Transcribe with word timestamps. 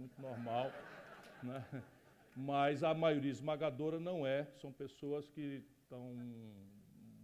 muito 0.00 0.20
normal, 0.20 0.72
né? 1.42 1.62
mas 2.34 2.82
a 2.82 2.94
maioria 2.94 3.30
esmagadora 3.30 4.00
não 4.00 4.26
é, 4.26 4.46
são 4.58 4.72
pessoas 4.72 5.28
que 5.28 5.62
estão 5.82 6.16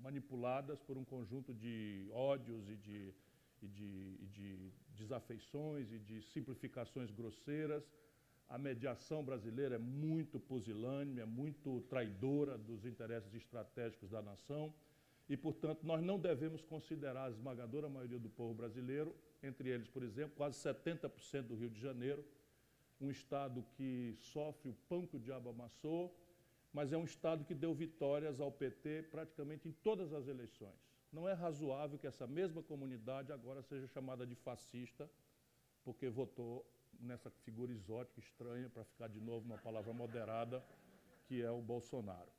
manipuladas 0.02 0.78
por 0.82 0.98
um 0.98 1.04
conjunto 1.04 1.54
de 1.54 2.06
ódios 2.12 2.68
e 2.68 2.76
de, 2.76 3.14
e 3.62 3.68
de, 3.68 4.18
e 4.20 4.26
de 4.26 4.72
desafeições 4.94 5.90
e 5.90 5.98
de 5.98 6.20
simplificações 6.20 7.10
grosseiras. 7.10 7.82
A 8.46 8.58
mediação 8.58 9.24
brasileira 9.24 9.76
é 9.76 9.78
muito 9.78 10.38
pusilânime, 10.38 11.22
é 11.22 11.24
muito 11.24 11.80
traidora 11.88 12.58
dos 12.58 12.84
interesses 12.84 13.32
estratégicos 13.34 14.10
da 14.10 14.20
nação 14.20 14.72
e, 15.28 15.36
portanto, 15.36 15.80
nós 15.82 16.02
não 16.02 16.18
devemos 16.18 16.62
considerar 16.62 17.26
a 17.26 17.30
esmagadora 17.30 17.88
maioria 17.88 18.18
do 18.18 18.28
povo 18.28 18.54
brasileiro, 18.54 19.16
entre 19.42 19.70
eles, 19.70 19.88
por 19.88 20.02
exemplo, 20.02 20.36
quase 20.36 20.56
70% 20.58 21.42
do 21.42 21.56
Rio 21.56 21.70
de 21.70 21.80
Janeiro, 21.80 22.24
um 23.00 23.10
Estado 23.10 23.64
que 23.76 24.14
sofre 24.20 24.70
o 24.70 24.74
pão 24.88 25.06
que 25.06 25.16
o 25.16 25.20
diabo 25.20 25.50
amassou, 25.50 26.14
mas 26.72 26.92
é 26.92 26.96
um 26.96 27.04
Estado 27.04 27.44
que 27.44 27.54
deu 27.54 27.74
vitórias 27.74 28.40
ao 28.40 28.50
PT 28.50 29.04
praticamente 29.10 29.68
em 29.68 29.72
todas 29.72 30.12
as 30.12 30.28
eleições. 30.28 30.86
Não 31.12 31.28
é 31.28 31.32
razoável 31.32 31.98
que 31.98 32.06
essa 32.06 32.26
mesma 32.26 32.62
comunidade 32.62 33.32
agora 33.32 33.62
seja 33.62 33.86
chamada 33.86 34.26
de 34.26 34.34
fascista, 34.34 35.08
porque 35.84 36.08
votou 36.08 36.66
nessa 37.00 37.30
figura 37.30 37.72
exótica, 37.72 38.20
estranha, 38.20 38.68
para 38.68 38.84
ficar 38.84 39.08
de 39.08 39.20
novo 39.20 39.46
uma 39.46 39.58
palavra 39.58 39.92
moderada, 39.92 40.62
que 41.26 41.42
é 41.42 41.50
o 41.50 41.60
Bolsonaro. 41.60 42.30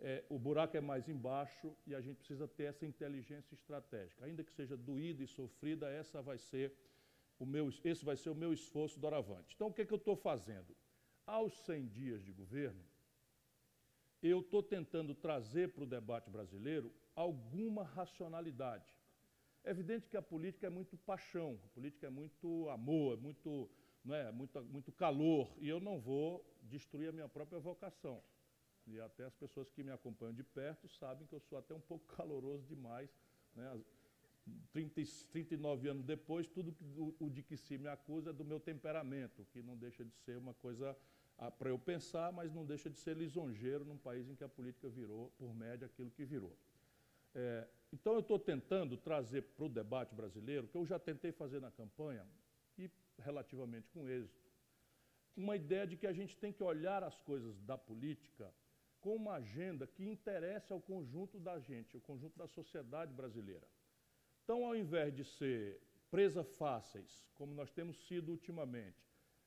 É, 0.00 0.24
o 0.28 0.38
buraco 0.38 0.76
é 0.76 0.80
mais 0.80 1.08
embaixo 1.08 1.74
e 1.86 1.94
a 1.94 2.00
gente 2.00 2.18
precisa 2.18 2.46
ter 2.46 2.64
essa 2.64 2.86
inteligência 2.86 3.54
estratégica. 3.54 4.24
Ainda 4.24 4.44
que 4.44 4.52
seja 4.52 4.76
doída 4.76 5.22
e 5.22 5.26
sofrida, 5.26 5.88
essa 5.88 6.22
vai 6.22 6.38
ser 6.38 6.72
o 7.38 7.46
meu, 7.46 7.68
esse 7.84 8.04
vai 8.04 8.16
ser 8.16 8.30
o 8.30 8.34
meu 8.34 8.52
esforço 8.52 8.98
doravante. 8.98 9.54
Então, 9.54 9.68
o 9.68 9.72
que, 9.72 9.82
é 9.82 9.86
que 9.86 9.92
eu 9.92 9.98
estou 9.98 10.16
fazendo? 10.16 10.76
Aos 11.26 11.52
100 11.64 11.86
dias 11.88 12.22
de 12.24 12.32
governo, 12.32 12.84
eu 14.22 14.40
estou 14.40 14.62
tentando 14.62 15.14
trazer 15.14 15.72
para 15.72 15.84
o 15.84 15.86
debate 15.86 16.28
brasileiro 16.28 16.92
alguma 17.14 17.84
racionalidade. 17.84 18.92
É 19.62 19.70
evidente 19.70 20.08
que 20.08 20.16
a 20.16 20.22
política 20.22 20.66
é 20.66 20.70
muito 20.70 20.96
paixão, 20.96 21.60
a 21.64 21.68
política 21.68 22.06
é 22.06 22.10
muito 22.10 22.68
amor, 22.70 23.14
é 23.14 23.20
muito, 23.20 23.70
não 24.04 24.14
é, 24.14 24.32
muito, 24.32 24.64
muito 24.64 24.90
calor, 24.92 25.54
e 25.58 25.68
eu 25.68 25.78
não 25.78 26.00
vou 26.00 26.44
destruir 26.62 27.08
a 27.08 27.12
minha 27.12 27.28
própria 27.28 27.58
vocação. 27.58 28.22
E 28.86 28.98
até 28.98 29.24
as 29.24 29.34
pessoas 29.34 29.70
que 29.70 29.82
me 29.82 29.90
acompanham 29.90 30.34
de 30.34 30.42
perto 30.42 30.88
sabem 30.88 31.26
que 31.26 31.34
eu 31.34 31.40
sou 31.40 31.58
até 31.58 31.74
um 31.74 31.80
pouco 31.80 32.06
caloroso 32.16 32.66
demais. 32.66 33.10
Né? 33.54 33.80
30, 34.72 35.02
39 35.30 35.88
anos 35.88 36.04
depois, 36.04 36.46
tudo 36.46 36.74
o, 36.96 37.14
o 37.26 37.30
de 37.30 37.42
que 37.42 37.56
se 37.56 37.78
me 37.78 37.88
acusa 37.88 38.30
é 38.30 38.32
do 38.32 38.44
meu 38.44 38.60
temperamento, 38.60 39.46
que 39.52 39.62
não 39.62 39.76
deixa 39.76 40.04
de 40.04 40.14
ser 40.16 40.36
uma 40.36 40.54
coisa 40.54 40.96
ah, 41.38 41.50
para 41.50 41.70
eu 41.70 41.78
pensar, 41.78 42.32
mas 42.32 42.52
não 42.52 42.64
deixa 42.64 42.90
de 42.90 42.98
ser 42.98 43.16
lisonjeiro 43.16 43.84
num 43.84 43.96
país 43.96 44.28
em 44.28 44.34
que 44.34 44.44
a 44.44 44.48
política 44.48 44.88
virou, 44.88 45.30
por 45.38 45.54
média, 45.54 45.86
aquilo 45.86 46.10
que 46.10 46.24
virou. 46.24 46.56
É, 47.34 47.68
então 47.92 48.14
eu 48.14 48.20
estou 48.20 48.38
tentando 48.38 48.96
trazer 48.96 49.42
para 49.42 49.64
o 49.64 49.68
debate 49.68 50.14
brasileiro, 50.14 50.66
que 50.66 50.76
eu 50.76 50.84
já 50.84 50.98
tentei 50.98 51.32
fazer 51.32 51.60
na 51.60 51.70
campanha, 51.70 52.26
e 52.76 52.90
relativamente 53.18 53.88
com 53.90 54.08
êxito, 54.08 54.48
uma 55.36 55.54
ideia 55.54 55.86
de 55.86 55.96
que 55.96 56.06
a 56.06 56.12
gente 56.12 56.36
tem 56.36 56.52
que 56.52 56.62
olhar 56.62 57.04
as 57.04 57.16
coisas 57.18 57.60
da 57.60 57.78
política 57.78 58.52
com 59.00 59.14
uma 59.14 59.34
agenda 59.34 59.86
que 59.86 60.04
interesse 60.04 60.72
ao 60.72 60.80
conjunto 60.80 61.38
da 61.38 61.58
gente, 61.60 61.94
ao 61.94 62.00
conjunto 62.00 62.36
da 62.36 62.48
sociedade 62.48 63.12
brasileira. 63.14 63.66
Então, 64.48 64.64
ao 64.64 64.74
invés 64.74 65.14
de 65.14 65.24
ser 65.26 65.78
presa 66.10 66.42
fáceis, 66.42 67.22
como 67.34 67.52
nós 67.52 67.70
temos 67.70 67.98
sido 68.06 68.30
ultimamente, 68.30 68.96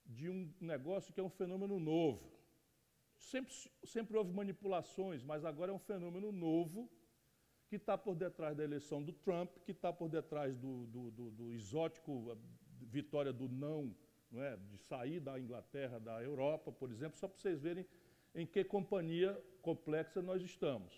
de 0.06 0.30
um 0.30 0.54
negócio 0.62 1.12
que 1.12 1.20
é 1.20 1.24
um 1.24 1.30
fenômeno 1.30 1.80
novo. 1.80 2.32
Sempre, 3.18 3.52
sempre 3.84 4.16
houve 4.16 4.32
manipulações, 4.32 5.24
mas 5.24 5.44
agora 5.44 5.72
é 5.72 5.74
um 5.74 5.80
fenômeno 5.80 6.32
novo 6.32 6.88
que 7.68 7.78
está 7.78 7.98
por 7.98 8.14
detrás 8.14 8.56
da 8.56 8.64
eleição 8.64 9.02
do 9.02 9.12
Trump, 9.12 9.50
que 9.66 9.72
está 9.72 9.92
por 9.92 10.08
detrás 10.08 10.56
do, 10.56 10.86
do, 10.86 11.09
do, 11.09 11.31
do 11.31 11.52
exótico 11.52 12.38
vitória 12.80 13.34
do 13.34 13.50
não, 13.50 13.96
não 14.30 14.44
é? 14.44 14.56
de 14.56 14.78
sair 14.78 15.20
da 15.20 15.40
Inglaterra, 15.40 16.00
da 16.00 16.22
Europa, 16.22 16.72
por 16.72 16.92
exemplo, 16.92 17.18
só 17.18 17.28
para 17.28 17.40
vocês 17.40 17.59
verem 17.59 17.88
em 18.36 18.46
que 18.46 18.64
companhia 18.64 19.34
complexa 19.64 20.22
nós 20.22 20.44
estamos. 20.44 20.94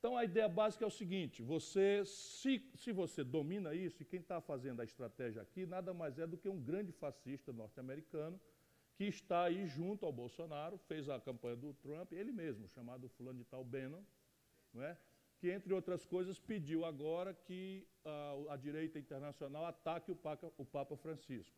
Então 0.00 0.16
a 0.16 0.24
ideia 0.24 0.48
básica 0.48 0.82
é 0.84 0.88
o 0.88 0.90
seguinte: 0.90 1.42
você, 1.42 2.02
se, 2.06 2.66
se 2.74 2.90
você 2.90 3.22
domina 3.22 3.74
isso, 3.74 4.02
e 4.02 4.06
quem 4.06 4.20
está 4.20 4.40
fazendo 4.40 4.80
a 4.80 4.84
estratégia 4.84 5.42
aqui 5.42 5.66
nada 5.66 5.94
mais 5.94 6.18
é 6.18 6.26
do 6.26 6.38
que 6.38 6.48
um 6.48 6.60
grande 6.60 6.90
fascista 6.90 7.52
norte-americano 7.52 8.40
que 8.96 9.04
está 9.04 9.44
aí 9.44 9.66
junto 9.66 10.04
ao 10.04 10.12
Bolsonaro, 10.12 10.78
fez 10.78 11.08
a 11.08 11.20
campanha 11.20 11.56
do 11.56 11.72
Trump, 11.74 12.12
ele 12.12 12.32
mesmo, 12.32 12.66
chamado 12.68 13.08
fulano 13.10 13.38
de 13.38 13.44
tal 13.44 13.64
Bannon, 13.64 14.02
não 14.74 14.82
é? 14.82 14.96
que, 15.38 15.50
entre 15.50 15.72
outras 15.72 16.04
coisas, 16.04 16.38
pediu 16.38 16.84
agora 16.84 17.32
que 17.32 17.86
a, 18.04 18.54
a 18.54 18.56
direita 18.56 18.98
internacional 18.98 19.64
ataque 19.64 20.12
o 20.12 20.16
Papa, 20.16 20.52
o 20.58 20.66
Papa 20.66 20.96
Francisco. 20.96 21.56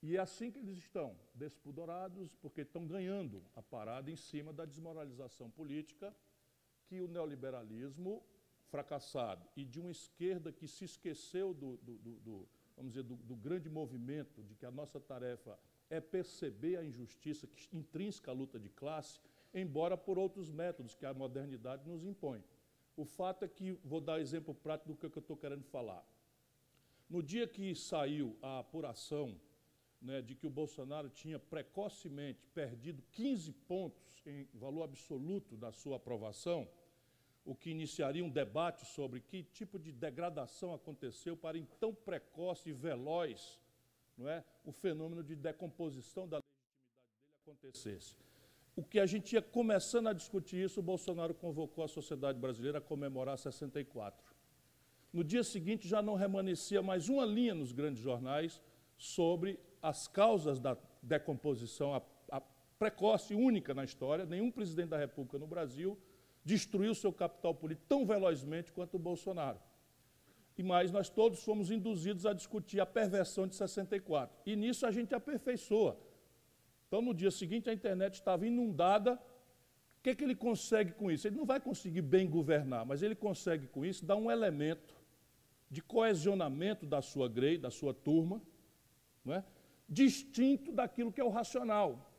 E 0.00 0.16
é 0.16 0.20
assim 0.20 0.48
que 0.48 0.60
eles 0.60 0.78
estão, 0.78 1.18
despudorados, 1.34 2.36
porque 2.36 2.60
estão 2.60 2.86
ganhando 2.86 3.44
a 3.56 3.60
parada 3.60 4.12
em 4.12 4.16
cima 4.16 4.52
da 4.52 4.64
desmoralização 4.64 5.50
política 5.50 6.14
que 6.88 7.00
o 7.00 7.08
neoliberalismo 7.08 8.22
fracassado 8.70 9.46
e 9.56 9.64
de 9.64 9.78
uma 9.78 9.90
esquerda 9.90 10.50
que 10.52 10.66
se 10.66 10.84
esqueceu 10.84 11.52
do, 11.52 11.76
do, 11.78 11.98
do, 11.98 12.12
do 12.20 12.48
vamos 12.76 12.92
dizer, 12.92 13.02
do, 13.02 13.36
grande 13.36 13.68
movimento 13.68 14.42
de 14.42 14.54
que 14.54 14.64
a 14.64 14.70
nossa 14.70 15.00
tarefa 15.00 15.58
é 15.90 16.00
perceber 16.00 16.76
a 16.76 16.84
injustiça 16.84 17.46
que 17.46 17.76
intrínseca 17.76 18.30
à 18.30 18.34
luta 18.34 18.58
de 18.58 18.68
classe, 18.68 19.20
embora 19.52 19.96
por 19.96 20.18
outros 20.18 20.50
métodos 20.50 20.94
que 20.94 21.04
a 21.04 21.12
modernidade 21.12 21.88
nos 21.88 22.04
impõe. 22.04 22.42
O 22.96 23.04
fato 23.04 23.44
é 23.44 23.48
que, 23.48 23.72
vou 23.84 24.00
dar 24.00 24.20
exemplo 24.20 24.54
prático 24.54 24.92
do 24.92 24.96
que 24.96 25.06
eu 25.06 25.20
estou 25.20 25.36
querendo 25.36 25.64
falar. 25.64 26.04
No 27.08 27.22
dia 27.22 27.46
que 27.48 27.74
saiu 27.74 28.36
a 28.42 28.58
apuração 28.58 29.40
né, 30.00 30.20
de 30.22 30.34
que 30.34 30.46
o 30.46 30.50
Bolsonaro 30.50 31.08
tinha 31.08 31.38
precocemente 31.38 32.46
perdido 32.54 33.02
15 33.12 33.52
pontos 33.52 34.22
em 34.26 34.46
valor 34.54 34.84
absoluto 34.84 35.56
da 35.56 35.72
sua 35.72 35.96
aprovação, 35.96 36.68
o 37.44 37.54
que 37.54 37.70
iniciaria 37.70 38.24
um 38.24 38.30
debate 38.30 38.84
sobre 38.86 39.20
que 39.20 39.42
tipo 39.42 39.78
de 39.78 39.92
degradação 39.92 40.74
aconteceu 40.74 41.36
para 41.36 41.56
em 41.56 41.66
tão 41.80 41.94
precoce 41.94 42.70
e 42.70 42.72
veloz 42.72 43.58
não 44.18 44.28
é, 44.28 44.44
o 44.64 44.72
fenômeno 44.72 45.22
de 45.22 45.36
decomposição 45.36 46.26
da 46.26 46.38
legitimidade 46.38 47.14
dele 47.22 47.36
acontecesse. 47.42 48.16
O 48.74 48.82
que 48.82 48.98
a 48.98 49.06
gente 49.06 49.32
ia 49.32 49.42
começando 49.42 50.08
a 50.08 50.12
discutir 50.12 50.64
isso, 50.64 50.80
o 50.80 50.82
Bolsonaro 50.82 51.32
convocou 51.34 51.84
a 51.84 51.88
sociedade 51.88 52.38
brasileira 52.38 52.78
a 52.78 52.80
comemorar 52.80 53.38
64. 53.38 54.36
No 55.12 55.22
dia 55.22 55.44
seguinte 55.44 55.88
já 55.88 56.02
não 56.02 56.14
remanescia 56.14 56.82
mais 56.82 57.08
uma 57.08 57.24
linha 57.24 57.54
nos 57.54 57.72
grandes 57.72 58.02
jornais 58.02 58.60
sobre 58.96 59.58
as 59.80 60.08
causas 60.08 60.58
da 60.58 60.76
decomposição 61.00 61.94
a, 61.94 62.02
a 62.30 62.40
precoce, 62.78 63.34
única 63.34 63.72
na 63.72 63.84
história. 63.84 64.26
Nenhum 64.26 64.50
presidente 64.50 64.88
da 64.88 64.98
República 64.98 65.38
no 65.38 65.46
Brasil 65.46 65.96
destruiu 66.44 66.94
seu 66.94 67.12
capital 67.12 67.54
político 67.54 67.86
tão 67.88 68.06
velozmente 68.06 68.72
quanto 68.72 68.94
o 68.94 68.98
Bolsonaro. 68.98 69.58
E 70.56 70.62
mais, 70.62 70.90
nós 70.90 71.08
todos 71.08 71.42
fomos 71.44 71.70
induzidos 71.70 72.26
a 72.26 72.32
discutir 72.32 72.80
a 72.80 72.86
perversão 72.86 73.46
de 73.46 73.54
64. 73.54 74.36
E 74.44 74.56
nisso 74.56 74.84
a 74.86 74.90
gente 74.90 75.14
aperfeiçoa. 75.14 75.96
Então, 76.88 77.00
no 77.00 77.14
dia 77.14 77.30
seguinte, 77.30 77.70
a 77.70 77.72
internet 77.72 78.14
estava 78.14 78.44
inundada. 78.44 79.14
O 79.14 80.02
que, 80.02 80.10
é 80.10 80.14
que 80.14 80.24
ele 80.24 80.34
consegue 80.34 80.92
com 80.92 81.10
isso? 81.10 81.28
Ele 81.28 81.36
não 81.36 81.44
vai 81.44 81.60
conseguir 81.60 82.02
bem 82.02 82.28
governar, 82.28 82.84
mas 82.84 83.02
ele 83.02 83.14
consegue 83.14 83.68
com 83.68 83.84
isso 83.84 84.04
dar 84.04 84.16
um 84.16 84.30
elemento 84.30 84.96
de 85.70 85.80
coesionamento 85.80 86.86
da 86.86 87.00
sua 87.00 87.28
grei, 87.28 87.56
da 87.56 87.70
sua 87.70 87.94
turma, 87.94 88.42
não 89.24 89.34
é? 89.34 89.44
distinto 89.88 90.72
daquilo 90.72 91.12
que 91.12 91.20
é 91.20 91.24
o 91.24 91.30
racional. 91.30 92.12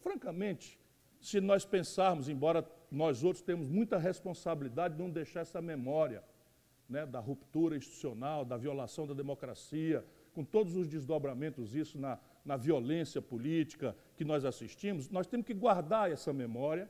Francamente, 0.00 0.78
se 1.20 1.40
nós 1.40 1.64
pensarmos, 1.64 2.28
embora 2.28 2.62
nós 2.94 3.24
outros 3.24 3.42
temos 3.42 3.68
muita 3.68 3.98
responsabilidade 3.98 4.94
de 4.94 5.02
não 5.02 5.10
deixar 5.10 5.40
essa 5.40 5.60
memória 5.60 6.22
né, 6.88 7.04
da 7.06 7.20
ruptura 7.20 7.76
institucional, 7.76 8.44
da 8.44 8.56
violação 8.56 9.06
da 9.06 9.14
democracia, 9.14 10.04
com 10.34 10.44
todos 10.44 10.76
os 10.76 10.88
desdobramentos, 10.88 11.74
isso 11.74 11.98
na, 11.98 12.18
na 12.44 12.56
violência 12.56 13.22
política 13.22 13.96
que 14.16 14.24
nós 14.24 14.44
assistimos, 14.44 15.08
nós 15.08 15.26
temos 15.26 15.46
que 15.46 15.54
guardar 15.54 16.10
essa 16.10 16.32
memória 16.32 16.88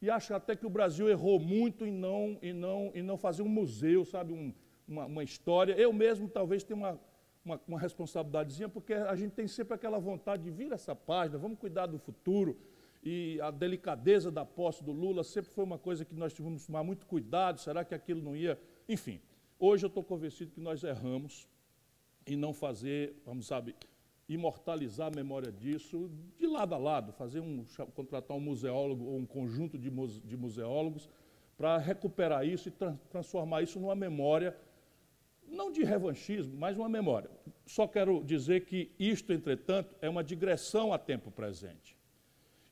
e 0.00 0.08
acho 0.08 0.32
até 0.32 0.54
que 0.54 0.64
o 0.64 0.70
Brasil 0.70 1.08
errou 1.08 1.40
muito 1.40 1.84
em 1.84 1.92
não, 1.92 2.38
em 2.40 2.52
não, 2.52 2.92
em 2.94 3.02
não 3.02 3.16
fazer 3.16 3.42
um 3.42 3.48
museu, 3.48 4.04
sabe, 4.04 4.32
um, 4.32 4.54
uma, 4.86 5.06
uma 5.06 5.24
história. 5.24 5.74
Eu 5.74 5.92
mesmo 5.92 6.28
talvez 6.28 6.62
tenha 6.62 6.76
uma, 6.76 7.00
uma, 7.44 7.60
uma 7.66 7.80
responsabilidadezinha, 7.80 8.68
porque 8.68 8.94
a 8.94 9.16
gente 9.16 9.32
tem 9.32 9.48
sempre 9.48 9.74
aquela 9.74 9.98
vontade 9.98 10.44
de 10.44 10.50
vir 10.50 10.72
essa 10.72 10.94
página, 10.94 11.36
vamos 11.36 11.58
cuidar 11.58 11.86
do 11.86 11.98
futuro. 11.98 12.56
E 13.02 13.40
a 13.40 13.50
delicadeza 13.50 14.30
da 14.30 14.44
posse 14.44 14.82
do 14.82 14.92
Lula 14.92 15.22
sempre 15.22 15.50
foi 15.50 15.64
uma 15.64 15.78
coisa 15.78 16.04
que 16.04 16.14
nós 16.14 16.32
tivemos 16.32 16.62
que 16.62 16.66
tomar 16.66 16.82
muito 16.82 17.06
cuidado. 17.06 17.60
Será 17.60 17.84
que 17.84 17.94
aquilo 17.94 18.22
não 18.22 18.36
ia. 18.36 18.60
Enfim, 18.88 19.20
hoje 19.58 19.84
eu 19.84 19.88
estou 19.88 20.02
convencido 20.02 20.52
que 20.52 20.60
nós 20.60 20.82
erramos 20.82 21.48
em 22.26 22.36
não 22.36 22.52
fazer, 22.52 23.14
vamos 23.24 23.46
sabe, 23.46 23.74
imortalizar 24.28 25.08
a 25.08 25.16
memória 25.16 25.50
disso 25.50 26.10
de 26.38 26.46
lado 26.46 26.74
a 26.74 26.78
lado, 26.78 27.12
fazer 27.12 27.40
um, 27.40 27.64
contratar 27.94 28.36
um 28.36 28.40
museólogo 28.40 29.06
ou 29.06 29.16
um 29.16 29.24
conjunto 29.24 29.78
de, 29.78 29.90
muse, 29.90 30.20
de 30.20 30.36
museólogos 30.36 31.08
para 31.56 31.78
recuperar 31.78 32.46
isso 32.46 32.68
e 32.68 32.70
tra 32.70 32.96
transformar 33.10 33.62
isso 33.62 33.80
numa 33.80 33.96
memória, 33.96 34.56
não 35.44 35.72
de 35.72 35.82
revanchismo, 35.82 36.54
mas 36.56 36.76
uma 36.76 36.88
memória. 36.88 37.30
Só 37.66 37.88
quero 37.88 38.22
dizer 38.22 38.64
que 38.66 38.92
isto, 38.98 39.32
entretanto, 39.32 39.94
é 40.00 40.08
uma 40.08 40.22
digressão 40.22 40.92
a 40.92 40.98
tempo 40.98 41.30
presente. 41.30 41.97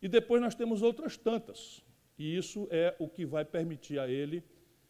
E 0.00 0.08
depois 0.08 0.40
nós 0.40 0.54
temos 0.54 0.82
outras 0.82 1.16
tantas, 1.16 1.84
e 2.18 2.36
isso 2.36 2.68
é 2.70 2.94
o 2.98 3.08
que 3.08 3.24
vai 3.24 3.44
permitir 3.44 3.98
a 3.98 4.08
ele 4.08 4.42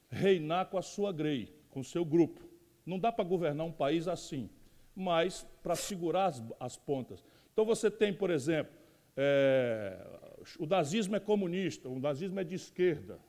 reinar 0.08 0.66
com 0.66 0.78
a 0.78 0.82
sua 0.82 1.12
grei, 1.12 1.54
com 1.70 1.80
o 1.80 1.84
seu 1.84 2.04
grupo. 2.04 2.40
Não 2.84 2.98
dá 2.98 3.10
para 3.10 3.24
governar 3.24 3.66
um 3.66 3.72
país 3.72 4.06
assim 4.08 4.48
mas 4.96 5.46
para 5.62 5.76
segurar 5.76 6.26
as, 6.26 6.42
as, 6.58 6.76
pontas. 6.78 7.22
Então 7.52 7.66
você 7.66 7.90
tem, 7.90 8.14
por 8.14 8.30
exemplo, 8.30 8.72
é, 9.14 9.94
o 10.58 10.64
nazismo 10.64 11.14
é 11.14 11.20
comunista, 11.20 11.86
o 11.86 12.00
nazismo 12.00 12.40
é 12.40 12.44
de 12.44 12.54
esquerda. 12.54 13.20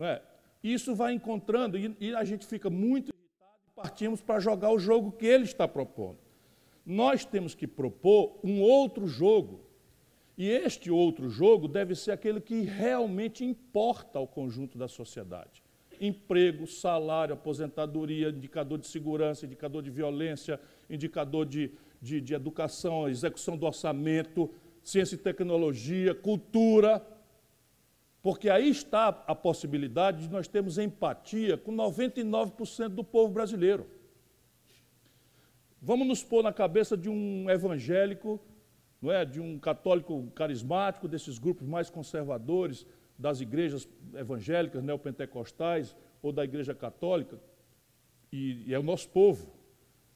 É? 0.00 0.20
Isso 0.64 0.96
vai 0.96 1.12
encontrando, 1.12 1.78
e, 1.78 1.96
e 2.00 2.12
a 2.12 2.24
gente 2.24 2.44
fica 2.44 2.68
muito 2.68 3.12
irritado 3.12 3.60
e 3.68 3.70
partimos 3.76 4.20
para 4.20 4.40
jogar 4.40 4.70
o 4.72 4.80
jogo 4.80 5.12
que 5.12 5.26
ele 5.26 5.44
está 5.44 5.68
propondo. 5.68 6.18
Nós 6.84 7.24
temos 7.24 7.54
que 7.54 7.68
propor 7.68 8.40
um 8.42 8.60
outro 8.60 9.06
jogo. 9.06 9.64
E 10.36 10.48
este 10.48 10.90
outro 10.90 11.28
jogo 11.28 11.68
deve 11.68 11.94
ser 11.94 12.12
aquele 12.12 12.40
que 12.40 12.62
realmente 12.62 13.44
importa 13.44 14.18
ao 14.18 14.26
conjunto 14.26 14.78
da 14.78 14.88
sociedade 14.88 15.62
emprego, 16.06 16.66
salário, 16.66 17.34
aposentadoria, 17.34 18.30
indicador 18.30 18.78
de 18.78 18.86
segurança, 18.86 19.46
indicador 19.46 19.82
de 19.82 19.90
violência, 19.90 20.58
indicador 20.90 21.46
de, 21.46 21.70
de, 22.00 22.20
de 22.20 22.34
educação, 22.34 23.08
execução 23.08 23.56
do 23.56 23.66
orçamento, 23.66 24.50
ciência 24.82 25.14
e 25.14 25.18
tecnologia, 25.18 26.14
cultura. 26.14 27.04
Porque 28.20 28.50
aí 28.50 28.68
está 28.68 29.08
a 29.26 29.34
possibilidade 29.34 30.26
de 30.26 30.32
nós 30.32 30.48
termos 30.48 30.78
empatia 30.78 31.56
com 31.56 31.72
99% 31.72 32.88
do 32.88 33.04
povo 33.04 33.32
brasileiro. 33.32 33.86
Vamos 35.80 36.06
nos 36.06 36.22
pôr 36.22 36.42
na 36.42 36.52
cabeça 36.52 36.96
de 36.96 37.08
um 37.08 37.50
evangélico, 37.50 38.40
não 39.02 39.10
é? 39.10 39.24
de 39.24 39.40
um 39.40 39.58
católico 39.58 40.30
carismático, 40.34 41.08
desses 41.08 41.36
grupos 41.36 41.66
mais 41.66 41.90
conservadores, 41.90 42.86
das 43.18 43.40
igrejas 43.40 43.88
evangélicas, 44.14 44.82
neopentecostais 44.82 45.96
ou 46.22 46.32
da 46.32 46.44
igreja 46.44 46.72
católica, 46.72 47.36
e, 48.32 48.64
e 48.68 48.72
é 48.72 48.78
o 48.78 48.82
nosso 48.82 49.08
povo. 49.08 49.52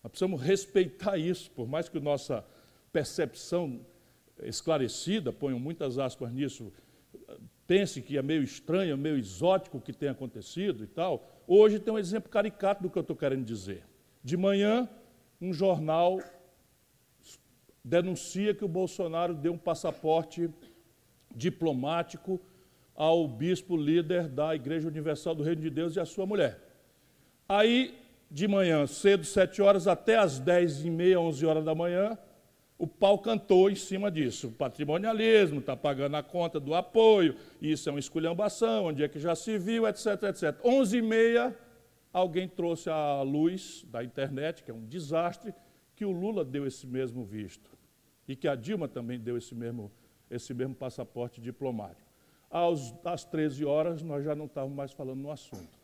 Nós 0.02 0.10
precisamos 0.10 0.40
respeitar 0.40 1.18
isso, 1.18 1.50
por 1.50 1.66
mais 1.66 1.88
que 1.88 1.98
a 1.98 2.00
nossa 2.00 2.44
percepção 2.92 3.84
esclarecida, 4.42 5.32
ponham 5.32 5.58
muitas 5.58 5.98
aspas 5.98 6.32
nisso, 6.32 6.72
pense 7.66 8.00
que 8.00 8.16
é 8.16 8.22
meio 8.22 8.42
estranho, 8.42 8.96
meio 8.96 9.18
exótico 9.18 9.78
o 9.78 9.80
que 9.80 9.92
tem 9.92 10.08
acontecido 10.08 10.84
e 10.84 10.86
tal, 10.86 11.42
hoje 11.46 11.80
tem 11.80 11.92
um 11.92 11.98
exemplo 11.98 12.30
caricato 12.30 12.82
do 12.82 12.90
que 12.90 12.96
eu 12.96 13.02
estou 13.02 13.16
querendo 13.16 13.44
dizer. 13.44 13.84
De 14.22 14.36
manhã, 14.36 14.88
um 15.40 15.52
jornal 15.52 16.18
denuncia 17.86 18.52
que 18.52 18.64
o 18.64 18.68
Bolsonaro 18.68 19.32
deu 19.32 19.52
um 19.52 19.58
passaporte 19.58 20.50
diplomático 21.32 22.40
ao 22.96 23.28
bispo 23.28 23.76
líder 23.76 24.26
da 24.26 24.56
Igreja 24.56 24.88
Universal 24.88 25.36
do 25.36 25.44
Reino 25.44 25.62
de 25.62 25.70
Deus 25.70 25.94
e 25.94 26.00
a 26.00 26.04
sua 26.04 26.26
mulher. 26.26 26.58
Aí, 27.48 27.96
de 28.28 28.48
manhã, 28.48 28.88
cedo, 28.88 29.24
sete 29.24 29.62
horas, 29.62 29.86
até 29.86 30.16
as 30.16 30.40
dez 30.40 30.84
e 30.84 30.90
meia, 30.90 31.20
onze 31.20 31.46
horas 31.46 31.64
da 31.64 31.76
manhã, 31.76 32.18
o 32.76 32.88
pau 32.88 33.20
cantou 33.20 33.70
em 33.70 33.76
cima 33.76 34.10
disso. 34.10 34.48
O 34.48 34.52
patrimonialismo 34.52 35.60
está 35.60 35.76
pagando 35.76 36.16
a 36.16 36.24
conta 36.24 36.58
do 36.58 36.74
apoio, 36.74 37.36
isso 37.62 37.88
é 37.88 37.92
uma 37.92 38.00
esculhambação, 38.00 38.86
onde 38.86 39.04
é 39.04 39.08
que 39.08 39.20
já 39.20 39.36
se 39.36 39.58
viu, 39.58 39.86
etc, 39.86 40.06
etc. 40.24 40.58
Onze 40.64 40.98
e 40.98 41.02
meia, 41.02 41.56
alguém 42.12 42.48
trouxe 42.48 42.90
a 42.90 43.22
luz 43.22 43.86
da 43.92 44.02
internet, 44.02 44.64
que 44.64 44.72
é 44.72 44.74
um 44.74 44.84
desastre, 44.84 45.54
que 45.94 46.04
o 46.04 46.10
Lula 46.10 46.44
deu 46.44 46.66
esse 46.66 46.84
mesmo 46.84 47.24
visto 47.24 47.75
e 48.26 48.34
que 48.34 48.48
a 48.48 48.54
Dilma 48.54 48.88
também 48.88 49.18
deu 49.18 49.36
esse 49.36 49.54
mesmo, 49.54 49.90
esse 50.30 50.52
mesmo 50.52 50.74
passaporte 50.74 51.40
diplomático 51.40 52.06
aos, 52.50 52.94
às 53.04 53.24
13 53.24 53.64
horas 53.64 54.02
nós 54.02 54.24
já 54.24 54.34
não 54.34 54.46
estávamos 54.46 54.76
mais 54.76 54.92
falando 54.92 55.20
no 55.20 55.30
assunto. 55.30 55.78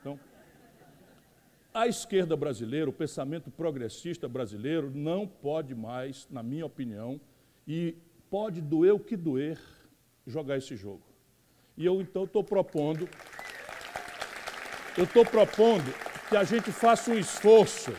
Então, 0.00 0.18
a 1.74 1.86
esquerda 1.86 2.36
brasileira, 2.36 2.88
o 2.88 2.92
pensamento 2.92 3.50
progressista 3.50 4.28
brasileiro, 4.28 4.90
não 4.94 5.26
pode 5.26 5.74
mais, 5.74 6.26
na 6.30 6.42
minha 6.42 6.64
opinião, 6.64 7.20
e 7.66 7.96
pode 8.30 8.60
doer 8.62 8.94
o 8.94 9.00
que 9.00 9.16
doer, 9.16 9.60
jogar 10.26 10.56
esse 10.56 10.74
jogo. 10.74 11.02
E 11.76 11.84
eu 11.84 12.00
então 12.00 12.24
estou 12.24 12.42
propondo, 12.42 13.06
eu 14.96 15.04
estou 15.04 15.26
propondo 15.26 15.92
que 16.30 16.36
a 16.36 16.44
gente 16.44 16.72
faça 16.72 17.10
um 17.10 17.18
esforço 17.18 17.92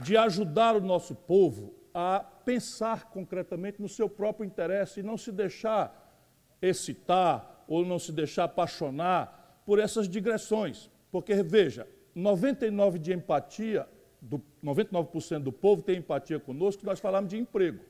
de 0.00 0.16
ajudar 0.16 0.74
o 0.76 0.80
nosso 0.80 1.14
povo 1.14 1.74
a 1.92 2.24
pensar 2.48 3.10
concretamente 3.10 3.78
no 3.78 3.90
seu 3.90 4.08
próprio 4.08 4.46
interesse 4.46 5.00
e 5.00 5.02
não 5.02 5.18
se 5.18 5.30
deixar 5.30 6.16
excitar 6.62 7.62
ou 7.68 7.84
não 7.84 7.98
se 7.98 8.10
deixar 8.10 8.44
apaixonar 8.44 9.60
por 9.66 9.78
essas 9.78 10.08
digressões. 10.08 10.88
Porque, 11.12 11.42
veja, 11.42 11.86
99% 12.16 12.96
de 12.96 13.12
empatia, 13.12 13.86
do, 14.18 14.40
99% 14.64 15.40
do 15.40 15.52
povo 15.52 15.82
tem 15.82 15.98
empatia 15.98 16.40
conosco, 16.40 16.86
nós 16.86 16.98
falamos 16.98 17.28
de 17.28 17.36
emprego. 17.36 17.84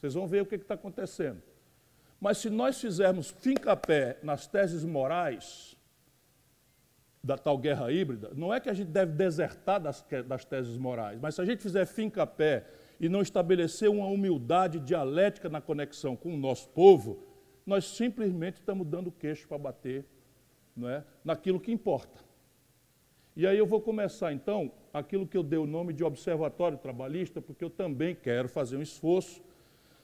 Vocês 0.00 0.14
vão 0.14 0.26
ver 0.26 0.40
o 0.40 0.46
que 0.46 0.54
está 0.54 0.72
acontecendo. 0.72 1.42
Mas 2.18 2.38
se 2.38 2.48
nós 2.48 2.80
fizermos 2.80 3.28
finca-pé 3.28 4.16
nas 4.22 4.46
teses 4.46 4.84
morais 4.84 5.76
da 7.22 7.36
tal 7.36 7.58
guerra 7.58 7.92
híbrida, 7.92 8.30
não 8.34 8.54
é 8.54 8.58
que 8.58 8.70
a 8.70 8.74
gente 8.74 8.88
deve 8.88 9.12
desertar 9.12 9.78
das, 9.78 10.02
das 10.26 10.46
teses 10.46 10.78
morais, 10.78 11.20
mas 11.20 11.34
se 11.34 11.42
a 11.42 11.44
gente 11.44 11.62
fizer 11.62 11.84
finca-pé 11.84 12.64
e 13.02 13.08
não 13.08 13.20
estabelecer 13.20 13.90
uma 13.90 14.06
humildade 14.06 14.78
dialética 14.78 15.48
na 15.48 15.60
conexão 15.60 16.14
com 16.14 16.32
o 16.32 16.36
nosso 16.36 16.68
povo, 16.68 17.18
nós 17.66 17.84
simplesmente 17.84 18.58
estamos 18.60 18.86
dando 18.86 19.10
queixo 19.10 19.48
para 19.48 19.58
bater 19.58 20.06
não 20.76 20.88
é, 20.88 21.04
naquilo 21.24 21.58
que 21.58 21.72
importa. 21.72 22.20
E 23.34 23.44
aí 23.44 23.58
eu 23.58 23.66
vou 23.66 23.80
começar, 23.80 24.32
então, 24.32 24.70
aquilo 24.92 25.26
que 25.26 25.36
eu 25.36 25.42
dei 25.42 25.58
o 25.58 25.66
nome 25.66 25.92
de 25.92 26.04
Observatório 26.04 26.78
Trabalhista, 26.78 27.42
porque 27.42 27.64
eu 27.64 27.70
também 27.70 28.14
quero 28.14 28.48
fazer 28.48 28.76
um 28.76 28.82
esforço. 28.82 29.42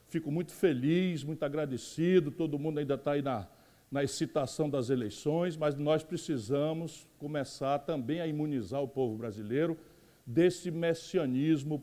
Fico 0.08 0.32
muito 0.32 0.52
feliz, 0.52 1.22
muito 1.22 1.44
agradecido, 1.44 2.32
todo 2.32 2.58
mundo 2.58 2.78
ainda 2.80 2.94
está 2.94 3.12
aí 3.12 3.22
na, 3.22 3.46
na 3.92 4.02
excitação 4.02 4.68
das 4.68 4.90
eleições, 4.90 5.56
mas 5.56 5.76
nós 5.76 6.02
precisamos 6.02 7.06
começar 7.16 7.78
também 7.78 8.20
a 8.20 8.26
imunizar 8.26 8.82
o 8.82 8.88
povo 8.88 9.16
brasileiro 9.16 9.78
desse 10.26 10.70
messianismo 10.70 11.80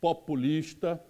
populista 0.00 1.02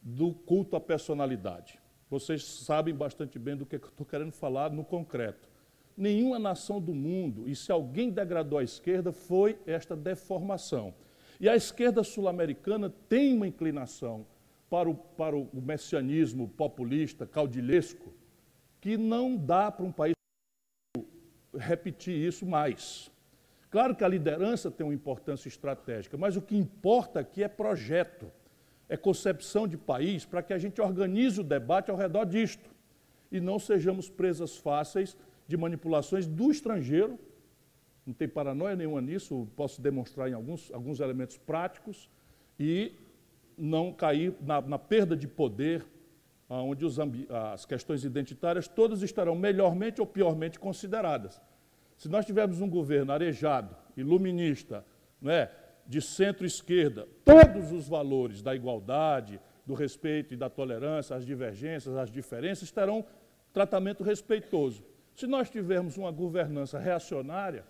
do 0.00 0.32
culto 0.32 0.76
à 0.76 0.80
personalidade. 0.80 1.80
Vocês 2.08 2.44
sabem 2.44 2.94
bastante 2.94 3.38
bem 3.38 3.56
do 3.56 3.66
que 3.66 3.76
eu 3.76 3.80
estou 3.80 4.06
querendo 4.06 4.32
falar 4.32 4.70
no 4.70 4.84
concreto. 4.84 5.48
Nenhuma 5.96 6.38
nação 6.38 6.80
do 6.80 6.94
mundo, 6.94 7.48
e 7.48 7.56
se 7.56 7.72
alguém 7.72 8.10
degradou 8.10 8.58
a 8.58 8.62
esquerda, 8.62 9.12
foi 9.12 9.58
esta 9.66 9.96
deformação. 9.96 10.94
E 11.40 11.48
a 11.48 11.56
esquerda 11.56 12.04
sul-americana 12.04 12.92
tem 13.08 13.34
uma 13.34 13.46
inclinação 13.46 14.26
para 14.70 14.88
o, 14.88 14.94
para 14.94 15.36
o 15.36 15.48
messianismo 15.54 16.48
populista, 16.48 17.26
caudilhesco, 17.26 18.12
que 18.80 18.96
não 18.96 19.36
dá 19.36 19.70
para 19.70 19.84
um 19.84 19.92
país 19.92 20.14
repetir 21.58 22.14
isso 22.14 22.46
mais. 22.46 23.10
Claro 23.70 23.94
que 23.94 24.04
a 24.04 24.08
liderança 24.08 24.70
tem 24.70 24.86
uma 24.86 24.94
importância 24.94 25.48
estratégica, 25.48 26.16
mas 26.16 26.36
o 26.36 26.42
que 26.42 26.56
importa 26.56 27.20
aqui 27.20 27.42
é 27.42 27.48
projeto 27.48 28.30
é 28.88 28.96
concepção 28.96 29.66
de 29.66 29.76
país 29.76 30.24
para 30.24 30.42
que 30.42 30.52
a 30.52 30.58
gente 30.58 30.80
organize 30.80 31.40
o 31.40 31.44
debate 31.44 31.90
ao 31.90 31.96
redor 31.96 32.24
disto 32.24 32.70
e 33.30 33.40
não 33.40 33.58
sejamos 33.58 34.08
presas 34.08 34.56
fáceis 34.56 35.16
de 35.48 35.56
manipulações 35.56 36.26
do 36.26 36.50
estrangeiro. 36.50 37.18
Não 38.06 38.14
tem 38.14 38.28
paranoia 38.28 38.76
nenhuma 38.76 39.00
nisso, 39.00 39.48
posso 39.56 39.82
demonstrar 39.82 40.30
em 40.30 40.34
alguns, 40.34 40.72
alguns 40.72 41.00
elementos 41.00 41.36
práticos 41.36 42.08
e 42.58 42.92
não 43.58 43.92
cair 43.92 44.34
na, 44.40 44.60
na 44.60 44.78
perda 44.78 45.16
de 45.16 45.26
poder, 45.26 45.84
onde 46.48 46.86
as 47.52 47.66
questões 47.66 48.04
identitárias 48.04 48.68
todas 48.68 49.02
estarão 49.02 49.34
melhormente 49.34 50.00
ou 50.00 50.06
piormente 50.06 50.60
consideradas. 50.60 51.40
Se 51.96 52.08
nós 52.08 52.26
tivermos 52.26 52.60
um 52.60 52.68
governo 52.68 53.12
arejado, 53.12 53.74
iluminista, 53.96 54.84
não 55.20 55.30
é? 55.30 55.50
de 55.86 56.02
centro-esquerda, 56.02 57.06
todos 57.24 57.70
os 57.72 57.88
valores 57.88 58.42
da 58.42 58.54
igualdade, 58.54 59.40
do 59.64 59.74
respeito 59.74 60.34
e 60.34 60.36
da 60.36 60.50
tolerância, 60.50 61.16
as 61.16 61.24
divergências, 61.24 61.96
as 61.96 62.10
diferenças, 62.10 62.70
terão 62.70 63.04
tratamento 63.52 64.02
respeitoso. 64.02 64.84
Se 65.14 65.26
nós 65.26 65.48
tivermos 65.48 65.96
uma 65.96 66.10
governança 66.10 66.78
reacionária, 66.78 67.64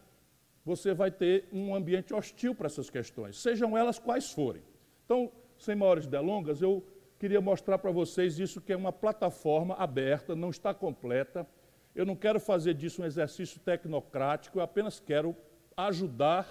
você 0.65 0.93
vai 0.93 1.11
ter 1.11 1.49
um 1.53 1.75
ambiente 1.75 2.13
hostil 2.13 2.55
para 2.55 2.67
essas 2.67 2.91
questões, 2.91 3.39
sejam 3.39 3.79
elas 3.79 3.99
quais 3.99 4.33
forem. 4.33 4.63
Então, 5.05 5.31
sem 5.59 5.77
maiores 5.77 6.07
delongas, 6.07 6.61
eu 6.61 6.85
queria 7.19 7.41
mostrar 7.41 7.79
para 7.79 7.91
vocês 7.91 8.39
isso 8.39 8.61
que 8.61 8.73
é 8.73 8.77
uma 8.77 8.93
plataforma 8.93 9.75
aberta, 9.75 10.35
não 10.35 10.51
está 10.51 10.75
completa. 10.75 11.47
Eu 11.97 12.05
não 12.05 12.15
quero 12.15 12.39
fazer 12.39 12.75
disso 12.75 13.01
um 13.01 13.07
exercício 13.07 13.59
tecnocrático, 13.59 14.59
eu 14.59 14.63
apenas 14.63 15.01
quero 15.01 15.35
ajudar 15.75 16.47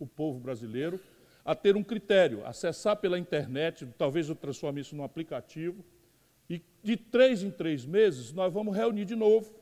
o 0.00 0.06
povo 0.06 0.40
brasileiro 0.40 0.98
a 1.44 1.54
ter 1.54 1.76
um 1.76 1.84
critério, 1.84 2.44
acessar 2.46 2.96
pela 2.96 3.18
internet, 3.18 3.86
talvez 3.98 4.30
eu 4.30 4.34
transforme 4.34 4.80
isso 4.80 4.96
num 4.96 5.04
aplicativo, 5.04 5.84
e 6.48 6.62
de 6.82 6.96
três 6.96 7.42
em 7.42 7.50
três 7.50 7.84
meses 7.84 8.32
nós 8.32 8.50
vamos 8.50 8.74
reunir 8.74 9.04
de 9.04 9.14
novo 9.14 9.54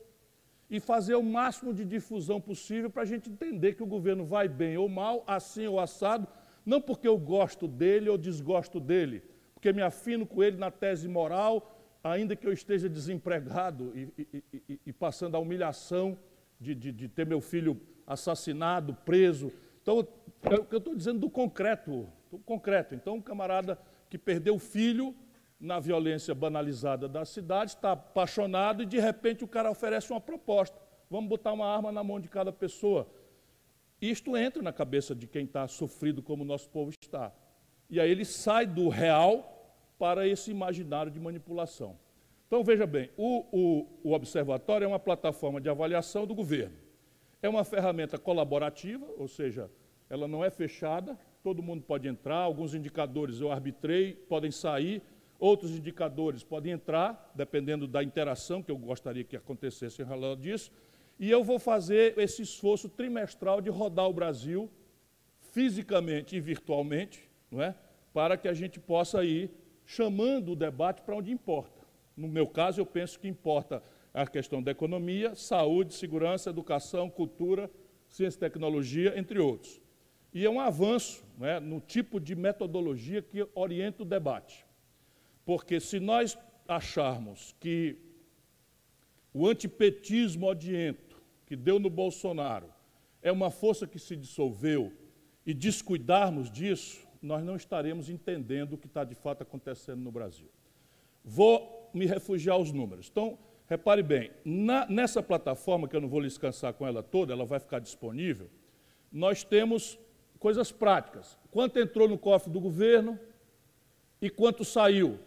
e 0.69 0.79
fazer 0.79 1.15
o 1.15 1.21
máximo 1.21 1.73
de 1.73 1.83
difusão 1.83 2.39
possível 2.39 2.89
para 2.89 3.01
a 3.01 3.05
gente 3.05 3.29
entender 3.29 3.73
que 3.73 3.83
o 3.83 3.87
governo 3.87 4.23
vai 4.23 4.47
bem 4.47 4.77
ou 4.77 4.87
mal, 4.87 5.21
assim 5.27 5.67
ou 5.67 5.81
assado, 5.81 6.25
não 6.65 6.79
porque 6.79 7.09
eu 7.09 7.17
gosto 7.17 7.67
dele 7.67 8.09
ou 8.09 8.17
desgosto 8.17 8.79
dele, 8.79 9.21
porque 9.53 9.73
me 9.73 9.81
afino 9.81 10.25
com 10.25 10.41
ele 10.41 10.55
na 10.55 10.71
tese 10.71 11.09
moral, 11.09 11.74
ainda 12.11 12.35
que 12.35 12.45
eu 12.45 12.53
esteja 12.53 12.87
desempregado 12.87 13.91
e, 13.95 14.13
e, 14.17 14.43
e, 14.69 14.79
e 14.85 14.93
passando 14.93 15.35
a 15.35 15.39
humilhação 15.39 16.17
de, 16.59 16.75
de, 16.75 16.91
de, 16.91 17.07
ter 17.07 17.25
meu 17.25 17.41
filho 17.41 17.81
assassinado, 18.05 18.93
preso. 18.93 19.51
Então, 19.81 20.07
é 20.43 20.55
o 20.55 20.65
que 20.65 20.75
eu 20.75 20.77
estou 20.77 20.95
dizendo 20.95 21.19
do 21.21 21.29
concreto, 21.31 22.07
do 22.31 22.37
concreto. 22.37 22.93
Então, 22.93 23.15
um 23.15 23.21
camarada 23.21 23.79
que 24.07 24.19
perdeu 24.19 24.55
o 24.55 24.59
filho 24.59 25.15
na 25.59 25.79
violência 25.79 26.35
banalizada 26.35 27.07
da 27.07 27.25
cidade, 27.25 27.71
está 27.71 27.93
apaixonado 27.93 28.83
e 28.83 28.85
de 28.85 28.99
repente 28.99 29.43
o 29.43 29.47
cara 29.47 29.71
oferece 29.71 30.11
uma 30.11 30.21
proposta. 30.21 30.79
Vamos 31.09 31.27
botar 31.27 31.53
uma 31.53 31.65
arma 31.65 31.91
na 31.91 32.03
mão 32.03 32.19
de 32.19 32.27
cada 32.27 32.51
pessoa. 32.51 33.09
Isto 33.99 34.37
entra 34.37 34.61
na 34.61 34.71
cabeça 34.71 35.15
de 35.15 35.25
quem 35.25 35.45
está 35.45 35.67
sofrido 35.67 36.21
como 36.21 36.43
o 36.43 36.45
nosso 36.45 36.69
povo 36.69 36.91
está. 37.01 37.33
E 37.89 37.99
aí 37.99 38.11
ele 38.11 38.25
sai 38.25 38.67
do 38.67 38.89
real 38.89 39.54
para 39.97 40.27
esse 40.27 40.51
imaginário 40.51 41.11
de 41.11 41.19
manipulação. 41.19 41.97
Então 42.47 42.63
veja 42.63 42.85
bem, 42.85 43.09
o, 43.17 43.45
o, 43.51 43.87
o 44.03 44.13
observatório 44.13 44.85
é 44.85 44.87
uma 44.87 44.99
plataforma 44.99 45.59
de 45.59 45.69
avaliação 45.69 46.25
do 46.25 46.35
governo. 46.35 46.75
É 47.41 47.49
uma 47.49 47.63
ferramenta 47.63 48.17
colaborativa, 48.17 49.05
ou 49.17 49.27
seja, 49.27 49.69
ela 50.09 50.27
não 50.27 50.43
é 50.43 50.49
fechada, 50.49 51.17
todo 51.43 51.63
mundo 51.63 51.83
pode 51.83 52.07
entrar, 52.07 52.37
alguns 52.37 52.73
indicadores 52.73 53.39
eu 53.39 53.51
arbitrei, 53.51 54.13
podem 54.13 54.51
sair, 54.51 55.01
Outros 55.39 55.71
indicadores 55.71 56.43
podem 56.43 56.71
entrar, 56.71 57.31
dependendo 57.35 57.87
da 57.87 58.01
interação 58.01 58.63
que 58.63 58.71
eu 58.71 58.77
gostaria 58.77 59.23
que 59.23 59.35
acontecesse 59.35 60.01
em 60.01 60.05
relação 60.05 60.35
disso. 60.37 60.71
E 61.19 61.29
eu 61.29 61.43
vou 61.43 61.59
fazer 61.59 62.17
esse 62.17 62.41
esforço 62.41 62.89
trimestral 62.89 63.61
de 63.61 63.69
rodar 63.69 64.07
o 64.07 64.13
Brasil 64.13 64.69
fisicamente 65.51 66.35
e 66.35 66.39
virtualmente, 66.39 67.29
não 67.51 67.61
é? 67.61 67.75
para 68.13 68.37
que 68.37 68.47
a 68.47 68.53
gente 68.53 68.79
possa 68.79 69.23
ir 69.25 69.51
chamando 69.85 70.51
o 70.51 70.55
debate 70.55 71.01
para 71.01 71.15
onde 71.15 71.31
importa. 71.31 71.85
No 72.15 72.27
meu 72.27 72.47
caso, 72.47 72.79
eu 72.81 72.85
penso 72.85 73.19
que 73.19 73.27
importa 73.27 73.83
a 74.13 74.25
questão 74.25 74.63
da 74.63 74.71
economia, 74.71 75.35
saúde, 75.35 75.93
segurança, 75.93 76.49
educação, 76.49 77.09
cultura, 77.09 77.69
ciência 78.07 78.37
e 78.37 78.39
tecnologia, 78.39 79.17
entre 79.17 79.39
outros. 79.39 79.81
E 80.33 80.45
é 80.45 80.49
um 80.49 80.59
avanço 80.59 81.23
é, 81.41 81.59
no 81.59 81.79
tipo 81.79 82.19
de 82.19 82.35
metodologia 82.35 83.21
que 83.21 83.47
orienta 83.53 84.03
o 84.03 84.05
debate. 84.05 84.65
Porque 85.45 85.79
se 85.79 85.99
nós 85.99 86.37
acharmos 86.67 87.55
que 87.59 87.97
o 89.33 89.47
antipetismo 89.47 90.47
odiento 90.47 91.21
que 91.45 91.55
deu 91.55 91.77
no 91.77 91.89
Bolsonaro 91.89 92.67
é 93.21 93.31
uma 93.31 93.51
força 93.51 93.85
que 93.85 93.99
se 93.99 94.15
dissolveu 94.15 94.91
e 95.45 95.53
descuidarmos 95.53 96.49
disso, 96.49 97.04
nós 97.21 97.43
não 97.43 97.55
estaremos 97.55 98.09
entendendo 98.09 98.73
o 98.73 98.77
que 98.77 98.87
está 98.87 99.03
de 99.03 99.15
fato 99.15 99.41
acontecendo 99.43 100.01
no 100.01 100.11
Brasil. 100.11 100.49
Vou 101.23 101.89
me 101.93 102.05
refugiar 102.05 102.55
aos 102.55 102.71
números. 102.71 103.09
Então, 103.11 103.37
repare 103.67 104.03
bem, 104.03 104.31
na, 104.43 104.85
nessa 104.87 105.23
plataforma, 105.23 105.87
que 105.87 105.95
eu 105.95 106.01
não 106.01 106.09
vou 106.09 106.19
lhes 106.19 106.37
cansar 106.37 106.73
com 106.73 106.85
ela 106.85 107.01
toda, 107.01 107.33
ela 107.33 107.45
vai 107.45 107.59
ficar 107.59 107.79
disponível, 107.79 108.49
nós 109.11 109.43
temos 109.43 109.97
coisas 110.39 110.71
práticas. 110.71 111.39
Quanto 111.49 111.79
entrou 111.79 112.07
no 112.07 112.17
cofre 112.17 112.51
do 112.51 112.59
governo 112.59 113.19
e 114.21 114.29
quanto 114.29 114.63
saiu 114.65 115.19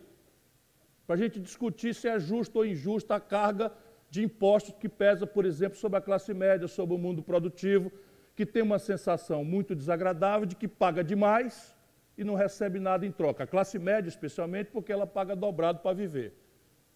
para 1.07 1.17
a 1.17 1.19
gente 1.19 1.41
discutir 1.41 1.95
se 1.95 2.07
é 2.07 2.21
justo 2.21 2.59
ou 2.59 2.67
injusta 2.67 3.15
a 3.15 3.21
carga 3.21 3.73
de 4.11 4.23
impostos 4.23 4.75
que 4.79 4.89
pesa, 4.89 5.27
por 5.27 5.45
exemplo, 5.45 5.79
sobre 5.79 5.99
a 5.99 6.03
classe 6.03 6.33
média, 6.35 6.69
sobre 6.69 6.95
o 6.95 6.99
mundo 6.99 7.23
produtivo, 7.23 7.91
que 8.37 8.47
tem 8.47 8.63
uma 8.63 8.79
sensação 8.79 9.43
muito 9.45 9.75
desagradável 9.75 10.47
de 10.47 10.55
que 10.55 10.69
paga 10.69 11.03
demais 11.03 11.75
e 12.19 12.25
não 12.25 12.35
recebe 12.35 12.81
nada 12.81 13.07
em 13.07 13.13
troca. 13.13 13.45
A 13.45 13.47
classe 13.47 13.79
média, 13.79 14.09
especialmente, 14.09 14.71
porque 14.73 14.93
ela 14.93 15.07
paga 15.07 15.37
dobrado 15.37 15.79
para 15.79 15.95
viver. 15.95 16.35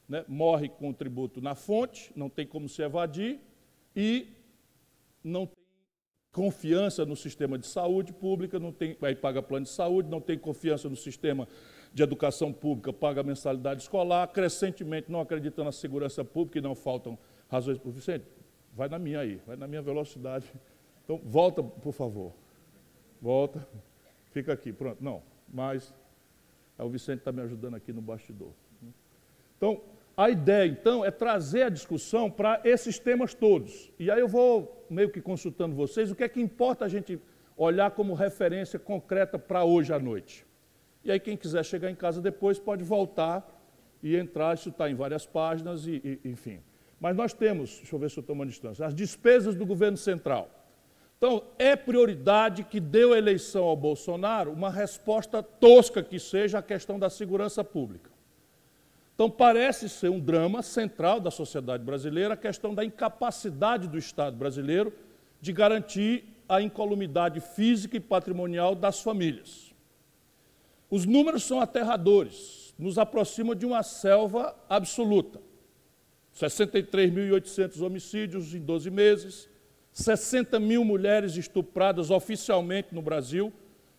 Né? 0.08 0.24
Morre 0.26 0.68
com 0.68 0.90
o 0.90 0.92
tributo 0.92 1.40
na 1.40 1.54
fonte, 1.54 2.12
não 2.16 2.28
tem 2.28 2.44
como 2.44 2.68
se 2.68 2.82
evadir 2.82 3.40
e 3.94 4.26
não 5.22 5.46
tem 5.46 5.56
confiança 6.32 7.06
no 7.06 7.14
sistema 7.14 7.56
de 7.56 7.66
saúde 7.66 8.12
pública, 8.12 8.58
não 8.58 8.72
tem, 8.72 8.96
aí 9.00 9.14
paga 9.14 9.40
plano 9.40 9.64
de 9.64 9.70
saúde, 9.70 10.10
não 10.10 10.20
tem 10.20 10.36
confiança 10.36 10.88
no 10.88 10.96
sistema 10.96 11.46
de 11.94 12.02
educação 12.02 12.52
pública 12.52 12.90
paga 12.92 13.22
mensalidade 13.22 13.82
escolar, 13.82 14.26
crescentemente 14.28 15.12
não 15.12 15.20
acredita 15.20 15.62
na 15.62 15.70
segurança 15.70 16.24
pública 16.24 16.58
e 16.58 16.62
não 16.62 16.74
faltam 16.74 17.18
razões 17.48 17.78
Vicente. 17.84 18.24
Vai 18.74 18.88
na 18.88 18.98
minha 18.98 19.20
aí, 19.20 19.40
vai 19.46 19.56
na 19.56 19.68
minha 19.68 19.82
velocidade. 19.82 20.50
Então, 21.04 21.20
volta, 21.22 21.62
por 21.62 21.92
favor. 21.92 22.32
Volta. 23.20 23.68
Fica 24.32 24.52
aqui, 24.52 24.72
pronto. 24.72 25.02
Não, 25.02 25.22
mas 25.52 25.94
o 26.78 26.88
Vicente 26.88 27.18
está 27.18 27.30
me 27.30 27.42
ajudando 27.42 27.74
aqui 27.74 27.92
no 27.92 28.00
bastidor. 28.00 28.50
Então, 29.56 29.80
a 30.16 30.28
ideia, 30.28 30.66
então, 30.66 31.04
é 31.04 31.10
trazer 31.10 31.62
a 31.62 31.68
discussão 31.68 32.30
para 32.30 32.60
esses 32.64 32.98
temas 32.98 33.34
todos. 33.34 33.92
E 33.98 34.10
aí 34.10 34.20
eu 34.20 34.28
vou 34.28 34.86
meio 34.90 35.10
que 35.10 35.20
consultando 35.20 35.74
vocês 35.74 36.10
o 36.10 36.16
que 36.16 36.24
é 36.24 36.28
que 36.28 36.40
importa 36.40 36.84
a 36.84 36.88
gente 36.88 37.20
olhar 37.56 37.90
como 37.92 38.14
referência 38.14 38.78
concreta 38.78 39.38
para 39.38 39.64
hoje 39.64 39.92
à 39.92 39.98
noite. 39.98 40.44
E 41.04 41.12
aí, 41.12 41.20
quem 41.20 41.36
quiser 41.36 41.64
chegar 41.64 41.90
em 41.90 41.94
casa 41.94 42.20
depois 42.20 42.58
pode 42.58 42.82
voltar 42.82 43.46
e 44.02 44.16
entrar. 44.16 44.54
Isso 44.54 44.70
está 44.70 44.90
em 44.90 44.94
várias 44.94 45.26
páginas, 45.26 45.86
e, 45.86 46.20
e, 46.24 46.28
enfim. 46.28 46.60
Mas 46.98 47.16
nós 47.16 47.32
temos, 47.32 47.76
deixa 47.78 47.94
eu 47.94 47.98
ver 47.98 48.10
se 48.10 48.18
eu 48.18 48.22
estou 48.22 48.34
tomando 48.34 48.48
distância, 48.48 48.86
as 48.86 48.94
despesas 48.94 49.54
do 49.54 49.66
governo 49.66 49.96
central. 49.96 50.61
Então, 51.22 51.44
é 51.56 51.76
prioridade 51.76 52.64
que 52.64 52.80
deu 52.80 53.12
a 53.12 53.16
eleição 53.16 53.62
ao 53.62 53.76
Bolsonaro 53.76 54.50
uma 54.50 54.68
resposta 54.68 55.40
tosca 55.40 56.02
que 56.02 56.18
seja 56.18 56.58
a 56.58 56.62
questão 56.62 56.98
da 56.98 57.08
segurança 57.08 57.62
pública. 57.62 58.10
Então, 59.14 59.30
parece 59.30 59.88
ser 59.88 60.08
um 60.08 60.18
drama 60.18 60.64
central 60.64 61.20
da 61.20 61.30
sociedade 61.30 61.84
brasileira 61.84 62.34
a 62.34 62.36
questão 62.36 62.74
da 62.74 62.84
incapacidade 62.84 63.86
do 63.86 63.96
Estado 63.96 64.36
brasileiro 64.36 64.92
de 65.40 65.52
garantir 65.52 66.24
a 66.48 66.60
incolumidade 66.60 67.38
física 67.38 67.96
e 67.96 68.00
patrimonial 68.00 68.74
das 68.74 69.00
famílias. 69.00 69.72
Os 70.90 71.06
números 71.06 71.44
são 71.44 71.60
aterradores, 71.60 72.74
nos 72.76 72.98
aproximam 72.98 73.54
de 73.54 73.64
uma 73.64 73.84
selva 73.84 74.56
absoluta. 74.68 75.40
63.800 76.34 77.80
homicídios 77.80 78.52
em 78.52 78.60
12 78.60 78.90
meses, 78.90 79.51
60 79.92 80.58
mil 80.58 80.84
mulheres 80.84 81.36
estupradas 81.36 82.10
oficialmente 82.10 82.94
no 82.94 83.02
Brasil, 83.02 83.52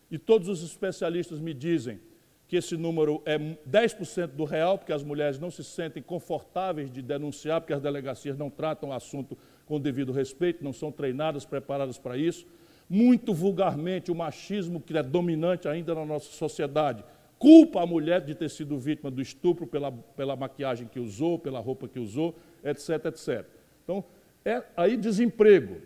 e 0.10 0.18
todos 0.18 0.48
os 0.48 0.64
especialistas 0.64 1.40
me 1.40 1.54
dizem 1.54 2.00
que 2.48 2.58
esse 2.58 2.76
número 2.78 3.22
é 3.26 3.38
10% 3.38 4.28
do 4.28 4.44
real, 4.44 4.78
porque 4.78 4.94
as 4.94 5.04
mulheres 5.04 5.40
não 5.40 5.50
se 5.50 5.64
sentem 5.64 6.04
confortáveis 6.04 6.92
de 6.92 7.02
denunciar, 7.02 7.62
porque 7.62 7.74
as 7.74 7.82
delegacias 7.82 8.38
não 8.38 8.50
tratam 8.50 8.90
o 8.90 8.94
assunto 8.94 9.38
com 9.66 9.80
devido 9.80 10.12
respeito, 10.12 10.64
não 10.64 10.74
são 10.74 10.92
treinadas, 10.92 11.46
preparadas 11.46 11.98
para 11.98 12.18
isso 12.18 12.46
muito 12.90 13.34
vulgarmente 13.34 14.12
o 14.12 14.16
machismo 14.16 14.80
que 14.80 14.96
é 14.96 15.04
dominante 15.04 15.68
ainda 15.68 15.96
na 15.96 16.06
nossa 16.06 16.32
sociedade. 16.32 17.04
Culpa 17.40 17.82
a 17.82 17.86
mulher 17.86 18.22
de 18.22 18.36
ter 18.36 18.50
sido 18.50 18.78
vítima 18.78 19.12
do 19.12 19.22
estupro 19.22 19.68
pela, 19.68 19.92
pela 19.92 20.36
maquiagem 20.36 20.88
que 20.88 21.00
usou, 21.00 21.38
pela 21.40 21.60
roupa 21.60 21.88
que 21.88 22.00
usou, 22.00 22.36
etc, 22.64 23.06
etc. 23.06 23.46
Então, 23.84 24.04
é 24.46 24.64
aí 24.76 24.98
desemprego. 24.98 25.82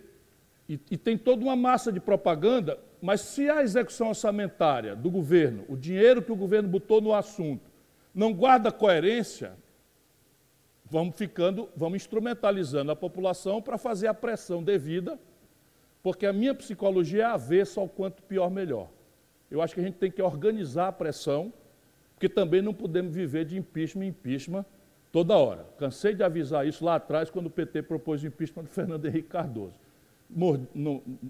E, 0.68 0.80
e 0.92 0.98
tem 0.98 1.18
toda 1.18 1.44
uma 1.44 1.56
massa 1.56 1.92
de 1.92 2.00
propaganda, 2.00 2.80
mas 3.02 3.22
se 3.22 3.50
a 3.50 3.62
execução 3.62 4.10
orçamentária 4.10 4.96
do 4.96 5.10
governo, 5.10 5.66
o 5.70 5.78
dinheiro 5.78 6.22
que 6.22 6.32
o 6.32 6.36
governo 6.36 6.68
botou 6.68 7.00
no 7.00 7.14
assunto, 7.14 7.70
não 8.14 8.34
guarda 8.34 8.72
coerência, 8.72 9.54
vamos 10.86 11.16
ficando, 11.16 11.70
vamos 11.76 11.98
instrumentalizando 11.98 12.92
a 12.92 12.96
população 12.96 13.62
para 13.62 13.78
fazer 13.78 14.08
a 14.08 14.14
pressão 14.14 14.64
devida 14.64 15.18
porque 16.08 16.26
a 16.26 16.32
minha 16.32 16.56
psicologia 16.56 17.24
é 17.24 17.26
avessa 17.26 17.82
ao 17.82 17.90
quanto 17.90 18.24
pior, 18.24 18.50
melhor. 18.50 18.90
Eu 19.52 19.62
acho 19.62 19.74
que 19.74 19.82
a 19.82 19.84
gente 19.84 19.98
tem 19.98 20.10
que 20.10 20.22
organizar 20.22 20.88
a 20.88 20.92
pressão, 20.94 21.52
porque 22.14 22.30
também 22.30 22.62
não 22.62 22.74
podemos 22.74 23.14
viver 23.14 23.44
de 23.44 23.58
impeachment 23.58 24.06
em 24.06 24.08
impeachment 24.08 24.66
toda 25.12 25.38
hora. 25.38 25.66
Cansei 25.78 26.14
de 26.14 26.24
avisar 26.24 26.68
isso 26.68 26.84
lá 26.84 26.96
atrás, 26.96 27.30
quando 27.30 27.48
o 27.48 27.50
PT 27.50 27.84
propôs 27.84 28.24
o 28.24 28.28
impeachment 28.28 28.64
do 28.64 28.70
Fernando 28.70 29.06
Henrique 29.06 29.30
Cardoso. 29.30 29.80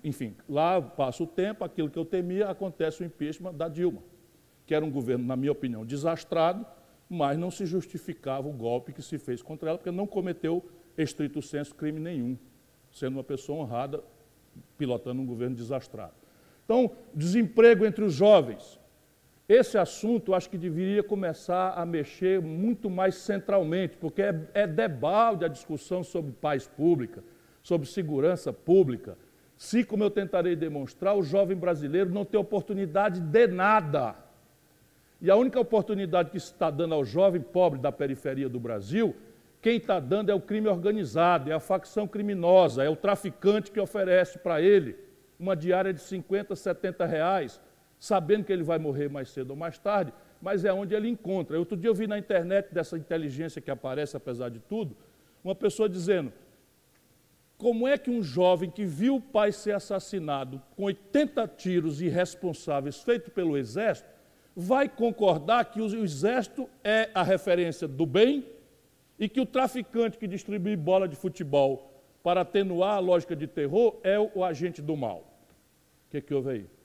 Enfim, 0.04 0.36
lá 0.50 0.82
passa 0.82 1.24
o 1.24 1.28
tempo, 1.28 1.64
aquilo 1.64 1.90
que 1.90 2.00
eu 2.00 2.06
temia, 2.06 2.50
acontece 2.50 3.04
o 3.04 3.06
impeachment 3.06 3.54
da 3.54 3.68
Dilma. 3.68 4.02
que 4.68 4.76
era 4.76 4.84
um 4.84 4.92
governo, 4.92 5.26
na 5.26 5.36
minha 5.36 5.52
opinião, 5.52 5.86
desastrado, 5.86 6.66
mas 7.10 7.38
não 7.40 7.50
se 7.50 7.66
justificava 7.66 8.50
o 8.50 8.52
golpe 8.52 8.92
que 8.92 9.02
se 9.02 9.18
fez 9.18 9.42
contra 9.42 9.70
ela, 9.70 9.78
porque 9.78 9.90
não 9.90 10.06
cometeu, 10.06 10.64
estrito 10.98 11.42
senso, 11.42 11.74
crime 11.74 12.02
nenhum, 12.02 12.38
sendo 12.92 13.14
uma 13.14 13.24
pessoa 13.24 13.64
honrada, 13.64 14.04
pilotando 14.78 15.22
um 15.22 15.26
governo 15.26 15.56
desastrado. 15.56 16.14
Então, 16.66 16.92
desemprego 17.16 17.86
entre 17.86 18.04
os 18.04 18.14
jovens. 18.14 18.78
Esse 19.48 19.78
assunto 19.78 20.34
acho 20.34 20.50
que 20.50 20.58
deveria 20.58 21.02
começar 21.02 21.72
a 21.72 21.86
mexer 21.86 22.42
muito 22.42 22.90
mais 22.90 23.16
centralmente, 23.16 23.96
porque 23.96 24.22
é, 24.22 24.36
é 24.54 24.68
debalde 24.68 25.46
a 25.46 25.48
discussão 25.48 26.04
sobre 26.04 26.34
paz 26.34 26.68
pública, 26.68 27.24
sobre 27.64 27.88
segurança 27.88 28.52
pública. 28.52 29.18
Se, 29.56 29.86
como 29.86 30.04
eu 30.04 30.12
tentarei 30.12 30.54
demonstrar, 30.54 31.16
o 31.16 31.24
jovem 31.24 31.56
brasileiro 31.56 32.10
não 32.10 32.26
tem 32.26 32.38
oportunidade 32.38 33.22
de 33.22 33.48
nada. 33.48 34.16
E 35.22 35.32
a 35.32 35.36
única 35.38 35.60
oportunidade 35.60 36.30
que 36.30 36.40
se 36.40 36.52
está 36.52 36.70
dando 36.70 36.94
ao 36.94 37.06
jovem 37.06 37.42
pobre 37.42 37.80
da 37.80 37.92
periferia 37.92 38.50
do 38.50 38.60
Brasil, 38.60 39.16
quem 39.62 39.78
está 39.78 39.98
dando 39.98 40.30
é 40.30 40.36
o 40.36 40.42
crime 40.42 40.68
organizado, 40.68 41.50
é 41.50 41.54
a 41.54 41.60
facção 41.60 42.06
criminosa, 42.06 42.84
é 42.84 42.90
o 42.90 42.98
traficante 42.98 43.72
que 43.72 43.80
oferece 43.80 44.38
para 44.38 44.62
ele 44.62 44.98
uma 45.40 45.56
diária 45.56 45.94
de 45.94 46.02
50, 46.02 46.54
70 46.54 47.06
reais 47.06 47.62
sabendo 48.00 48.46
que 48.46 48.54
ele 48.54 48.64
vai 48.64 48.78
morrer 48.78 49.10
mais 49.10 49.30
cedo 49.30 49.52
ou 49.52 49.56
mais 49.56 49.78
tarde, 49.78 50.14
mas 50.42 50.66
é 50.66 50.72
onde 50.72 50.94
ele 50.94 51.08
encontra. 51.08 51.58
Outro 51.58 51.76
dia 51.76 51.90
eu 51.90 51.96
vi 51.96 52.08
na 52.08 52.18
internet 52.18 52.74
dessa 52.74 52.98
inteligência 52.98 53.62
que 53.62 53.72
aparece 53.72 54.16
apesar 54.16 54.50
de 54.50 54.60
tudo, 54.60 54.96
uma 55.44 55.56
pessoa 55.56 55.90
dizendo: 55.90 56.32
como 57.58 57.88
é 57.88 57.98
que 57.98 58.12
um 58.12 58.22
jovem 58.22 58.70
que 58.70 58.86
viu 58.86 59.16
o 59.16 59.22
pai 59.22 59.52
ser 59.52 59.72
assassinado 59.72 60.62
com 60.76 60.84
80 60.84 61.48
tiros 61.50 62.02
irresponsáveis 62.02 63.02
feitos 63.02 63.34
pelo 63.34 63.58
exército, 63.58 64.10
vai 64.56 64.88
concordar 64.88 65.66
que 65.66 65.82
o 65.82 66.04
exército 66.04 66.70
é 66.84 67.10
a 67.14 67.24
referência 67.24 67.88
do 67.88 68.06
bem 68.06 68.46
e 69.20 69.28
que 69.28 69.42
o 69.42 69.46
traficante 69.46 70.18
que 70.18 70.28
distribui 70.28 70.76
bola 70.76 71.08
de 71.08 71.16
futebol 71.16 71.92
para 72.24 72.42
atenuar 72.42 72.96
a 72.96 73.00
lógica 73.00 73.36
de 73.36 73.48
terror 73.48 74.00
é 74.04 74.20
o 74.20 74.44
agente 74.44 74.82
do 74.82 74.96
mal? 74.96 75.20
O 76.08 76.12
que, 76.12 76.22
que 76.22 76.34
houve 76.34 76.50
aí? 76.52 76.77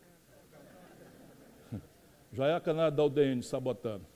Já 2.33 2.47
é 2.47 2.55
a 2.55 2.61
canal 2.61 2.91
da 2.91 3.05
UDN 3.05 3.43
sabotando. 3.43 4.07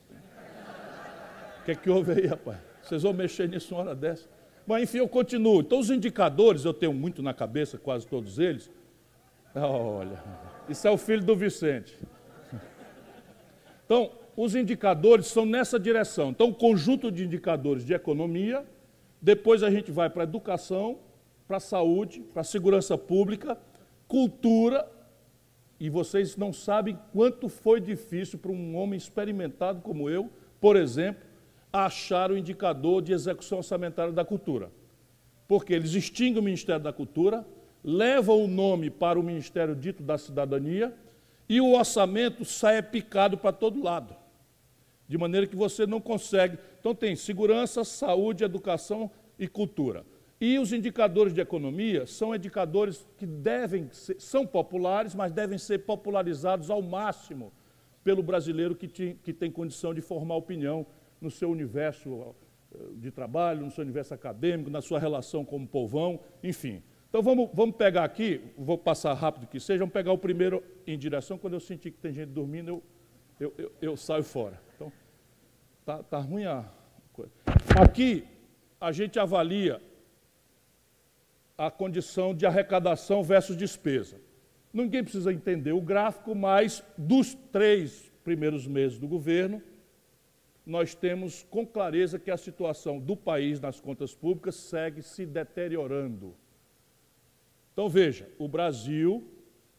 O 1.60 1.64
que 1.64 1.72
é 1.72 1.74
que 1.74 1.90
houve 1.90 2.12
aí, 2.12 2.26
rapaz? 2.26 2.58
Vocês 2.82 3.02
vão 3.02 3.12
mexer 3.12 3.48
nisso 3.48 3.74
uma 3.74 3.82
hora 3.82 3.94
dessa? 3.94 4.26
Mas 4.66 4.84
enfim, 4.84 4.98
eu 4.98 5.08
continuo. 5.08 5.60
Então, 5.60 5.78
os 5.78 5.90
indicadores, 5.90 6.64
eu 6.64 6.72
tenho 6.72 6.94
muito 6.94 7.22
na 7.22 7.34
cabeça, 7.34 7.76
quase 7.76 8.06
todos 8.06 8.38
eles. 8.38 8.70
Olha, 9.54 10.22
isso 10.68 10.86
é 10.88 10.90
o 10.90 10.96
filho 10.96 11.22
do 11.22 11.36
Vicente. 11.36 11.94
Então, 13.84 14.10
os 14.36 14.54
indicadores 14.54 15.26
são 15.26 15.44
nessa 15.44 15.78
direção. 15.78 16.30
Então, 16.30 16.52
conjunto 16.52 17.10
de 17.10 17.24
indicadores 17.24 17.84
de 17.84 17.92
economia, 17.92 18.64
depois 19.20 19.62
a 19.62 19.70
gente 19.70 19.90
vai 19.90 20.08
para 20.08 20.24
educação, 20.24 20.98
para 21.46 21.60
saúde, 21.60 22.20
para 22.20 22.42
segurança 22.42 22.96
pública, 22.96 23.58
cultura 24.08 24.88
e 25.78 25.90
vocês 25.90 26.36
não 26.36 26.52
sabem 26.52 26.98
quanto 27.12 27.48
foi 27.48 27.80
difícil 27.80 28.38
para 28.38 28.50
um 28.50 28.76
homem 28.76 28.96
experimentado 28.96 29.82
como 29.82 30.08
eu, 30.08 30.30
por 30.60 30.76
exemplo, 30.76 31.22
achar 31.72 32.30
o 32.30 32.36
indicador 32.36 33.02
de 33.02 33.12
execução 33.12 33.58
orçamentária 33.58 34.12
da 34.12 34.24
cultura. 34.24 34.70
Porque 35.46 35.74
eles 35.74 35.92
extinguem 35.92 36.40
o 36.40 36.44
Ministério 36.44 36.82
da 36.82 36.92
Cultura, 36.92 37.46
levam 37.84 38.42
o 38.42 38.48
nome 38.48 38.90
para 38.90 39.20
o 39.20 39.22
Ministério 39.22 39.76
dito 39.76 40.02
da 40.02 40.18
Cidadania 40.18 40.94
e 41.48 41.60
o 41.60 41.72
orçamento 41.74 42.44
sai 42.44 42.82
picado 42.82 43.36
para 43.36 43.52
todo 43.52 43.82
lado. 43.82 44.16
De 45.06 45.16
maneira 45.16 45.46
que 45.46 45.54
você 45.54 45.86
não 45.86 46.00
consegue. 46.00 46.58
Então, 46.80 46.94
tem 46.94 47.14
segurança, 47.14 47.84
saúde, 47.84 48.42
educação 48.42 49.10
e 49.38 49.46
cultura. 49.46 50.04
E 50.40 50.58
os 50.58 50.72
indicadores 50.72 51.32
de 51.32 51.40
economia 51.40 52.06
são 52.06 52.34
indicadores 52.34 53.06
que 53.16 53.24
devem 53.24 53.88
ser, 53.90 54.20
são 54.20 54.46
populares, 54.46 55.14
mas 55.14 55.32
devem 55.32 55.56
ser 55.56 55.78
popularizados 55.78 56.68
ao 56.70 56.82
máximo 56.82 57.52
pelo 58.04 58.22
brasileiro 58.22 58.74
que, 58.74 58.86
te, 58.86 59.18
que 59.22 59.32
tem 59.32 59.50
condição 59.50 59.94
de 59.94 60.00
formar 60.02 60.36
opinião 60.36 60.86
no 61.20 61.30
seu 61.30 61.50
universo 61.50 62.34
eh, 62.72 62.78
de 62.96 63.10
trabalho, 63.10 63.64
no 63.64 63.70
seu 63.70 63.82
universo 63.82 64.12
acadêmico, 64.12 64.68
na 64.68 64.82
sua 64.82 64.98
relação 64.98 65.44
com 65.44 65.56
o 65.56 65.66
povão, 65.66 66.20
enfim. 66.42 66.82
Então 67.08 67.22
vamos, 67.22 67.48
vamos 67.54 67.74
pegar 67.76 68.04
aqui, 68.04 68.42
vou 68.58 68.76
passar 68.76 69.14
rápido 69.14 69.46
que 69.46 69.58
seja, 69.58 69.78
vamos 69.78 69.94
pegar 69.94 70.12
o 70.12 70.18
primeiro 70.18 70.62
em 70.86 70.98
direção, 70.98 71.38
quando 71.38 71.54
eu 71.54 71.60
sentir 71.60 71.90
que 71.90 71.98
tem 71.98 72.12
gente 72.12 72.28
dormindo, 72.28 72.68
eu, 72.68 72.82
eu, 73.40 73.54
eu, 73.56 73.72
eu 73.80 73.96
saio 73.96 74.22
fora. 74.22 74.60
Então, 74.74 74.92
tá, 75.84 76.02
tá 76.02 76.18
ruim 76.18 76.44
a 76.44 76.64
coisa. 77.12 77.32
Aqui 77.80 78.24
a 78.78 78.92
gente 78.92 79.18
avalia 79.18 79.80
a 81.56 81.70
condição 81.70 82.34
de 82.34 82.44
arrecadação 82.46 83.22
versus 83.22 83.56
despesa. 83.56 84.20
Ninguém 84.72 85.02
precisa 85.02 85.32
entender 85.32 85.72
o 85.72 85.80
gráfico, 85.80 86.34
mas 86.34 86.84
dos 86.98 87.34
três 87.50 88.12
primeiros 88.22 88.66
meses 88.66 88.98
do 88.98 89.08
governo, 89.08 89.62
nós 90.66 90.94
temos 90.94 91.44
com 91.48 91.64
clareza 91.64 92.18
que 92.18 92.30
a 92.30 92.36
situação 92.36 92.98
do 92.98 93.16
país 93.16 93.60
nas 93.60 93.80
contas 93.80 94.14
públicas 94.14 94.56
segue 94.56 95.00
se 95.00 95.24
deteriorando. 95.24 96.34
Então 97.72 97.88
veja, 97.88 98.28
o 98.38 98.48
Brasil, 98.48 99.26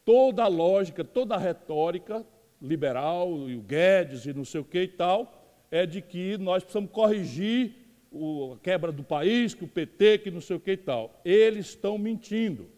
toda 0.04 0.44
a 0.44 0.48
lógica, 0.48 1.04
toda 1.04 1.34
a 1.34 1.38
retórica 1.38 2.24
liberal, 2.60 3.48
e 3.48 3.56
o 3.56 3.60
Guedes 3.60 4.24
e 4.24 4.32
não 4.32 4.44
sei 4.44 4.60
o 4.60 4.64
que 4.64 4.82
e 4.82 4.88
tal, 4.88 5.66
é 5.70 5.84
de 5.84 6.00
que 6.00 6.38
nós 6.38 6.62
precisamos 6.62 6.90
corrigir 6.90 7.77
o, 8.10 8.54
a 8.54 8.58
quebra 8.58 8.90
do 8.90 9.02
país, 9.02 9.54
que 9.54 9.64
o 9.64 9.68
PT, 9.68 10.18
que 10.18 10.30
não 10.30 10.40
sei 10.40 10.56
o 10.56 10.60
que 10.60 10.72
e 10.72 10.76
tal. 10.76 11.20
Eles 11.24 11.66
estão 11.66 11.98
mentindo. 11.98 12.68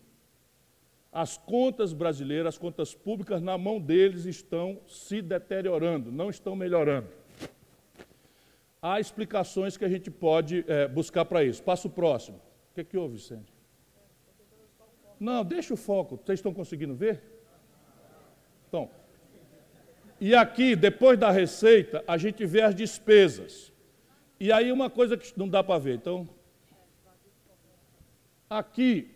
As 1.12 1.36
contas 1.36 1.92
brasileiras, 1.92 2.54
as 2.54 2.58
contas 2.58 2.94
públicas 2.94 3.42
na 3.42 3.58
mão 3.58 3.80
deles 3.80 4.26
estão 4.26 4.80
se 4.86 5.20
deteriorando, 5.20 6.12
não 6.12 6.30
estão 6.30 6.54
melhorando. 6.54 7.08
Há 8.80 9.00
explicações 9.00 9.76
que 9.76 9.84
a 9.84 9.88
gente 9.88 10.10
pode 10.10 10.64
é, 10.66 10.88
buscar 10.88 11.24
para 11.24 11.44
isso. 11.44 11.62
Passo 11.62 11.90
próximo. 11.90 12.38
O 12.70 12.74
que, 12.74 12.80
é 12.80 12.84
que 12.84 12.96
houve, 12.96 13.16
Vicente? 13.16 13.52
Não, 15.18 15.44
deixa 15.44 15.74
o 15.74 15.76
foco. 15.76 16.16
Vocês 16.16 16.38
estão 16.38 16.54
conseguindo 16.54 16.94
ver? 16.94 17.22
Então, 18.68 18.88
e 20.20 20.34
aqui, 20.34 20.76
depois 20.76 21.18
da 21.18 21.30
receita, 21.30 22.04
a 22.06 22.18
gente 22.18 22.44
vê 22.44 22.60
as 22.60 22.74
despesas. 22.74 23.72
E 24.40 24.50
aí 24.50 24.72
uma 24.72 24.88
coisa 24.88 25.18
que 25.18 25.38
não 25.38 25.46
dá 25.46 25.62
para 25.62 25.78
ver. 25.78 25.96
Então, 25.96 26.26
aqui 28.48 29.10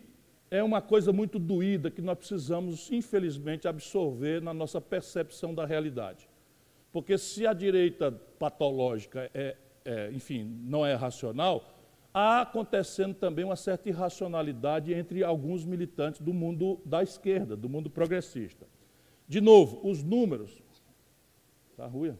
é 0.51 0.61
uma 0.61 0.83
coisa 0.83 1.11
muito 1.11 1.39
doída 1.39 1.89
que 1.89 1.99
nós 1.99 2.15
precisamos, 2.15 2.91
infelizmente, 2.91 3.67
absorver 3.67 4.39
na 4.39 4.53
nossa 4.53 4.79
percepção 4.79 5.53
da 5.53 5.65
realidade. 5.65 6.29
Porque 6.91 7.17
se 7.17 7.47
a 7.47 7.53
direita 7.53 8.11
patológica 8.37 9.29
é, 9.33 9.57
é 9.83 10.11
enfim, 10.13 10.43
não 10.63 10.85
é 10.85 10.93
racional, 10.93 11.73
há 12.13 12.41
acontecendo 12.41 13.15
também 13.15 13.43
uma 13.43 13.55
certa 13.55 13.89
irracionalidade 13.89 14.93
entre 14.93 15.23
alguns 15.23 15.65
militantes 15.65 16.21
do 16.21 16.33
mundo 16.33 16.79
da 16.85 17.01
esquerda, 17.01 17.55
do 17.57 17.67
mundo 17.67 17.89
progressista. 17.89 18.67
De 19.27 19.41
novo, 19.41 19.81
os 19.83 20.03
números. 20.03 20.61
Está 21.71 21.87
ruim? 21.87 22.15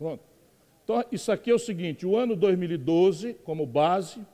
Pronto. 0.00 0.24
Então, 0.82 1.04
isso 1.12 1.30
aqui 1.30 1.50
é 1.50 1.54
o 1.54 1.58
seguinte: 1.58 2.06
o 2.06 2.16
ano 2.16 2.34
2012, 2.34 3.34
como 3.44 3.66
base 3.66 4.26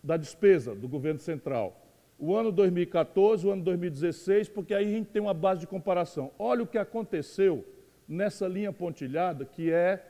da 0.00 0.16
despesa 0.16 0.72
do 0.72 0.86
governo 0.86 1.18
central. 1.18 1.76
O 2.16 2.36
ano 2.36 2.52
2014, 2.52 3.44
o 3.44 3.50
ano 3.50 3.64
2016, 3.64 4.48
porque 4.48 4.72
aí 4.72 4.86
a 4.86 4.96
gente 4.98 5.08
tem 5.08 5.20
uma 5.20 5.34
base 5.34 5.62
de 5.62 5.66
comparação. 5.66 6.30
Olha 6.38 6.62
o 6.62 6.66
que 6.66 6.78
aconteceu 6.78 7.66
nessa 8.06 8.46
linha 8.46 8.72
pontilhada, 8.72 9.44
que 9.44 9.72
é. 9.72 10.06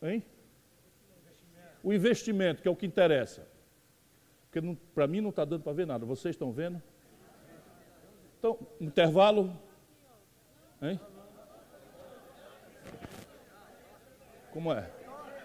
Hein? 0.00 0.22
O 1.82 1.92
investimento, 1.92 2.62
que 2.62 2.68
é 2.68 2.70
o 2.70 2.76
que 2.76 2.86
interessa. 2.86 3.44
Porque 4.48 4.76
para 4.94 5.08
mim 5.08 5.20
não 5.20 5.30
está 5.30 5.44
dando 5.44 5.64
para 5.64 5.72
ver 5.72 5.86
nada. 5.86 6.06
Vocês 6.06 6.36
estão 6.36 6.52
vendo? 6.52 6.80
Então, 8.38 8.56
intervalo. 8.80 9.52
Hein? 10.80 11.00
Como 14.52 14.72
é? 14.72 14.88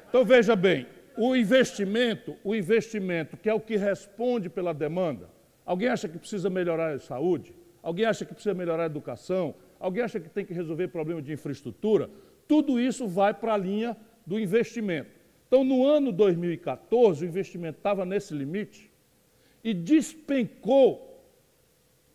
Então 0.10 0.24
veja 0.24 0.56
bem, 0.56 0.86
o 1.18 1.36
investimento, 1.36 2.36
o 2.44 2.54
investimento 2.54 3.36
que 3.38 3.50
é 3.50 3.54
o 3.54 3.60
que 3.60 3.76
responde 3.76 4.50
pela 4.50 4.74
demanda. 4.74 5.30
Alguém 5.66 5.88
acha 5.88 6.08
que 6.08 6.18
precisa 6.18 6.50
melhorar 6.50 6.94
a 6.94 7.00
saúde? 7.00 7.54
Alguém 7.82 8.06
acha 8.06 8.26
que 8.26 8.34
precisa 8.34 8.54
melhorar 8.54 8.84
a 8.84 8.88
educação? 8.88 9.56
Alguém 9.80 10.04
acha 10.04 10.20
que 10.20 10.30
tem 10.30 10.46
que 10.46 10.54
resolver 10.54 10.90
problema 10.90 11.22
de 11.22 11.34
infraestrutura? 11.34 12.10
Tudo 12.48 12.80
isso 12.80 13.08
vai 13.08 13.34
para 13.34 13.54
a 13.54 13.58
linha 13.58 13.98
do 14.26 14.40
investimento. 14.40 15.10
Então, 15.48 15.64
no 15.64 15.86
ano 15.86 16.12
2014, 16.12 17.26
o 17.26 17.28
investimento 17.28 17.78
estava 17.78 18.06
nesse 18.06 18.34
limite 18.34 18.92
e 19.64 19.74
despencou 19.74 21.26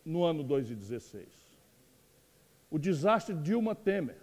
no 0.05 0.23
ano 0.25 0.43
2016? 0.43 1.27
O 2.71 2.79
desastre 2.79 3.35
de 3.35 3.43
Dilma 3.43 3.75
Temer. 3.75 4.22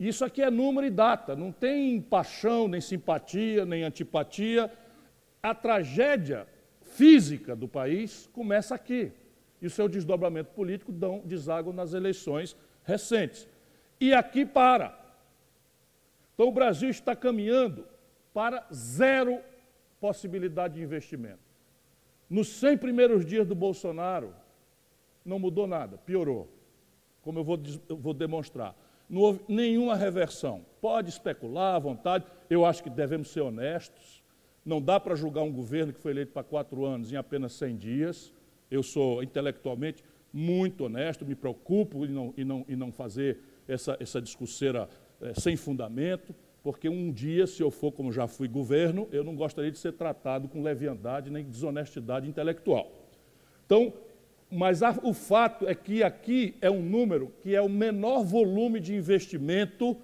Isso 0.00 0.24
aqui 0.24 0.40
é 0.40 0.50
número 0.50 0.86
e 0.86 0.90
data, 0.90 1.36
não 1.36 1.52
tem 1.52 2.00
paixão, 2.00 2.66
nem 2.66 2.80
simpatia, 2.80 3.66
nem 3.66 3.82
antipatia. 3.82 4.72
A 5.42 5.54
tragédia 5.54 6.48
física 6.80 7.54
do 7.54 7.68
país 7.68 8.26
começa 8.32 8.74
aqui. 8.74 9.12
E 9.60 9.66
o 9.66 9.70
seu 9.70 9.86
desdobramento 9.90 10.52
político 10.52 10.90
dão 10.90 11.20
deságua 11.22 11.70
nas 11.70 11.92
eleições 11.92 12.56
recentes. 12.82 13.46
E 14.00 14.14
aqui 14.14 14.46
para. 14.46 14.98
Então 16.32 16.48
o 16.48 16.52
Brasil 16.52 16.88
está 16.88 17.14
caminhando 17.14 17.86
para 18.32 18.66
zero 18.72 19.38
possibilidade 20.00 20.76
de 20.76 20.82
investimento. 20.82 21.50
Nos 22.28 22.48
100 22.48 22.78
primeiros 22.78 23.26
dias 23.26 23.46
do 23.46 23.54
Bolsonaro, 23.54 24.34
não 25.22 25.38
mudou 25.38 25.66
nada, 25.66 25.98
piorou. 25.98 26.48
Como 27.20 27.38
eu 27.38 27.44
vou, 27.44 27.60
eu 27.86 27.96
vou 27.98 28.14
demonstrar. 28.14 28.74
Não 29.10 29.22
houve 29.22 29.40
nenhuma 29.48 29.96
reversão. 29.96 30.64
Pode 30.80 31.10
especular 31.10 31.74
à 31.74 31.78
vontade, 31.80 32.24
eu 32.48 32.64
acho 32.64 32.80
que 32.80 32.88
devemos 32.88 33.28
ser 33.28 33.40
honestos. 33.40 34.22
Não 34.64 34.80
dá 34.80 35.00
para 35.00 35.16
julgar 35.16 35.42
um 35.42 35.52
governo 35.52 35.92
que 35.92 35.98
foi 35.98 36.12
eleito 36.12 36.32
para 36.32 36.44
quatro 36.44 36.84
anos 36.84 37.12
em 37.12 37.16
apenas 37.16 37.52
100 37.54 37.76
dias. 37.76 38.32
Eu 38.70 38.84
sou 38.84 39.20
intelectualmente 39.20 40.04
muito 40.32 40.84
honesto, 40.84 41.26
me 41.26 41.34
preocupo 41.34 42.04
em 42.04 42.10
não, 42.10 42.34
em 42.36 42.44
não, 42.44 42.64
em 42.68 42.76
não 42.76 42.92
fazer 42.92 43.38
essa, 43.66 43.96
essa 43.98 44.22
discurseira 44.22 44.88
é, 45.20 45.34
sem 45.34 45.56
fundamento, 45.56 46.32
porque 46.62 46.88
um 46.88 47.10
dia, 47.10 47.48
se 47.48 47.62
eu 47.62 47.70
for 47.70 47.90
como 47.90 48.12
já 48.12 48.28
fui 48.28 48.46
governo, 48.46 49.08
eu 49.10 49.24
não 49.24 49.34
gostaria 49.34 49.72
de 49.72 49.78
ser 49.78 49.92
tratado 49.92 50.46
com 50.48 50.62
leviandade 50.62 51.30
nem 51.30 51.44
desonestidade 51.44 52.28
intelectual. 52.28 52.92
Então, 53.66 53.92
mas 54.50 54.82
a, 54.82 54.98
o 55.02 55.14
fato 55.14 55.68
é 55.68 55.74
que 55.74 56.02
aqui 56.02 56.56
é 56.60 56.70
um 56.70 56.82
número 56.82 57.32
que 57.42 57.54
é 57.54 57.62
o 57.62 57.68
menor 57.68 58.24
volume 58.24 58.80
de 58.80 58.94
investimento, 58.94 59.96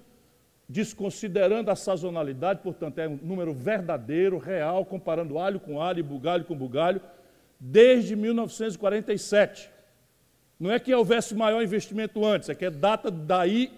desconsiderando 0.69 1.69
a 1.69 1.75
sazonalidade, 1.75 2.61
portanto, 2.61 2.99
é 2.99 3.07
um 3.07 3.19
número 3.21 3.53
verdadeiro, 3.53 4.37
real, 4.37 4.85
comparando 4.85 5.37
alho 5.37 5.59
com 5.59 5.81
alho 5.81 5.99
e 5.99 6.03
bugalho 6.03 6.45
com 6.45 6.55
bugalho, 6.55 7.01
desde 7.59 8.15
1947. 8.15 9.69
Não 10.59 10.71
é 10.71 10.79
que 10.79 10.93
houvesse 10.93 11.35
maior 11.35 11.61
investimento 11.61 12.25
antes, 12.25 12.49
é 12.49 12.55
que 12.55 12.65
é 12.65 12.71
data 12.71 13.11
daí 13.11 13.71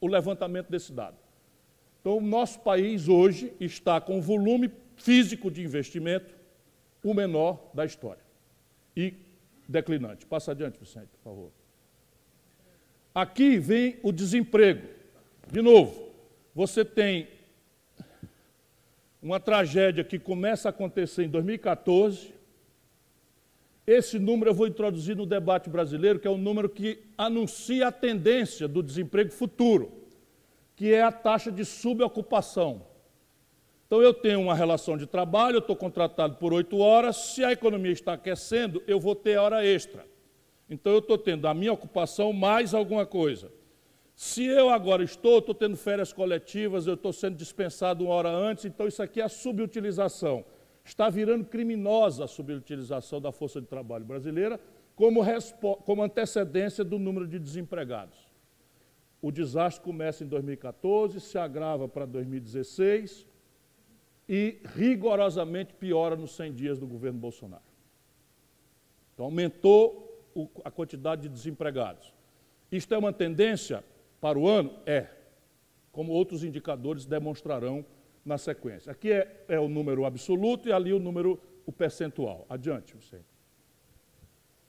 o 0.00 0.06
levantamento 0.06 0.70
desse 0.70 0.92
dado. 0.92 1.16
Então, 2.00 2.18
o 2.18 2.20
nosso 2.20 2.60
país 2.60 3.08
hoje 3.08 3.52
está 3.60 4.00
com 4.00 4.18
o 4.18 4.22
volume 4.22 4.70
físico 4.96 5.50
de 5.50 5.62
investimento 5.62 6.34
o 7.02 7.14
menor 7.14 7.70
da 7.74 7.84
história. 7.84 8.22
E 8.96 9.14
declinante. 9.70 10.26
Passa 10.26 10.50
adiante, 10.50 10.78
Vicente, 10.78 11.08
por 11.08 11.22
favor. 11.22 11.52
Aqui 13.14 13.58
vem 13.58 13.98
o 14.02 14.12
desemprego. 14.12 14.86
De 15.50 15.62
novo, 15.62 16.10
você 16.54 16.84
tem 16.84 17.28
uma 19.22 19.38
tragédia 19.38 20.02
que 20.02 20.18
começa 20.18 20.68
a 20.68 20.70
acontecer 20.70 21.24
em 21.24 21.28
2014. 21.28 22.34
Esse 23.86 24.18
número 24.18 24.50
eu 24.50 24.54
vou 24.54 24.66
introduzir 24.66 25.16
no 25.16 25.26
debate 25.26 25.68
brasileiro, 25.68 26.18
que 26.18 26.26
é 26.26 26.30
o 26.30 26.38
número 26.38 26.68
que 26.68 27.02
anuncia 27.16 27.88
a 27.88 27.92
tendência 27.92 28.68
do 28.68 28.82
desemprego 28.82 29.30
futuro, 29.30 29.92
que 30.76 30.92
é 30.92 31.02
a 31.02 31.12
taxa 31.12 31.50
de 31.50 31.64
subocupação. 31.64 32.89
Então, 33.90 34.00
eu 34.00 34.14
tenho 34.14 34.40
uma 34.40 34.54
relação 34.54 34.96
de 34.96 35.04
trabalho, 35.04 35.56
eu 35.56 35.58
estou 35.58 35.74
contratado 35.74 36.36
por 36.36 36.52
oito 36.52 36.78
horas, 36.78 37.16
se 37.16 37.42
a 37.42 37.50
economia 37.50 37.90
está 37.90 38.12
aquecendo, 38.12 38.80
eu 38.86 39.00
vou 39.00 39.16
ter 39.16 39.36
hora 39.36 39.66
extra. 39.66 40.06
Então, 40.70 40.92
eu 40.92 41.00
estou 41.00 41.18
tendo 41.18 41.48
a 41.48 41.52
minha 41.52 41.72
ocupação 41.72 42.32
mais 42.32 42.72
alguma 42.72 43.04
coisa. 43.04 43.50
Se 44.14 44.44
eu 44.44 44.70
agora 44.70 45.02
estou, 45.02 45.40
estou 45.40 45.56
tendo 45.56 45.76
férias 45.76 46.12
coletivas, 46.12 46.86
eu 46.86 46.94
estou 46.94 47.12
sendo 47.12 47.34
dispensado 47.34 48.04
uma 48.04 48.14
hora 48.14 48.30
antes, 48.30 48.64
então 48.64 48.86
isso 48.86 49.02
aqui 49.02 49.20
é 49.20 49.24
a 49.24 49.28
subutilização. 49.28 50.44
Está 50.84 51.10
virando 51.10 51.44
criminosa 51.44 52.26
a 52.26 52.28
subutilização 52.28 53.20
da 53.20 53.32
força 53.32 53.60
de 53.60 53.66
trabalho 53.66 54.04
brasileira 54.04 54.60
como, 54.94 55.20
como 55.84 56.04
antecedência 56.04 56.84
do 56.84 56.96
número 56.96 57.26
de 57.26 57.40
desempregados. 57.40 58.16
O 59.20 59.32
desastre 59.32 59.82
começa 59.82 60.22
em 60.22 60.28
2014, 60.28 61.18
se 61.20 61.36
agrava 61.36 61.88
para 61.88 62.06
2016, 62.06 63.28
e 64.32 64.60
rigorosamente 64.76 65.74
piora 65.74 66.14
nos 66.14 66.36
100 66.36 66.52
dias 66.52 66.78
do 66.78 66.86
governo 66.86 67.18
Bolsonaro. 67.18 67.64
Então, 69.12 69.24
aumentou 69.24 70.30
o, 70.32 70.48
a 70.64 70.70
quantidade 70.70 71.22
de 71.22 71.28
desempregados. 71.28 72.14
Isto 72.70 72.94
é 72.94 72.98
uma 72.98 73.12
tendência 73.12 73.82
para 74.20 74.38
o 74.38 74.46
ano? 74.46 74.78
É, 74.86 75.08
como 75.90 76.12
outros 76.12 76.44
indicadores 76.44 77.04
demonstrarão 77.04 77.84
na 78.24 78.38
sequência. 78.38 78.92
Aqui 78.92 79.10
é, 79.10 79.44
é 79.48 79.58
o 79.58 79.68
número 79.68 80.04
absoluto 80.04 80.68
e 80.68 80.72
ali 80.72 80.92
o 80.92 81.00
número, 81.00 81.36
o 81.66 81.72
percentual. 81.72 82.46
Adiante, 82.48 82.94
você. 82.94 83.22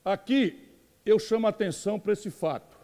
Aqui 0.04 0.70
eu 1.06 1.20
chamo 1.20 1.46
a 1.46 1.50
atenção 1.50 2.00
para 2.00 2.14
esse 2.14 2.32
fato. 2.32 2.76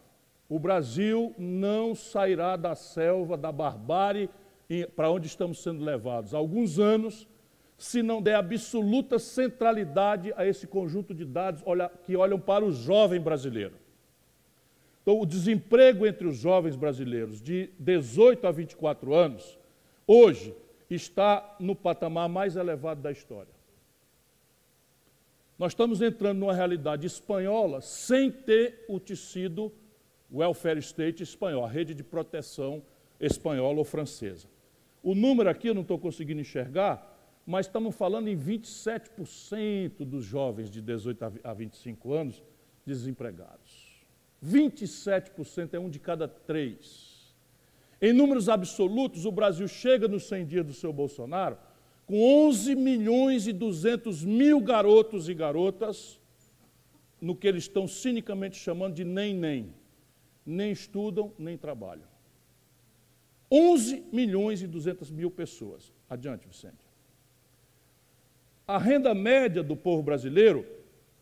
O 0.48 0.60
Brasil 0.60 1.34
não 1.36 1.92
sairá 1.96 2.54
da 2.54 2.76
selva, 2.76 3.36
da 3.36 3.50
barbárie 3.50 4.30
para 4.94 5.10
onde 5.10 5.26
estamos 5.26 5.62
sendo 5.62 5.84
levados 5.84 6.34
há 6.34 6.38
alguns 6.38 6.78
anos, 6.78 7.26
se 7.78 8.02
não 8.02 8.20
der 8.20 8.34
absoluta 8.34 9.18
centralidade 9.18 10.32
a 10.36 10.44
esse 10.44 10.66
conjunto 10.66 11.14
de 11.14 11.24
dados 11.24 11.62
que 12.02 12.16
olham 12.16 12.38
para 12.38 12.64
o 12.64 12.72
jovem 12.72 13.20
brasileiro. 13.20 13.74
Então, 15.02 15.20
o 15.20 15.24
desemprego 15.24 16.06
entre 16.06 16.26
os 16.26 16.36
jovens 16.36 16.76
brasileiros 16.76 17.40
de 17.40 17.70
18 17.78 18.46
a 18.46 18.50
24 18.50 19.14
anos, 19.14 19.58
hoje, 20.06 20.54
está 20.90 21.56
no 21.58 21.74
patamar 21.74 22.28
mais 22.28 22.56
elevado 22.56 23.00
da 23.00 23.10
história. 23.10 23.52
Nós 25.58 25.72
estamos 25.72 26.02
entrando 26.02 26.38
numa 26.38 26.52
realidade 26.52 27.06
espanhola 27.06 27.80
sem 27.80 28.30
ter 28.30 28.84
o 28.88 29.00
tecido 29.00 29.72
welfare 30.32 30.78
state 30.78 31.22
espanhol, 31.22 31.64
a 31.64 31.68
rede 31.68 31.94
de 31.94 32.04
proteção 32.04 32.82
espanhola 33.18 33.78
ou 33.78 33.84
francesa. 33.84 34.46
O 35.02 35.14
número 35.14 35.48
aqui 35.48 35.68
eu 35.68 35.74
não 35.74 35.82
estou 35.82 35.98
conseguindo 35.98 36.40
enxergar, 36.40 37.16
mas 37.46 37.66
estamos 37.66 37.94
falando 37.94 38.28
em 38.28 38.36
27% 38.36 40.04
dos 40.04 40.24
jovens 40.24 40.70
de 40.70 40.80
18 40.80 41.40
a 41.42 41.54
25 41.54 42.12
anos 42.12 42.42
desempregados. 42.84 43.88
27% 44.44 45.74
é 45.74 45.78
um 45.78 45.88
de 45.88 45.98
cada 45.98 46.28
três. 46.28 47.34
Em 48.00 48.12
números 48.12 48.48
absolutos, 48.48 49.24
o 49.24 49.32
Brasil 49.32 49.66
chega 49.66 50.06
nos 50.06 50.24
100 50.28 50.46
dias 50.46 50.66
do 50.66 50.72
seu 50.72 50.92
Bolsonaro 50.92 51.58
com 52.06 52.48
11 52.48 52.74
milhões 52.74 53.46
e 53.46 53.52
200 53.52 54.24
mil 54.24 54.60
garotos 54.60 55.28
e 55.28 55.34
garotas 55.34 56.18
no 57.20 57.36
que 57.36 57.46
eles 57.46 57.64
estão 57.64 57.86
cinicamente 57.86 58.56
chamando 58.56 58.94
de 58.94 59.04
nem-nem. 59.04 59.74
Nem 60.46 60.72
estudam, 60.72 61.32
nem 61.38 61.58
trabalham. 61.58 62.07
11 63.50 64.04
milhões 64.12 64.62
e 64.62 64.66
200 64.66 65.10
mil 65.10 65.30
pessoas. 65.30 65.92
Adiante, 66.08 66.46
Vicente. 66.46 66.88
A 68.66 68.76
renda 68.76 69.14
média 69.14 69.62
do 69.62 69.74
povo 69.74 70.02
brasileiro 70.02 70.66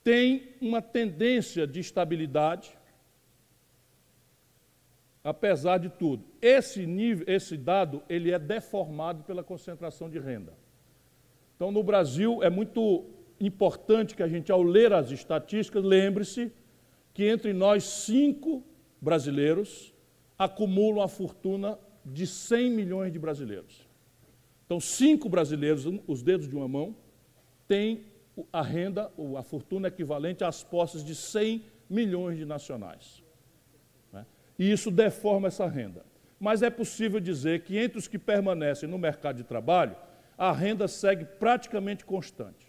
tem 0.03 0.55
uma 0.61 0.83
tendência 0.83 1.67
de 1.67 1.81
estabilidade, 1.81 2.77
apesar 5.23 5.79
de 5.79 5.89
tudo. 5.89 6.25
Esse 6.43 6.87
nível, 6.87 7.25
esse 7.29 7.57
dado, 7.57 8.03
ele 8.09 8.33
é 8.33 8.39
deformado 8.39 9.23
pela 9.25 9.45
concentração 9.45 10.11
de 10.11 10.19
renda. 10.19 10.55
Então, 11.55 11.71
no 11.71 11.83
Brasil, 11.83 12.43
é 12.43 12.51
muito 12.51 13.07
importante 13.41 14.15
que 14.15 14.23
a 14.23 14.29
gente, 14.29 14.51
ao 14.51 14.63
ler 14.63 14.93
as 14.93 15.11
estatísticas, 15.11 15.85
lembre-se 15.85 16.53
que 17.15 17.25
entre 17.25 17.53
nós, 17.53 17.85
cinco 17.85 18.63
brasileiros 19.01 19.95
acumulam 20.39 21.03
a 21.03 21.09
fortuna 21.09 21.79
de 22.07 22.27
100 22.27 22.71
milhões 22.71 23.13
de 23.13 23.19
brasileiros. 23.19 23.87
Então, 24.65 24.79
cinco 24.81 25.29
brasileiros, 25.29 25.85
os 26.07 26.23
dedos 26.23 26.49
de 26.49 26.55
uma 26.55 26.69
mão, 26.69 26.97
têm 27.67 28.05
a 28.53 28.63
renda, 28.63 29.11
a 29.37 29.43
fortuna 29.43 29.89
equivalente 29.89 30.45
às 30.45 30.63
posses 30.63 31.05
de 31.05 31.15
100 31.15 31.65
milhões 31.91 32.39
de 32.39 32.45
nacionais. 32.45 33.23
Né? 34.13 34.25
E 34.59 34.71
isso 34.71 34.91
deforma 34.91 35.49
essa 35.49 35.67
renda. 35.67 36.05
Mas 36.39 36.63
é 36.63 36.71
possível 36.71 37.19
dizer 37.19 37.63
que 37.63 37.79
entre 37.79 37.99
os 37.99 38.07
que 38.07 38.19
permanecem 38.19 38.89
no 38.89 38.99
mercado 38.99 39.37
de 39.37 39.45
trabalho, 39.45 39.97
a 40.37 40.53
renda 40.53 40.87
segue 40.87 41.25
praticamente 41.25 42.05
constante. 42.05 42.67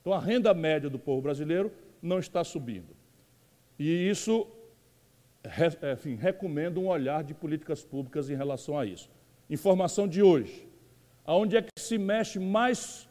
Então, 0.00 0.12
a 0.12 0.18
renda 0.18 0.52
média 0.52 0.90
do 0.90 0.98
povo 0.98 1.22
brasileiro 1.22 1.72
não 2.02 2.18
está 2.18 2.42
subindo. 2.42 2.96
E 3.78 4.08
isso 4.08 4.46
é, 5.44 5.96
recomendo 6.16 6.80
um 6.80 6.88
olhar 6.88 7.24
de 7.24 7.34
políticas 7.34 7.82
públicas 7.82 8.30
em 8.30 8.34
relação 8.34 8.78
a 8.78 8.86
isso. 8.86 9.10
Informação 9.50 10.06
de 10.06 10.22
hoje. 10.22 10.68
Aonde 11.24 11.56
é 11.56 11.62
que 11.62 11.70
se 11.80 11.98
mexe 11.98 12.38
mais 12.38 13.08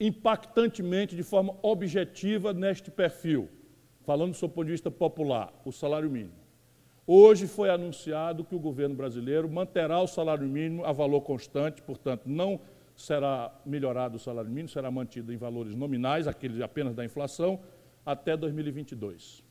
impactantemente, 0.00 1.16
de 1.16 1.22
forma 1.22 1.56
objetiva, 1.62 2.52
neste 2.52 2.90
perfil, 2.90 3.48
falando 4.04 4.30
do 4.30 4.36
seu 4.36 4.48
ponto 4.48 4.66
de 4.66 4.72
vista 4.72 4.90
popular, 4.90 5.52
o 5.64 5.72
salário 5.72 6.10
mínimo. 6.10 6.38
Hoje 7.06 7.46
foi 7.46 7.70
anunciado 7.70 8.44
que 8.44 8.54
o 8.54 8.58
governo 8.58 8.94
brasileiro 8.94 9.48
manterá 9.50 10.00
o 10.00 10.06
salário 10.06 10.46
mínimo 10.46 10.84
a 10.84 10.92
valor 10.92 11.22
constante, 11.22 11.82
portanto, 11.82 12.22
não 12.26 12.60
será 12.94 13.52
melhorado 13.64 14.16
o 14.16 14.18
salário 14.18 14.50
mínimo, 14.50 14.68
será 14.68 14.90
mantido 14.90 15.32
em 15.32 15.36
valores 15.36 15.74
nominais, 15.74 16.26
aqueles 16.26 16.60
apenas 16.60 16.94
da 16.94 17.04
inflação, 17.04 17.60
até 18.04 18.36
2022. 18.36 19.47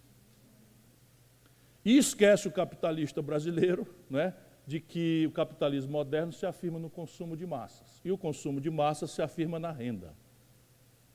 E 1.88 1.98
esquece 1.98 2.50
o 2.50 2.52
capitalista 2.52 3.22
brasileiro, 3.22 3.88
né, 4.10 4.34
de 4.66 4.78
que 4.78 5.26
o 5.26 5.32
capitalismo 5.32 5.94
moderno 5.94 6.34
se 6.34 6.46
afirma 6.46 6.78
no 6.78 6.90
consumo 6.90 7.38
de 7.38 7.48
massas. 7.48 8.02
E 8.04 8.12
o 8.12 8.18
consumo 8.18 8.60
de 8.60 8.70
massas 8.70 9.10
se 9.12 9.22
afirma 9.22 9.58
na 9.58 9.72
renda. 9.72 10.14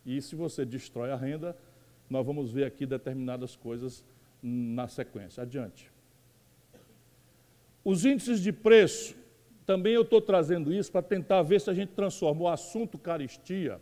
E 0.06 0.22
se 0.22 0.34
você 0.34 0.64
destrói 0.64 1.10
a 1.10 1.16
renda, 1.16 1.54
nós 2.08 2.24
vamos 2.24 2.50
ver 2.50 2.64
aqui 2.64 2.86
determinadas 2.86 3.54
coisas 3.54 4.02
na 4.42 4.88
sequência. 4.88 5.42
Adiante. 5.42 5.92
Os 7.84 8.06
índices 8.06 8.40
de 8.40 8.50
preço, 8.50 9.14
também 9.66 9.92
eu 9.92 10.00
estou 10.00 10.22
trazendo 10.22 10.72
isso 10.72 10.90
para 10.90 11.02
tentar 11.02 11.42
ver 11.42 11.60
se 11.60 11.68
a 11.68 11.74
gente 11.74 11.92
transforma 11.92 12.44
o 12.44 12.48
assunto 12.48 12.96
caristia, 12.96 13.78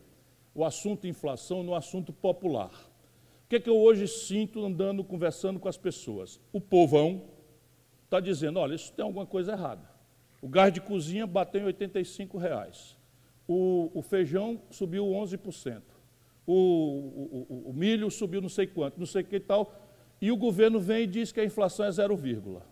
o 0.52 0.64
assunto 0.64 1.06
inflação, 1.06 1.62
no 1.62 1.76
assunto 1.76 2.12
popular. 2.12 2.89
Que, 3.50 3.56
é 3.56 3.60
que 3.60 3.68
eu 3.68 3.76
hoje 3.76 4.06
sinto 4.06 4.64
andando, 4.64 5.02
conversando 5.02 5.58
com 5.58 5.68
as 5.68 5.76
pessoas? 5.76 6.40
O 6.52 6.60
povão, 6.60 7.24
está 8.04 8.20
dizendo, 8.20 8.60
olha, 8.60 8.76
isso 8.76 8.92
tem 8.92 9.04
alguma 9.04 9.26
coisa 9.26 9.50
errada. 9.50 9.90
O 10.40 10.48
gás 10.48 10.72
de 10.72 10.80
cozinha 10.80 11.26
bateu 11.26 11.62
em 11.62 11.64
85 11.64 12.38
reais. 12.38 12.96
O, 13.48 13.90
o 13.92 14.02
feijão 14.02 14.62
subiu 14.70 15.04
11%. 15.04 15.82
O, 16.46 16.52
o, 16.52 17.62
o, 17.70 17.72
milho 17.72 18.08
subiu 18.08 18.40
não 18.40 18.48
sei 18.48 18.68
quanto, 18.68 19.00
não 19.00 19.06
sei 19.06 19.24
que 19.24 19.34
e 19.34 19.40
tal. 19.40 19.74
E 20.20 20.30
o 20.30 20.36
governo 20.36 20.78
vem 20.78 21.02
e 21.02 21.06
diz 21.08 21.32
que 21.32 21.40
a 21.40 21.44
inflação 21.44 21.84
é 21.84 21.90
0, 21.90 22.62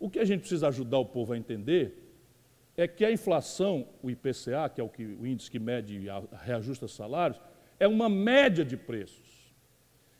o 0.00 0.10
que 0.10 0.18
a 0.18 0.24
gente 0.24 0.40
precisa 0.40 0.66
ajudar 0.66 0.98
o 0.98 1.06
povo 1.06 1.34
a 1.34 1.38
entender 1.38 2.16
é 2.76 2.88
que 2.88 3.04
a 3.04 3.12
inflação, 3.12 3.86
o 4.02 4.10
IPCA, 4.10 4.68
que 4.74 4.80
é 4.80 4.84
o, 4.84 4.88
que, 4.88 5.04
o 5.04 5.24
índice 5.24 5.48
que 5.48 5.60
mede 5.60 5.98
e 5.98 6.08
reajusta 6.44 6.88
salários, 6.88 7.40
é 7.78 7.86
uma 7.86 8.08
média 8.08 8.64
de 8.64 8.76
preços. 8.76 9.37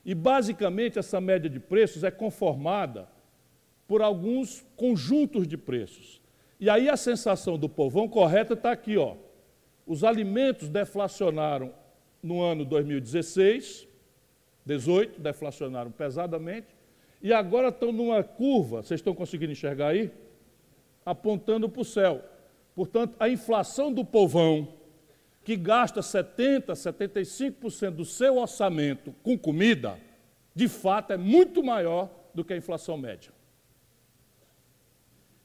E, 0.08 0.14
basicamente, 0.14 0.98
essa 0.98 1.20
média 1.20 1.50
de 1.50 1.60
preços 1.60 2.02
é 2.02 2.10
conformada 2.10 3.06
por 3.86 4.00
alguns 4.00 4.64
conjuntos 4.74 5.46
de 5.46 5.58
preços. 5.58 6.18
E 6.58 6.70
aí 6.70 6.88
a 6.88 6.96
sensação 6.96 7.58
do 7.58 7.68
povão 7.68 8.08
correta 8.08 8.54
está 8.54 8.72
aqui, 8.72 8.96
ó. 8.96 9.16
Os 9.86 10.04
alimentos 10.04 10.70
deflacionaram 10.70 11.74
no 12.22 12.40
ano 12.40 12.64
2016, 12.64 13.86
18, 14.64 15.20
deflacionaram 15.20 15.90
pesadamente, 15.90 16.68
e 17.22 17.30
agora 17.30 17.68
estão 17.68 17.92
numa 17.92 18.24
curva, 18.24 18.82
vocês 18.82 19.00
estão 19.00 19.14
conseguindo 19.14 19.52
enxergar 19.52 19.88
aí? 19.88 20.10
Apontando 21.04 21.68
para 21.68 21.82
o 21.82 21.84
céu. 21.84 22.24
Portanto, 22.74 23.14
a 23.20 23.28
inflação 23.28 23.92
do 23.92 24.06
povão, 24.06 24.72
que 25.48 25.56
gasta 25.56 26.02
70%, 26.02 26.72
75% 26.72 27.90
do 27.92 28.04
seu 28.04 28.36
orçamento 28.36 29.14
com 29.22 29.38
comida, 29.38 29.98
de 30.54 30.68
fato 30.68 31.14
é 31.14 31.16
muito 31.16 31.64
maior 31.64 32.10
do 32.34 32.44
que 32.44 32.52
a 32.52 32.56
inflação 32.58 32.98
média. 32.98 33.32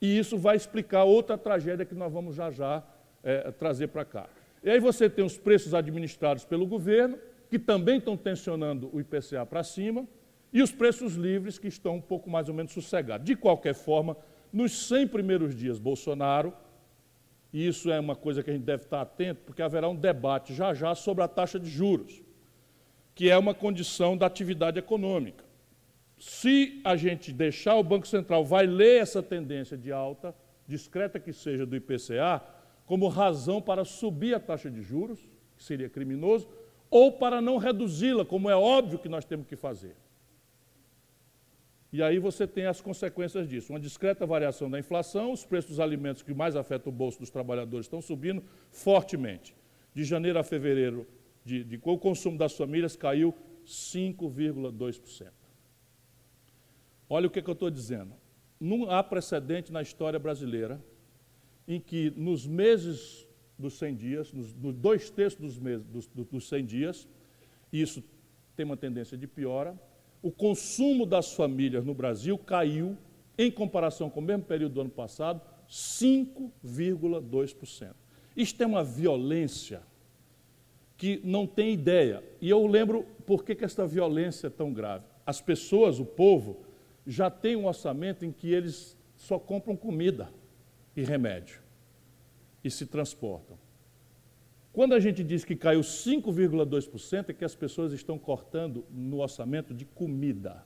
E 0.01 0.19
isso 0.19 0.37
vai 0.37 0.57
explicar 0.57 1.05
outra 1.05 1.37
tragédia 1.37 1.85
que 1.85 1.95
nós 1.95 2.11
vamos 2.11 2.35
já 2.35 2.51
já 2.51 2.83
é, 3.23 3.49
trazer 3.51 3.87
para 3.87 4.03
cá. 4.03 4.27
E 4.61 4.69
aí 4.69 4.77
você 4.77 5.09
tem 5.09 5.23
os 5.23 5.37
preços 5.37 5.73
administrados 5.73 6.43
pelo 6.43 6.67
governo, 6.67 7.17
que 7.49 7.57
também 7.57 7.97
estão 7.97 8.17
tensionando 8.17 8.89
o 8.91 8.99
IPCA 8.99 9.45
para 9.45 9.63
cima, 9.63 10.05
e 10.51 10.61
os 10.61 10.73
preços 10.73 11.13
livres, 11.13 11.57
que 11.57 11.69
estão 11.69 11.95
um 11.95 12.01
pouco 12.01 12.29
mais 12.29 12.49
ou 12.49 12.53
menos 12.53 12.73
sossegados. 12.73 13.25
De 13.25 13.37
qualquer 13.37 13.73
forma, 13.73 14.17
nos 14.51 14.85
100 14.85 15.07
primeiros 15.07 15.55
dias, 15.55 15.79
Bolsonaro, 15.79 16.53
e 17.53 17.67
isso 17.67 17.89
é 17.91 17.99
uma 17.99 18.15
coisa 18.15 18.43
que 18.43 18.49
a 18.49 18.53
gente 18.53 18.65
deve 18.65 18.83
estar 18.83 19.01
atento, 19.01 19.41
porque 19.45 19.61
haverá 19.61 19.87
um 19.87 19.95
debate 19.95 20.53
já 20.53 20.73
já 20.73 20.93
sobre 20.95 21.23
a 21.23 21.27
taxa 21.27 21.59
de 21.59 21.69
juros, 21.69 22.21
que 23.13 23.29
é 23.29 23.37
uma 23.37 23.53
condição 23.53 24.17
da 24.17 24.25
atividade 24.25 24.79
econômica 24.79 25.43
se 26.23 26.79
a 26.85 26.95
gente 26.95 27.33
deixar, 27.33 27.75
o 27.75 27.83
Banco 27.83 28.07
Central 28.07 28.45
vai 28.45 28.65
ler 28.65 29.01
essa 29.01 29.21
tendência 29.21 29.77
de 29.77 29.91
alta, 29.91 30.33
discreta 30.65 31.19
que 31.19 31.33
seja 31.33 31.65
do 31.65 31.75
IPCA, 31.75 32.41
como 32.85 33.09
razão 33.09 33.61
para 33.61 33.83
subir 33.83 34.33
a 34.33 34.39
taxa 34.39 34.71
de 34.71 34.81
juros, 34.81 35.19
que 35.57 35.63
seria 35.63 35.89
criminoso, 35.89 36.47
ou 36.89 37.11
para 37.11 37.41
não 37.41 37.57
reduzi-la, 37.57 38.23
como 38.23 38.49
é 38.49 38.55
óbvio 38.55 38.99
que 38.99 39.09
nós 39.09 39.25
temos 39.25 39.45
que 39.47 39.57
fazer. 39.57 39.97
E 41.93 42.01
aí 42.01 42.17
você 42.17 42.47
tem 42.47 42.65
as 42.65 42.81
consequências 42.81 43.47
disso. 43.47 43.71
Uma 43.71 43.79
discreta 43.79 44.25
variação 44.25 44.67
da 44.67 44.79
inflação, 44.79 45.31
os 45.31 45.45
preços 45.45 45.69
dos 45.69 45.79
alimentos 45.79 46.23
que 46.23 46.33
mais 46.33 46.55
afetam 46.55 46.91
o 46.91 46.95
bolso 46.95 47.19
dos 47.19 47.29
trabalhadores 47.29 47.85
estão 47.85 48.01
subindo 48.01 48.43
fortemente. 48.71 49.55
De 49.93 50.03
janeiro 50.03 50.39
a 50.39 50.43
fevereiro, 50.43 51.07
de, 51.45 51.63
de, 51.63 51.79
o 51.83 51.97
consumo 51.99 52.35
das 52.35 52.57
famílias 52.57 52.95
caiu 52.95 53.31
5,2%. 53.63 55.31
Olha 57.07 57.27
o 57.27 57.29
que, 57.29 57.43
que 57.43 57.49
eu 57.49 57.53
estou 57.53 57.69
dizendo. 57.69 58.15
Não 58.59 58.89
há 58.89 59.03
precedente 59.03 59.71
na 59.71 59.83
história 59.83 60.17
brasileira 60.17 60.83
em 61.67 61.79
que 61.79 62.11
nos 62.17 62.47
meses 62.47 63.27
dos 63.55 63.77
100 63.77 63.95
dias, 63.95 64.33
nos, 64.33 64.51
nos 64.55 64.73
dois 64.73 65.11
terços 65.11 65.39
dos, 65.39 65.59
meses, 65.59 65.85
dos, 65.85 66.07
dos 66.07 66.49
100 66.49 66.65
dias, 66.65 67.07
isso 67.71 68.03
tem 68.55 68.65
uma 68.65 68.75
tendência 68.75 69.15
de 69.15 69.27
piora, 69.27 69.79
o 70.23 70.31
consumo 70.31 71.05
das 71.05 71.33
famílias 71.33 71.85
no 71.85 71.93
Brasil 71.93 72.35
caiu, 72.37 72.97
em 73.37 73.51
comparação 73.51 74.09
com 74.09 74.21
o 74.21 74.23
mesmo 74.23 74.43
período 74.43 74.75
do 74.75 74.81
ano 74.81 74.89
passado, 74.89 75.41
5,2%. 75.69 77.93
Isto 78.35 78.63
é 78.63 78.65
uma 78.65 78.83
violência 78.83 79.83
que 80.95 81.19
não 81.23 81.45
tem 81.45 81.73
ideia. 81.73 82.23
E 82.39 82.49
eu 82.49 82.65
lembro 82.65 83.05
por 83.25 83.43
que, 83.43 83.53
que 83.53 83.65
essa 83.65 83.85
violência 83.85 84.47
é 84.47 84.49
tão 84.49 84.71
grave. 84.71 85.03
As 85.25 85.41
pessoas, 85.41 85.99
o 85.99 86.05
povo, 86.05 86.61
já 87.05 87.29
tem 87.29 87.57
um 87.57 87.67
orçamento 87.67 88.25
em 88.25 88.31
que 88.31 88.51
eles 88.51 88.97
só 89.17 89.37
compram 89.37 89.75
comida 89.75 90.29
e 90.95 91.03
remédio 91.03 91.61
e 92.63 92.71
se 92.71 92.85
transportam. 92.85 93.57
Quando 94.73 94.93
a 94.95 94.99
gente 94.99 95.23
diz 95.23 95.45
que 95.45 95.55
caiu 95.55 95.81
5,2%, 95.81 97.29
é 97.29 97.33
que 97.33 97.45
as 97.45 97.53
pessoas 97.53 97.93
estão 97.93 98.17
cortando 98.17 98.83
no 98.89 99.21
orçamento 99.21 99.71
de 99.71 99.85
comida. 99.85 100.63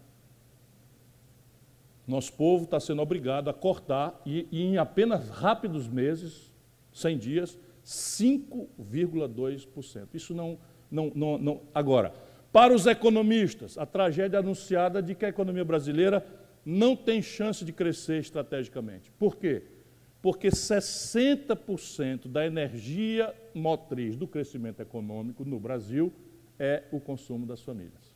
Nosso 2.08 2.32
povo 2.32 2.63
está 2.63 2.80
sendo 2.80 3.02
obrigado 3.02 3.50
a 3.50 3.54
cortar, 3.54 4.22
e, 4.26 4.48
e 4.50 4.63
em 4.63 4.78
apenas 4.78 5.28
rápidos 5.28 5.89
meses, 5.89 6.54
100 6.93 7.17
dias, 7.17 7.60
5,2%. 7.86 10.08
Isso 10.13 10.34
não, 10.34 10.58
não, 10.89 11.12
não, 11.13 11.38
não. 11.38 11.62
Agora, 11.76 12.13
para 12.54 12.74
os 12.74 12.88
economistas, 12.88 13.78
a 13.78 13.86
tragédia 13.86 14.39
anunciada 14.39 15.02
de 15.02 15.15
que 15.15 15.26
a 15.26 15.30
economia 15.30 15.65
brasileira 15.65 16.26
não 16.65 16.96
tem 16.96 17.22
chance 17.22 17.65
de 17.65 17.74
crescer 17.74 18.22
estrategicamente. 18.22 19.12
Por 19.20 19.36
quê? 19.36 19.63
Porque 20.22 20.50
60% 20.50 22.28
da 22.28 22.46
energia 22.46 23.34
motriz 23.54 24.16
do 24.16 24.28
crescimento 24.28 24.82
econômico 24.82 25.46
no 25.46 25.60
Brasil 25.60 26.12
é 26.60 26.84
o 26.92 27.00
consumo 27.00 27.46
das 27.46 27.62
famílias. 27.62 28.16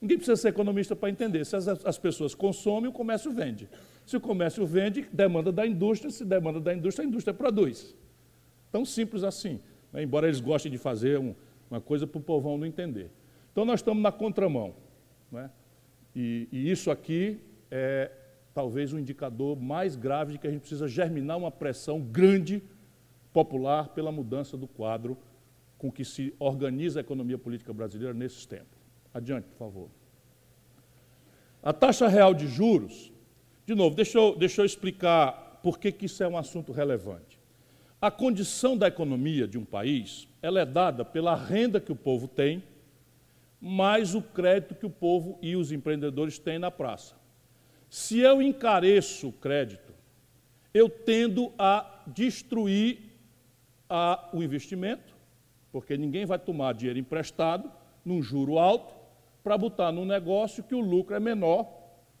Ninguém 0.00 0.16
precisa 0.16 0.36
ser 0.36 0.48
economista 0.48 0.96
para 0.96 1.10
entender. 1.10 1.44
Se 1.44 1.54
as, 1.54 1.68
as, 1.68 1.98
pessoas 1.98 2.34
consomem, 2.34 2.90
o 2.90 2.92
comércio 2.92 3.30
vende. 3.30 3.68
Se 4.04 4.16
o 4.16 4.20
comércio 4.20 4.66
vende, 4.66 5.06
demanda 5.12 5.52
da 5.52 5.64
indústria. 5.64 6.10
Se 6.10 6.24
demanda 6.24 6.58
da 6.58 6.74
indústria, 6.74 7.06
a 7.06 7.08
indústria 7.08 7.32
produz. 7.32 7.94
Tão 8.72 8.84
simples 8.84 9.22
assim. 9.22 9.60
Né? 9.92 10.02
Embora 10.02 10.26
eles 10.26 10.40
gostem 10.40 10.72
de 10.72 10.78
fazer 10.78 11.20
um, 11.20 11.34
uma 11.70 11.80
coisa 11.80 12.04
para 12.04 12.18
o 12.18 12.22
povão 12.22 12.58
não 12.58 12.66
entender. 12.66 13.10
Então, 13.52 13.64
nós 13.64 13.78
estamos 13.78 14.02
na 14.02 14.10
contramão. 14.10 14.74
Né? 15.30 15.48
E, 16.16 16.48
e 16.50 16.70
isso 16.70 16.90
aqui 16.90 17.38
é 17.70 18.10
talvez 18.54 18.92
o 18.92 18.96
um 18.96 18.98
indicador 18.98 19.60
mais 19.60 19.96
grave 19.96 20.32
de 20.32 20.38
que 20.38 20.46
a 20.46 20.50
gente 20.50 20.60
precisa 20.60 20.86
germinar 20.86 21.38
uma 21.38 21.50
pressão 21.50 22.00
grande 22.00 22.62
popular 23.32 23.88
pela 23.88 24.12
mudança 24.12 24.56
do 24.56 24.66
quadro 24.66 25.16
com 25.78 25.90
que 25.90 26.04
se 26.04 26.34
organiza 26.38 27.00
a 27.00 27.02
economia 27.02 27.38
política 27.38 27.72
brasileira 27.72 28.14
nesses 28.14 28.46
tempos. 28.46 28.78
Adiante, 29.12 29.46
por 29.48 29.56
favor. 29.56 29.88
A 31.62 31.72
taxa 31.72 32.08
real 32.08 32.34
de 32.34 32.46
juros, 32.46 33.12
de 33.66 33.74
novo, 33.74 33.94
deixa 33.94 34.18
eu, 34.18 34.36
deixa 34.36 34.62
eu 34.62 34.66
explicar 34.66 35.60
por 35.62 35.78
que, 35.78 35.90
que 35.92 36.06
isso 36.06 36.22
é 36.22 36.28
um 36.28 36.36
assunto 36.36 36.72
relevante. 36.72 37.40
A 38.00 38.10
condição 38.10 38.76
da 38.76 38.88
economia 38.88 39.46
de 39.46 39.56
um 39.56 39.64
país, 39.64 40.28
ela 40.42 40.60
é 40.60 40.66
dada 40.66 41.04
pela 41.04 41.36
renda 41.36 41.80
que 41.80 41.92
o 41.92 41.96
povo 41.96 42.26
tem 42.26 42.62
mais 43.60 44.12
o 44.16 44.20
crédito 44.20 44.74
que 44.74 44.84
o 44.84 44.90
povo 44.90 45.38
e 45.40 45.54
os 45.54 45.70
empreendedores 45.70 46.36
têm 46.36 46.58
na 46.58 46.68
praça. 46.68 47.14
Se 47.92 48.20
eu 48.20 48.40
encareço 48.40 49.28
o 49.28 49.32
crédito, 49.32 49.92
eu 50.72 50.88
tendo 50.88 51.52
a 51.58 52.02
destruir 52.06 53.00
a, 53.86 54.30
o 54.32 54.42
investimento 54.42 55.14
Porque 55.70 55.98
ninguém 55.98 56.24
vai 56.24 56.38
tomar 56.38 56.72
dinheiro 56.72 56.98
emprestado 56.98 57.70
num 58.02 58.22
juro 58.22 58.58
alto 58.58 58.94
para 59.44 59.58
botar 59.58 59.92
num 59.92 60.06
negócio 60.06 60.64
que 60.64 60.74
o 60.74 60.80
lucro 60.80 61.14
é 61.14 61.20
menor 61.20 61.70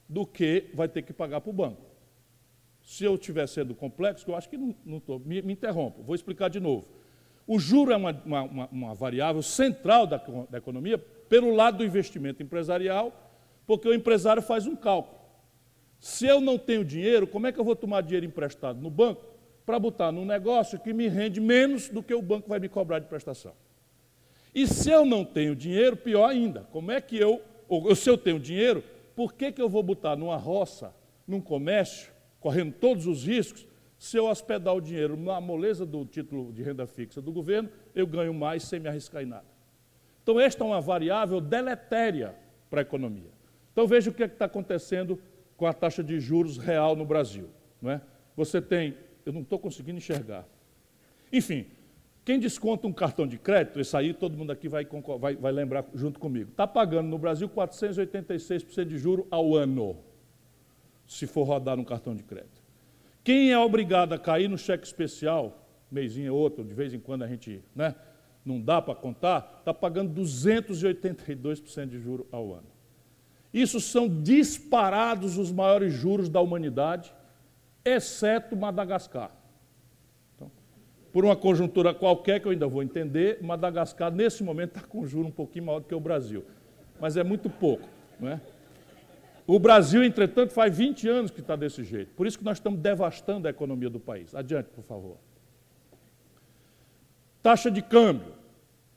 do 0.06 0.26
que 0.26 0.68
vai 0.74 0.88
ter 0.88 1.00
que 1.00 1.12
pagar 1.14 1.40
para 1.40 1.48
o 1.48 1.54
banco. 1.54 1.80
Se 2.82 3.04
eu 3.04 3.14
estiver 3.14 3.46
sendo 3.46 3.74
complexo, 3.74 4.30
eu 4.30 4.36
acho 4.36 4.50
que 4.50 4.58
não 4.58 4.98
estou, 4.98 5.18
me, 5.20 5.40
me 5.40 5.54
interrompo, 5.54 6.02
vou 6.02 6.14
explicar 6.14 6.50
de 6.50 6.60
novo. 6.60 6.86
O 7.46 7.58
juro 7.58 7.92
é 7.92 7.96
uma, 7.96 8.10
uma, 8.26 8.68
uma 8.70 8.94
variável 8.94 9.40
central 9.40 10.06
da, 10.06 10.18
da 10.50 10.58
economia 10.58 10.98
pelo 10.98 11.54
lado 11.54 11.78
do 11.78 11.84
investimento 11.84 12.42
empresarial, 12.42 13.10
porque 13.66 13.88
o 13.88 13.94
empresário 13.94 14.42
faz 14.42 14.66
um 14.66 14.76
cálculo. 14.76 15.21
Se 16.02 16.26
eu 16.26 16.40
não 16.40 16.58
tenho 16.58 16.84
dinheiro, 16.84 17.28
como 17.28 17.46
é 17.46 17.52
que 17.52 17.60
eu 17.60 17.64
vou 17.64 17.76
tomar 17.76 18.00
dinheiro 18.00 18.26
emprestado 18.26 18.80
no 18.80 18.90
banco 18.90 19.24
para 19.64 19.78
botar 19.78 20.10
num 20.10 20.24
negócio 20.24 20.76
que 20.80 20.92
me 20.92 21.06
rende 21.06 21.40
menos 21.40 21.88
do 21.88 22.02
que 22.02 22.12
o 22.12 22.20
banco 22.20 22.48
vai 22.48 22.58
me 22.58 22.68
cobrar 22.68 22.98
de 22.98 23.06
prestação? 23.06 23.52
E 24.52 24.66
se 24.66 24.90
eu 24.90 25.06
não 25.06 25.24
tenho 25.24 25.54
dinheiro, 25.54 25.96
pior 25.96 26.28
ainda, 26.28 26.66
como 26.72 26.90
é 26.90 27.00
que 27.00 27.16
eu, 27.16 27.40
ou 27.68 27.94
se 27.94 28.10
eu 28.10 28.18
tenho 28.18 28.40
dinheiro, 28.40 28.82
por 29.14 29.32
que, 29.32 29.52
que 29.52 29.62
eu 29.62 29.68
vou 29.68 29.80
botar 29.80 30.16
numa 30.16 30.36
roça, 30.36 30.92
num 31.24 31.40
comércio, 31.40 32.10
correndo 32.40 32.72
todos 32.72 33.06
os 33.06 33.24
riscos, 33.24 33.64
se 33.96 34.16
eu 34.16 34.26
hospedar 34.26 34.74
o 34.74 34.80
dinheiro 34.80 35.16
na 35.16 35.40
moleza 35.40 35.86
do 35.86 36.04
título 36.04 36.52
de 36.52 36.64
renda 36.64 36.84
fixa 36.84 37.22
do 37.22 37.30
governo, 37.30 37.70
eu 37.94 38.08
ganho 38.08 38.34
mais 38.34 38.64
sem 38.64 38.80
me 38.80 38.88
arriscar 38.88 39.22
em 39.22 39.26
nada. 39.26 39.46
Então, 40.20 40.40
esta 40.40 40.64
é 40.64 40.66
uma 40.66 40.80
variável 40.80 41.40
deletéria 41.40 42.34
para 42.68 42.80
a 42.80 42.82
economia. 42.82 43.30
Então, 43.70 43.86
veja 43.86 44.10
o 44.10 44.12
que 44.12 44.24
é 44.24 44.26
está 44.26 44.46
acontecendo 44.46 45.16
com 45.62 45.66
a 45.68 45.72
taxa 45.72 46.02
de 46.02 46.18
juros 46.18 46.58
real 46.58 46.96
no 46.96 47.04
Brasil. 47.04 47.48
Não 47.80 47.92
é? 47.92 48.00
Você 48.34 48.60
tem, 48.60 48.96
eu 49.24 49.32
não 49.32 49.42
estou 49.42 49.60
conseguindo 49.60 49.98
enxergar. 49.98 50.44
Enfim, 51.32 51.66
quem 52.24 52.40
desconta 52.40 52.88
um 52.88 52.92
cartão 52.92 53.28
de 53.28 53.38
crédito, 53.38 53.78
esse 53.78 53.96
aí 53.96 54.12
todo 54.12 54.36
mundo 54.36 54.50
aqui 54.50 54.68
vai, 54.68 54.84
vai, 55.20 55.36
vai 55.36 55.52
lembrar 55.52 55.84
junto 55.94 56.18
comigo, 56.18 56.50
está 56.50 56.66
pagando 56.66 57.06
no 57.06 57.16
Brasil 57.16 57.48
486% 57.48 58.84
de 58.86 58.98
juro 58.98 59.28
ao 59.30 59.54
ano, 59.54 59.98
se 61.06 61.28
for 61.28 61.44
rodar 61.44 61.78
um 61.78 61.84
cartão 61.84 62.12
de 62.12 62.24
crédito. 62.24 62.60
Quem 63.22 63.52
é 63.52 63.58
obrigado 63.58 64.14
a 64.14 64.18
cair 64.18 64.48
no 64.48 64.58
cheque 64.58 64.84
especial, 64.84 65.64
mêsinho 65.88 66.34
ou 66.34 66.40
outro, 66.40 66.64
de 66.64 66.74
vez 66.74 66.92
em 66.92 66.98
quando 66.98 67.22
a 67.22 67.28
gente 67.28 67.62
né, 67.72 67.94
não 68.44 68.60
dá 68.60 68.82
para 68.82 68.96
contar, 68.96 69.58
está 69.60 69.72
pagando 69.72 70.20
282% 70.20 71.86
de 71.86 72.00
juro 72.00 72.26
ao 72.32 72.52
ano. 72.52 72.71
Isso 73.52 73.80
são 73.80 74.08
disparados 74.08 75.36
os 75.36 75.52
maiores 75.52 75.92
juros 75.92 76.28
da 76.28 76.40
humanidade, 76.40 77.12
exceto 77.84 78.56
Madagascar 78.56 79.42
por 81.12 81.24
uma 81.24 81.36
conjuntura 81.36 81.92
qualquer 81.92 82.40
que 82.40 82.46
eu 82.46 82.52
ainda 82.52 82.66
vou 82.66 82.82
entender, 82.82 83.38
Madagascar, 83.42 84.10
nesse 84.10 84.42
momento, 84.42 84.76
está 84.76 84.88
com 84.88 85.06
juro 85.06 85.28
um 85.28 85.32
pouquinho 85.32 85.66
maior 85.66 85.80
do 85.80 85.86
que 85.86 85.94
o 85.94 86.00
Brasil. 86.00 86.42
Mas 86.98 87.16
é 87.16 87.22
muito 87.22 87.50
pouco. 87.50 87.86
Não 88.18 88.30
é? 88.30 88.40
O 89.46 89.58
Brasil, 89.58 90.02
entretanto, 90.02 90.52
faz 90.52 90.76
20 90.76 91.08
anos 91.08 91.30
que 91.30 91.40
está 91.40 91.54
desse 91.54 91.84
jeito. 91.84 92.14
Por 92.14 92.26
isso 92.26 92.38
que 92.38 92.44
nós 92.44 92.56
estamos 92.56 92.80
devastando 92.80 93.46
a 93.46 93.50
economia 93.50 93.90
do 93.90 94.00
país. 94.00 94.34
Adiante, 94.34 94.70
por 94.70 94.82
favor. 94.84 95.18
Taxa 97.42 97.70
de 97.70 97.82
câmbio. 97.82 98.32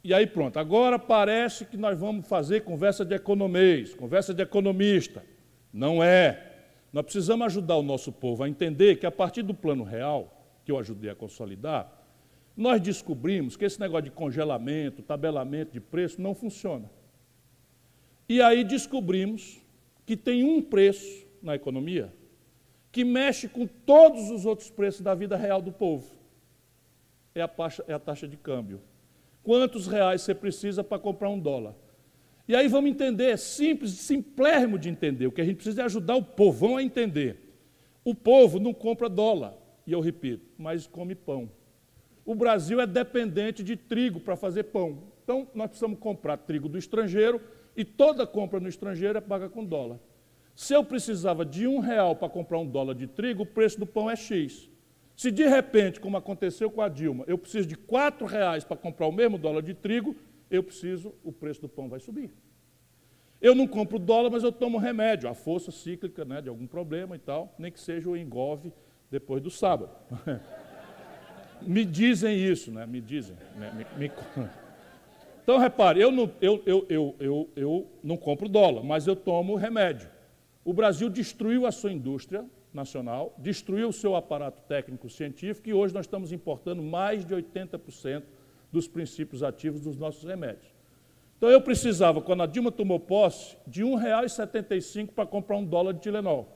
E 0.06 0.14
aí 0.14 0.28
pronto. 0.28 0.60
Agora 0.60 1.00
parece 1.00 1.66
que 1.66 1.76
nós 1.76 2.00
vamos 2.00 2.28
fazer 2.28 2.62
conversa 2.62 3.04
de 3.04 3.16
economês, 3.16 3.96
conversa 3.96 4.36
de 4.36 4.44
economista. 4.44 5.26
Não 5.74 6.04
é. 6.04 6.58
Nós 6.94 7.06
precisamos 7.06 7.48
ajudar 7.48 7.78
o 7.78 7.82
nosso 7.82 8.12
povo 8.12 8.44
a 8.44 8.48
entender 8.48 8.98
que 8.98 9.08
a 9.08 9.12
partir 9.12 9.42
do 9.42 9.52
plano 9.52 9.84
real, 9.84 10.46
que 10.64 10.72
eu 10.72 10.78
ajudei 10.78 11.10
a 11.10 11.16
consolidar, 11.16 11.92
nós 12.56 12.80
descobrimos 12.80 13.58
que 13.58 13.66
esse 13.66 13.80
negócio 13.80 14.04
de 14.04 14.12
congelamento, 14.12 15.02
tabelamento 15.02 15.74
de 15.74 15.80
preço 15.80 16.22
não 16.22 16.36
funciona. 16.36 16.88
E 18.30 18.44
aí 18.44 18.64
descobrimos 18.64 19.60
que 20.06 20.16
tem 20.16 20.44
um 20.44 20.62
preço 20.62 21.26
na 21.42 21.56
economia 21.56 22.14
que 22.92 23.04
mexe 23.04 23.48
com 23.48 23.66
todos 23.66 24.30
os 24.30 24.46
outros 24.46 24.70
preços 24.70 25.02
da 25.02 25.16
vida 25.16 25.36
real 25.36 25.64
do 25.64 25.72
povo. 25.72 26.14
É 27.34 27.42
a 27.42 27.48
taxa, 27.48 27.84
é 27.88 27.94
a 27.94 28.00
taxa 28.00 28.28
de 28.28 28.38
câmbio. 28.38 28.80
Quantos 29.46 29.88
reais 29.88 30.24
você 30.24 30.36
precisa 30.36 30.84
para 30.84 31.00
comprar 31.00 31.30
um 31.30 31.40
dólar? 31.40 31.74
E 32.46 32.54
aí 32.54 32.68
vamos 32.68 32.92
entender, 32.92 33.30
é 33.30 33.38
simples, 33.38 33.92
simplérrimo 33.92 34.78
de 34.78 34.90
entender. 34.90 35.28
O 35.28 35.32
que 35.32 35.40
a 35.40 35.46
gente 35.46 35.56
precisa 35.56 35.84
é 35.84 35.86
ajudar 35.86 36.16
o 36.16 36.22
povão 36.22 36.76
a 36.76 36.84
entender. 36.84 37.56
O 38.04 38.14
povo 38.14 38.60
não 38.60 38.74
compra 38.74 39.08
dólar, 39.08 39.54
e 39.88 39.94
eu 39.94 40.02
repito, 40.02 40.46
mas 40.58 40.86
come 40.86 41.16
pão 41.16 41.50
o 42.26 42.34
Brasil 42.34 42.82
é 42.82 42.88
dependente 42.88 43.64
de 43.64 43.78
trigo 43.78 44.20
para 44.20 44.36
fazer 44.36 44.64
pão. 44.64 45.04
Então, 45.24 45.48
nós 45.54 45.68
precisamos 45.68 46.00
comprar 46.00 46.38
trigo 46.38 46.68
do 46.68 46.78
estrangeiro 46.78 47.40
e 47.78 47.86
toda 47.86 48.26
compra 48.26 48.60
no 48.60 48.68
estrangeiro 48.68 49.18
é 49.18 49.22
paga 49.22 49.48
com 49.48 49.64
dólar. 49.64 50.00
Se 50.56 50.74
eu 50.74 50.84
precisava 50.84 51.46
de 51.46 51.68
um 51.68 51.80
real 51.80 52.16
para 52.16 52.30
comprar 52.30 52.58
um 52.58 52.66
dólar 52.66 52.96
de 52.96 53.06
trigo, 53.06 53.44
o 53.44 53.46
preço 53.46 53.80
do 53.80 53.86
pão 53.86 54.10
é 54.10 54.16
X. 54.16 54.70
Se 55.16 55.32
de 55.32 55.48
repente, 55.48 56.00
como 56.00 56.18
aconteceu 56.18 56.70
com 56.70 56.82
a 56.82 56.90
Dilma, 56.90 57.24
eu 57.28 57.38
preciso 57.38 57.68
de 57.68 57.76
quatro 57.76 58.26
reais 58.26 58.64
para 58.64 58.76
comprar 58.76 59.08
o 59.08 59.12
mesmo 59.12 59.38
dólar 59.38 59.62
de 59.62 59.74
trigo, 59.74 60.16
eu 60.50 60.62
preciso, 60.62 61.14
o 61.24 61.32
preço 61.32 61.62
do 61.62 61.70
pão 61.70 61.88
vai 61.88 62.00
subir. 62.00 62.32
Eu 63.42 63.56
não 63.56 63.68
compro 63.68 63.98
dólar, 63.98 64.30
mas 64.30 64.44
eu 64.44 64.52
tomo 64.52 64.78
remédio, 64.78 65.30
a 65.30 65.34
força 65.34 65.72
cíclica 65.72 66.26
né, 66.26 66.42
de 66.42 66.50
algum 66.50 66.68
problema 66.68 67.16
e 67.16 67.20
tal, 67.20 67.54
nem 67.58 67.72
que 67.72 67.80
seja 67.80 68.10
o 68.10 68.18
engove 68.18 68.74
depois 69.10 69.42
do 69.42 69.50
sábado. 69.50 69.92
Me 71.62 71.86
dizem 71.86 72.38
isso, 72.38 72.72
né? 72.72 72.86
Me 72.86 73.00
dizem. 73.00 73.36
Né? 73.56 73.88
Me, 73.98 74.08
me... 74.08 74.12
Então, 75.42 75.60
repare, 75.60 76.02
eu 76.02 76.12
não, 76.12 76.32
eu, 76.42 76.64
eu, 76.66 76.86
eu, 76.90 77.16
eu, 77.20 77.50
eu 77.56 77.88
não 78.04 78.18
compro 78.18 78.50
dólar, 78.50 78.84
mas 78.84 79.06
eu 79.06 79.16
tomo 79.16 79.56
remédio. 79.56 80.10
O 80.64 80.74
Brasil 80.74 81.08
destruiu 81.08 81.68
a 81.68 81.72
sua 81.72 81.92
indústria 81.92 82.44
nacional, 82.76 83.34
destruiu 83.38 83.90
o 83.90 83.94
seu 83.94 84.16
aparato 84.16 84.62
técnico 84.68 85.10
científico 85.10 85.70
e 85.70 85.74
hoje 85.74 85.94
nós 85.94 86.06
estamos 86.06 86.32
importando 86.32 86.82
mais 86.82 87.26
de 87.26 87.34
80% 87.34 88.24
dos 88.72 88.88
princípios 88.88 89.42
ativos 89.42 89.82
dos 89.82 89.98
nossos 89.98 90.24
remédios. 90.24 90.76
Então 91.38 91.50
eu 91.50 91.62
precisava, 91.62 92.22
quando 92.22 92.44
a 92.44 92.46
Dilma 92.46 92.72
tomou 92.72 93.00
posse, 93.00 93.58
de 93.68 93.84
R$ 93.84 93.90
1,75 93.92 95.12
para 95.12 95.26
comprar 95.26 95.58
um 95.58 95.66
dólar 95.66 95.94
de 95.94 96.00
Tilenol. 96.00 96.48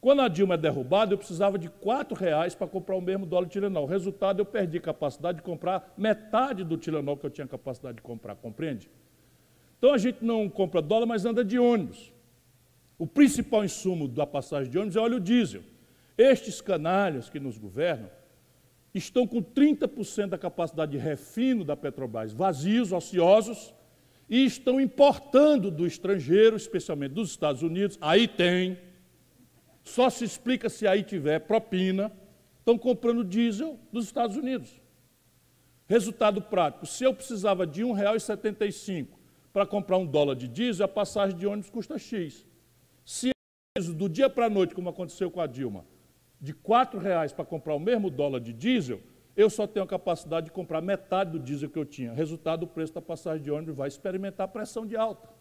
Quando 0.00 0.22
a 0.22 0.28
Dilma 0.28 0.54
é 0.54 0.58
derrubada, 0.58 1.14
eu 1.14 1.18
precisava 1.18 1.58
de 1.58 1.66
R$ 1.66 1.74
reais 2.16 2.54
para 2.54 2.66
comprar 2.66 2.94
o 2.94 3.00
mesmo 3.00 3.24
dólar 3.24 3.46
de 3.46 3.52
Tilenol. 3.52 3.86
Resultado, 3.86 4.40
eu 4.40 4.44
perdi 4.44 4.78
capacidade 4.78 5.38
de 5.38 5.42
comprar 5.42 5.92
metade 5.96 6.62
do 6.62 6.76
Tilenol 6.76 7.16
que 7.16 7.26
eu 7.26 7.30
tinha 7.30 7.46
capacidade 7.46 7.96
de 7.96 8.02
comprar, 8.02 8.36
compreende? 8.36 8.90
Então 9.78 9.92
a 9.92 9.98
gente 9.98 10.24
não 10.24 10.48
compra 10.48 10.80
dólar, 10.80 11.06
mas 11.06 11.26
anda 11.26 11.44
de 11.44 11.58
ônibus. 11.58 12.13
O 13.04 13.06
principal 13.06 13.62
insumo 13.62 14.08
da 14.08 14.26
passagem 14.26 14.70
de 14.70 14.78
ônibus 14.78 14.96
é 14.96 14.98
óleo 14.98 15.20
diesel. 15.20 15.60
Estes 16.16 16.62
canalhas 16.62 17.28
que 17.28 17.38
nos 17.38 17.58
governam 17.58 18.08
estão 18.94 19.26
com 19.26 19.42
30% 19.42 20.28
da 20.28 20.38
capacidade 20.38 20.92
de 20.92 20.96
refino 20.96 21.66
da 21.66 21.76
Petrobras 21.76 22.32
vazios, 22.32 22.92
ociosos, 22.92 23.74
e 24.26 24.46
estão 24.46 24.80
importando 24.80 25.70
do 25.70 25.86
estrangeiro, 25.86 26.56
especialmente 26.56 27.12
dos 27.12 27.28
Estados 27.28 27.60
Unidos, 27.60 27.98
aí 28.00 28.26
tem 28.26 28.78
só 29.84 30.08
se 30.08 30.24
explica 30.24 30.70
se 30.70 30.86
aí 30.86 31.02
tiver 31.02 31.40
propina. 31.40 32.10
Estão 32.60 32.78
comprando 32.78 33.22
diesel 33.22 33.78
dos 33.92 34.06
Estados 34.06 34.34
Unidos. 34.34 34.80
Resultado 35.86 36.40
prático: 36.40 36.86
se 36.86 37.04
eu 37.04 37.12
precisava 37.12 37.66
de 37.66 37.84
R$ 37.84 37.90
1,75 37.90 39.08
para 39.52 39.66
comprar 39.66 39.98
um 39.98 40.06
dólar 40.06 40.36
de 40.36 40.48
diesel, 40.48 40.86
a 40.86 40.88
passagem 40.88 41.36
de 41.36 41.46
ônibus 41.46 41.68
custa 41.68 41.98
X. 41.98 42.46
Se 43.04 43.30
eu 43.76 43.94
do 43.94 44.08
dia 44.08 44.30
para 44.30 44.46
a 44.46 44.50
noite, 44.50 44.74
como 44.74 44.88
aconteceu 44.88 45.30
com 45.30 45.40
a 45.40 45.46
Dilma, 45.46 45.84
de 46.40 46.52
R$ 46.52 46.98
reais 47.00 47.32
para 47.32 47.44
comprar 47.44 47.74
o 47.74 47.80
mesmo 47.80 48.10
dólar 48.10 48.40
de 48.40 48.52
diesel, 48.52 49.00
eu 49.36 49.50
só 49.50 49.66
tenho 49.66 49.84
a 49.84 49.88
capacidade 49.88 50.46
de 50.46 50.52
comprar 50.52 50.80
metade 50.80 51.32
do 51.32 51.38
diesel 51.38 51.68
que 51.68 51.78
eu 51.78 51.84
tinha. 51.84 52.12
Resultado, 52.12 52.64
o 52.64 52.68
preço 52.68 52.94
da 52.94 53.02
passagem 53.02 53.42
de 53.42 53.50
ônibus 53.50 53.76
vai 53.76 53.88
experimentar 53.88 54.48
pressão 54.48 54.86
de 54.86 54.96
alta 54.96 55.34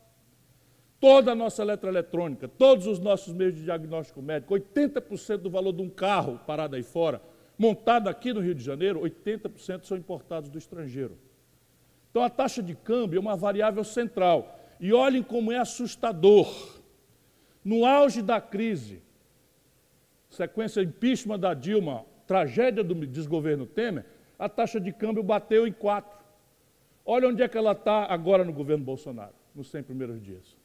toda 1.03 1.33
a 1.33 1.35
nossa 1.35 1.61
eletroeletrônica, 1.61 2.47
todos 2.47 2.87
os 2.87 2.97
nossos 2.97 3.33
meios 3.33 3.53
de 3.53 3.65
diagnóstico 3.65 4.21
médico, 4.21 4.53
80% 4.53 5.35
do 5.39 5.49
valor 5.49 5.73
de 5.73 5.81
um 5.81 5.89
carro 5.89 6.39
parado 6.47 6.77
aí 6.77 6.81
fora, 6.81 7.21
montado 7.57 8.07
aqui 8.07 8.31
no 8.31 8.39
Rio 8.39 8.55
de 8.55 8.63
Janeiro, 8.63 9.01
80% 9.01 9.83
são 9.83 9.97
importados 9.97 10.49
do 10.49 10.57
estrangeiro. 10.57 11.17
Então 12.09 12.23
a 12.23 12.29
taxa 12.29 12.63
de 12.63 12.73
câmbio 12.73 13.17
é 13.17 13.19
uma 13.19 13.35
variável 13.35 13.83
central. 13.83 14.57
E 14.79 14.93
olhem 14.93 15.21
como 15.21 15.51
é 15.51 15.57
assustador. 15.57 16.72
No 17.63 17.85
auge 17.85 18.21
da 18.21 18.41
crise, 18.41 19.01
sequência 20.29 20.81
impeachment 20.81 21.39
da 21.39 21.53
Dilma, 21.53 22.05
tragédia 22.27 22.83
do 22.83 22.93
desgoverno 23.05 23.65
Temer, 23.65 24.05
a 24.37 24.49
taxa 24.49 24.79
de 24.79 24.91
câmbio 24.91 25.23
bateu 25.23 25.65
em 25.65 25.71
4. 25.71 26.19
Olha 27.05 27.27
onde 27.27 27.41
é 27.41 27.47
que 27.47 27.57
ela 27.57 27.73
está 27.73 28.05
agora 28.05 28.43
no 28.43 28.51
governo 28.51 28.83
Bolsonaro, 28.83 29.33
nos 29.55 29.69
100 29.69 29.83
primeiros 29.83 30.21
dias. 30.21 30.57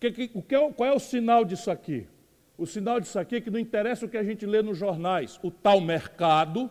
Que, 0.00 0.10
que, 0.10 0.30
o 0.34 0.42
que 0.42 0.54
é, 0.54 0.72
qual 0.72 0.88
é 0.88 0.94
o 0.94 0.98
sinal 0.98 1.44
disso 1.44 1.70
aqui? 1.70 2.08
O 2.56 2.66
sinal 2.66 3.00
disso 3.00 3.18
aqui 3.18 3.36
é 3.36 3.40
que 3.40 3.50
não 3.50 3.58
interessa 3.58 4.06
o 4.06 4.08
que 4.08 4.16
a 4.16 4.22
gente 4.22 4.46
lê 4.46 4.62
nos 4.62 4.78
jornais, 4.78 5.38
o 5.42 5.50
tal 5.50 5.80
mercado 5.80 6.70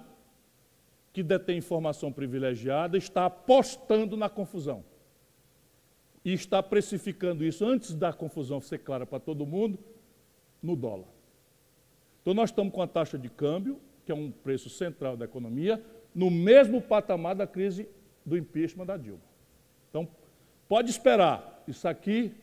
que 1.13 1.23
detém 1.23 1.57
informação 1.57 2.11
privilegiada 2.11 2.97
está 2.97 3.25
apostando 3.25 4.15
na 4.15 4.29
confusão. 4.29 4.83
E 6.23 6.33
está 6.33 6.61
precificando 6.61 7.43
isso, 7.43 7.65
antes 7.65 7.95
da 7.95 8.11
confusão 8.11 8.59
ser 8.61 8.79
clara 8.79 9.05
para 9.05 9.19
todo 9.19 9.45
mundo, 9.45 9.79
no 10.61 10.75
dólar. 10.75 11.07
Então, 12.21 12.33
nós 12.33 12.49
estamos 12.49 12.73
com 12.73 12.81
a 12.81 12.87
taxa 12.87 13.17
de 13.17 13.29
câmbio, 13.29 13.79
que 14.05 14.11
é 14.11 14.15
um 14.15 14.29
preço 14.29 14.69
central 14.69 15.15
da 15.15 15.25
economia, 15.25 15.81
no 16.13 16.29
mesmo 16.29 16.81
patamar 16.81 17.35
da 17.35 17.47
crise 17.47 17.87
do 18.25 18.37
impeachment 18.37 18.85
da 18.85 18.97
Dilma. 18.97 19.21
Então, 19.89 20.07
pode 20.67 20.89
esperar, 20.89 21.63
isso 21.67 21.87
aqui 21.87 22.33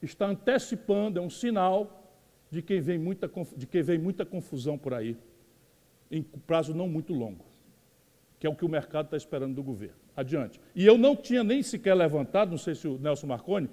está 0.00 0.26
antecipando, 0.26 1.18
é 1.18 1.22
um 1.22 1.30
sinal 1.30 2.04
de 2.50 2.62
que 2.62 2.80
vem 2.80 2.98
muita, 2.98 3.30
de 3.56 3.66
que 3.66 3.82
vem 3.82 3.98
muita 3.98 4.24
confusão 4.24 4.78
por 4.78 4.94
aí, 4.94 5.16
em 6.10 6.22
prazo 6.22 6.74
não 6.74 6.86
muito 6.86 7.12
longo, 7.12 7.44
que 8.44 8.46
é 8.46 8.50
o 8.50 8.54
que 8.54 8.62
o 8.66 8.68
mercado 8.68 9.06
está 9.06 9.16
esperando 9.16 9.54
do 9.54 9.62
governo. 9.62 9.96
Adiante. 10.14 10.60
E 10.74 10.84
eu 10.84 10.98
não 10.98 11.16
tinha 11.16 11.42
nem 11.42 11.62
sequer 11.62 11.94
levantado, 11.94 12.50
não 12.50 12.58
sei 12.58 12.74
se 12.74 12.86
o 12.86 12.98
Nelson 12.98 13.26
Marconi, 13.26 13.70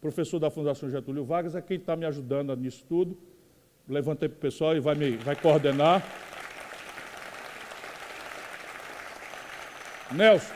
professor 0.00 0.38
da 0.38 0.48
Fundação 0.48 0.88
Getúlio 0.88 1.26
Vargas, 1.26 1.54
é 1.54 1.60
quem 1.60 1.76
está 1.76 1.94
me 1.94 2.06
ajudando 2.06 2.56
nisso 2.56 2.86
tudo. 2.88 3.18
Levantei 3.86 4.30
para 4.30 4.36
o 4.36 4.40
pessoal 4.40 4.74
e 4.74 4.80
vai, 4.80 4.94
me, 4.94 5.18
vai 5.18 5.36
coordenar. 5.36 6.02
Nelson, 10.10 10.54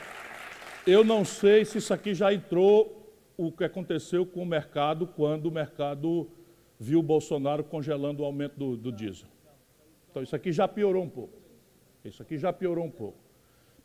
eu 0.86 1.04
não 1.04 1.22
sei 1.22 1.66
se 1.66 1.76
isso 1.76 1.92
aqui 1.92 2.14
já 2.14 2.32
entrou 2.32 3.14
o 3.36 3.52
que 3.52 3.64
aconteceu 3.64 4.24
com 4.24 4.42
o 4.42 4.46
mercado 4.46 5.06
quando 5.06 5.44
o 5.44 5.50
mercado 5.50 6.26
viu 6.80 7.00
o 7.00 7.02
Bolsonaro 7.02 7.62
congelando 7.62 8.22
o 8.22 8.24
aumento 8.24 8.58
do, 8.58 8.78
do 8.78 8.90
diesel. 8.90 9.28
Então 10.10 10.22
isso 10.22 10.34
aqui 10.34 10.52
já 10.52 10.66
piorou 10.66 11.04
um 11.04 11.10
pouco. 11.10 11.38
Isso 12.02 12.22
aqui 12.22 12.38
já 12.38 12.50
piorou 12.50 12.86
um 12.86 12.90
pouco. 12.90 13.27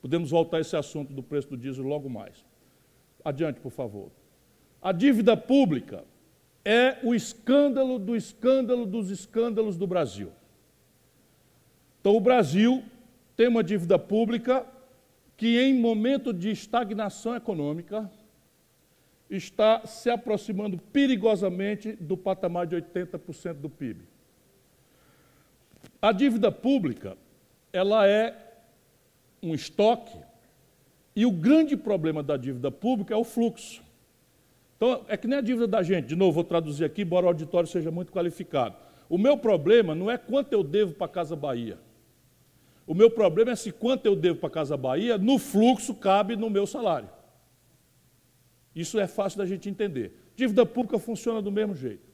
Podemos 0.03 0.31
voltar 0.31 0.57
a 0.57 0.59
esse 0.59 0.75
assunto 0.75 1.13
do 1.13 1.23
preço 1.23 1.47
do 1.47 1.55
diesel 1.55 1.85
logo 1.85 2.09
mais. 2.09 2.45
Adiante, 3.23 3.61
por 3.61 3.71
favor. 3.71 4.11
A 4.81 4.91
dívida 4.91 5.37
pública 5.37 6.03
é 6.65 6.97
o 7.03 7.15
escândalo 7.15 7.97
do 7.97 8.13
escândalo 8.13 8.85
dos 8.85 9.09
escândalos 9.09 9.77
do 9.77 9.87
Brasil. 9.87 10.29
Então, 12.01 12.17
o 12.17 12.19
Brasil 12.19 12.83
tem 13.33 13.47
uma 13.47 13.63
dívida 13.63 13.97
pública 13.97 14.67
que, 15.37 15.57
em 15.57 15.79
momento 15.79 16.33
de 16.33 16.51
estagnação 16.51 17.33
econômica, 17.33 18.11
está 19.29 19.87
se 19.87 20.09
aproximando 20.09 20.77
perigosamente 20.77 21.93
do 21.93 22.17
patamar 22.17 22.67
de 22.67 22.75
80% 22.75 23.53
do 23.53 23.69
PIB. 23.69 24.01
A 26.01 26.11
dívida 26.11 26.51
pública, 26.51 27.15
ela 27.71 28.05
é 28.05 28.52
um 29.43 29.53
estoque, 29.53 30.17
e 31.15 31.25
o 31.25 31.31
grande 31.31 31.77
problema 31.77 32.23
da 32.23 32.37
dívida 32.37 32.71
pública 32.71 33.13
é 33.13 33.17
o 33.17 33.23
fluxo. 33.23 33.83
Então, 34.75 35.05
é 35.07 35.15
que 35.15 35.27
nem 35.27 35.37
a 35.37 35.41
dívida 35.41 35.67
da 35.67 35.83
gente, 35.83 36.07
de 36.07 36.15
novo, 36.15 36.33
vou 36.33 36.43
traduzir 36.43 36.85
aqui, 36.85 37.03
embora 37.03 37.25
o 37.25 37.29
auditório 37.29 37.69
seja 37.69 37.91
muito 37.91 38.11
qualificado. 38.11 38.75
O 39.07 39.17
meu 39.17 39.37
problema 39.37 39.93
não 39.93 40.09
é 40.09 40.17
quanto 40.17 40.53
eu 40.53 40.63
devo 40.63 40.93
para 40.93 41.05
a 41.05 41.09
Casa 41.09 41.35
Bahia. 41.35 41.77
O 42.85 42.93
meu 42.93 43.09
problema 43.09 43.51
é 43.51 43.55
se 43.55 43.71
quanto 43.71 44.05
eu 44.05 44.15
devo 44.15 44.39
para 44.39 44.47
a 44.47 44.51
Casa 44.51 44.75
Bahia, 44.75 45.17
no 45.17 45.37
fluxo 45.37 45.93
cabe 45.93 46.35
no 46.35 46.49
meu 46.49 46.65
salário. 46.65 47.09
Isso 48.75 48.99
é 48.99 49.07
fácil 49.07 49.37
da 49.37 49.45
gente 49.45 49.69
entender. 49.69 50.17
Dívida 50.35 50.65
pública 50.65 50.97
funciona 50.97 51.41
do 51.41 51.51
mesmo 51.51 51.75
jeito. 51.75 52.11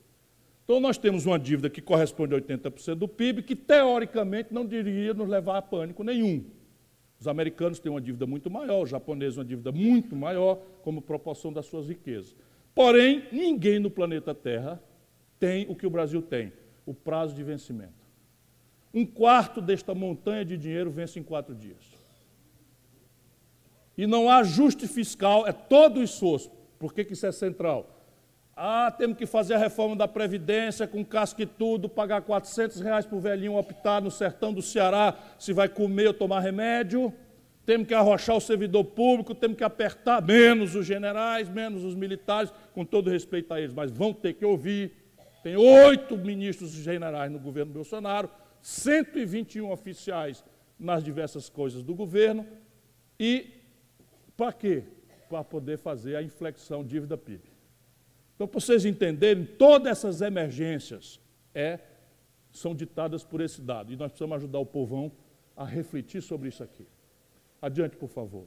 Então, 0.65 0.79
nós 0.79 0.97
temos 0.97 1.25
uma 1.25 1.39
dívida 1.39 1.69
que 1.69 1.81
corresponde 1.81 2.35
a 2.35 2.37
80% 2.39 2.95
do 2.95 3.07
PIB, 3.07 3.41
que 3.41 3.55
teoricamente 3.55 4.53
não 4.53 4.65
deveria 4.65 5.13
nos 5.13 5.27
levar 5.27 5.57
a 5.57 5.61
pânico 5.61 6.03
nenhum. 6.03 6.45
Os 7.19 7.27
americanos 7.27 7.79
têm 7.79 7.91
uma 7.91 7.99
dívida 7.99 8.25
muito 8.25 8.49
maior, 8.49 8.83
os 8.83 8.89
japoneses 8.89 9.37
uma 9.37 9.43
dívida 9.43 9.71
muito 9.71 10.15
maior, 10.15 10.57
como 10.81 11.01
proporção 11.01 11.51
das 11.51 11.65
suas 11.65 11.87
riquezas. 11.87 12.35
Porém, 12.73 13.27
ninguém 13.31 13.77
no 13.77 13.91
planeta 13.91 14.33
Terra 14.33 14.81
tem 15.37 15.65
o 15.69 15.75
que 15.75 15.85
o 15.85 15.89
Brasil 15.89 16.21
tem: 16.21 16.53
o 16.85 16.93
prazo 16.93 17.35
de 17.35 17.43
vencimento. 17.43 17.99
Um 18.93 19.05
quarto 19.05 19.61
desta 19.61 19.93
montanha 19.93 20.45
de 20.45 20.57
dinheiro 20.57 20.89
vence 20.89 21.19
em 21.19 21.23
quatro 21.23 21.53
dias. 21.53 21.99
E 23.97 24.07
não 24.07 24.29
há 24.29 24.37
ajuste 24.37 24.87
fiscal, 24.87 25.45
é 25.45 25.51
todo 25.51 25.99
o 25.99 26.03
esforço. 26.03 26.49
Por 26.79 26.93
que, 26.93 27.03
que 27.03 27.13
isso 27.13 27.25
é 27.25 27.31
central? 27.33 27.98
Ah, 28.61 28.91
temos 28.91 29.17
que 29.17 29.25
fazer 29.25 29.53
a 29.53 29.57
reforma 29.57 29.95
da 29.95 30.05
Previdência 30.05 30.85
com 30.85 31.05
casco 31.05 31.41
e 31.41 31.45
tudo, 31.45 31.87
pagar 31.87 32.21
400 32.23 32.81
reais 32.81 33.05
para 33.05 33.15
o 33.15 33.21
velhinho 33.21 33.55
optar 33.55 34.01
no 34.01 34.11
sertão 34.11 34.53
do 34.53 34.61
Ceará 34.61 35.17
se 35.39 35.53
vai 35.53 35.69
comer 35.69 36.07
ou 36.07 36.13
tomar 36.13 36.41
remédio. 36.41 37.13
Temos 37.65 37.87
que 37.87 37.93
arrochar 37.93 38.35
o 38.35 38.41
servidor 38.41 38.83
público, 38.83 39.33
temos 39.33 39.55
que 39.55 39.63
apertar 39.63 40.21
menos 40.21 40.75
os 40.75 40.85
generais, 40.85 41.47
menos 41.47 41.85
os 41.85 41.95
militares, 41.95 42.51
com 42.73 42.83
todo 42.83 43.09
respeito 43.09 43.53
a 43.53 43.61
eles, 43.61 43.73
mas 43.73 43.91
vão 43.91 44.11
ter 44.11 44.33
que 44.33 44.43
ouvir. 44.43 44.91
Tem 45.41 45.55
oito 45.55 46.17
ministros 46.17 46.71
generais 46.71 47.31
no 47.31 47.39
governo 47.39 47.71
Bolsonaro, 47.71 48.29
121 48.61 49.71
oficiais 49.71 50.43
nas 50.77 51.01
diversas 51.01 51.47
coisas 51.47 51.81
do 51.81 51.95
governo 51.95 52.45
e 53.17 53.51
para 54.35 54.51
quê? 54.51 54.83
Para 55.29 55.45
poder 55.45 55.77
fazer 55.77 56.17
a 56.17 56.21
inflexão 56.21 56.83
dívida-PIB. 56.83 57.48
Então, 58.39 58.47
para 58.47 58.61
vocês 58.61 58.85
entenderem, 58.85 59.43
todas 59.43 59.91
essas 59.91 60.21
emergências 60.21 61.19
é, 61.53 61.77
são 62.53 62.73
ditadas 62.73 63.21
por 63.21 63.41
esse 63.41 63.59
dado. 63.59 63.91
E 63.91 63.97
nós 63.97 64.11
precisamos 64.11 64.37
ajudar 64.37 64.59
o 64.59 64.65
povão 64.65 65.11
a 65.57 65.65
refletir 65.65 66.21
sobre 66.21 66.47
isso 66.47 66.63
aqui. 66.63 66.87
Adiante, 67.61 67.97
por 67.97 68.07
favor. 68.07 68.45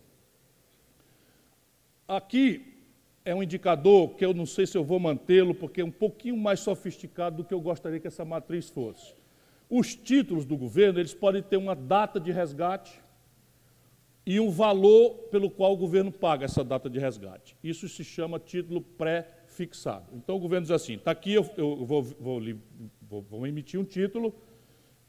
Aqui 2.09 2.75
é 3.23 3.35
um 3.35 3.43
indicador 3.43 4.15
que 4.15 4.25
eu 4.25 4.33
não 4.33 4.47
sei 4.47 4.67
se 4.67 4.79
eu 4.79 4.83
vou 4.83 4.99
mantê-lo, 4.99 5.55
porque 5.55 5.83
é 5.83 5.85
um 5.85 5.91
pouquinho 5.91 6.39
mais 6.39 6.61
sofisticado 6.61 7.37
do 7.37 7.45
que 7.45 7.53
eu 7.53 7.61
gostaria 7.61 8.01
que 8.01 8.09
essa 8.09 8.25
matriz 8.25 8.71
fosse. 8.71 9.13
Os 9.69 9.95
títulos 9.95 10.47
do 10.47 10.57
governo, 10.57 11.01
eles 11.01 11.13
podem 11.13 11.43
ter 11.43 11.59
uma 11.59 11.77
data 11.77 12.19
de 12.19 12.33
resgate, 12.33 12.99
e 14.25 14.39
um 14.39 14.51
valor 14.51 15.15
pelo 15.31 15.51
qual 15.51 15.73
o 15.73 15.77
governo 15.77 16.11
paga 16.11 16.45
essa 16.45 16.63
data 16.63 16.89
de 16.89 16.99
resgate. 16.99 17.57
Isso 17.63 17.89
se 17.89 18.05
chama 18.05 18.39
título 18.39 18.81
pré-fixado. 19.53 20.07
Então 20.15 20.37
o 20.37 20.39
governo 20.39 20.63
diz 20.63 20.71
assim: 20.71 20.95
está 20.95 21.11
aqui, 21.11 21.35
eu, 21.35 21.49
eu 21.57 21.85
vou, 21.85 22.03
vou, 22.03 22.41
vou, 23.01 23.23
vou, 23.23 23.47
emitir 23.47 23.79
um 23.79 23.85
título, 23.85 24.35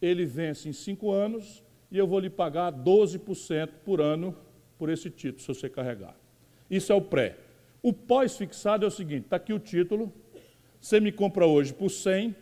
ele 0.02 0.26
vence 0.26 0.68
em 0.68 0.74
cinco 0.74 1.12
anos 1.12 1.64
e 1.90 1.98
eu 1.98 2.06
vou 2.06 2.20
lhe 2.20 2.30
pagar 2.30 2.72
12% 2.74 3.70
por 3.86 4.02
ano 4.02 4.36
por 4.78 4.90
esse 4.90 5.10
título, 5.10 5.42
se 5.42 5.48
você 5.48 5.70
carregar. 5.70 6.16
Isso 6.70 6.92
é 6.92 6.96
o 6.96 7.02
pré. 7.02 7.38
O 7.82 7.94
pós-fixado 7.94 8.86
é 8.86 8.88
o 8.88 8.92
seguinte: 8.92 9.26
está 9.26 9.38
aqui 9.38 9.54
o 9.54 9.60
título, 9.60 10.12
você 10.80 11.00
me 11.00 11.12
compra 11.12 11.46
hoje 11.46 11.74
por 11.74 11.90
100 11.90 12.36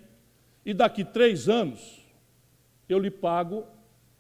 e 0.65 0.73
daqui 0.73 1.05
três 1.05 1.47
anos 1.47 2.01
eu 2.89 2.99
lhe 2.99 3.11
pago, 3.11 3.63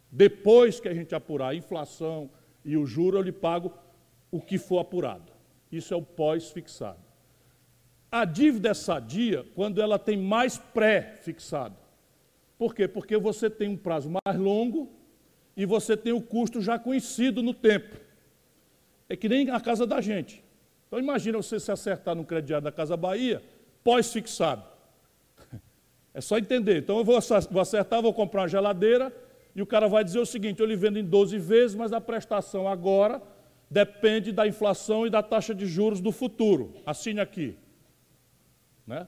depois 0.09 0.79
que 0.79 0.87
a 0.87 0.93
gente 0.93 1.13
apurar 1.13 1.49
a 1.49 1.55
inflação, 1.55 2.29
e 2.63 2.77
o 2.77 2.85
juro 2.85 3.17
eu 3.17 3.21
lhe 3.21 3.31
pago 3.31 3.73
o 4.29 4.39
que 4.39 4.57
for 4.57 4.79
apurado. 4.79 5.31
Isso 5.71 5.93
é 5.93 5.97
o 5.97 6.01
pós-fixado. 6.01 7.10
A 8.11 8.25
dívida 8.25 8.69
é 8.69 8.73
sadia 8.73 9.45
quando 9.55 9.81
ela 9.81 9.97
tem 9.97 10.17
mais 10.17 10.57
pré-fixado. 10.57 11.75
Por 12.57 12.75
quê? 12.75 12.87
Porque 12.87 13.17
você 13.17 13.49
tem 13.49 13.69
um 13.69 13.77
prazo 13.77 14.11
mais 14.25 14.37
longo 14.37 14.91
e 15.55 15.65
você 15.65 15.95
tem 15.95 16.11
o 16.11 16.21
custo 16.21 16.61
já 16.61 16.77
conhecido 16.77 17.41
no 17.41 17.53
tempo. 17.53 17.95
É 19.07 19.15
que 19.15 19.29
nem 19.29 19.49
a 19.49 19.59
casa 19.61 19.87
da 19.87 20.01
gente. 20.01 20.43
Então 20.87 20.99
imagina 20.99 21.37
você 21.37 21.57
se 21.57 21.71
acertar 21.71 22.13
no 22.13 22.25
crediário 22.25 22.65
da 22.65 22.71
Casa 22.71 22.97
Bahia, 22.97 23.41
pós-fixado. 23.83 24.63
É 26.13 26.19
só 26.19 26.37
entender. 26.37 26.79
Então 26.79 26.97
eu 26.97 27.05
vou 27.05 27.15
acertar, 27.15 28.01
vou 28.01 28.13
comprar 28.13 28.41
uma 28.41 28.47
geladeira, 28.49 29.15
e 29.55 29.61
o 29.61 29.65
cara 29.65 29.87
vai 29.87 30.03
dizer 30.03 30.19
o 30.19 30.25
seguinte: 30.25 30.59
eu 30.59 30.65
lhe 30.65 30.75
vendo 30.75 30.99
em 30.99 31.05
12 31.05 31.37
vezes, 31.37 31.73
mas 31.73 31.93
a 31.93 32.01
prestação 32.01 32.67
agora 32.67 33.21
depende 33.69 34.33
da 34.33 34.45
inflação 34.45 35.07
e 35.07 35.09
da 35.09 35.23
taxa 35.23 35.55
de 35.55 35.65
juros 35.65 36.01
do 36.01 36.11
futuro. 36.11 36.73
Assine 36.85 37.21
aqui. 37.21 37.55
Né? 38.85 39.07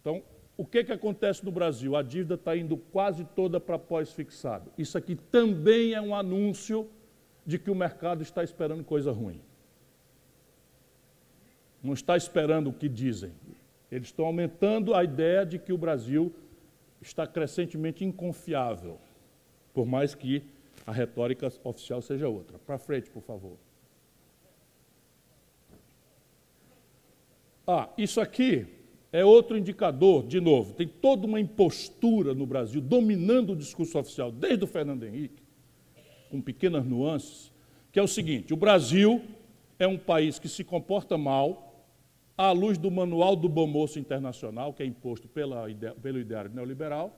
Então, 0.00 0.22
o 0.56 0.64
que, 0.64 0.84
que 0.84 0.92
acontece 0.92 1.44
no 1.44 1.50
Brasil? 1.50 1.96
A 1.96 2.02
dívida 2.02 2.34
está 2.34 2.56
indo 2.56 2.76
quase 2.76 3.24
toda 3.24 3.58
para 3.58 3.78
pós-fixado. 3.78 4.70
Isso 4.76 4.96
aqui 4.98 5.16
também 5.16 5.94
é 5.94 6.00
um 6.00 6.14
anúncio 6.14 6.88
de 7.46 7.58
que 7.58 7.70
o 7.70 7.74
mercado 7.74 8.22
está 8.22 8.44
esperando 8.44 8.84
coisa 8.84 9.10
ruim. 9.10 9.40
Não 11.82 11.94
está 11.94 12.16
esperando 12.16 12.68
o 12.68 12.72
que 12.72 12.88
dizem. 12.88 13.32
Eles 13.90 14.08
estão 14.08 14.26
aumentando 14.26 14.94
a 14.94 15.02
ideia 15.02 15.44
de 15.44 15.58
que 15.58 15.72
o 15.72 15.78
Brasil 15.78 16.32
está 17.00 17.26
crescentemente 17.26 18.04
inconfiável 18.04 18.98
por 19.72 19.86
mais 19.86 20.14
que 20.14 20.44
a 20.86 20.92
retórica 20.92 21.50
oficial 21.64 22.02
seja 22.02 22.28
outra. 22.28 22.58
Para 22.58 22.78
frente, 22.78 23.10
por 23.10 23.22
favor. 23.22 23.56
Ah, 27.72 27.88
isso 27.96 28.20
aqui 28.20 28.66
é 29.12 29.24
outro 29.24 29.56
indicador, 29.56 30.26
de 30.26 30.40
novo, 30.40 30.74
tem 30.74 30.88
toda 30.88 31.24
uma 31.24 31.38
impostura 31.38 32.34
no 32.34 32.44
Brasil 32.44 32.80
dominando 32.80 33.52
o 33.52 33.56
discurso 33.56 33.96
oficial, 33.96 34.32
desde 34.32 34.64
o 34.64 34.66
Fernando 34.66 35.04
Henrique, 35.04 35.40
com 36.28 36.40
pequenas 36.40 36.84
nuances, 36.84 37.52
que 37.92 38.00
é 38.00 38.02
o 38.02 38.08
seguinte: 38.08 38.52
o 38.52 38.56
Brasil 38.56 39.22
é 39.78 39.86
um 39.86 39.96
país 39.96 40.36
que 40.36 40.48
se 40.48 40.64
comporta 40.64 41.16
mal 41.16 41.86
à 42.36 42.50
luz 42.50 42.76
do 42.76 42.90
Manual 42.90 43.36
do 43.36 43.48
Bom 43.48 43.68
Moço 43.68 44.00
Internacional, 44.00 44.74
que 44.74 44.82
é 44.82 44.86
imposto 44.86 45.28
pela, 45.28 45.66
pelo 46.02 46.18
ideário 46.18 46.50
neoliberal, 46.52 47.16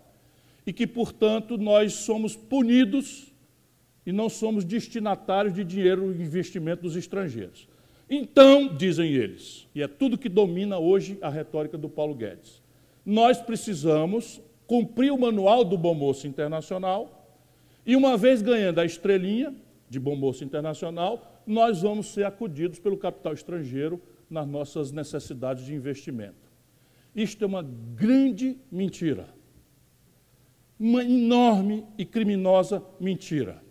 e 0.67 0.73
que, 0.73 0.87
portanto, 0.87 1.57
nós 1.57 1.95
somos 1.95 2.37
punidos 2.37 3.33
e 4.05 4.13
não 4.13 4.29
somos 4.29 4.67
destinatários 4.67 5.55
de 5.55 5.65
dinheiro 5.65 6.13
e 6.13 6.23
investimento 6.23 6.83
dos 6.83 6.95
estrangeiros. 6.95 7.72
Então, 8.09 8.69
dizem 8.69 9.13
eles, 9.13 9.67
e 9.75 9.83
é 9.83 9.89
tudo 9.89 10.19
que 10.19 10.29
domina 10.29 10.79
hoje 10.79 11.19
a 11.23 11.29
retórica 11.29 11.79
do 11.79 11.89
Paulo 11.89 12.15
Guedes, 12.15 12.63
nós 13.05 13.41
precisamos 13.41 14.41
cumprir 14.67 15.13
o 15.13 15.19
manual 15.19 15.65
do 15.65 15.77
Bom 15.77 15.95
Moço 15.95 16.27
Internacional 16.27 17.39
e, 17.85 17.97
uma 17.97 18.17
vez 18.17 18.43
ganhando 18.43 18.81
a 18.81 18.85
estrelinha 18.85 19.55
de 19.89 19.99
Bom 19.99 20.17
Moço 20.17 20.45
Internacional, 20.45 21.43
nós 21.47 21.83
vamos 21.83 22.07
ser 22.07 22.25
acudidos 22.25 22.79
pelo 22.79 22.97
capital 22.97 23.33
estrangeiro 23.33 24.01
nas 24.31 24.47
nossas 24.47 24.93
necessidades 24.93 25.65
de 25.65 25.75
investimento. 25.75 26.51
Isto 27.15 27.45
é 27.45 27.47
uma 27.47 27.63
grande 27.63 28.57
mentira. 28.71 29.29
Uma 30.79 31.05
enorme 31.05 31.85
e 31.99 32.05
criminosa 32.05 32.83
mentira. 32.99 33.63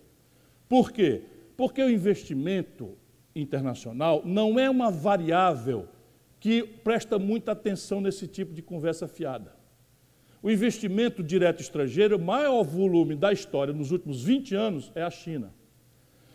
Por 0.70 0.92
quê? 0.92 1.24
Porque 1.58 1.82
o 1.82 1.90
investimento 1.90 2.98
internacional 3.36 4.22
não 4.26 4.60
é 4.60 4.70
uma 4.70 4.92
variável 4.92 5.88
que 6.40 6.64
presta 6.64 7.20
muita 7.20 7.52
atenção 7.52 8.02
nesse 8.02 8.28
tipo 8.28 8.54
de 8.54 8.62
conversa 8.62 9.08
fiada. 9.08 9.56
O 10.42 10.50
investimento 10.50 11.22
direto 11.22 11.62
estrangeiro, 11.62 12.18
o 12.18 12.22
maior 12.22 12.64
volume 12.64 13.16
da 13.16 13.32
história 13.32 13.74
nos 13.74 13.92
últimos 13.92 14.24
20 14.24 14.56
anos 14.56 14.92
é 14.96 15.04
a 15.04 15.12
China, 15.12 15.54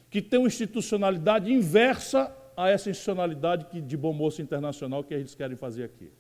que 0.09 0.22
tem 0.22 0.38
uma 0.38 0.47
institucionalidade 0.47 1.53
inversa 1.53 2.32
a 2.57 2.70
essa 2.70 2.88
institucionalidade 2.88 3.80
de 3.80 3.97
bom 3.97 4.12
moço 4.12 4.40
internacional 4.40 5.03
que 5.03 5.12
eles 5.12 5.34
querem 5.34 5.57
fazer 5.57 5.84
aqui. 5.84 6.11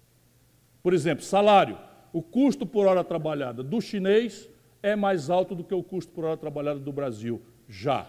Por 0.82 0.92
exemplo, 0.92 1.24
salário. 1.24 1.78
O 2.12 2.22
custo 2.22 2.64
por 2.66 2.86
hora 2.86 3.04
trabalhada 3.04 3.62
do 3.62 3.80
chinês 3.80 4.48
é 4.82 4.96
mais 4.96 5.30
alto 5.30 5.54
do 5.54 5.64
que 5.64 5.74
o 5.74 5.82
custo 5.82 6.12
por 6.12 6.24
hora 6.24 6.36
trabalhada 6.36 6.78
do 6.80 6.92
Brasil, 6.92 7.42
já. 7.68 8.08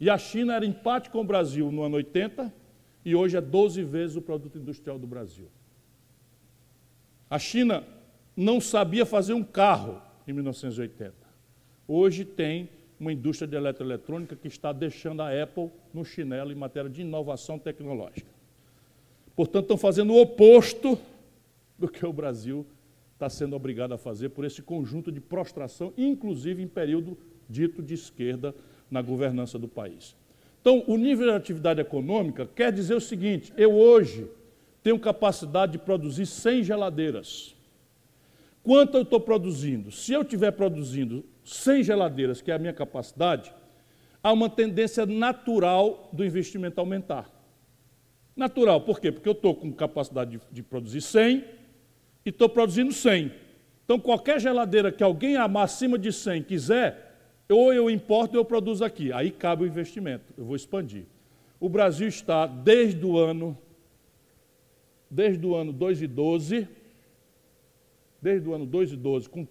E 0.00 0.10
a 0.10 0.18
China 0.18 0.54
era 0.54 0.66
empate 0.66 1.10
com 1.10 1.20
o 1.20 1.24
Brasil 1.24 1.70
no 1.70 1.82
ano 1.82 1.96
80 1.96 2.52
e 3.04 3.14
hoje 3.14 3.36
é 3.36 3.40
12 3.40 3.82
vezes 3.84 4.16
o 4.16 4.22
produto 4.22 4.58
industrial 4.58 4.98
do 4.98 5.06
Brasil. 5.06 5.48
A 7.28 7.38
China 7.38 7.84
não 8.36 8.60
sabia 8.60 9.06
fazer 9.06 9.32
um 9.32 9.44
carro 9.44 10.00
em 10.26 10.32
1980. 10.32 11.14
Hoje 11.86 12.24
tem 12.24 12.68
uma 12.98 13.12
indústria 13.12 13.48
de 13.48 13.56
eletroeletrônica 13.56 14.36
que 14.36 14.46
está 14.46 14.72
deixando 14.72 15.22
a 15.22 15.42
Apple 15.42 15.70
no 15.92 16.04
chinelo 16.04 16.52
em 16.52 16.54
matéria 16.54 16.88
de 16.88 17.02
inovação 17.02 17.58
tecnológica. 17.58 18.30
Portanto, 19.34 19.64
estão 19.64 19.76
fazendo 19.76 20.12
o 20.12 20.20
oposto 20.20 20.98
do 21.78 21.88
que 21.88 22.04
o 22.06 22.12
Brasil 22.12 22.66
está 23.14 23.28
sendo 23.28 23.56
obrigado 23.56 23.92
a 23.92 23.98
fazer 23.98 24.28
por 24.30 24.44
esse 24.44 24.62
conjunto 24.62 25.10
de 25.10 25.20
prostração, 25.20 25.92
inclusive 25.96 26.62
em 26.62 26.68
período 26.68 27.16
dito 27.48 27.82
de 27.82 27.94
esquerda 27.94 28.54
na 28.92 29.00
governança 29.00 29.58
do 29.58 29.66
país. 29.66 30.14
Então, 30.60 30.84
o 30.86 30.96
nível 30.96 31.26
de 31.26 31.36
atividade 31.36 31.80
econômica 31.80 32.48
quer 32.54 32.70
dizer 32.70 32.94
o 32.94 33.00
seguinte: 33.00 33.52
eu 33.56 33.72
hoje 33.72 34.28
tenho 34.82 34.98
capacidade 34.98 35.72
de 35.72 35.78
produzir 35.78 36.26
100 36.26 36.62
geladeiras. 36.62 37.56
Quanto 38.62 38.96
eu 38.96 39.02
estou 39.02 39.18
produzindo? 39.18 39.90
Se 39.90 40.12
eu 40.12 40.22
estiver 40.22 40.52
produzindo 40.52 41.24
100 41.42 41.82
geladeiras, 41.82 42.40
que 42.40 42.50
é 42.50 42.54
a 42.54 42.58
minha 42.58 42.72
capacidade, 42.72 43.52
há 44.22 44.30
uma 44.30 44.48
tendência 44.48 45.04
natural 45.06 46.10
do 46.12 46.24
investimento 46.24 46.78
aumentar. 46.78 47.28
Natural, 48.36 48.80
por 48.80 49.00
quê? 49.00 49.10
Porque 49.10 49.28
eu 49.28 49.32
estou 49.32 49.54
com 49.54 49.72
capacidade 49.72 50.32
de, 50.32 50.40
de, 50.50 50.62
produzir 50.62 51.00
100 51.00 51.44
e 52.24 52.28
estou 52.28 52.48
produzindo 52.48 52.92
100. 52.92 53.32
Então, 53.84 53.98
qualquer 53.98 54.40
geladeira 54.40 54.92
que 54.92 55.02
alguém 55.02 55.36
acima 55.36 55.98
de 55.98 56.12
100 56.12 56.44
quiser, 56.44 57.11
ou 57.52 57.72
eu 57.72 57.90
importo 57.90 58.36
ou 58.36 58.40
eu 58.40 58.44
produzo 58.44 58.84
aqui. 58.84 59.12
Aí 59.12 59.30
cabe 59.30 59.64
o 59.64 59.66
investimento, 59.66 60.32
eu 60.36 60.44
vou 60.44 60.56
expandir. 60.56 61.04
O 61.60 61.68
Brasil 61.68 62.08
está, 62.08 62.46
desde 62.46 63.04
o 63.06 63.16
ano, 63.18 63.56
desde 65.10 65.46
o 65.46 65.54
ano 65.54 65.72
2 65.72 66.02
e 66.02 66.06
12, 66.06 66.68
desde 68.20 68.48
o 68.48 68.54
ano 68.54 68.66
2 68.66 68.92
e 68.92 68.96
12, 68.96 69.28
com 69.28 69.46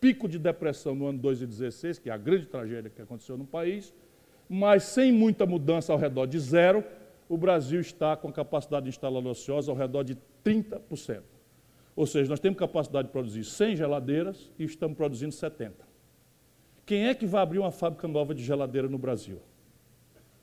pico 0.00 0.26
de 0.26 0.38
depressão 0.38 0.94
no 0.94 1.06
ano 1.06 1.18
2016, 1.18 1.98
que 1.98 2.08
é 2.08 2.12
a 2.12 2.16
grande 2.16 2.46
tragédia 2.46 2.90
que 2.90 3.02
aconteceu 3.02 3.36
no 3.36 3.44
país, 3.44 3.92
mas 4.48 4.84
sem 4.84 5.12
muita 5.12 5.44
mudança 5.44 5.92
ao 5.92 5.98
redor 5.98 6.26
de 6.26 6.38
zero, 6.38 6.82
o 7.28 7.36
Brasil 7.36 7.80
está 7.80 8.16
com 8.16 8.28
a 8.28 8.32
capacidade 8.32 8.88
instalada 8.88 9.28
ociosa 9.28 9.70
ao 9.70 9.76
redor 9.76 10.02
de 10.02 10.16
30%. 10.44 11.20
Ou 11.94 12.06
seja, 12.06 12.30
nós 12.30 12.40
temos 12.40 12.58
capacidade 12.58 13.08
de 13.08 13.12
produzir 13.12 13.44
100 13.44 13.76
geladeiras 13.76 14.50
e 14.58 14.64
estamos 14.64 14.96
produzindo 14.96 15.32
70. 15.32 15.89
Quem 16.90 17.06
é 17.06 17.14
que 17.14 17.24
vai 17.24 17.40
abrir 17.40 17.60
uma 17.60 17.70
fábrica 17.70 18.08
nova 18.08 18.34
de 18.34 18.42
geladeira 18.42 18.88
no 18.88 18.98
Brasil? 18.98 19.38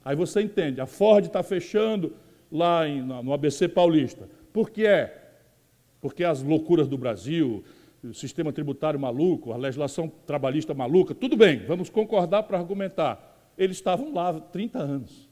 Aí 0.05 0.15
você 0.15 0.39
entende, 0.41 0.79
a 0.79 0.85
Ford 0.85 1.25
está 1.25 1.43
fechando 1.43 2.13
lá 2.49 2.87
em, 2.87 3.01
no 3.01 3.33
ABC 3.33 3.67
Paulista. 3.67 4.29
Por 4.53 4.69
que 4.69 4.85
é? 4.85 5.29
Porque 5.99 6.23
as 6.23 6.41
loucuras 6.41 6.87
do 6.87 6.97
Brasil, 6.97 7.65
o 8.01 8.13
sistema 8.13 8.53
tributário 8.53 8.97
maluco, 8.97 9.51
a 9.51 9.57
legislação 9.57 10.09
trabalhista 10.25 10.73
maluca, 10.73 11.13
tudo 11.13 11.35
bem, 11.35 11.65
vamos 11.65 11.89
concordar 11.89 12.43
para 12.43 12.57
argumentar. 12.57 13.51
Eles 13.57 13.75
estavam 13.75 14.13
lá 14.13 14.29
há 14.29 14.39
30 14.39 14.79
anos. 14.79 15.29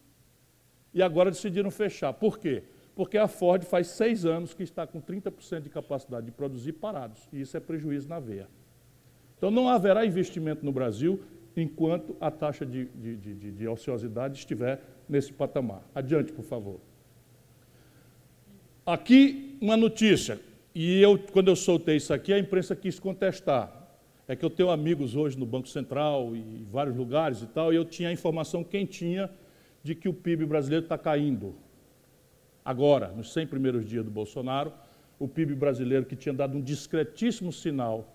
E 0.94 1.02
agora 1.02 1.32
decidiram 1.32 1.72
fechar. 1.72 2.12
Por 2.12 2.38
quê? 2.38 2.64
Porque 2.94 3.18
a 3.18 3.30
Ford 3.30 3.64
faz 3.64 3.88
seis 3.88 4.26
anos 4.26 4.54
que 4.54 4.64
está 4.64 4.86
com 4.86 5.02
30% 5.02 5.62
de 5.62 5.70
capacidade 5.70 6.26
de 6.26 6.34
produzir 6.34 6.74
parados. 6.74 7.26
E 7.32 7.40
isso 7.40 7.56
é 7.56 7.62
prejuízo 7.62 8.10
na 8.10 8.20
veia. 8.20 8.50
Então 9.38 9.52
não 9.52 9.68
haverá 9.70 10.06
investimento 10.06 10.66
no 10.66 10.72
Brasil 10.72 11.22
enquanto 11.56 12.16
a 12.20 12.30
taxa 12.30 12.66
de, 12.66 12.86
de, 12.86 13.16
de, 13.16 13.52
de 13.52 13.68
ociosidade 13.68 14.38
estiver 14.38 14.82
nesse 15.08 15.32
patamar. 15.32 15.82
Adiante, 15.94 16.32
por 16.32 16.44
favor. 16.44 16.80
Aqui 18.86 19.58
uma 19.62 19.78
notícia. 19.78 20.40
E 20.74 21.02
eu, 21.02 21.18
quando 21.18 21.48
eu 21.48 21.56
soltei 21.56 21.96
isso 21.96 22.14
aqui, 22.14 22.34
a 22.34 22.40
imprensa 22.40 22.76
quis 22.76 23.00
contestar. 23.00 23.84
É 24.28 24.36
que 24.36 24.44
eu 24.44 24.50
tenho 24.50 24.70
amigos 24.70 25.16
hoje 25.16 25.38
no 25.38 25.46
Banco 25.46 25.68
Central 25.68 26.36
e 26.36 26.40
em 26.40 26.66
vários 26.66 26.96
lugares 26.96 27.42
e 27.42 27.48
tal, 27.48 27.72
e 27.72 27.76
eu 27.76 27.86
tinha 27.86 28.10
a 28.10 28.12
informação 28.12 28.64
quentinha 28.64 29.30
de 29.84 29.94
que 29.94 30.10
o 30.10 30.14
PIB 30.14 30.46
brasileiro 30.46 30.84
está 30.86 30.98
caindo. 30.98 31.56
Agora, 32.64 33.10
nos 33.10 33.32
100 33.32 33.48
primeiros 33.48 33.86
dias 33.86 34.04
do 34.04 34.10
Bolsonaro, 34.10 34.74
o 35.20 35.28
PIB 35.28 35.54
brasileiro, 35.54 36.06
que 36.06 36.16
tinha 36.16 36.34
dado 36.34 36.58
um 36.58 36.62
discretíssimo 36.62 37.54
sinal 37.54 38.15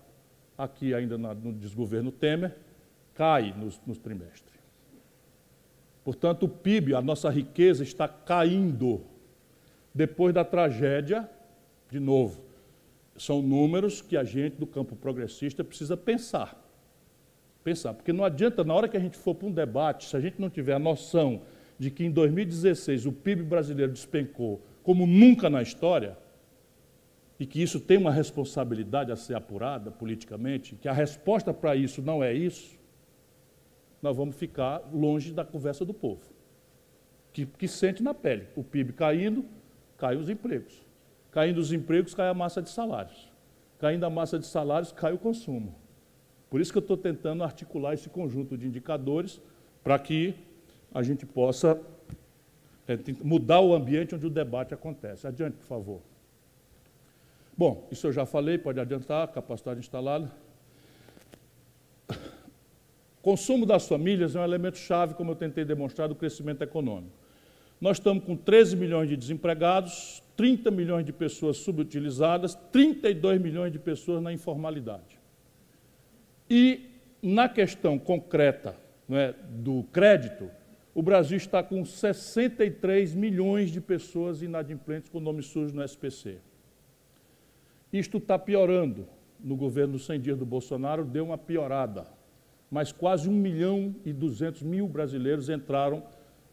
aqui 0.63 0.93
ainda 0.93 1.17
no 1.17 1.53
desgoverno 1.53 2.11
Temer, 2.11 2.55
cai 3.13 3.53
no, 3.57 3.69
no 3.85 3.95
trimestre. 3.95 4.51
Portanto, 6.03 6.43
o 6.43 6.49
PIB, 6.49 6.95
a 6.95 7.01
nossa 7.01 7.29
riqueza, 7.29 7.83
está 7.83 8.07
caindo 8.07 9.01
depois 9.93 10.33
da 10.33 10.43
tragédia, 10.43 11.29
de 11.89 11.99
novo, 11.99 12.41
são 13.15 13.41
números 13.41 14.01
que 14.01 14.15
a 14.15 14.23
gente 14.23 14.55
do 14.55 14.65
campo 14.65 14.95
progressista 14.95 15.63
precisa 15.63 15.95
pensar. 15.97 16.59
Pensar, 17.63 17.93
porque 17.93 18.11
não 18.11 18.23
adianta, 18.23 18.63
na 18.63 18.73
hora 18.73 18.87
que 18.87 18.97
a 18.97 18.99
gente 18.99 19.17
for 19.17 19.35
para 19.35 19.47
um 19.47 19.51
debate, 19.51 20.05
se 20.07 20.15
a 20.15 20.19
gente 20.19 20.41
não 20.41 20.49
tiver 20.49 20.73
a 20.73 20.79
noção 20.79 21.41
de 21.77 21.91
que 21.91 22.03
em 22.03 22.11
2016 22.11 23.05
o 23.05 23.11
PIB 23.11 23.43
brasileiro 23.43 23.91
despencou 23.91 24.61
como 24.81 25.05
nunca 25.05 25.49
na 25.49 25.61
história, 25.61 26.17
e 27.41 27.45
que 27.47 27.59
isso 27.59 27.79
tem 27.79 27.97
uma 27.97 28.11
responsabilidade 28.11 29.11
a 29.11 29.15
ser 29.15 29.33
apurada 29.33 29.89
politicamente, 29.89 30.75
que 30.75 30.87
a 30.87 30.93
resposta 30.93 31.51
para 31.51 31.75
isso 31.75 31.99
não 31.99 32.23
é 32.23 32.31
isso, 32.31 32.77
nós 33.99 34.15
vamos 34.15 34.35
ficar 34.35 34.87
longe 34.93 35.33
da 35.33 35.43
conversa 35.43 35.83
do 35.83 35.91
povo, 35.91 36.21
que, 37.33 37.47
que 37.47 37.67
sente 37.67 38.03
na 38.03 38.13
pele. 38.13 38.45
O 38.55 38.63
PIB 38.63 38.93
caindo, 38.93 39.43
caem 39.97 40.19
os 40.19 40.29
empregos. 40.29 40.85
Caindo 41.31 41.57
os 41.57 41.73
empregos, 41.73 42.13
cai 42.13 42.29
a 42.29 42.33
massa 42.35 42.61
de 42.61 42.69
salários. 42.69 43.27
Caindo 43.79 44.05
a 44.05 44.09
massa 44.11 44.37
de 44.37 44.45
salários, 44.45 44.91
cai 44.91 45.11
o 45.11 45.17
consumo. 45.17 45.73
Por 46.47 46.61
isso 46.61 46.71
que 46.71 46.77
eu 46.77 46.81
estou 46.81 46.95
tentando 46.95 47.43
articular 47.43 47.95
esse 47.95 48.07
conjunto 48.07 48.55
de 48.55 48.67
indicadores 48.67 49.41
para 49.83 49.97
que 49.97 50.35
a 50.93 51.01
gente 51.01 51.25
possa 51.25 51.81
é, 52.87 52.99
mudar 53.23 53.61
o 53.61 53.73
ambiente 53.73 54.13
onde 54.13 54.27
o 54.27 54.29
debate 54.29 54.75
acontece. 54.75 55.25
Adiante, 55.25 55.57
por 55.57 55.65
favor. 55.65 56.10
Bom, 57.61 57.87
isso 57.91 58.07
eu 58.07 58.11
já 58.11 58.25
falei, 58.25 58.57
pode 58.57 58.79
adiantar, 58.79 59.27
capacidade 59.27 59.79
instalada. 59.79 60.31
Consumo 63.21 63.67
das 63.67 63.87
famílias 63.87 64.35
é 64.35 64.39
um 64.39 64.43
elemento 64.43 64.79
chave, 64.79 65.13
como 65.13 65.29
eu 65.29 65.35
tentei 65.35 65.63
demonstrar, 65.63 66.07
do 66.07 66.15
crescimento 66.15 66.63
econômico. 66.63 67.13
Nós 67.79 67.97
estamos 67.97 68.23
com 68.23 68.35
13 68.35 68.75
milhões 68.75 69.07
de 69.09 69.15
desempregados, 69.15 70.23
30 70.35 70.71
milhões 70.71 71.05
de 71.05 71.13
pessoas 71.13 71.57
subutilizadas, 71.57 72.55
32 72.71 73.39
milhões 73.39 73.71
de 73.71 73.77
pessoas 73.77 74.23
na 74.23 74.33
informalidade. 74.33 75.19
E 76.49 76.89
na 77.21 77.47
questão 77.47 77.99
concreta, 77.99 78.75
não 79.07 79.19
é, 79.19 79.35
do 79.47 79.83
crédito, 79.93 80.49
o 80.95 81.03
Brasil 81.03 81.37
está 81.37 81.61
com 81.61 81.85
63 81.85 83.13
milhões 83.13 83.69
de 83.69 83.79
pessoas 83.79 84.41
inadimplentes 84.41 85.11
com 85.11 85.19
nome 85.19 85.43
sujo 85.43 85.75
no 85.75 85.83
SPC. 85.83 86.39
Isto 87.91 88.17
está 88.17 88.37
piorando. 88.37 89.07
No 89.39 89.55
governo 89.55 89.97
100 89.97 90.19
dias 90.19 90.37
do 90.37 90.45
Bolsonaro 90.45 91.03
deu 91.03 91.25
uma 91.25 91.37
piorada, 91.37 92.05
mas 92.69 92.91
quase 92.91 93.27
1 93.27 93.33
milhão 93.33 93.95
e 94.05 94.13
200 94.13 94.61
mil 94.61 94.87
brasileiros 94.87 95.49
entraram 95.49 96.03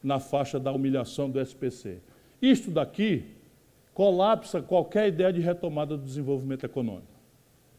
na 0.02 0.18
faixa 0.18 0.58
da 0.58 0.72
humilhação 0.72 1.28
do 1.28 1.38
SPC. 1.38 2.00
Isto 2.40 2.70
daqui 2.70 3.24
colapsa 3.92 4.62
qualquer 4.62 5.08
ideia 5.08 5.32
de 5.32 5.40
retomada 5.40 5.96
do 5.96 6.04
desenvolvimento 6.04 6.64
econômico. 6.64 7.18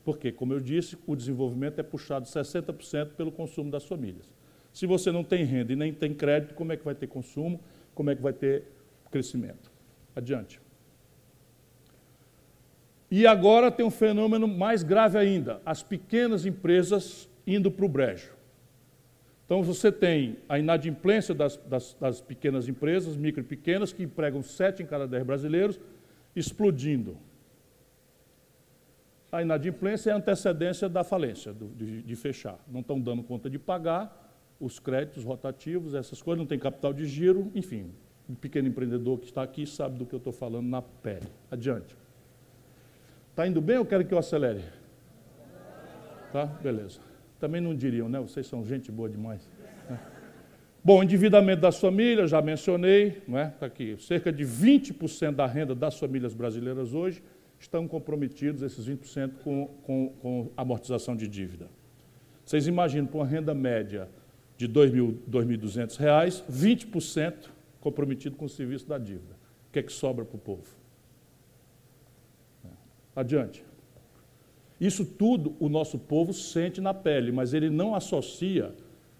Porque, 0.03 0.31
como 0.31 0.53
eu 0.53 0.59
disse, 0.59 0.97
o 1.07 1.15
desenvolvimento 1.15 1.79
é 1.79 1.83
puxado 1.83 2.25
60% 2.25 3.13
pelo 3.15 3.31
consumo 3.31 3.71
das 3.71 3.85
famílias. 3.85 4.31
Se 4.71 4.85
você 4.85 5.11
não 5.11 5.23
tem 5.23 5.43
renda 5.43 5.73
e 5.73 5.75
nem 5.75 5.93
tem 5.93 6.13
crédito, 6.13 6.53
como 6.53 6.71
é 6.71 6.77
que 6.77 6.85
vai 6.85 6.95
ter 6.95 7.07
consumo? 7.07 7.59
Como 7.95 8.09
é 8.09 8.15
que 8.15 8.21
vai 8.21 8.33
ter 8.33 8.65
crescimento? 9.09 9.71
Adiante. 10.15 10.59
E 13.11 13.25
agora 13.25 13.71
tem 13.71 13.85
um 13.85 13.91
fenômeno 13.91 14.47
mais 14.47 14.83
grave 14.83 15.17
ainda: 15.17 15.61
as 15.65 15.81
pequenas 15.81 16.45
empresas 16.45 17.29
indo 17.45 17.71
para 17.71 17.85
o 17.85 17.89
brejo. 17.89 18.33
Então 19.45 19.63
você 19.63 19.91
tem 19.91 20.37
a 20.47 20.59
inadimplência 20.59 21.33
das, 21.33 21.57
das, 21.57 21.97
das, 21.99 22.21
pequenas 22.21 22.67
empresas, 22.67 23.15
micro 23.15 23.41
e 23.41 23.43
pequenas, 23.43 23.91
que 23.91 24.03
empregam 24.03 24.43
sete 24.43 24.83
em 24.83 24.85
cada 24.85 25.07
dez 25.07 25.23
brasileiros, 25.23 25.79
explodindo. 26.35 27.17
A 29.31 29.41
inadimplência 29.41 30.11
é 30.11 30.13
a 30.13 30.17
antecedência 30.17 30.87
da 30.87 31.03
falência, 31.03 31.51
do, 31.51 31.67
de, 31.69 32.03
de 32.03 32.15
fechar. 32.15 32.59
Não 32.67 32.81
estão 32.81 32.99
dando 32.99 33.23
conta 33.23 33.49
de 33.49 33.57
pagar 33.57 34.29
os 34.59 34.77
créditos 34.77 35.23
rotativos, 35.23 35.95
essas 35.95 36.21
coisas, 36.21 36.39
não 36.39 36.47
tem 36.47 36.59
capital 36.59 36.93
de 36.93 37.05
giro, 37.05 37.51
enfim. 37.55 37.91
O 38.27 38.35
pequeno 38.35 38.67
empreendedor 38.67 39.17
que 39.17 39.25
está 39.25 39.41
aqui 39.41 39.65
sabe 39.65 39.97
do 39.97 40.05
que 40.05 40.13
eu 40.13 40.17
estou 40.17 40.33
falando 40.33 40.67
na 40.67 40.81
pele. 40.83 41.27
Adiante. 41.49 41.95
Está 43.39 43.47
indo 43.47 43.61
bem 43.61 43.77
ou 43.77 43.85
querem 43.85 44.05
que 44.05 44.13
eu 44.13 44.17
acelere? 44.17 44.61
Tá? 46.33 46.45
Beleza. 46.45 46.99
Também 47.39 47.61
não 47.61 47.73
diriam, 47.73 48.09
né? 48.09 48.19
Vocês 48.19 48.45
são 48.45 48.65
gente 48.65 48.91
boa 48.91 49.07
demais. 49.07 49.49
Né? 49.89 49.97
Bom, 50.83 51.01
endividamento 51.01 51.61
das 51.61 51.79
famílias, 51.79 52.29
já 52.31 52.41
mencionei, 52.41 53.21
não 53.25 53.39
é? 53.39 53.47
Está 53.47 53.65
aqui. 53.65 53.95
Cerca 53.97 54.29
de 54.29 54.43
20% 54.43 55.35
da 55.35 55.45
renda 55.45 55.73
das 55.73 55.97
famílias 55.97 56.33
brasileiras 56.33 56.93
hoje 56.93 57.23
estão 57.57 57.87
comprometidos, 57.87 58.61
esses 58.61 58.85
20%, 58.85 59.31
com, 59.41 59.67
com, 59.83 60.09
com 60.21 60.51
amortização 60.57 61.15
de 61.15 61.25
dívida. 61.25 61.69
Vocês 62.43 62.67
imaginam, 62.67 63.07
para 63.07 63.19
uma 63.19 63.25
renda 63.25 63.53
média 63.53 64.09
de 64.57 64.65
R$ 64.65 64.73
2.200, 64.73 66.43
20% 66.51 67.33
comprometido 67.79 68.35
com 68.35 68.43
o 68.43 68.49
serviço 68.49 68.85
da 68.85 68.97
dívida. 68.97 69.33
O 69.69 69.71
que 69.71 69.79
é 69.79 69.81
que 69.81 69.93
sobra 69.93 70.25
para 70.25 70.35
o 70.35 70.39
povo? 70.39 70.78
Adiante. 73.19 73.65
Isso 74.79 75.03
tudo 75.03 75.53
o 75.59 75.67
nosso 75.67 75.99
povo 75.99 76.31
sente 76.31 76.79
na 76.79 76.93
pele, 76.93 77.33
mas 77.33 77.53
ele 77.53 77.69
não 77.69 77.93
associa 77.93 78.73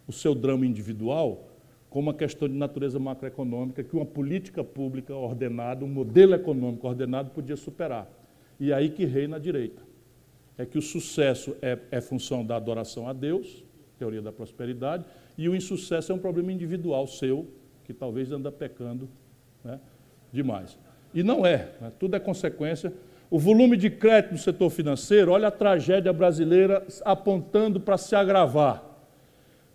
o 0.08 0.14
seu 0.14 0.34
drama 0.34 0.66
individual 0.66 1.50
com 1.90 2.00
uma 2.00 2.14
questão 2.14 2.48
de 2.48 2.54
natureza 2.54 2.98
macroeconômica 2.98 3.84
que 3.84 3.94
uma 3.94 4.06
política 4.06 4.64
pública 4.64 5.14
ordenada, 5.14 5.84
um 5.84 5.90
modelo 5.90 6.34
econômico 6.34 6.88
ordenado 6.88 7.32
podia 7.32 7.58
superar. 7.58 8.10
E 8.58 8.72
aí 8.72 8.90
que 8.90 9.04
reina 9.04 9.36
a 9.36 9.40
direita. 9.40 9.82
É 10.58 10.66
que 10.66 10.78
o 10.78 10.82
sucesso 10.82 11.58
é, 11.62 11.78
é 11.92 12.00
função 12.00 12.46
da 12.46 12.56
adoração 12.56 13.06
a 13.06 13.12
Deus, 13.12 13.66
teoria 13.98 14.22
da 14.22 14.32
prosperidade, 14.32 15.04
e 15.38 15.50
o 15.50 15.56
insucesso 15.56 16.14
é 16.14 16.16
um 16.16 16.20
problema 16.20 16.54
individual 16.54 17.06
seu, 17.06 17.46
que 17.84 17.94
talvez 17.94 18.32
anda 18.32 18.50
pecando 18.50 19.10
né, 19.62 19.78
demais. 20.32 20.80
E 21.14 21.22
não 21.22 21.46
é, 21.46 21.74
né, 21.82 21.92
tudo 22.00 22.16
é 22.16 22.20
consequência 22.20 22.94
o 23.30 23.38
volume 23.38 23.78
de 23.78 23.90
crédito 23.90 24.32
no 24.32 24.38
setor 24.38 24.72
financeiro, 24.72 25.32
olha 25.32 25.50
a 25.50 25.52
tragédia 25.52 26.12
brasileira 26.12 26.86
apontando 27.06 27.80
para 27.80 27.98
se 27.98 28.16
agravar. 28.16 28.84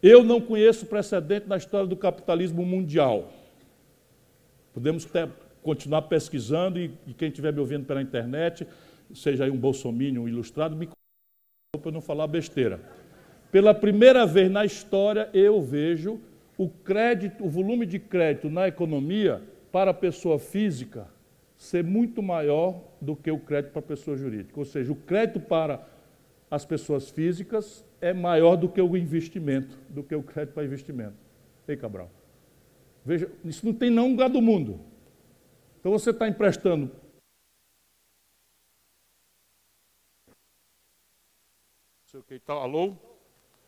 Eu 0.03 0.25
não 0.25 0.41
conheço 0.41 0.87
precedente 0.87 1.49
na 1.49 1.57
história 1.57 1.87
do 1.87 1.97
capitalismo 1.97 2.65
mundial. 2.65 3.33
Podemos 4.73 5.05
ter, 5.05 5.29
continuar 5.63 6.03
pesquisando 6.03 6.81
e, 6.81 6.91
e, 7.07 7.15
quem 7.15 7.29
estiver 7.29 7.53
me 7.53 7.61
ouvindo 7.61 7.87
pela 7.87 8.03
internet, 8.03 8.67
seja 9.15 9.45
aí 9.45 9.51
um 9.51 9.57
bolsominion 9.57 10.27
ilustrado, 10.27 10.75
me 10.75 10.89
para 11.81 11.93
não 11.93 12.01
falar 12.01 12.27
besteira. 12.27 12.81
Pela 13.53 13.73
primeira 13.73 14.27
vez 14.27 14.51
na 14.51 14.65
história 14.65 15.29
eu 15.33 15.63
vejo 15.63 16.21
o 16.59 16.69
crédito, 16.69 17.45
o 17.45 17.49
volume 17.49 17.87
de 17.87 17.99
crédito 17.99 18.51
na 18.51 18.67
economia 18.67 19.43
para 19.71 19.93
a 19.93 19.95
pessoa 19.95 20.39
física 20.39 21.14
ser 21.65 21.83
muito 21.83 22.23
maior 22.23 22.81
do 23.01 23.17
que 23.17 23.31
o 23.31 23.39
crédito 23.39 23.73
para 23.73 23.81
a 23.81 23.83
pessoa 23.83 24.17
jurídica. 24.17 24.59
Ou 24.59 24.65
seja, 24.65 24.93
o 24.93 24.97
crédito 24.97 25.41
para 25.41 25.87
as 26.51 26.65
pessoas 26.65 27.11
físicas 27.11 27.85
é 28.01 28.13
maior 28.13 28.57
do 28.57 28.69
que 28.69 28.81
o 28.81 28.97
investimento, 28.97 29.77
do 29.89 30.03
que 30.03 30.15
o 30.15 30.23
crédito 30.23 30.55
para 30.55 30.65
investimento. 30.65 31.17
Ei, 31.67 31.77
Cabral. 31.77 32.11
Veja, 33.05 33.31
isso 33.45 33.65
não 33.65 33.75
tem 33.75 33.91
nenhum 33.91 34.11
lugar 34.11 34.29
do 34.29 34.41
mundo. 34.41 34.81
Então 35.81 35.91
você 35.91 36.11
está 36.11 36.29
emprestando. 36.29 36.91
Tal. 42.45 42.63
Alô? 42.63 42.97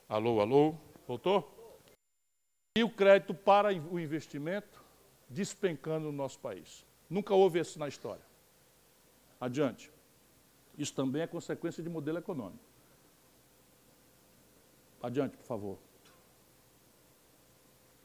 Alô, 0.09 0.41
alô? 0.41 0.75
Voltou? 1.07 1.81
E 2.77 2.85
o 2.85 2.91
crédito 2.91 3.35
para 3.35 3.69
o 3.75 3.99
investimento 3.99 4.85
despencando 5.29 6.07
no 6.07 6.13
nosso 6.13 6.39
país. 6.39 6.87
Nunca 7.09 7.35
houve 7.35 7.61
isso 7.61 7.79
na 7.79 7.89
história. 7.89 8.25
Adiante. 9.41 9.91
Isso 10.77 10.95
também 10.95 11.23
é 11.23 11.27
consequência 11.27 11.83
de 11.83 11.89
modelo 11.89 12.19
econômico. 12.19 12.65
Adiante, 15.03 15.37
por 15.37 15.45
favor. 15.45 15.79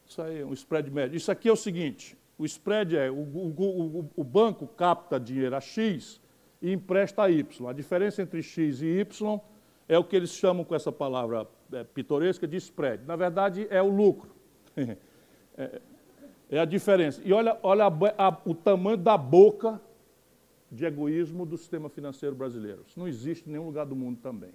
Isso 0.06 0.22
aí 0.22 0.40
é 0.40 0.44
um 0.44 0.52
spread 0.52 0.90
médio. 0.90 1.16
Isso 1.16 1.30
aqui 1.30 1.48
é 1.48 1.52
o 1.52 1.56
seguinte: 1.56 2.16
o 2.38 2.44
spread 2.44 2.96
é 2.96 3.10
o, 3.10 3.14
o, 3.14 4.00
o, 4.00 4.10
o 4.16 4.24
banco 4.24 4.66
capta 4.66 5.18
dinheiro 5.18 5.56
a 5.56 5.60
X 5.60 6.20
e 6.60 6.70
empresta 6.72 7.22
a 7.22 7.30
Y. 7.30 7.68
A 7.68 7.72
diferença 7.72 8.22
entre 8.22 8.42
X 8.42 8.82
e 8.82 8.86
Y 8.86 9.40
é 9.88 9.98
o 9.98 10.04
que 10.04 10.14
eles 10.14 10.30
chamam 10.30 10.64
com 10.64 10.74
essa 10.74 10.92
palavra 10.92 11.46
é, 11.72 11.84
pitoresca 11.84 12.46
de 12.46 12.56
spread. 12.56 13.04
Na 13.04 13.16
verdade, 13.16 13.66
é 13.68 13.82
o 13.82 13.88
lucro. 13.88 14.34
é, 15.56 15.80
é 16.52 16.60
a 16.60 16.66
diferença. 16.66 17.22
E 17.24 17.32
olha, 17.32 17.58
olha 17.62 17.86
a, 17.86 18.28
a, 18.28 18.38
o 18.44 18.54
tamanho 18.54 18.98
da 18.98 19.16
boca 19.16 19.80
de 20.70 20.84
egoísmo 20.84 21.46
do 21.46 21.56
sistema 21.56 21.88
financeiro 21.88 22.36
brasileiro. 22.36 22.84
Isso 22.86 22.98
não 23.00 23.08
existe 23.08 23.48
em 23.48 23.52
nenhum 23.52 23.64
lugar 23.66 23.86
do 23.86 23.96
mundo 23.96 24.18
também. 24.20 24.50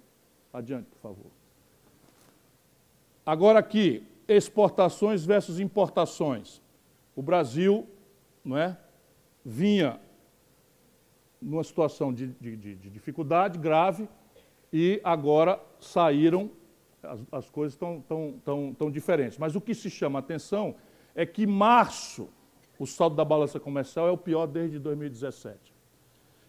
Adiante, 0.52 0.86
por 0.86 0.98
favor. 1.00 1.30
Agora 3.26 3.58
aqui, 3.58 4.06
exportações 4.28 5.24
versus 5.24 5.58
importações. 5.58 6.62
O 7.16 7.22
Brasil 7.22 7.84
não 8.44 8.56
é, 8.56 8.78
vinha 9.44 9.98
numa 11.42 11.64
situação 11.64 12.12
de, 12.12 12.28
de, 12.28 12.56
de, 12.56 12.74
de 12.76 12.90
dificuldade 12.90 13.58
grave 13.58 14.08
e 14.72 15.00
agora 15.02 15.60
saíram, 15.80 16.48
as, 17.02 17.20
as 17.32 17.50
coisas 17.50 17.72
estão 17.72 18.00
tão, 18.08 18.34
tão, 18.44 18.74
tão 18.74 18.90
diferentes. 18.90 19.36
Mas 19.36 19.56
o 19.56 19.60
que 19.60 19.74
se 19.74 19.90
chama 19.90 20.20
atenção 20.20 20.76
é 21.18 21.26
que 21.26 21.48
março, 21.48 22.28
o 22.78 22.86
saldo 22.86 23.16
da 23.16 23.24
balança 23.24 23.58
comercial 23.58 24.06
é 24.06 24.12
o 24.12 24.16
pior 24.16 24.46
desde 24.46 24.78
2017. 24.78 25.74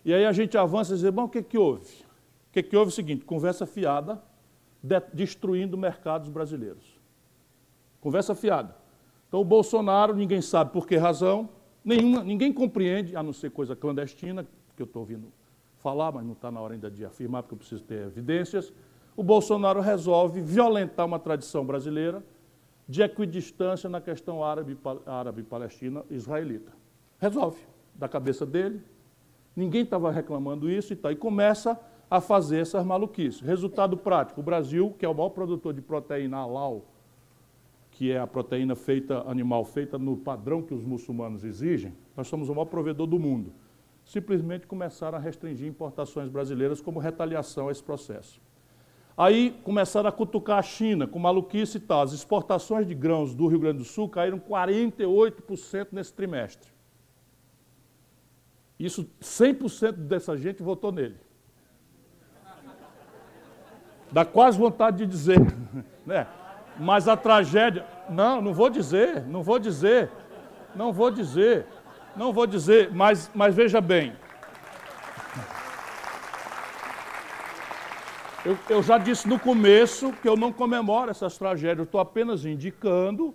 E 0.06 0.14
aí 0.14 0.24
a 0.28 0.32
gente 0.32 0.56
avança 0.60 0.94
e 0.94 0.98
diz, 1.00 1.10
bom, 1.10 1.24
o 1.24 1.28
que, 1.28 1.42
que 1.42 1.58
houve? 1.58 1.92
O 2.50 2.52
que, 2.52 2.62
que 2.62 2.78
houve 2.78 2.90
é 2.90 2.94
o 2.94 2.96
seguinte, 2.96 3.26
conversa 3.26 3.66
fiada, 3.66 4.22
de, 4.84 5.02
destruindo 5.12 5.76
mercados 5.76 6.30
brasileiros. 6.30 6.86
Conversa 8.00 8.36
fiada. 8.36 8.76
Então 9.28 9.42
o 9.42 9.44
Bolsonaro, 9.44 10.16
ninguém 10.16 10.40
sabe 10.40 10.72
por 10.72 10.86
que 10.86 10.98
razão, 10.98 11.50
nenhuma, 11.84 12.24
ninguém 12.24 12.54
compreende, 12.54 13.16
a 13.16 13.24
não 13.24 13.34
ser 13.34 13.50
coisa 13.50 13.76
clandestina, 13.76 14.46
que 14.76 14.84
eu 14.84 14.86
estou 14.86 15.00
ouvindo 15.00 15.34
falar, 15.78 16.12
mas 16.12 16.24
não 16.24 16.34
está 16.34 16.52
na 16.52 16.62
hora 16.62 16.76
ainda 16.76 16.92
de 16.92 17.04
afirmar, 17.04 17.42
porque 17.42 17.56
eu 17.56 17.58
preciso 17.58 17.84
ter 17.86 18.06
evidências. 18.06 18.72
O 19.18 19.24
Bolsonaro 19.24 19.82
resolve 19.82 20.42
violentar 20.42 21.08
uma 21.08 21.18
tradição 21.18 21.66
brasileira, 21.66 22.24
de 22.90 23.04
equidistância 23.04 23.88
na 23.88 24.02
questão 24.02 24.40
árabe-palestina-israelita. 25.06 26.72
Resolve, 27.20 27.62
da 27.94 28.10
cabeça 28.10 28.48
dele. 28.48 28.82
Ninguém 29.56 29.84
estava 29.84 30.12
reclamando 30.12 30.68
isso 30.68 30.94
e, 30.94 30.96
tá, 30.96 31.12
e 31.12 31.16
começa 31.16 31.80
a 32.10 32.20
fazer 32.20 32.58
essas 32.58 32.84
maluquices. 32.84 33.42
Resultado 33.42 33.96
prático: 33.96 34.42
o 34.42 34.44
Brasil, 34.44 34.96
que 34.98 35.06
é 35.06 35.10
o 35.10 35.14
maior 35.14 35.30
produtor 35.30 35.72
de 35.72 35.82
proteína 35.82 36.38
halal, 36.38 36.84
que 37.92 38.12
é 38.12 38.18
a 38.18 38.26
proteína 38.26 38.76
feita 38.76 39.24
animal 39.30 39.64
feita 39.64 40.00
no 40.00 40.18
padrão 40.18 40.64
que 40.64 40.74
os 40.74 40.84
muçulmanos 40.84 41.44
exigem, 41.44 41.94
nós 42.18 42.28
somos 42.28 42.50
o 42.50 42.56
maior 42.56 42.66
provedor 42.66 43.06
do 43.06 43.20
mundo. 43.20 43.54
Simplesmente 44.04 44.66
começaram 44.66 45.20
a 45.20 45.22
restringir 45.22 45.68
importações 45.68 46.28
brasileiras 46.28 46.82
como 46.82 47.00
retaliação 47.00 47.68
a 47.68 47.72
esse 47.72 47.84
processo. 47.84 48.42
Aí 49.20 49.52
começaram 49.66 50.08
a 50.08 50.14
cutucar 50.14 50.60
a 50.60 50.62
China 50.62 51.06
com 51.06 51.20
maluquice 51.20 51.76
e 51.76 51.82
tal. 51.82 52.04
As 52.04 52.14
exportações 52.14 52.88
de 52.88 52.96
grãos 52.96 53.36
do 53.36 53.48
Rio 53.48 53.60
Grande 53.60 53.80
do 53.80 53.84
Sul 53.84 54.08
caíram 54.08 54.40
48% 54.40 55.88
nesse 55.92 56.14
trimestre. 56.14 56.72
Isso, 58.80 59.10
100% 59.22 59.92
dessa 59.92 60.38
gente 60.38 60.64
votou 60.64 60.90
nele. 60.94 61.18
Dá 64.10 64.24
quase 64.24 64.58
vontade 64.58 65.00
de 65.00 65.06
dizer, 65.06 65.38
né? 66.08 66.26
Mas 66.80 67.10
a 67.10 67.18
tragédia. 67.18 67.86
Não, 68.10 68.42
não 68.42 68.54
vou 68.54 68.70
dizer, 68.70 69.26
não 69.26 69.44
vou 69.44 69.60
dizer, 69.60 70.10
não 70.74 70.94
vou 70.94 71.12
dizer, 71.12 71.68
não 72.16 72.32
vou 72.32 72.48
dizer, 72.48 72.90
mas, 72.94 73.30
mas 73.36 73.54
veja 73.54 73.82
bem. 73.82 74.14
Eu, 78.46 78.58
eu 78.70 78.82
já 78.82 78.98
disse 78.98 79.28
no 79.28 79.38
começo 79.38 80.14
que 80.14 80.30
eu 80.30 80.38
não 80.38 80.54
comemoro 80.54 81.12
essas 81.12 81.38
tragédias, 81.38 81.80
eu 81.80 81.84
estou 81.84 82.00
apenas 82.00 82.46
indicando 82.46 83.34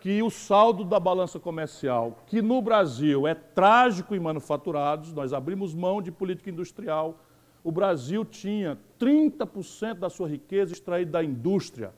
que 0.00 0.20
o 0.20 0.30
saldo 0.30 0.84
da 0.84 0.98
balança 0.98 1.38
comercial, 1.38 2.18
que 2.26 2.42
no 2.42 2.60
Brasil 2.60 3.24
é 3.26 3.34
trágico 3.34 4.14
em 4.14 4.18
manufaturados, 4.18 5.12
nós 5.12 5.32
abrimos 5.32 5.72
mão 5.72 6.02
de 6.02 6.10
política 6.10 6.50
industrial. 6.50 7.20
O 7.62 7.70
Brasil 7.70 8.24
tinha 8.24 8.76
30% 8.98 9.94
da 9.94 10.10
sua 10.10 10.28
riqueza 10.28 10.72
extraída 10.72 11.12
da 11.12 11.24
indústria. 11.24 11.94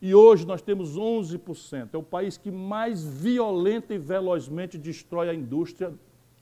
E 0.00 0.14
hoje 0.14 0.46
nós 0.46 0.62
temos 0.62 0.96
11%. 0.96 1.90
É 1.92 1.98
o 1.98 2.02
país 2.02 2.38
que 2.38 2.50
mais 2.50 3.04
violenta 3.04 3.94
e 3.94 3.98
velozmente 3.98 4.78
destrói 4.78 5.28
a 5.28 5.34
indústria, 5.34 5.92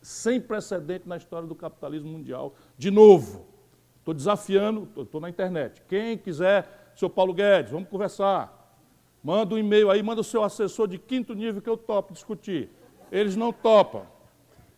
sem 0.00 0.40
precedente 0.40 1.08
na 1.08 1.16
história 1.16 1.48
do 1.48 1.54
capitalismo 1.54 2.10
mundial. 2.10 2.54
De 2.78 2.90
novo, 2.90 3.53
estou 4.04 4.12
desafiando, 4.12 4.86
estou 4.98 5.18
na 5.18 5.30
internet. 5.30 5.82
Quem 5.88 6.18
quiser, 6.18 6.92
seu 6.94 7.08
Paulo 7.08 7.32
Guedes, 7.32 7.72
vamos 7.72 7.88
conversar. 7.88 8.60
Manda 9.22 9.54
um 9.54 9.58
e-mail 9.58 9.90
aí, 9.90 10.02
manda 10.02 10.20
o 10.20 10.24
seu 10.24 10.44
assessor 10.44 10.86
de 10.86 10.98
quinto 10.98 11.34
nível 11.34 11.62
que 11.62 11.70
eu 11.70 11.78
topo 11.78 12.12
discutir. 12.12 12.68
Eles 13.10 13.34
não 13.34 13.50
topam. 13.50 14.06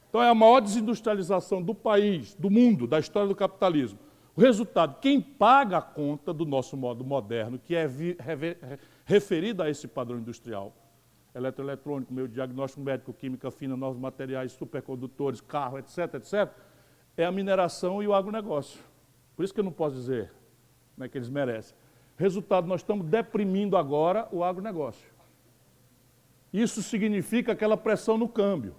Então 0.09 0.23
é 0.23 0.29
a 0.29 0.35
maior 0.35 0.61
desindustrialização 0.61 1.61
do 1.61 1.75
país, 1.75 2.35
do 2.35 2.49
mundo, 2.49 2.87
da 2.87 3.01
história 3.01 3.29
do 3.29 3.35
capitalismo. 3.35 3.99
O 4.37 4.41
resultado, 4.41 5.01
quem 5.01 5.21
paga 5.21 5.79
a 5.79 5.83
conta 5.83 6.33
do 6.33 6.45
nosso 6.45 6.77
modo 6.77 7.05
moderno, 7.05 7.59
que 7.59 7.75
é 7.75 7.91
referido 9.05 9.61
a 9.61 9.69
esse 9.69 9.89
padrão 9.89 10.21
industrial, 10.21 10.73
eletroeletrônico, 11.35 12.15
meio 12.15 12.29
diagnóstico 12.29 12.81
médico, 12.81 13.13
química 13.13 13.51
fina, 13.51 13.77
novos 13.77 13.99
materiais, 13.99 14.53
supercondutores, 14.53 15.41
carro, 15.41 15.79
etc., 15.79 16.15
etc., 16.15 16.49
é 17.17 17.25
a 17.25 17.33
mineração 17.33 18.03
e 18.03 18.07
o 18.07 18.15
agronegócio. 18.15 18.79
Por 19.37 19.45
isso 19.45 19.53
que 19.53 19.61
eu 19.61 19.65
não 19.65 19.73
posso 19.73 19.95
dizer 19.95 20.33
como 20.95 21.05
é 21.05 21.09
que 21.09 21.19
eles 21.19 21.29
merecem. 21.29 21.77
Resultado, 22.17 22.67
nós 22.67 22.81
estamos 22.81 23.07
deprimindo 23.07 23.77
agora 23.77 24.27
o 24.33 24.43
agronegócio. 24.43 25.07
Isso 26.53 26.83
significa 26.83 27.53
aquela 27.53 27.77
pressão 27.77 28.17
no 28.17 28.27
câmbio. 28.27 28.75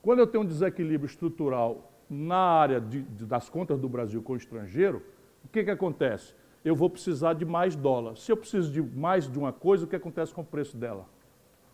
Quando 0.00 0.20
eu 0.20 0.26
tenho 0.26 0.42
um 0.42 0.46
desequilíbrio 0.46 1.06
estrutural 1.06 1.92
na 2.08 2.36
área 2.36 2.80
de, 2.80 3.02
de, 3.02 3.26
das 3.26 3.50
contas 3.50 3.78
do 3.78 3.88
Brasil 3.88 4.22
com 4.22 4.32
o 4.32 4.36
estrangeiro, 4.36 5.02
o 5.44 5.48
que, 5.48 5.62
que 5.64 5.70
acontece? 5.70 6.34
Eu 6.64 6.74
vou 6.74 6.88
precisar 6.88 7.34
de 7.34 7.44
mais 7.44 7.76
dólar. 7.76 8.16
Se 8.16 8.32
eu 8.32 8.36
preciso 8.36 8.72
de 8.72 8.80
mais 8.80 9.30
de 9.30 9.38
uma 9.38 9.52
coisa, 9.52 9.84
o 9.84 9.88
que 9.88 9.96
acontece 9.96 10.32
com 10.32 10.40
o 10.40 10.44
preço 10.44 10.76
dela? 10.78 11.06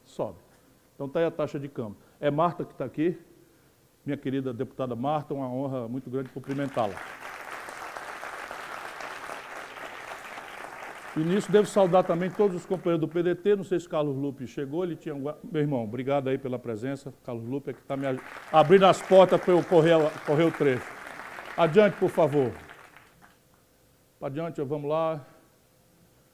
Sobe. 0.05 0.39
Então 0.97 1.07
está 1.07 1.21
aí 1.21 1.27
a 1.27 1.31
taxa 1.31 1.61
de 1.61 1.69
câmbio. 1.69 1.97
É 2.19 2.31
Marta 2.31 2.65
que 2.65 2.73
está 2.73 2.85
aqui, 2.85 3.17
minha 4.05 4.17
querida 4.17 4.53
deputada 4.53 4.97
Marta, 4.97 5.33
uma 5.33 5.49
honra 5.49 5.87
muito 5.87 6.11
grande 6.11 6.29
cumprimentá-la. 6.31 6.95
E 11.17 11.21
nisso 11.21 11.51
devo 11.51 11.67
saudar 11.67 12.05
também 12.05 12.31
todos 12.31 12.57
os 12.57 12.65
companheiros 12.65 13.01
do 13.01 13.09
PDT. 13.09 13.57
Não 13.57 13.65
sei 13.65 13.81
se 13.81 13.89
Carlos 13.89 14.17
Lupe 14.17 14.47
chegou, 14.47 14.85
ele 14.85 14.95
tinha. 14.95 15.15
Meu 15.15 15.35
irmão, 15.61 15.83
obrigado 15.83 16.29
aí 16.29 16.39
pela 16.39 16.59
presença. 16.59 17.13
Carlos 17.25 17.45
Lupe 17.47 17.71
é 17.71 17.73
que 17.73 17.81
está 17.81 17.97
me 17.97 18.07
abrindo 18.53 18.87
as 18.87 19.03
portas 19.03 19.41
para 19.41 19.53
eu 19.53 19.65
correr, 19.65 19.97
correr 20.25 20.45
o 20.45 20.53
trecho. 20.53 20.87
Adiante, 21.57 21.97
por 21.97 22.11
favor. 22.11 22.53
Adiante, 24.21 24.63
vamos 24.63 24.89
lá. 24.89 25.27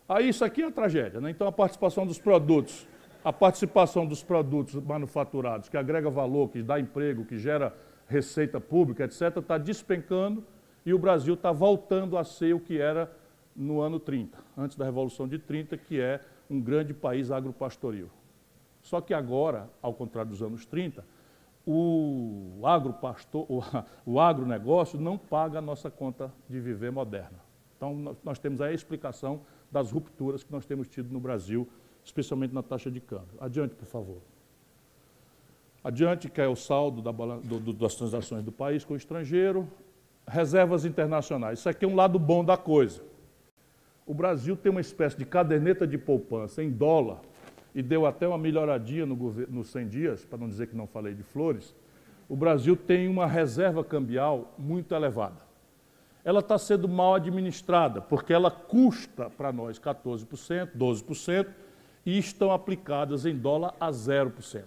Aí 0.09 0.29
isso 0.29 0.45
aqui 0.45 0.63
é 0.63 0.67
a 0.67 0.71
tragédia, 0.71 1.21
né? 1.21 1.31
Então 1.31 1.49
a 1.49 1.53
participação 1.53 2.07
dos 2.07 2.19
produtos, 2.19 2.87
a 3.25 3.33
participação 3.33 4.05
dos 4.07 4.23
produtos 4.23 4.75
manufaturados, 4.75 5.69
que 5.69 5.77
agrega 5.77 6.11
valor, 6.11 6.51
que 6.51 6.63
dá 6.63 6.79
emprego, 6.79 7.25
que 7.25 7.39
gera 7.39 7.75
receita 8.07 8.61
pública, 8.61 9.05
etc., 9.05 9.39
está 9.39 9.57
despencando 9.57 10.45
e 10.85 10.93
o 10.93 10.99
Brasil 10.99 11.35
está 11.35 11.51
voltando 11.51 12.17
a 12.17 12.25
ser 12.25 12.55
o 12.55 12.61
que 12.61 12.79
era 12.79 13.11
no 13.57 13.81
ano 13.81 13.99
30, 13.99 14.39
antes 14.57 14.77
da 14.77 14.85
Revolução 14.85 15.27
de 15.27 15.39
30, 15.39 15.77
que 15.79 16.01
é 16.01 16.21
um 16.51 16.61
grande 16.61 16.93
país 16.93 17.31
agropastoril. 17.31 18.11
Só 18.83 19.01
que 19.01 19.15
agora, 19.15 19.69
ao 19.81 19.95
contrário 19.95 20.31
dos 20.31 20.43
anos 20.43 20.67
30, 20.67 21.05
o, 21.67 22.61
agropastor, 22.65 23.47
o, 23.49 23.63
o 24.07 24.21
agronegócio 24.21 25.01
não 25.01 25.17
paga 25.19 25.59
a 25.59 25.63
nossa 25.63 25.91
conta 25.91 26.33
de 26.49 26.61
viver 26.61 26.93
moderna. 26.93 27.41
Então, 27.77 28.17
nós, 28.23 28.39
temos 28.39 28.61
a 28.61 28.73
explicação 28.73 29.41
das 29.71 29.91
rupturas 29.91 30.45
que 30.45 30.53
nós 30.53 30.65
temos 30.65 30.89
tido 30.89 31.13
no 31.13 31.19
Brasil, 31.19 31.69
especialmente 32.05 32.55
na 32.55 32.63
taxa 32.63 32.91
de 32.91 33.01
câmbio. 33.01 33.37
Adiante, 33.41 33.75
por 33.75 33.87
favor. 33.87 34.19
Adiante, 35.83 36.29
que 36.29 36.41
é 36.41 36.49
o 36.49 36.57
saldo 36.57 37.03
da, 37.03 37.11
do, 37.11 37.61
do, 37.61 37.73
das 37.73 37.95
transações 37.95 38.45
do 38.45 38.53
país 38.53 38.85
com 38.85 38.95
o 38.95 38.97
estrangeiro. 38.97 39.69
Reservas 40.27 40.85
internacionais. 40.85 41.59
Isso 41.61 41.69
aqui 41.69 41.85
é 41.85 41.89
um 41.89 41.95
lado 41.95 42.19
bom 42.19 42.45
da 42.45 42.57
coisa 42.57 43.03
o 44.07 44.15
Brasil 44.15 44.57
tem 44.57 44.71
uma 44.71 44.81
espécie 44.81 45.19
de 45.19 45.27
caderneta 45.27 45.87
de 45.87 45.99
poupança 45.99 46.63
em 46.63 46.71
dólar, 46.71 47.21
e 47.77 47.83
deu 47.83 48.07
até 48.07 48.27
uma 48.27 48.39
melhoradinha 48.39 49.05
no 49.05 49.15
nos 49.51 49.69
100 49.69 49.89
dias, 49.89 50.25
para 50.25 50.39
não 50.39 50.49
dizer 50.49 50.69
que 50.69 50.75
não 50.75 50.87
falei 50.87 51.13
de 51.13 51.23
flores, 51.23 51.75
o 52.27 52.35
Brasil 52.35 52.75
tem 52.75 53.07
uma 53.07 53.27
reserva 53.27 53.85
cambial 53.85 54.55
muito 54.57 54.95
elevada. 54.95 55.45
Ela 56.25 56.41
está 56.41 56.57
sendo 56.57 56.89
mal 56.89 57.15
administrada, 57.15 58.01
porque 58.01 58.33
ela 58.33 58.51
custa 58.51 59.29
para 59.29 59.53
nós 59.53 59.79
14%, 59.79 60.71
12%, 60.75 61.49
e 62.07 62.17
estão 62.17 62.51
aplicadas 62.51 63.27
em 63.27 63.37
dólar 63.37 63.75
a 63.79 63.91
0%. 63.91 64.65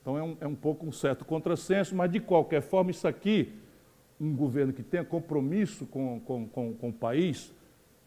Então 0.00 0.16
é 0.16 0.22
um, 0.22 0.36
é 0.40 0.46
um 0.46 0.54
pouco 0.54 0.86
um 0.86 0.92
certo 0.92 1.26
contrassenso, 1.26 1.94
mas 1.94 2.10
de 2.10 2.20
qualquer 2.20 2.62
forma, 2.62 2.90
isso 2.90 3.06
aqui, 3.06 3.52
um 4.18 4.34
governo 4.34 4.72
que 4.72 4.82
tenha 4.82 5.04
compromisso 5.04 5.84
com, 5.84 6.18
com, 6.20 6.48
com, 6.48 6.72
com 6.72 6.88
o 6.88 6.92
país, 6.92 7.52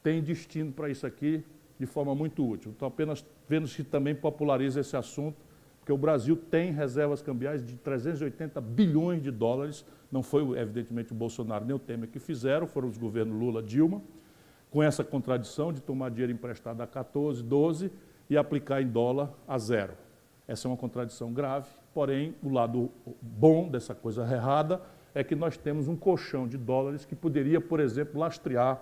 tem 0.04 0.22
destino 0.22 0.72
para 0.72 0.90
isso 0.90 1.08
aqui 1.08 1.44
de 1.80 1.86
forma 1.86 2.14
muito 2.14 2.48
útil. 2.48 2.72
Então, 2.76 2.88
apenas 2.88 3.26
vendo 3.48 3.68
se 3.68 3.84
também 3.84 4.14
populariza 4.14 4.82
esse 4.82 4.96
assunto, 4.96 5.38
porque 5.80 5.92
o 5.92 5.98
Brasil 5.98 6.36
tem 6.36 6.72
reservas 6.72 7.22
cambiais 7.22 7.66
de 7.66 7.76
380 7.76 8.62
bilhões 8.62 9.22
de 9.22 9.32
dólares, 9.32 9.86
não 10.12 10.22
foi, 10.22 10.44
evidentemente, 10.58 11.12
o 11.12 11.16
Bolsonaro 11.16 11.66
nem 11.66 11.76
o 11.76 11.80
Temer 11.80 12.10
que 12.10 12.20
fizeram, 12.20 12.68
foram 12.68 12.88
os 12.88 12.98
governos 12.98 13.38
Lula 13.38 13.62
Dilma, 13.64 14.02
com 14.70 14.82
essa 14.82 15.04
contradição 15.04 15.74
de 15.74 15.82
tomar 15.82 16.10
dinheiro 16.10 16.32
emprestado 16.32 16.82
a 16.82 16.88
14, 16.88 17.44
12 17.44 17.92
e 18.30 18.38
aplicar 18.38 18.82
em 18.82 18.88
dólar 18.88 19.34
a 19.48 19.58
zero. 19.58 19.94
Essa 20.48 20.68
é 20.68 20.72
uma 20.72 20.78
contradição 20.78 21.34
grave, 21.34 21.68
porém, 21.94 22.36
o 22.42 22.50
lado 22.50 22.90
bom 23.22 23.70
dessa 23.70 23.94
coisa 23.94 24.24
errada 24.24 24.82
é 25.14 25.24
que 25.24 25.36
nós 25.36 25.58
temos 25.58 25.88
um 25.88 25.96
colchão 25.96 26.48
de 26.48 26.58
dólares 26.58 27.06
que 27.06 27.16
poderia, 27.16 27.62
por 27.62 27.80
exemplo, 27.80 28.20
lastrear 28.20 28.82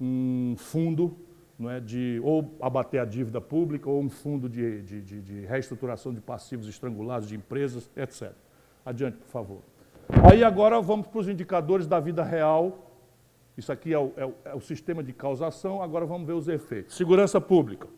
um 0.00 0.54
fundo 0.56 1.16
não 1.58 1.70
é, 1.70 1.80
de 1.80 2.20
ou 2.22 2.54
abater 2.60 3.00
a 3.00 3.04
dívida 3.04 3.40
pública 3.40 3.88
ou 3.88 4.00
um 4.00 4.10
fundo 4.10 4.48
de, 4.48 4.82
de, 4.82 5.00
de, 5.00 5.20
de 5.22 5.40
reestruturação 5.46 6.12
de 6.12 6.20
passivos 6.20 6.68
estrangulados 6.68 7.28
de 7.28 7.36
empresas, 7.36 7.90
etc. 7.96 8.32
Adiante, 8.84 9.16
por 9.16 9.28
favor. 9.28 9.60
Aí 10.30 10.44
agora 10.44 10.80
vamos 10.80 11.06
para 11.06 11.18
os 11.18 11.28
indicadores 11.28 11.86
da 11.86 11.98
vida 11.98 12.22
real. 12.22 12.92
Isso 13.56 13.72
aqui 13.72 13.92
é 13.92 13.98
o, 13.98 14.12
é, 14.16 14.26
o, 14.26 14.34
é 14.44 14.54
o, 14.54 14.60
sistema 14.60 15.02
de 15.02 15.12
causação, 15.12 15.82
agora 15.82 16.04
vamos 16.04 16.26
ver 16.26 16.34
os 16.34 16.46
efeitos. 16.46 16.94
Segurança 16.94 17.40
pública. 17.40 17.88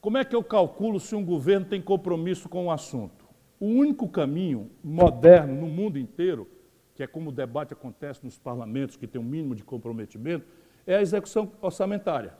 Como 0.00 0.18
é 0.18 0.24
que 0.24 0.36
eu 0.36 0.44
calculo 0.44 1.00
se 1.00 1.14
um 1.14 1.24
governo 1.24 1.66
tem 1.66 1.80
compromisso 1.80 2.48
com 2.48 2.66
o 2.66 2.70
assunto? 2.70 3.24
O 3.58 3.66
único 3.66 4.06
caminho 4.06 4.70
moderno 4.82 5.54
no 5.54 5.66
mundo 5.66 5.98
inteiro, 5.98 6.46
que 6.94 7.02
é 7.02 7.06
como 7.06 7.30
o 7.30 7.32
debate 7.32 7.72
acontece 7.72 8.22
nos 8.22 8.38
parlamentos, 8.38 8.96
que 8.96 9.06
tem 9.06 9.18
um 9.18 9.24
mínimo 9.24 9.54
de 9.54 9.64
comprometimento, 9.64 10.44
é 10.86 10.96
a 10.96 11.02
execução 11.02 11.50
orçamentária. 11.60 12.34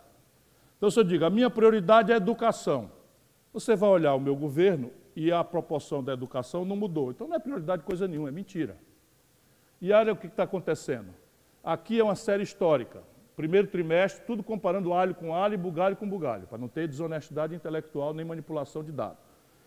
Então, 0.76 0.90
se 0.90 0.98
eu 0.98 1.04
digo, 1.04 1.24
a 1.24 1.30
minha 1.30 1.48
prioridade 1.48 2.10
é 2.10 2.14
a 2.14 2.18
educação, 2.18 2.90
você 3.52 3.74
vai 3.74 3.88
olhar 3.88 4.14
o 4.14 4.20
meu 4.20 4.36
governo 4.36 4.90
e 5.16 5.30
a 5.30 5.42
proporção 5.44 6.02
da 6.02 6.12
educação 6.12 6.64
não 6.64 6.76
mudou. 6.76 7.10
Então, 7.10 7.26
não 7.26 7.36
é 7.36 7.38
prioridade 7.38 7.82
coisa 7.82 8.06
nenhuma, 8.06 8.28
é 8.28 8.32
mentira. 8.32 8.76
E 9.80 9.92
olha 9.92 10.12
o 10.12 10.16
que 10.16 10.26
está 10.26 10.42
acontecendo. 10.42 11.14
Aqui 11.62 12.00
é 12.00 12.04
uma 12.04 12.14
série 12.14 12.42
histórica. 12.42 13.02
Primeiro 13.36 13.66
trimestre, 13.66 14.24
tudo 14.26 14.42
comparando 14.42 14.92
alho 14.92 15.14
com 15.14 15.34
alho 15.34 15.54
e 15.54 15.56
bugalho 15.56 15.96
com 15.96 16.08
bugalho, 16.08 16.46
para 16.46 16.58
não 16.58 16.68
ter 16.68 16.86
desonestidade 16.86 17.54
intelectual 17.54 18.14
nem 18.14 18.24
manipulação 18.24 18.84
de 18.84 18.92
dados. 18.92 19.18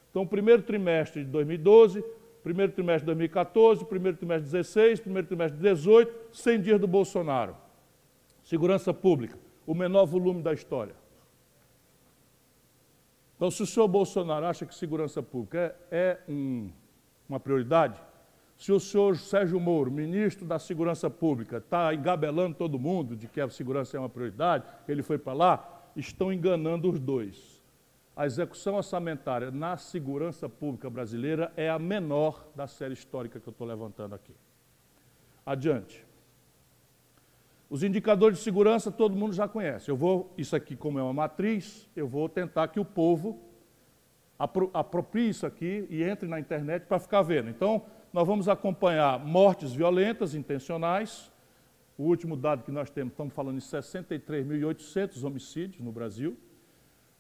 Então, 0.10 0.26
primeiro 0.26 0.62
trimestre 0.64 1.24
de 1.24 1.30
2012, 1.30 2.04
primeiro 2.44 2.72
trimestre 2.72 3.02
de 3.02 3.08
2014, 3.08 3.86
primeiro 3.86 4.18
trimestre 4.18 4.46
de 4.46 4.52
2016, 4.52 5.00
primeiro 5.02 5.28
trimestre 5.28 5.58
de 5.58 5.64
2018, 5.64 6.36
100 6.38 6.62
dias 6.62 6.80
do 6.80 6.88
Bolsonaro. 6.88 7.56
Segurança 8.48 8.94
pública, 8.94 9.38
o 9.66 9.76
menor 9.76 10.06
volume 10.06 10.42
da 10.42 10.54
história. 10.54 10.96
Então, 13.36 13.52
se 13.52 13.62
o 13.62 13.66
senhor 13.66 13.90
Bolsonaro 13.90 14.46
acha 14.46 14.66
que 14.66 14.74
segurança 14.74 15.22
pública 15.22 15.76
é, 15.92 16.22
é 16.28 16.32
um, 16.32 16.72
uma 17.28 17.42
prioridade, 17.42 18.02
se 18.58 18.72
o 18.72 18.80
senhor 18.80 19.18
Sérgio 19.18 19.60
Moro, 19.60 19.92
ministro 19.92 20.46
da 20.46 20.58
Segurança 20.60 21.10
Pública, 21.10 21.58
está 21.58 21.94
engabelando 21.94 22.56
todo 22.56 22.80
mundo 22.80 23.18
de 23.18 23.28
que 23.28 23.42
a 23.42 23.50
segurança 23.50 23.98
é 23.98 24.00
uma 24.00 24.08
prioridade, 24.08 24.64
ele 24.88 25.04
foi 25.04 25.18
para 25.18 25.34
lá, 25.34 25.92
estão 25.94 26.32
enganando 26.32 26.90
os 26.90 27.02
dois. 27.02 27.62
A 28.16 28.26
execução 28.26 28.76
orçamentária 28.76 29.52
na 29.52 29.76
segurança 29.76 30.48
pública 30.48 30.90
brasileira 30.90 31.52
é 31.58 31.70
a 31.70 31.78
menor 31.78 32.48
da 32.56 32.66
série 32.66 32.94
histórica 32.94 33.42
que 33.42 33.50
eu 33.50 33.52
estou 33.52 33.68
levantando 33.68 34.16
aqui. 34.16 34.34
Adiante. 35.46 36.07
Os 37.70 37.84
indicadores 37.84 38.38
de 38.38 38.44
segurança 38.44 38.92
todo 38.92 39.16
mundo 39.16 39.34
já 39.34 39.48
conhece. 39.48 39.90
Eu 39.90 39.98
vou, 39.98 40.34
isso 40.38 40.56
aqui 40.56 40.76
como 40.76 41.00
é 41.00 41.04
uma 41.04 41.14
matriz, 41.14 41.90
eu 41.96 42.08
vou 42.08 42.30
tentar 42.30 42.70
que 42.70 42.80
o 42.80 42.86
povo 42.86 43.40
apro 44.40 44.70
aproprie 44.74 45.30
isso 45.30 45.46
aqui 45.46 45.86
e 45.90 46.02
entre 46.02 46.30
na 46.30 46.40
internet 46.40 46.86
para 46.86 47.00
ficar 47.00 47.22
vendo. 47.24 47.50
Então, 47.50 47.84
nós 48.14 48.26
vamos 48.26 48.48
acompanhar 48.48 49.20
mortes 49.20 49.74
violentas, 49.74 50.34
intencionais. 50.34 51.32
O 51.98 52.04
último 52.04 52.38
dado 52.38 52.64
que 52.64 52.72
nós 52.72 52.90
temos, 52.90 53.12
estamos 53.12 53.34
falando 53.34 53.58
de 53.58 53.66
63.800 53.66 55.24
homicídios 55.24 55.84
no 55.84 55.92
Brasil. 55.92 56.38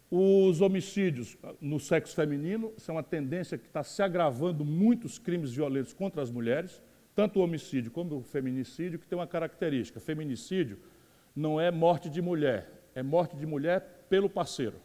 Os 0.09 0.61
homicídios 0.61 1.37
no 1.59 1.79
sexo 1.79 2.15
feminino 2.15 2.71
são 2.77 2.95
uma 2.95 3.03
tendência 3.03 3.57
que 3.57 3.67
está 3.67 3.83
se 3.83 4.01
agravando 4.01 4.63
muitos 4.63 5.19
crimes 5.19 5.51
violentos 5.51 5.91
contra 5.91 6.21
as 6.21 6.31
mulheres, 6.31 6.81
tanto 7.17 7.39
o 7.39 7.43
homicídio 7.43 7.89
como 7.91 8.17
o 8.17 8.21
feminicídio, 8.21 8.99
que 8.99 9.07
tem 9.07 9.17
uma 9.17 9.25
característica. 9.25 9.99
Feminicídio 9.99 10.77
não 11.35 11.59
é 11.59 11.71
morte 11.71 12.09
de 12.09 12.21
mulher, 12.21 12.69
é 12.93 13.01
morte 13.01 13.35
de 13.35 13.45
mulher 13.45 14.05
pelo 14.07 14.29
parceiro. 14.29 14.79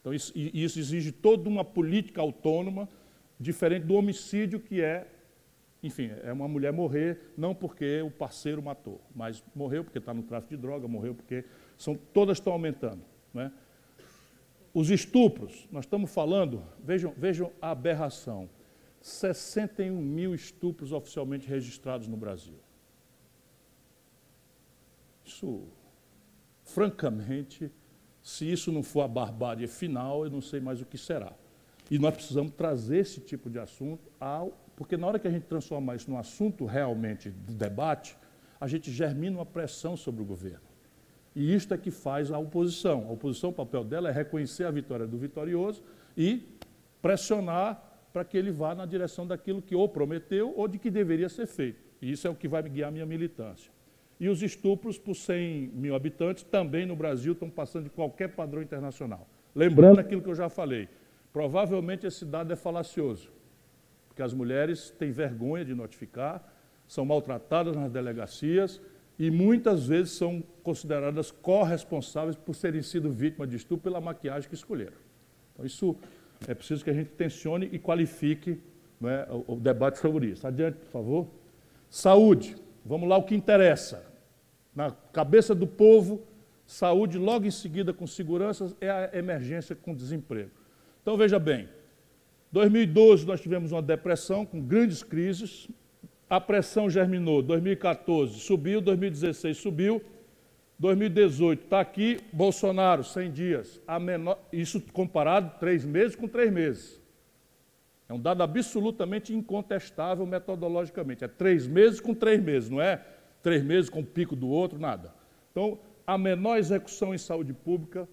Então, 0.00 0.12
isso, 0.12 0.32
isso 0.36 0.80
exige 0.80 1.12
toda 1.12 1.48
uma 1.48 1.64
política 1.64 2.20
autônoma 2.20 2.88
Diferente 3.42 3.86
do 3.86 3.94
homicídio, 3.94 4.60
que 4.60 4.80
é, 4.80 5.04
enfim, 5.82 6.12
é 6.22 6.32
uma 6.32 6.46
mulher 6.46 6.72
morrer 6.72 7.32
não 7.36 7.52
porque 7.52 8.00
o 8.00 8.08
parceiro 8.08 8.62
matou, 8.62 9.00
mas 9.12 9.42
morreu 9.52 9.82
porque 9.82 9.98
está 9.98 10.14
no 10.14 10.22
tráfico 10.22 10.54
de 10.54 10.62
droga, 10.62 10.86
morreu 10.86 11.12
porque. 11.12 11.44
São, 11.76 11.96
todas 11.96 12.38
estão 12.38 12.52
aumentando. 12.52 13.02
Né? 13.34 13.50
Os 14.72 14.90
estupros, 14.90 15.66
nós 15.72 15.84
estamos 15.84 16.14
falando, 16.14 16.62
vejam, 16.84 17.12
vejam 17.16 17.50
a 17.60 17.72
aberração: 17.72 18.48
61 19.02 20.00
mil 20.00 20.32
estupros 20.32 20.92
oficialmente 20.92 21.48
registrados 21.48 22.06
no 22.06 22.16
Brasil. 22.16 22.54
Isso, 25.24 25.64
francamente, 26.62 27.70
se 28.22 28.50
isso 28.50 28.70
não 28.70 28.82
for 28.82 29.02
a 29.02 29.08
barbárie 29.08 29.66
final, 29.66 30.24
eu 30.24 30.30
não 30.30 30.40
sei 30.40 30.60
mais 30.60 30.80
o 30.80 30.86
que 30.86 30.96
será. 30.96 31.32
E 31.90 31.98
nós 31.98 32.14
precisamos 32.14 32.52
trazer 32.52 32.98
esse 32.98 33.20
tipo 33.20 33.50
de 33.50 33.58
assunto 33.58 34.08
ao. 34.20 34.56
Porque 34.76 34.96
na 34.96 35.06
hora 35.06 35.18
que 35.18 35.26
a 35.26 35.30
gente 35.30 35.46
transformar 35.46 35.96
isso 35.96 36.10
num 36.10 36.16
assunto 36.16 36.64
realmente 36.64 37.30
de 37.30 37.54
debate, 37.54 38.16
a 38.60 38.68
gente 38.68 38.90
germina 38.92 39.38
uma 39.38 39.46
pressão 39.46 39.96
sobre 39.96 40.22
o 40.22 40.24
governo. 40.24 40.72
E 41.34 41.54
isto 41.54 41.74
é 41.74 41.78
que 41.78 41.90
faz 41.90 42.30
a 42.30 42.38
oposição. 42.38 43.06
A 43.08 43.12
oposição, 43.12 43.50
o 43.50 43.52
papel 43.52 43.82
dela 43.82 44.08
é 44.08 44.12
reconhecer 44.12 44.64
a 44.64 44.70
vitória 44.70 45.06
do 45.06 45.18
vitorioso 45.18 45.82
e 46.16 46.46
pressionar 47.00 47.91
para 48.12 48.24
que 48.24 48.36
ele 48.36 48.50
vá 48.50 48.74
na 48.74 48.86
direção 48.86 49.26
daquilo 49.26 49.62
que 49.62 49.74
ou 49.74 49.88
prometeu 49.88 50.52
ou 50.56 50.68
de 50.68 50.78
que 50.78 50.90
deveria 50.90 51.28
ser 51.28 51.46
feito. 51.46 51.80
E 52.00 52.10
isso 52.10 52.26
é 52.26 52.30
o 52.30 52.34
que 52.34 52.48
vai 52.48 52.62
guiar 52.62 52.88
a 52.88 52.92
minha 52.92 53.06
militância. 53.06 53.70
E 54.20 54.28
os 54.28 54.42
estupros 54.42 54.98
por 54.98 55.14
100 55.14 55.70
mil 55.74 55.94
habitantes 55.94 56.44
também 56.44 56.86
no 56.86 56.94
Brasil 56.94 57.32
estão 57.32 57.48
passando 57.50 57.84
de 57.84 57.90
qualquer 57.90 58.28
padrão 58.28 58.62
internacional. 58.62 59.26
Lembrando 59.54 59.98
aquilo 59.98 60.22
que 60.22 60.28
eu 60.28 60.34
já 60.34 60.48
falei, 60.48 60.88
Provavelmente 61.32 62.06
esse 62.06 62.24
dado 62.24 62.52
é 62.52 62.56
falacioso, 62.56 63.30
porque 64.06 64.22
as 64.22 64.34
mulheres 64.34 64.90
têm 64.90 65.10
vergonha 65.10 65.64
de 65.64 65.74
notificar, 65.74 66.46
são 66.86 67.06
maltratadas 67.06 67.74
nas 67.74 67.90
delegacias 67.90 68.80
e 69.18 69.30
muitas 69.30 69.86
vezes 69.86 70.12
são 70.12 70.42
consideradas 70.62 71.30
corresponsáveis 71.30 72.36
por 72.36 72.54
terem 72.54 72.82
sido 72.82 73.10
vítimas 73.10 73.48
de 73.48 73.56
estupro 73.56 73.84
pela 73.84 74.00
maquiagem 74.00 74.48
que 74.48 74.54
escolheram. 74.54 74.96
Então, 75.52 75.64
isso 75.64 75.96
é 76.48 76.54
preciso 76.54 76.84
que 76.84 76.90
a 76.90 76.94
gente 76.94 77.10
tensione 77.10 77.68
e 77.72 77.78
qualifique 77.78 78.58
né, 79.00 79.26
o, 79.30 79.54
o 79.54 79.56
debate 79.56 79.98
sobre 79.98 80.26
isso. 80.26 80.46
Adiante, 80.46 80.76
por 80.76 80.88
favor. 80.90 81.26
Saúde. 81.90 82.56
Vamos 82.84 83.08
lá, 83.08 83.16
o 83.16 83.22
que 83.22 83.34
interessa. 83.34 84.04
Na 84.74 84.90
cabeça 85.12 85.54
do 85.54 85.66
povo, 85.66 86.22
saúde, 86.66 87.18
logo 87.18 87.46
em 87.46 87.50
seguida, 87.50 87.92
com 87.92 88.06
segurança, 88.06 88.74
é 88.80 88.90
a 88.90 89.10
emergência 89.12 89.76
com 89.76 89.94
desemprego. 89.94 90.50
Então 91.02 91.16
veja 91.16 91.38
bem, 91.38 91.68
2012 92.50 93.26
nós 93.26 93.40
tivemos 93.40 93.72
uma 93.72 93.82
depressão 93.82 94.46
com 94.46 94.60
grandes 94.60 95.02
crises, 95.02 95.68
a 96.28 96.40
pressão 96.40 96.88
germinou, 96.88 97.42
2014 97.42 98.40
subiu, 98.40 98.80
2016 98.80 99.56
subiu, 99.58 100.02
2018 100.82 101.62
está 101.62 101.78
aqui, 101.78 102.18
Bolsonaro, 102.32 103.04
100 103.04 103.30
dias, 103.30 103.80
menor, 104.00 104.36
isso 104.52 104.80
comparado 104.92 105.56
três 105.60 105.84
meses 105.84 106.16
com 106.16 106.26
três 106.26 106.52
meses. 106.52 107.00
É 108.08 108.12
um 108.12 108.18
dado 108.18 108.42
absolutamente 108.42 109.32
incontestável 109.32 110.26
metodologicamente. 110.26 111.22
É 111.22 111.28
três 111.28 111.68
meses 111.68 112.00
com 112.00 112.12
três 112.12 112.42
meses, 112.42 112.68
não 112.68 112.80
é 112.80 113.00
três 113.44 113.62
meses 113.62 113.88
com 113.88 114.00
o 114.00 114.04
pico 114.04 114.34
do 114.34 114.48
outro, 114.48 114.76
nada. 114.76 115.14
Então, 115.52 115.78
a 116.04 116.18
menor 116.18 116.58
execução 116.58 117.14
em 117.14 117.18
saúde 117.18 117.52
pública 117.52 118.08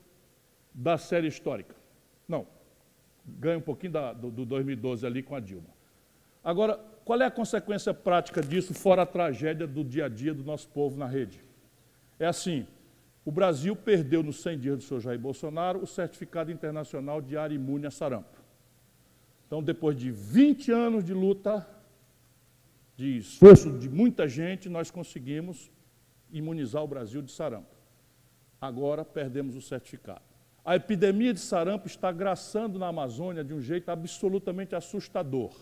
da 0.72 0.95
série 0.95 1.28
histórica. 1.28 1.76
Não, 2.28 2.45
ganha 3.26 3.57
um 3.57 3.61
pouquinho 3.61 3.93
da, 3.93 4.13
do, 4.13 4.30
do 4.30 4.45
2012 4.45 5.07
ali 5.07 5.24
com 5.24 5.34
a 5.34 5.39
Dilma. 5.39 5.70
Agora, 6.43 6.80
qual 7.03 7.20
é 7.20 7.26
a 7.26 7.32
consequência 7.32 7.95
prática 7.95 8.43
disso, 8.43 8.76
fora 8.76 9.01
a 9.01 9.07
tragédia 9.07 9.65
do 9.65 9.84
dia 9.84 10.05
a 10.05 10.07
dia 10.07 10.36
do 10.36 10.43
nosso 10.43 10.67
povo 10.67 10.99
na 10.99 11.07
rede? 11.07 11.49
É 12.20 12.26
assim, 12.26 12.67
o 13.24 13.32
Brasil 13.32 13.76
perdeu 13.76 14.22
nos 14.22 14.41
100 14.41 14.59
dias 14.59 14.78
do 14.78 14.84
senhor 14.84 14.99
Jair 14.99 15.20
Bolsonaro 15.20 15.82
o 15.82 15.88
certificado 15.88 16.51
internacional 16.51 17.22
de 17.22 17.38
área 17.38 17.55
imune 17.55 17.88
a 17.88 17.91
sarampo. 17.91 18.38
Então, 19.47 19.63
depois 19.63 19.97
de 19.97 20.11
20 20.11 20.72
anos 20.72 21.03
de 21.03 21.13
luta, 21.13 21.67
de 22.95 23.17
esforço 23.17 23.72
de 23.78 23.89
muita 23.89 24.28
gente, 24.28 24.67
nós 24.67 24.91
conseguimos 24.91 25.72
imunizar 26.32 26.84
o 26.84 26.88
Brasil 26.88 27.22
de 27.22 27.32
sarampo. 27.32 27.76
Agora 28.61 29.05
perdemos 29.05 29.55
o 29.55 29.61
certificado. 29.61 30.22
A 30.63 30.76
epidemia 30.76 31.34
de 31.34 31.39
sarampo 31.39 31.88
está 31.88 32.11
graçando 32.11 32.78
na 32.78 32.88
Amazônia 32.88 33.43
de 33.43 33.53
um 33.53 33.61
jeito 33.61 33.89
absolutamente 33.89 34.76
assustador. 34.76 35.55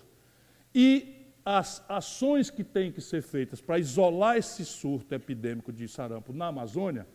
E 0.74 1.16
as 1.50 1.82
ações 1.88 2.50
que 2.50 2.62
têm 2.62 2.91
que 2.91 3.00
ser 3.00 3.22
feitas 3.22 3.62
para 3.62 3.80
isolar 3.80 4.36
esse 4.36 4.66
surto 4.66 5.16
epidêmico 5.16 5.72
de 5.72 5.88
sarampo 5.88 6.34
na 6.34 6.48
Amazônia 6.48 7.08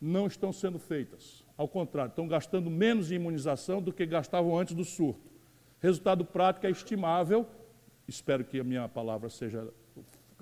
não 0.00 0.28
estão 0.28 0.52
sendo 0.52 0.78
feitas. 0.78 1.44
Ao 1.56 1.66
contrário, 1.66 2.10
estão 2.10 2.28
gastando 2.28 2.70
menos 2.70 3.10
em 3.10 3.16
imunização 3.16 3.82
do 3.82 3.92
que 3.92 4.06
gastavam 4.06 4.56
antes 4.56 4.76
do 4.76 4.84
surto. 4.84 5.28
Resultado 5.80 6.24
prático 6.24 6.68
é 6.68 6.70
estimável, 6.70 7.44
espero 8.06 8.44
que 8.44 8.60
a 8.60 8.64
minha 8.64 8.88
palavra 8.88 9.28
seja 9.28 9.66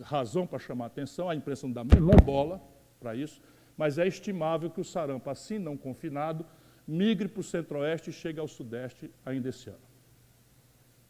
razão 0.02 0.46
para 0.46 0.58
chamar 0.58 0.84
a 0.84 0.88
atenção, 0.88 1.30
a 1.30 1.34
impressão 1.34 1.72
da 1.72 1.82
menor 1.82 2.20
bola 2.20 2.60
para 3.00 3.14
isso, 3.14 3.40
mas 3.78 3.96
é 3.96 4.06
estimável 4.06 4.68
que 4.68 4.82
o 4.82 4.84
sarampo, 4.84 5.30
assim 5.30 5.58
não 5.58 5.74
confinado, 5.74 6.44
migre 6.86 7.28
para 7.28 7.40
o 7.40 7.42
centro-oeste 7.42 8.10
e 8.10 8.12
chegue 8.12 8.38
ao 8.38 8.46
sudeste 8.46 9.10
ainda 9.24 9.48
esse 9.48 9.70
ano. 9.70 9.80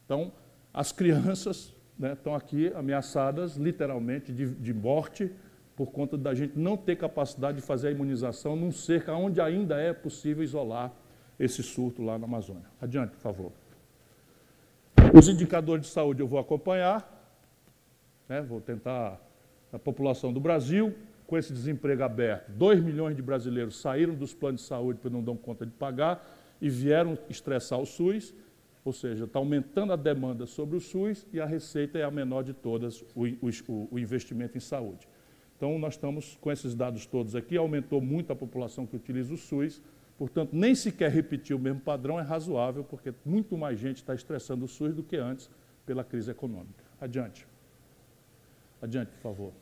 Então, 0.05 0.31
as 0.73 0.93
crianças 0.93 1.77
né, 1.99 2.13
estão 2.13 2.33
aqui 2.33 2.71
ameaçadas, 2.73 3.57
literalmente, 3.57 4.31
de, 4.31 4.47
de 4.47 4.73
morte, 4.73 5.29
por 5.75 5.91
conta 5.91 6.17
da 6.17 6.33
gente 6.33 6.57
não 6.57 6.77
ter 6.77 6.95
capacidade 6.95 7.59
de 7.59 7.63
fazer 7.63 7.89
a 7.89 7.91
imunização 7.91 8.55
num 8.55 8.71
cerco 8.71 9.11
onde 9.11 9.41
ainda 9.41 9.79
é 9.79 9.91
possível 9.91 10.43
isolar 10.43 10.93
esse 11.37 11.61
surto 11.61 12.01
lá 12.01 12.17
na 12.17 12.25
Amazônia. 12.25 12.65
Adiante, 12.81 13.11
por 13.11 13.19
favor. 13.19 13.51
Os 15.13 15.27
indicadores 15.27 15.87
de 15.87 15.91
saúde 15.91 16.21
eu 16.21 16.27
vou 16.27 16.39
acompanhar, 16.39 17.17
né, 18.27 18.41
vou 18.41 18.61
tentar 18.61 19.19
a 19.71 19.79
população 19.79 20.31
do 20.31 20.39
Brasil, 20.39 20.93
com 21.27 21.37
esse 21.37 21.53
desemprego 21.53 22.01
aberto, 22.01 22.49
2 22.53 22.81
milhões 22.81 23.15
de 23.15 23.21
brasileiros 23.21 23.79
saíram 23.79 24.15
dos 24.15 24.33
planos 24.33 24.61
de 24.61 24.67
saúde 24.67 24.99
porque 24.99 25.15
não 25.15 25.23
dão 25.23 25.37
conta 25.37 25.63
de 25.63 25.71
pagar 25.71 26.27
e 26.59 26.69
vieram 26.69 27.17
estressar 27.29 27.79
o 27.79 27.85
SUS, 27.85 28.33
ou 28.89 28.93
seja, 28.93 29.25
está 29.25 29.37
aumentando 29.37 29.93
a 29.93 29.95
demanda 29.95 30.47
sobre 30.47 30.75
o 30.75 30.81
SUS 30.81 31.27
e 31.31 31.39
a 31.39 31.45
receita 31.45 31.99
é 31.99 32.03
a 32.03 32.09
menor 32.09 32.43
de 32.43 32.53
todas, 32.53 33.01
o, 33.15 33.25
o, 33.67 33.87
o 33.91 33.99
investimento 33.99 34.57
em 34.57 34.59
saúde. 34.59 35.07
Então, 35.55 35.77
nós 35.77 35.93
estamos 35.93 36.39
com 36.41 36.51
esses 36.51 36.73
dados 36.73 37.05
todos 37.05 37.35
aqui, 37.35 37.55
aumentou 37.55 38.01
muito 38.01 38.33
a 38.33 38.35
população 38.35 38.87
que 38.87 38.95
utiliza 38.95 39.31
o 39.31 39.37
SUS, 39.37 39.79
portanto, 40.17 40.49
nem 40.53 40.73
sequer 40.73 41.11
repetir 41.11 41.55
o 41.55 41.59
mesmo 41.59 41.79
padrão 41.81 42.19
é 42.19 42.23
razoável, 42.23 42.83
porque 42.83 43.13
muito 43.23 43.55
mais 43.55 43.77
gente 43.77 43.97
está 43.97 44.15
estressando 44.15 44.65
o 44.65 44.67
SUS 44.67 44.95
do 44.95 45.03
que 45.03 45.17
antes 45.17 45.51
pela 45.85 46.03
crise 46.03 46.31
econômica. 46.31 46.83
Adiante. 46.99 47.45
Adiante, 48.81 49.11
por 49.11 49.21
favor. 49.21 49.53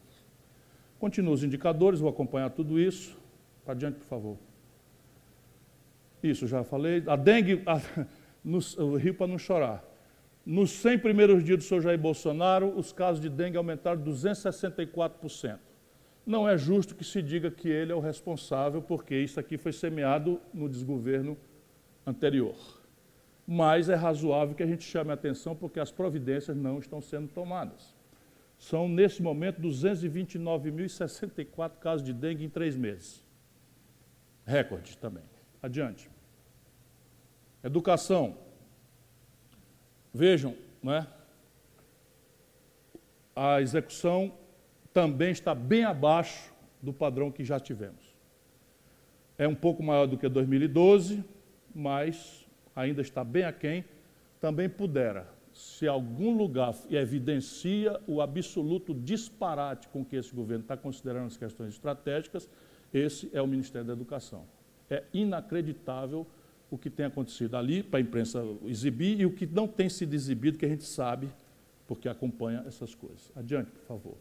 Continua 1.00 1.34
os 1.34 1.44
indicadores, 1.44 2.00
vou 2.00 2.10
acompanhar 2.10 2.50
tudo 2.52 2.80
isso. 2.80 3.18
Adiante, 3.68 3.96
por 3.96 4.06
favor. 4.06 4.38
Isso, 6.24 6.48
já 6.48 6.64
falei. 6.64 7.04
A 7.08 7.18
dengue, 7.18 7.62
a, 7.66 7.82
no, 8.48 8.60
o 8.78 8.96
rio 8.96 9.14
para 9.14 9.28
não 9.28 9.38
chorar. 9.38 9.84
Nos 10.46 10.72
100 10.72 11.00
primeiros 11.00 11.44
dias 11.44 11.58
do 11.58 11.66
senhor 11.66 11.82
Jair 11.82 12.00
Bolsonaro, 12.00 12.70
os 12.78 12.94
casos 12.94 13.20
de 13.22 13.28
dengue 13.28 13.58
aumentaram 13.58 14.02
264%. 14.02 15.60
Não 16.26 16.48
é 16.48 16.58
justo 16.58 16.96
que 16.96 17.04
se 17.04 17.22
diga 17.22 17.52
que 17.52 17.68
ele 17.68 17.92
é 17.92 17.96
o 17.96 18.00
responsável, 18.00 18.82
porque 18.82 19.18
isso 19.18 19.38
aqui 19.40 19.58
foi 19.58 19.74
semeado 19.74 20.40
no 20.54 20.70
desgoverno 20.70 21.38
anterior. 22.06 22.56
Mas 23.46 23.90
é 23.90 23.96
razoável 23.96 24.56
que 24.56 24.64
a 24.64 24.68
gente 24.68 24.86
chame 24.86 25.12
a 25.12 25.16
atenção, 25.16 25.54
porque 25.54 25.82
as 25.82 25.92
providências 25.92 26.56
não 26.56 26.80
estão 26.80 27.02
sendo 27.02 27.28
tomadas. 27.28 27.94
São, 28.58 28.88
nesse 28.88 29.22
momento, 29.22 29.62
229.064 29.62 31.80
casos 31.80 32.06
de 32.06 32.14
dengue 32.14 32.46
em 32.46 32.50
três 32.50 32.78
meses. 32.78 33.22
Recorde 34.46 34.98
também. 34.98 35.26
Adiante. 35.62 36.10
Educação. 37.68 38.38
Vejam, 40.14 40.56
não 40.82 40.94
é? 40.94 41.08
a 43.40 43.62
execução 43.62 44.34
também 44.92 45.30
está 45.30 45.54
bem 45.54 45.84
abaixo 45.84 46.52
do 46.82 46.92
padrão 46.92 47.32
que 47.32 47.46
já 47.46 47.60
tivemos. 47.60 48.16
É 49.38 49.48
um 49.48 49.54
pouco 49.54 49.84
maior 49.84 50.08
do 50.08 50.18
que 50.18 50.28
2012, 50.28 51.24
mas 51.74 52.48
ainda 52.76 53.00
está 53.00 53.24
bem 53.24 53.44
aquém. 53.44 53.86
Também 54.42 54.68
pudera, 54.68 55.28
se 55.54 55.88
algum 55.88 56.36
lugar 56.36 56.74
evidencia 56.90 58.02
o 58.08 58.22
absoluto 58.22 58.92
disparate 58.92 59.88
com 59.90 60.04
que 60.04 60.16
esse 60.16 60.34
governo 60.34 60.64
está 60.64 60.76
considerando 60.76 61.28
as 61.28 61.38
questões 61.38 61.76
estratégicas, 61.76 62.50
esse 62.92 63.30
é 63.34 63.42
o 63.42 63.46
Ministério 63.46 63.86
da 63.86 63.94
Educação. 63.94 64.46
É 64.90 65.04
inacreditável 65.14 66.26
o 66.70 66.78
que 66.78 66.90
tem 66.90 67.06
acontecido 67.06 67.56
ali 67.56 67.82
para 67.82 68.00
a 68.00 68.02
imprensa 68.02 68.44
exibir 68.66 69.20
e 69.20 69.26
o 69.26 69.32
que 69.32 69.46
não 69.46 69.68
tem 69.68 69.90
sido 69.90 70.14
exibido, 70.14 70.58
que 70.58 70.66
a 70.66 70.70
gente 70.70 70.84
sabe, 70.84 71.30
porque 71.88 72.10
acompanha 72.10 72.64
essas 72.68 72.94
coisas. 72.94 73.32
Adiante, 73.36 73.72
por 73.72 73.86
favor. 73.88 74.18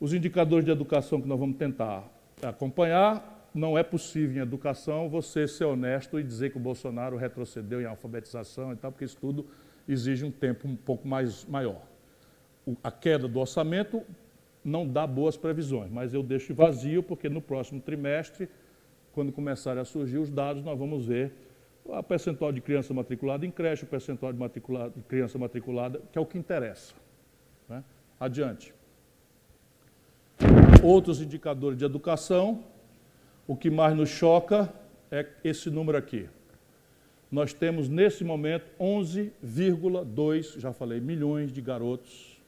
Os 0.00 0.12
indicadores 0.12 0.64
de 0.64 0.70
educação 0.70 1.20
que 1.20 1.28
nós 1.28 1.38
vamos 1.38 1.56
tentar 1.56 2.04
acompanhar, 2.42 3.50
não 3.54 3.78
é 3.78 3.82
possível 3.82 4.36
em 4.36 4.40
educação 4.40 5.08
você 5.08 5.48
ser 5.48 5.64
honesto 5.64 6.20
e 6.20 6.22
dizer 6.22 6.50
que 6.50 6.58
o 6.58 6.60
Bolsonaro 6.60 7.16
retrocedeu 7.16 7.80
em 7.80 7.86
alfabetização 7.86 8.72
e 8.72 8.76
tal, 8.76 8.92
porque 8.92 9.04
isso 9.04 9.16
tudo 9.18 9.46
exige 9.88 10.24
um 10.24 10.30
tempo 10.30 10.68
um 10.68 10.76
pouco 10.76 11.08
mais 11.08 11.44
maior. 11.46 11.80
O, 12.66 12.76
a 12.82 12.90
queda 12.90 13.26
do 13.26 13.38
orçamento 13.38 14.02
não 14.62 14.86
dá 14.86 15.06
boas 15.06 15.36
previsões, 15.36 15.90
mas 15.90 16.12
eu 16.12 16.22
deixo 16.22 16.52
vazio 16.52 17.02
porque 17.02 17.28
no 17.28 17.40
próximo 17.40 17.80
trimestre 17.80 18.48
quando 19.16 19.32
começarem 19.32 19.80
a 19.80 19.84
surgir 19.86 20.18
os 20.18 20.28
dados, 20.28 20.62
nós 20.62 20.78
vamos 20.78 21.06
ver 21.06 21.32
o 21.82 22.02
percentual 22.02 22.52
de 22.52 22.60
criança 22.60 22.92
matriculada 22.92 23.46
em 23.46 23.50
creche, 23.50 23.84
o 23.84 23.86
percentual 23.86 24.30
de, 24.30 24.38
de 24.38 25.02
criança 25.08 25.38
matriculada, 25.38 26.02
que 26.12 26.18
é 26.18 26.20
o 26.20 26.26
que 26.26 26.36
interessa. 26.36 26.92
Né? 27.66 27.82
Adiante. 28.20 28.74
Outros 30.84 31.22
indicadores 31.22 31.78
de 31.78 31.84
educação, 31.86 32.62
o 33.46 33.56
que 33.56 33.70
mais 33.70 33.96
nos 33.96 34.10
choca 34.10 34.70
é 35.10 35.26
esse 35.42 35.70
número 35.70 35.96
aqui. 35.96 36.28
Nós 37.32 37.54
temos, 37.54 37.88
nesse 37.88 38.22
momento, 38.22 38.66
11,2, 38.78 40.60
já 40.60 40.74
falei, 40.74 41.00
milhões 41.00 41.50
de 41.50 41.62
garotos 41.62 42.38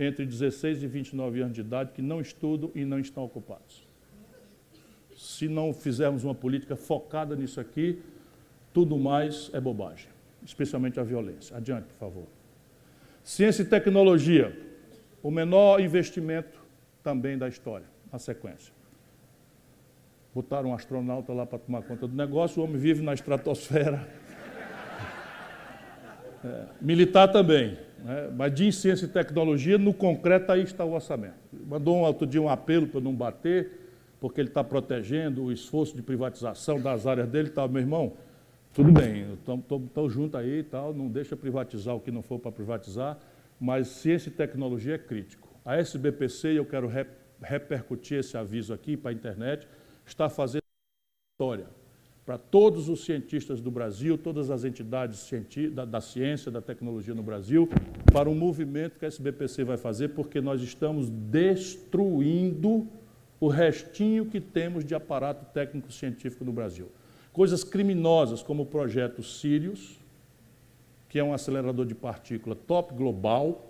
entre 0.00 0.26
16 0.26 0.82
e 0.82 0.86
29 0.88 1.42
anos 1.42 1.54
de 1.54 1.60
idade 1.60 1.92
que 1.92 2.02
não 2.02 2.20
estudam 2.20 2.72
e 2.74 2.84
não 2.84 2.98
estão 2.98 3.22
ocupados 3.22 3.91
se 5.22 5.46
não 5.46 5.72
fizermos 5.72 6.24
uma 6.24 6.34
política 6.34 6.74
focada 6.74 7.36
nisso 7.36 7.60
aqui, 7.60 8.02
tudo 8.72 8.98
mais 8.98 9.50
é 9.52 9.60
bobagem, 9.60 10.08
especialmente 10.44 10.98
a 10.98 11.04
violência. 11.04 11.56
Adiante, 11.56 11.84
por 11.84 11.94
favor. 11.94 12.24
Ciência 13.22 13.62
e 13.62 13.64
tecnologia, 13.64 14.58
o 15.22 15.30
menor 15.30 15.80
investimento 15.80 16.58
também 17.04 17.38
da 17.38 17.46
história, 17.46 17.86
na 18.12 18.18
sequência. 18.18 18.74
Botaram 20.34 20.70
um 20.70 20.74
astronauta 20.74 21.32
lá 21.32 21.46
para 21.46 21.60
tomar 21.60 21.82
conta 21.82 22.08
do 22.08 22.16
negócio, 22.16 22.60
o 22.60 22.64
homem 22.64 22.76
vive 22.78 23.00
na 23.00 23.14
estratosfera. 23.14 24.04
É, 26.44 26.64
militar 26.80 27.28
também, 27.28 27.78
né? 28.02 28.28
mas 28.36 28.52
de 28.52 28.72
ciência 28.72 29.04
e 29.04 29.08
tecnologia, 29.08 29.78
no 29.78 29.94
concreto, 29.94 30.50
aí 30.50 30.64
está 30.64 30.84
o 30.84 30.92
orçamento. 30.92 31.36
Mandou 31.52 31.98
um, 31.98 32.00
outro 32.00 32.26
dia 32.26 32.42
um 32.42 32.48
apelo 32.48 32.88
para 32.88 33.00
não 33.00 33.14
bater, 33.14 33.81
porque 34.22 34.40
ele 34.40 34.50
está 34.50 34.62
protegendo 34.62 35.42
o 35.42 35.50
esforço 35.50 35.96
de 35.96 36.00
privatização 36.00 36.80
das 36.80 37.08
áreas 37.08 37.28
dele 37.28 37.48
e 37.48 37.50
tal. 37.50 37.68
Meu 37.68 37.82
irmão, 37.82 38.12
tudo 38.72 38.92
bem, 38.92 39.32
estamos 39.32 40.12
juntos 40.12 40.38
aí 40.38 40.60
e 40.60 40.62
tal, 40.62 40.94
não 40.94 41.08
deixa 41.08 41.36
privatizar 41.36 41.96
o 41.96 42.00
que 42.00 42.12
não 42.12 42.22
for 42.22 42.38
para 42.38 42.52
privatizar, 42.52 43.18
mas 43.58 43.88
ciência 43.88 44.28
e 44.28 44.32
tecnologia 44.32 44.94
é 44.94 44.98
crítico. 44.98 45.48
A 45.64 45.76
SBPC, 45.76 46.56
eu 46.56 46.64
quero 46.64 46.86
re, 46.86 47.04
repercutir 47.42 48.20
esse 48.20 48.36
aviso 48.36 48.72
aqui 48.72 48.96
para 48.96 49.10
a 49.10 49.12
internet, 49.12 49.66
está 50.06 50.28
fazendo 50.28 50.62
história 51.34 51.66
para 52.24 52.38
todos 52.38 52.88
os 52.88 53.04
cientistas 53.04 53.60
do 53.60 53.72
Brasil, 53.72 54.16
todas 54.16 54.52
as 54.52 54.62
entidades 54.62 55.28
da, 55.72 55.84
da, 55.84 56.00
ciência, 56.00 56.48
da 56.48 56.60
tecnologia 56.60 57.12
no 57.12 57.24
Brasil, 57.24 57.68
para 58.12 58.30
um 58.30 58.36
movimento 58.36 59.00
que 59.00 59.04
a 59.04 59.08
SBPC 59.08 59.64
vai 59.64 59.76
fazer, 59.76 60.10
porque 60.10 60.40
nós 60.40 60.62
estamos 60.62 61.10
destruindo 61.10 62.88
o 63.42 63.48
restinho 63.48 64.24
que 64.24 64.40
temos 64.40 64.84
de 64.84 64.94
aparato 64.94 65.44
técnico-científico 65.52 66.44
no 66.44 66.52
Brasil. 66.52 66.88
Coisas 67.32 67.64
criminosas 67.64 68.40
como 68.40 68.62
o 68.62 68.66
projeto 68.66 69.20
Sirius, 69.20 69.98
que 71.08 71.18
é 71.18 71.24
um 71.24 71.34
acelerador 71.34 71.84
de 71.84 71.92
partícula 71.92 72.54
top 72.54 72.94
global, 72.94 73.68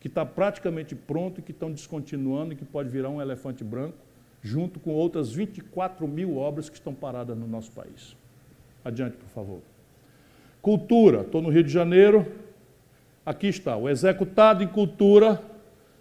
que 0.00 0.06
está 0.06 0.26
praticamente 0.26 0.94
pronto 0.94 1.40
e 1.40 1.42
que 1.42 1.50
estão 1.50 1.72
descontinuando 1.72 2.52
e 2.52 2.56
que 2.56 2.64
pode 2.66 2.90
virar 2.90 3.08
um 3.08 3.22
elefante 3.22 3.64
branco, 3.64 3.96
junto 4.42 4.78
com 4.78 4.90
outras 4.90 5.32
24 5.32 6.06
mil 6.06 6.36
obras 6.36 6.68
que 6.68 6.76
estão 6.76 6.92
paradas 6.92 7.38
no 7.38 7.46
nosso 7.46 7.72
país. 7.72 8.14
Adiante, 8.84 9.16
por 9.16 9.28
favor. 9.28 9.60
Cultura, 10.60 11.22
estou 11.22 11.40
no 11.40 11.48
Rio 11.48 11.64
de 11.64 11.72
Janeiro. 11.72 12.30
Aqui 13.24 13.46
está, 13.46 13.78
o 13.78 13.88
executado 13.88 14.62
em 14.62 14.68
cultura 14.68 15.42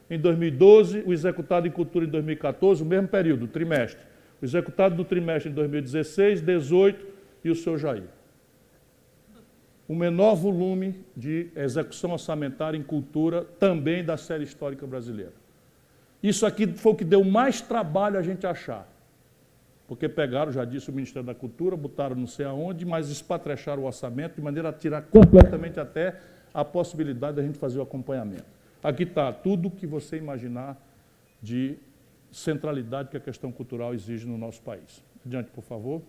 em 0.09 0.19
2012, 0.19 1.03
o 1.05 1.13
executado 1.13 1.67
em 1.67 1.71
cultura 1.71 2.05
em 2.05 2.09
2014, 2.09 2.81
o 2.81 2.85
mesmo 2.85 3.07
período, 3.07 3.47
trimestre. 3.47 4.01
O 4.41 4.45
executado 4.45 4.95
do 4.95 5.05
trimestre 5.05 5.51
em 5.51 5.53
2016, 5.53 6.41
18 6.41 7.05
e 7.43 7.51
o 7.51 7.55
seu 7.55 7.77
Jair. 7.77 8.05
O 9.87 9.95
menor 9.95 10.35
volume 10.35 11.03
de 11.15 11.49
execução 11.55 12.11
orçamentária 12.11 12.77
em 12.77 12.83
cultura 12.83 13.43
também 13.59 14.03
da 14.03 14.17
série 14.17 14.43
histórica 14.43 14.85
brasileira. 14.87 15.33
Isso 16.21 16.45
aqui 16.45 16.67
foi 16.67 16.91
o 16.91 16.95
que 16.95 17.05
deu 17.05 17.23
mais 17.23 17.61
trabalho 17.61 18.17
a 18.17 18.21
gente 18.21 18.45
achar. 18.45 18.87
Porque 19.87 20.07
pegaram, 20.07 20.51
já 20.51 20.65
disse, 20.65 20.89
o 20.89 20.93
Ministério 20.93 21.25
da 21.25 21.33
Cultura, 21.33 21.75
botaram 21.75 22.15
não 22.15 22.27
sei 22.27 22.45
aonde, 22.45 22.85
mas 22.85 23.09
espatrecharam 23.09 23.83
o 23.83 23.85
orçamento 23.85 24.35
de 24.35 24.41
maneira 24.41 24.69
a 24.69 24.73
tirar 24.73 25.01
completamente 25.03 25.79
até 25.79 26.15
a 26.53 26.63
possibilidade 26.63 27.37
da 27.37 27.41
gente 27.41 27.57
fazer 27.57 27.79
o 27.79 27.81
acompanhamento. 27.81 28.58
Aqui 28.81 29.03
está 29.03 29.33
tudo 29.33 29.67
o 29.67 29.71
que 29.71 29.85
você 29.85 30.17
imaginar 30.17 30.77
de 31.41 31.77
centralidade 32.31 33.09
que 33.09 33.17
a 33.17 33.19
questão 33.19 33.51
cultural 33.51 33.93
exige 33.93 34.25
no 34.25 34.37
nosso 34.37 34.61
país. 34.61 35.03
Adiante, 35.25 35.49
por 35.51 35.63
favor. 35.63 36.01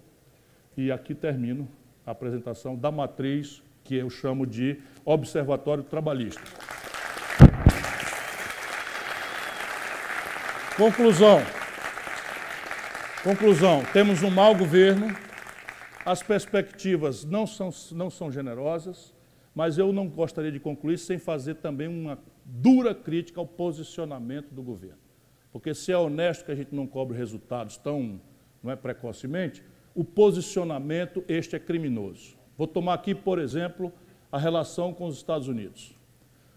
E 0.77 0.93
aqui 0.93 1.15
termino 1.15 1.69
a 2.07 2.13
apresentação 2.13 2.77
da 2.77 2.91
matriz 2.91 3.63
que 3.83 3.97
eu 3.97 4.09
chamo 4.09 4.47
de 4.47 4.79
Observatório 5.05 5.83
Trabalhista. 5.83 6.43
Conclusão. 10.77 11.41
Conclusão. 13.25 13.83
Temos 13.93 14.23
um 14.23 14.31
mau 14.31 14.55
governo, 14.55 15.15
as 16.07 16.23
perspectivas 16.23 17.25
não 17.25 17.47
são, 17.47 17.71
não 17.93 18.09
são 18.09 18.31
generosas, 18.31 19.13
mas 19.55 19.77
eu 19.77 19.93
não 19.93 20.09
gostaria 20.09 20.53
de 20.53 20.61
concluir 20.61 20.99
sem 20.99 21.19
fazer 21.19 21.57
também 21.57 21.89
uma 21.89 22.19
dura 22.51 22.95
crítica 22.95 23.41
ao 23.41 23.47
posicionamento 23.47 24.53
do 24.53 24.63
governo. 24.63 24.99
Porque 25.53 25.75
se 25.75 25.93
é 25.93 25.99
honesto 25.99 26.45
que 26.45 26.53
a 26.53 26.55
gente 26.55 26.75
não 26.75 26.87
cobre 26.87 27.17
resultados 27.17 27.77
tão 27.77 28.21
não 28.63 28.71
é, 28.71 28.77
precocemente, 28.77 29.63
o 29.95 30.05
posicionamento 30.05 31.25
este 31.27 31.57
é 31.57 31.59
criminoso. 31.59 32.37
Vou 32.57 32.67
tomar 32.67 32.95
aqui, 32.95 33.15
por 33.15 33.39
exemplo, 33.39 33.93
a 34.31 34.39
relação 34.39 34.93
com 34.93 35.07
os 35.07 35.17
Estados 35.17 35.49
Unidos. 35.49 35.95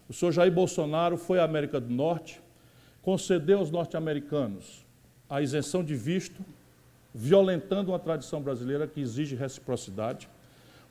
O 0.08 0.12
senhor 0.12 0.32
Jair 0.32 0.52
Bolsonaro 0.52 1.16
foi 1.16 1.38
à 1.38 1.44
América 1.44 1.80
do 1.80 1.92
Norte, 1.92 2.40
concedeu 3.00 3.58
aos 3.58 3.70
norte-americanos 3.70 4.84
a 5.28 5.40
isenção 5.40 5.82
de 5.82 5.94
visto, 5.94 6.44
violentando 7.14 7.90
uma 7.90 7.98
tradição 7.98 8.42
brasileira 8.42 8.86
que 8.86 9.00
exige 9.00 9.34
reciprocidade. 9.34 10.28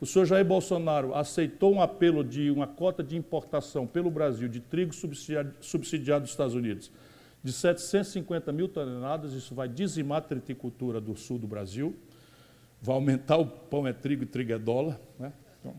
O 0.04 0.06
senhor 0.06 0.26
Jair 0.26 0.44
Bolsonaro 0.44 1.16
aceitou 1.16 1.74
um 1.74 1.82
apelo 1.82 2.26
de 2.26 2.52
uma 2.52 2.68
cota 2.68 3.02
de 3.02 3.16
importação 3.16 3.88
pelo 3.88 4.12
Brasil 4.12 4.50
de 4.50 4.60
trigo 4.60 4.94
subsidiado, 4.94 5.54
subsidiado 5.62 6.24
dos 6.24 6.32
Estados 6.32 6.54
Unidos, 6.54 6.92
de 7.42 7.54
750 7.54 8.52
mil 8.52 8.68
toneladas. 8.68 9.32
Isso 9.32 9.56
vai 9.56 9.70
dizimar 9.70 10.18
a 10.18 10.22
triticultura 10.22 11.00
do 11.00 11.16
sul 11.16 11.40
do 11.40 11.48
Brasil, 11.48 11.96
vai 12.82 12.96
aumentar 12.96 13.38
o 13.38 13.46
pão 13.46 13.88
é 13.88 13.94
trigo 13.94 14.24
e 14.24 14.26
trigo 14.26 14.52
é 14.52 14.60
dólar 14.60 15.00
né? 15.18 15.32
então, 15.62 15.74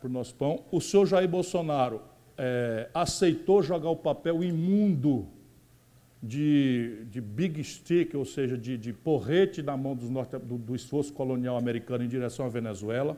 para 0.00 0.08
o 0.08 0.10
nosso 0.10 0.34
pão. 0.34 0.64
O 0.72 0.80
senhor 0.80 1.06
Jair 1.06 1.28
Bolsonaro 1.28 2.02
é, 2.36 2.90
aceitou 2.92 3.62
jogar 3.62 3.90
o 3.90 3.96
papel 3.96 4.42
imundo 4.42 5.28
de, 6.20 7.04
de 7.08 7.20
big 7.20 7.62
stick, 7.62 8.12
ou 8.16 8.24
seja, 8.24 8.58
de, 8.58 8.76
de 8.76 8.92
porrete 8.92 9.62
na 9.62 9.76
mão 9.76 9.94
norte, 9.94 10.36
do, 10.36 10.58
do 10.58 10.74
esforço 10.74 11.12
colonial 11.12 11.56
americano 11.56 12.02
em 12.02 12.08
direção 12.08 12.44
à 12.44 12.48
Venezuela. 12.48 13.16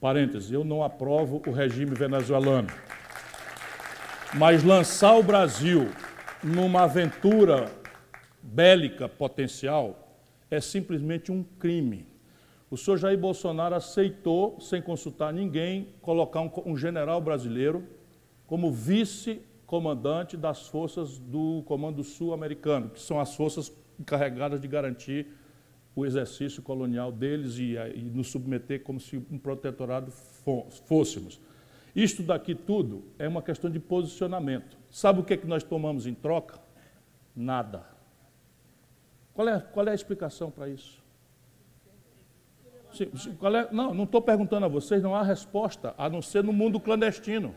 Parênteses, 0.00 0.50
eu 0.50 0.64
não 0.64 0.82
aprovo 0.82 1.42
o 1.46 1.52
regime 1.52 1.94
venezuelano. 1.94 2.68
Mas 4.34 4.64
lançar 4.64 5.14
o 5.18 5.22
Brasil 5.22 5.90
numa 6.42 6.84
aventura 6.84 7.70
bélica 8.42 9.06
potencial 9.06 10.16
é 10.50 10.58
simplesmente 10.58 11.30
um 11.30 11.42
crime. 11.42 12.06
O 12.70 12.78
senhor 12.78 12.96
Jair 12.96 13.18
Bolsonaro 13.18 13.74
aceitou, 13.74 14.58
sem 14.58 14.80
consultar 14.80 15.34
ninguém, 15.34 15.88
colocar 16.00 16.40
um, 16.40 16.50
um 16.64 16.76
general 16.76 17.20
brasileiro 17.20 17.84
como 18.46 18.72
vice-comandante 18.72 20.36
das 20.36 20.66
forças 20.66 21.18
do 21.18 21.62
Comando 21.66 22.02
Sul-Americano, 22.02 22.88
que 22.88 23.00
são 23.00 23.20
as 23.20 23.34
forças 23.34 23.70
encarregadas 23.98 24.60
de 24.60 24.66
garantir 24.66 25.26
o 26.00 26.06
exercício 26.06 26.62
colonial 26.62 27.12
deles 27.12 27.58
e, 27.58 27.74
e 27.94 28.02
nos 28.02 28.30
submeter 28.30 28.82
como 28.82 28.98
se 28.98 29.16
um 29.16 29.38
protetorado 29.38 30.10
fôssemos. 30.86 31.40
Isto 31.94 32.22
daqui 32.22 32.54
tudo 32.54 33.04
é 33.18 33.28
uma 33.28 33.42
questão 33.42 33.70
de 33.70 33.78
posicionamento. 33.78 34.78
Sabe 34.90 35.20
o 35.20 35.24
que, 35.24 35.34
é 35.34 35.36
que 35.36 35.46
nós 35.46 35.62
tomamos 35.62 36.06
em 36.06 36.14
troca? 36.14 36.58
Nada. 37.34 37.84
Qual 39.34 39.48
é, 39.48 39.60
qual 39.60 39.86
é 39.86 39.90
a 39.90 39.94
explicação 39.94 40.50
para 40.50 40.68
isso? 40.68 41.00
Sim, 42.92 43.10
é, 43.14 43.72
não, 43.72 43.94
não 43.94 44.04
estou 44.04 44.20
perguntando 44.20 44.66
a 44.66 44.68
vocês, 44.68 45.02
não 45.02 45.14
há 45.14 45.22
resposta, 45.22 45.94
a 45.96 46.08
não 46.08 46.20
ser 46.20 46.42
no 46.42 46.52
mundo 46.52 46.80
clandestino. 46.80 47.54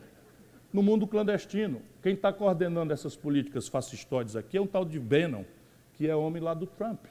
No 0.71 0.83
mundo 0.83 1.07
clandestino. 1.07 1.81
Quem 2.01 2.13
está 2.13 2.33
coordenando 2.33 2.91
essas 2.91 3.15
políticas 3.15 3.67
fascistoides 3.67 4.35
aqui 4.35 4.57
é 4.57 4.61
um 4.61 4.67
tal 4.67 4.83
de 4.83 4.99
Bannon, 4.99 5.45
que 5.93 6.07
é 6.07 6.15
homem 6.15 6.41
lá 6.41 6.53
do 6.53 6.67
Trump. 6.67 7.05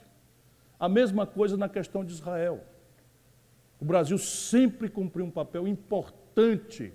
A 0.83 0.89
mesma 0.89 1.25
coisa 1.25 1.57
na 1.57 1.69
questão 1.69 2.05
de 2.05 2.13
Israel. 2.13 2.61
O 3.81 3.85
Brasil 3.85 4.19
sempre 4.19 4.89
cumpriu 4.89 5.25
um 5.25 5.31
papel 5.31 5.69
importante 5.69 6.93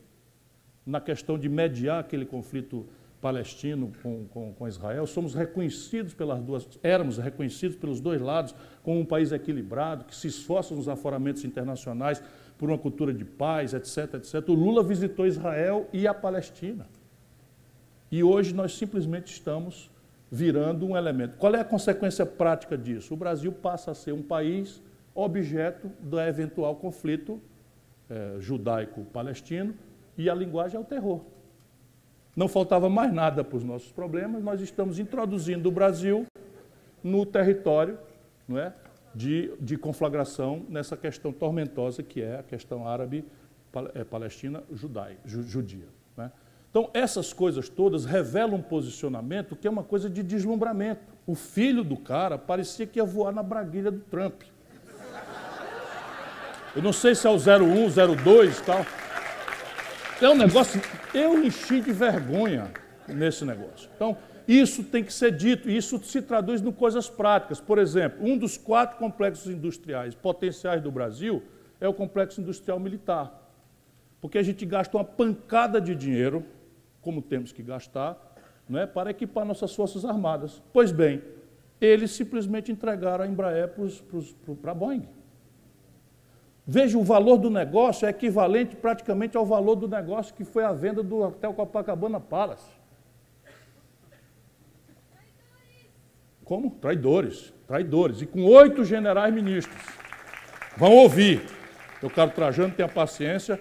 na 0.86 1.00
questão 1.00 1.40
de 1.40 1.48
mediar 1.48 2.02
aquele 2.02 2.26
conflito 2.26 2.86
palestino 3.22 3.94
com, 4.04 4.26
com, 4.28 4.54
com, 4.54 4.68
Israel. 4.68 5.08
Somos 5.08 5.34
reconhecidos 5.34 6.14
pelas 6.14 6.42
duas, 6.42 6.68
éramos 6.84 7.18
reconhecidos 7.18 7.78
pelos 7.78 8.02
dois 8.02 8.20
lados 8.20 8.54
como 8.84 9.00
um 9.00 9.06
país 9.06 9.32
equilibrado, 9.32 10.04
que 10.04 10.14
se 10.18 10.28
esforça 10.28 10.76
nos 10.76 10.90
aforamentos 10.90 11.46
internacionais 11.46 12.22
por 12.58 12.70
uma 12.70 12.78
cultura 12.78 13.14
de 13.14 13.24
paz, 13.24 13.74
etc, 13.74 14.16
etc. 14.16 14.50
O 14.50 14.54
Lula 14.54 14.84
visitou 14.84 15.26
Israel 15.26 15.88
e 15.94 16.06
a 16.06 16.14
Palestina. 16.14 16.90
E 18.12 18.22
hoje 18.22 18.54
nós 18.54 18.74
simplesmente 18.74 19.32
estamos 19.32 19.90
virando 20.32 20.86
um 20.86 20.98
elemento. 20.98 21.38
Qual 21.38 21.54
é 21.56 21.60
a 21.60 21.66
consequência 21.66 22.26
prática 22.26 22.78
disso? 22.78 23.14
O 23.14 23.18
Brasil 23.18 23.52
passa 23.52 23.92
a 23.92 23.96
ser 23.96 24.14
um 24.14 24.22
país 24.22 24.82
objeto 25.16 25.90
do 26.00 26.20
eventual 26.20 26.76
conflito 26.76 27.42
é, 28.10 28.36
judaico-palestino 28.40 29.74
e 30.18 30.30
a 30.30 30.36
linguagem 30.36 30.78
é 30.78 30.80
o 30.80 30.84
terror. 30.84 31.22
Não 32.36 32.48
faltava 32.48 32.88
mais 32.88 33.12
nada 33.12 33.44
para 33.44 33.58
os 33.58 33.64
nossos 33.64 33.92
problemas, 33.92 34.44
nós 34.44 34.62
estamos 34.62 35.00
introduzindo 35.00 35.70
o 35.70 35.72
Brasil 35.72 36.28
no 37.04 37.26
território 37.26 37.98
não 38.48 38.60
é, 38.60 38.72
de, 39.14 39.52
de 39.60 39.78
conflagração 39.78 40.66
nessa 40.70 40.96
questão 40.96 41.34
tormentosa 41.34 42.02
que 42.04 42.22
é 42.22 42.40
a 42.40 42.44
questão 42.44 42.88
árabe-palestina-judia. 42.88 45.88
Né? 46.16 46.32
Então, 46.78 46.92
essas 46.94 47.34
coisas 47.34 47.68
todas 47.70 48.06
revelam 48.06 48.58
um 48.58 48.62
posicionamento 48.62 49.56
que 49.56 49.68
é 49.68 49.72
uma 49.72 49.84
coisa 49.84 50.08
de 50.08 50.22
deslumbramento. 50.22 51.02
O 51.26 51.34
filho 51.34 51.84
do 51.84 51.98
cara 51.98 52.38
parecia 52.38 52.86
que 52.86 53.00
ia 53.00 53.04
voar 53.04 53.32
na 53.32 53.42
braguilha 53.42 53.90
do 53.90 54.02
Trump. 54.02 54.44
Eu 56.76 56.84
não 56.84 56.94
sei 56.94 57.16
se 57.16 57.26
é 57.26 57.32
o 57.32 57.34
01, 57.34 58.16
02 58.24 58.60
e 58.60 58.62
tal. 58.62 58.86
É 60.22 60.30
um 60.30 60.36
negócio. 60.36 60.80
Eu 61.16 61.44
enchi 61.44 61.82
de 61.82 61.92
vergonha 61.92 62.72
nesse 63.08 63.44
negócio. 63.44 63.90
Então, 63.96 64.16
isso 64.48 64.84
tem 64.84 65.04
que 65.04 65.12
ser 65.12 65.32
dito, 65.32 65.68
isso 65.72 66.00
se 66.04 66.22
traduz 66.22 66.62
em 66.62 66.72
coisas 66.72 67.10
práticas. 67.10 67.60
Por 67.60 67.80
exemplo, 67.80 68.24
um 68.24 68.38
dos 68.38 68.56
quatro 68.56 69.00
complexos 69.00 69.52
industriais 69.52 70.14
potenciais 70.14 70.80
do 70.80 70.92
Brasil 70.92 71.42
é 71.82 71.88
o 71.88 71.94
complexo 71.94 72.40
industrial 72.40 72.80
militar. 72.80 73.50
Porque 74.22 74.38
a 74.38 74.44
gente 74.44 74.64
gasta 74.64 74.96
uma 74.96 75.04
pancada 75.04 75.82
de 75.82 75.96
dinheiro 75.96 76.46
como 77.08 77.22
temos 77.22 77.53
que 77.53 77.64
gastar, 77.64 78.18
não 78.68 78.78
é, 78.78 78.86
para 78.86 79.12
equipar 79.12 79.45
nossas 79.45 79.74
forças 79.74 80.03
armadas. 80.03 80.62
Pois 80.74 80.91
bem, 80.91 81.24
eles 81.80 82.12
simplesmente 82.12 82.70
entregaram 82.70 83.24
a 83.24 83.28
Embraer 83.28 83.72
para 84.62 84.72
a 84.72 84.76
Boeing. 84.76 85.08
Veja, 86.66 86.97
o 86.97 87.03
valor 87.05 87.38
do 87.38 87.49
negócio 87.49 88.05
é 88.05 88.10
equivalente 88.10 88.76
praticamente 88.76 89.38
ao 89.38 89.45
valor 89.45 89.76
do 89.76 89.88
negócio 89.88 90.36
que 90.36 90.43
foi 90.43 90.66
a 90.66 90.74
venda 90.74 91.01
do 91.01 91.22
Hotel 91.22 91.53
Copacabana 91.53 92.20
Palace. 92.20 92.74
Como? 96.43 96.72
Traidores, 96.72 97.53
traidores. 97.66 98.22
E 98.22 98.26
com 98.26 98.43
oito 98.43 98.84
generais 98.84 99.34
ministros. 99.34 99.82
Vão 100.76 100.93
ouvir. 100.93 101.41
Eu, 102.03 102.10
caro 102.10 102.32
Trajano, 102.32 102.74
tenha 102.74 102.89
paciência, 102.89 103.58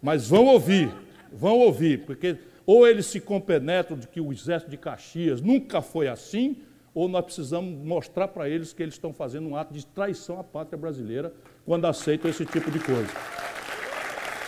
mas 0.00 0.26
vão 0.30 0.46
ouvir, 0.46 0.90
vão 1.30 1.58
ouvir, 1.58 2.06
porque 2.06 2.38
ou 2.66 2.86
eles 2.86 3.06
se 3.06 3.20
compenetram 3.20 3.96
de 3.96 4.08
que 4.08 4.20
o 4.20 4.32
exército 4.32 4.70
de 4.70 4.76
Caxias 4.76 5.40
nunca 5.40 5.80
foi 5.80 6.08
assim, 6.08 6.56
ou 6.92 7.08
nós 7.08 7.24
precisamos 7.24 7.78
mostrar 7.86 8.26
para 8.28 8.48
eles 8.48 8.72
que 8.72 8.82
eles 8.82 8.94
estão 8.94 9.12
fazendo 9.12 9.48
um 9.48 9.54
ato 9.54 9.72
de 9.72 9.86
traição 9.86 10.40
à 10.40 10.44
pátria 10.44 10.76
brasileira 10.76 11.32
quando 11.64 11.84
aceitam 11.84 12.28
esse 12.28 12.44
tipo 12.44 12.70
de 12.70 12.80
coisa. 12.80 13.12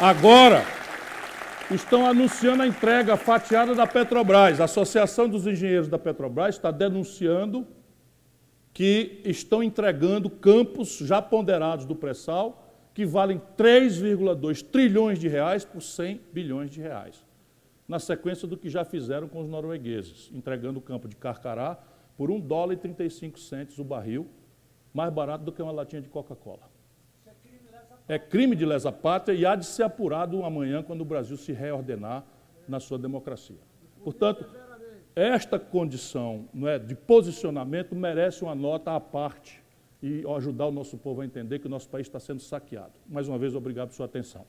Agora, 0.00 0.64
estão 1.70 2.06
anunciando 2.06 2.62
a 2.62 2.66
entrega 2.66 3.16
fatiada 3.16 3.74
da 3.74 3.86
Petrobras. 3.86 4.60
A 4.60 4.64
Associação 4.64 5.28
dos 5.28 5.46
Engenheiros 5.46 5.88
da 5.88 5.98
Petrobras 5.98 6.56
está 6.56 6.70
denunciando 6.70 7.66
que 8.72 9.20
estão 9.24 9.62
entregando 9.62 10.30
campos 10.30 10.98
já 10.98 11.20
ponderados 11.20 11.84
do 11.84 11.94
pré-sal 11.94 12.64
que 12.94 13.04
valem 13.04 13.40
3,2 13.56 14.62
trilhões 14.62 15.18
de 15.18 15.28
reais 15.28 15.64
por 15.64 15.82
100 15.82 16.20
bilhões 16.32 16.70
de 16.70 16.80
reais 16.80 17.27
na 17.88 17.98
sequência 17.98 18.46
do 18.46 18.56
que 18.56 18.68
já 18.68 18.84
fizeram 18.84 19.26
com 19.26 19.40
os 19.40 19.48
noruegueses, 19.48 20.30
entregando 20.32 20.78
o 20.78 20.82
campo 20.82 21.08
de 21.08 21.16
Carcará 21.16 21.78
por 22.16 22.30
1 22.30 22.38
dólar 22.40 22.74
e 22.74 22.76
35 22.76 23.38
centos 23.40 23.78
o 23.78 23.84
barril, 23.84 24.28
mais 24.92 25.12
barato 25.12 25.44
do 25.44 25.52
que 25.52 25.62
uma 25.62 25.72
latinha 25.72 26.02
de 26.02 26.08
Coca-Cola. 26.08 26.70
É 28.06 28.18
crime 28.18 28.54
de 28.54 28.66
lesa 28.66 28.92
pátria 28.92 29.34
e 29.34 29.46
há 29.46 29.54
de 29.54 29.64
ser 29.64 29.84
apurado 29.84 30.42
amanhã 30.44 30.82
quando 30.82 31.00
o 31.00 31.04
Brasil 31.04 31.36
se 31.36 31.52
reordenar 31.52 32.24
na 32.66 32.80
sua 32.80 32.98
democracia. 32.98 33.58
Portanto, 34.02 34.46
esta 35.14 35.58
condição 35.58 36.48
não 36.52 36.68
é, 36.68 36.78
de 36.78 36.94
posicionamento 36.94 37.94
merece 37.94 38.42
uma 38.42 38.54
nota 38.54 38.94
à 38.94 39.00
parte 39.00 39.62
e 40.02 40.24
ajudar 40.36 40.66
o 40.66 40.70
nosso 40.70 40.96
povo 40.96 41.20
a 41.20 41.24
entender 41.24 41.58
que 41.58 41.66
o 41.66 41.70
nosso 41.70 41.88
país 41.88 42.06
está 42.06 42.20
sendo 42.20 42.40
saqueado. 42.40 42.92
Mais 43.06 43.28
uma 43.28 43.38
vez, 43.38 43.54
obrigado 43.54 43.88
por 43.88 43.94
sua 43.94 44.06
atenção. 44.06 44.46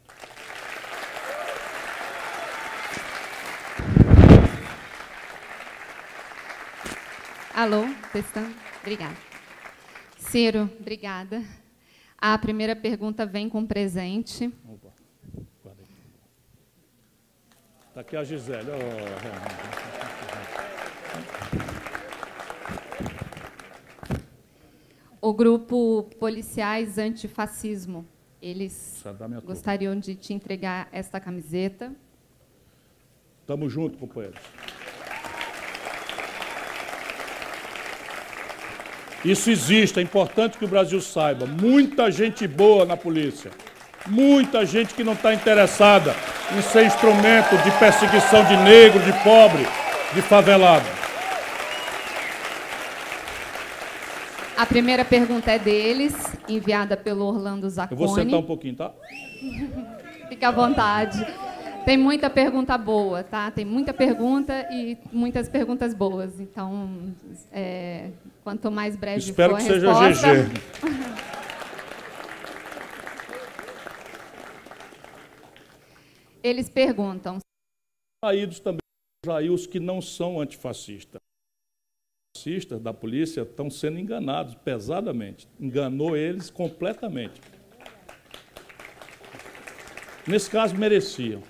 Alô, 7.60 7.84
testando? 8.14 8.56
Obrigada. 8.80 9.18
Ciro, 10.18 10.72
obrigada. 10.80 11.44
A 12.18 12.38
primeira 12.38 12.73
pergunta 12.73 13.26
vem 13.26 13.49
com 13.49 13.65
presente. 13.65 14.49
Opa, 14.65 14.94
Está 17.90 17.99
aqui 17.99 18.15
a 18.15 18.23
Gisele. 18.23 18.69
Oh. 25.22 25.27
O 25.27 25.34
grupo 25.34 26.03
Policiais 26.18 26.98
Antifascismo, 26.98 28.07
eles 28.41 29.03
gostariam 29.44 29.99
de 29.99 30.15
te 30.15 30.34
entregar 30.34 30.88
esta 30.94 31.19
camiseta. 31.19 31.94
Tamo 33.45 33.68
junto, 33.68 33.98
companheiros. 33.98 34.40
Isso 39.24 39.50
existe, 39.50 40.00
é 40.00 40.02
importante 40.02 40.58
que 40.58 40.66
o 40.66 40.68
Brasil 40.68 41.02
saiba. 41.02 41.46
Muita 41.46 42.10
gente 42.10 42.48
boa 42.48 42.86
na 42.86 42.96
polícia. 42.96 43.52
Muita 44.08 44.66
gente 44.66 44.94
que 44.94 45.04
não 45.04 45.14
está 45.14 45.34
interessada 45.34 46.16
em 46.58 46.62
ser 46.62 46.86
instrumento 46.86 47.58
de 47.64 47.72
perseguição 47.78 48.46
de 48.46 48.56
negro, 48.58 49.00
de 49.02 49.12
pobre, 49.24 49.68
de 50.14 50.22
favelado. 50.22 50.86
A 54.58 54.66
primeira 54.66 55.06
pergunta 55.06 55.52
é 55.52 55.60
deles, 55.60 56.14
enviada 56.48 56.96
pelo 56.98 57.26
Orlando 57.26 57.70
Zacconi. 57.70 58.02
Eu 58.02 58.08
vou 58.08 58.16
sentar 58.16 58.40
um 58.40 58.44
pouquinho, 58.44 58.76
tá? 58.76 58.91
Fique 60.30 60.44
à 60.44 60.52
vontade. 60.52 61.26
Tem 61.90 61.98
muita 61.98 62.30
pergunta 62.30 62.78
boa, 62.78 63.24
tá? 63.24 63.49
Tem 63.49 63.66
muita 63.66 63.91
pergunta 63.91 64.53
e 64.72 64.95
muitas 65.11 65.49
perguntas 65.49 65.91
boas. 65.91 66.40
Então, 66.40 67.16
é, 67.52 68.11
quanto 68.44 68.70
mais 68.70 68.95
breve 68.95 69.18
Espero 69.18 69.56
for 69.56 69.60
a 69.60 69.66
que 69.66 69.74
resposta... 69.74 70.14
seja 70.14 70.44
GG. 70.44 70.53
Eles 76.44 76.70
perguntam. 76.70 77.40
Saídos 78.24 78.60
também 78.60 78.78
aí 79.28 79.49
os 79.49 79.66
que 79.66 79.80
não 79.80 79.99
são 79.99 80.40
antifascistas. 80.40 81.20
Os 82.36 82.44
fascistas 82.44 82.80
da 82.80 82.94
polícia 82.94 83.41
estão 83.41 83.68
sendo 83.68 83.98
enganados 83.98 84.53
pesadamente. 84.53 85.48
Enganou 85.60 86.16
eles 86.16 86.52
completamente. 86.52 87.41
Nesse 90.28 90.52
caso, 90.52 90.76
mereciam. 90.76 91.41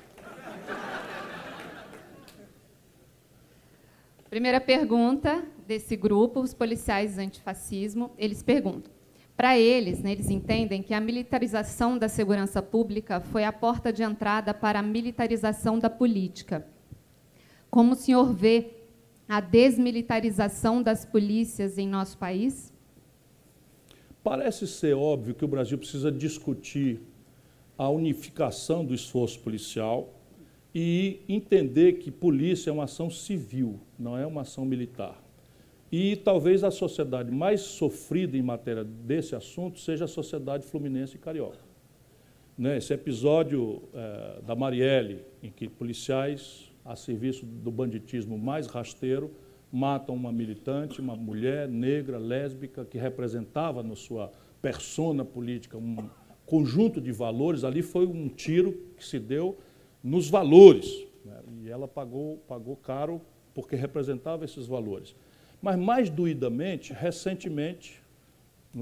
Primeira 4.29 4.61
pergunta 4.61 5.43
desse 5.65 5.95
grupo, 5.95 6.39
os 6.39 6.53
policiais 6.53 7.17
antifascismo, 7.17 8.11
eles 8.15 8.43
perguntam: 8.43 8.91
para 9.35 9.57
eles, 9.57 10.03
né, 10.03 10.11
eles 10.11 10.29
entendem 10.29 10.83
que 10.83 10.93
a 10.93 11.01
militarização 11.01 11.97
da 11.97 12.07
segurança 12.07 12.61
pública 12.61 13.19
foi 13.19 13.43
a 13.43 13.51
porta 13.51 13.91
de 13.91 14.03
entrada 14.03 14.53
para 14.53 14.79
a 14.79 14.83
militarização 14.83 15.79
da 15.79 15.89
política. 15.89 16.67
Como 17.71 17.93
o 17.93 17.95
senhor 17.95 18.31
vê 18.31 18.71
a 19.27 19.39
desmilitarização 19.39 20.83
das 20.83 21.05
polícias 21.05 21.79
em 21.79 21.87
nosso 21.87 22.15
país? 22.17 22.71
Parece 24.23 24.67
ser 24.67 24.95
óbvio 24.95 25.33
que 25.33 25.45
o 25.45 25.47
Brasil 25.47 25.77
precisa 25.77 26.11
discutir 26.11 27.01
a 27.75 27.89
unificação 27.89 28.85
do 28.85 28.93
esforço 28.93 29.39
policial 29.39 30.18
e 30.81 31.19
entender 31.27 31.99
que 31.99 32.09
polícia 32.09 32.69
é 32.69 32.73
uma 32.73 32.85
ação 32.85 33.09
civil, 33.09 33.81
não 33.99 34.17
é 34.17 34.25
uma 34.25 34.43
ação 34.43 34.63
militar. 34.63 35.21
E 35.91 36.15
talvez 36.15 36.63
a 36.63 36.71
sociedade 36.71 37.29
mais 37.29 37.59
sofrida 37.59 38.37
em 38.37 38.41
matéria 38.41 38.85
desse 38.85 39.35
assunto 39.35 39.77
seja 39.77 40.05
a 40.05 40.07
sociedade 40.07 40.65
fluminense 40.65 41.17
e 41.17 41.19
carioca. 41.19 41.59
Né? 42.57 42.77
Esse 42.77 42.93
episódio 42.93 43.81
é, 43.93 44.41
da 44.41 44.55
Marielle, 44.55 45.25
em 45.43 45.51
que 45.51 45.67
policiais, 45.67 46.71
a 46.85 46.95
serviço 46.95 47.45
do 47.45 47.71
banditismo 47.71 48.37
mais 48.37 48.67
rasteiro, 48.67 49.31
matam 49.69 50.15
uma 50.15 50.31
militante, 50.31 51.01
uma 51.01 51.13
mulher 51.13 51.67
negra, 51.67 52.17
lésbica, 52.17 52.85
que 52.85 52.97
representava 52.97 53.83
na 53.83 53.97
sua 53.97 54.31
persona 54.61 55.25
política 55.25 55.77
um 55.77 56.09
conjunto 56.45 57.01
de 57.01 57.11
valores, 57.11 57.65
ali 57.65 57.81
foi 57.81 58.05
um 58.05 58.29
tiro 58.29 58.81
que 58.95 59.05
se 59.05 59.19
deu 59.19 59.57
nos 60.03 60.29
valores. 60.29 61.05
Né? 61.25 61.39
E 61.63 61.69
ela 61.69 61.87
pagou, 61.87 62.37
pagou 62.47 62.75
caro 62.75 63.21
porque 63.53 63.75
representava 63.75 64.45
esses 64.45 64.67
valores. 64.67 65.15
Mas 65.61 65.77
mais 65.77 66.09
doidamente, 66.09 66.93
recentemente, 66.93 68.01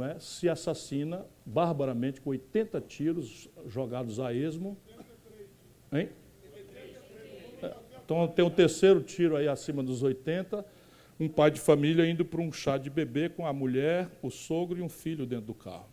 é, 0.01 0.19
se 0.19 0.49
assassina 0.49 1.25
barbaramente 1.45 2.21
com 2.21 2.29
80 2.31 2.81
tiros 2.81 3.49
jogados 3.67 4.19
a 4.19 4.33
esmo. 4.33 4.77
Hein? 5.91 6.09
Então 8.03 8.27
tem 8.27 8.43
o 8.43 8.47
um 8.47 8.51
terceiro 8.51 9.01
tiro 9.01 9.35
aí 9.35 9.47
acima 9.47 9.83
dos 9.83 10.03
80, 10.03 10.65
um 11.19 11.27
pai 11.27 11.51
de 11.51 11.59
família 11.59 12.09
indo 12.09 12.23
para 12.23 12.41
um 12.41 12.51
chá 12.51 12.77
de 12.77 12.89
bebê 12.89 13.27
com 13.27 13.45
a 13.45 13.51
mulher, 13.51 14.09
o 14.21 14.29
sogro 14.29 14.79
e 14.79 14.81
um 14.81 14.89
filho 14.89 15.25
dentro 15.25 15.47
do 15.47 15.53
carro. 15.53 15.89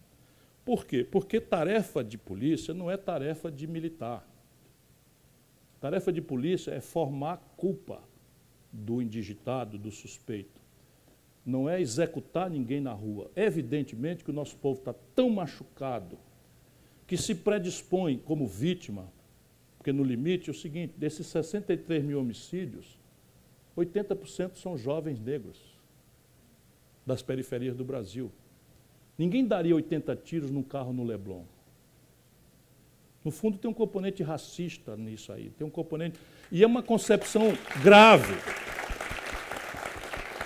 Por 0.64 0.86
quê? 0.86 1.04
Porque 1.04 1.40
tarefa 1.40 2.04
de 2.04 2.16
polícia 2.16 2.72
não 2.72 2.90
é 2.90 2.96
tarefa 2.96 3.50
de 3.50 3.66
militar. 3.66 4.26
Tarefa 5.84 6.10
de 6.10 6.22
polícia 6.22 6.70
é 6.70 6.80
formar 6.80 7.36
culpa 7.58 8.02
do 8.72 9.02
indigitado, 9.02 9.76
do 9.76 9.90
suspeito 9.90 10.64
não 11.44 11.68
é 11.68 11.78
executar 11.78 12.48
ninguém 12.48 12.80
na 12.80 12.94
rua. 12.94 13.30
Evidentemente 13.36 14.24
que 14.24 14.30
o 14.30 14.32
nosso 14.32 14.56
povo 14.56 14.78
está 14.78 14.94
tão 15.14 15.28
machucado 15.28 16.18
que 17.06 17.18
se 17.18 17.34
predispõe 17.34 18.16
como 18.16 18.46
vítima, 18.46 19.12
porque 19.76 19.92
no 19.92 20.02
limite 20.02 20.48
é 20.48 20.52
o 20.52 20.56
seguinte: 20.56 20.94
desses 20.96 21.26
63 21.26 22.02
mil 22.02 22.18
homicídios, 22.18 22.98
80% 23.76 24.56
são 24.56 24.78
jovens 24.78 25.20
negros 25.20 25.78
das 27.04 27.20
periferias 27.20 27.76
do 27.76 27.84
Brasil. 27.84 28.32
Ninguém 29.18 29.46
daria 29.46 29.74
80 29.74 30.16
tiros 30.16 30.50
num 30.50 30.62
carro 30.62 30.94
no 30.94 31.04
Leblon. 31.04 31.44
No 33.24 33.30
fundo, 33.30 33.56
tem 33.56 33.70
um 33.70 33.74
componente 33.74 34.22
racista 34.22 34.96
nisso 34.96 35.32
aí, 35.32 35.50
tem 35.56 35.66
um 35.66 35.70
componente. 35.70 36.18
E 36.52 36.62
é 36.62 36.66
uma 36.66 36.82
concepção 36.82 37.56
grave. 37.82 38.34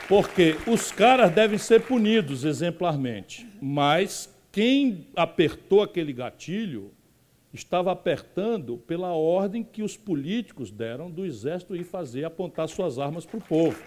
Porque 0.08 0.56
os 0.66 0.92
caras 0.92 1.32
devem 1.32 1.58
ser 1.58 1.82
punidos 1.82 2.44
exemplarmente, 2.44 3.46
mas 3.60 4.32
quem 4.52 5.06
apertou 5.14 5.82
aquele 5.82 6.12
gatilho 6.12 6.92
estava 7.52 7.90
apertando 7.90 8.78
pela 8.78 9.12
ordem 9.12 9.64
que 9.64 9.82
os 9.82 9.96
políticos 9.96 10.70
deram 10.70 11.10
do 11.10 11.26
exército 11.26 11.74
ir 11.74 11.84
fazer, 11.84 12.24
apontar 12.24 12.68
suas 12.68 12.98
armas 12.98 13.26
para 13.26 13.38
o 13.38 13.42
povo. 13.42 13.82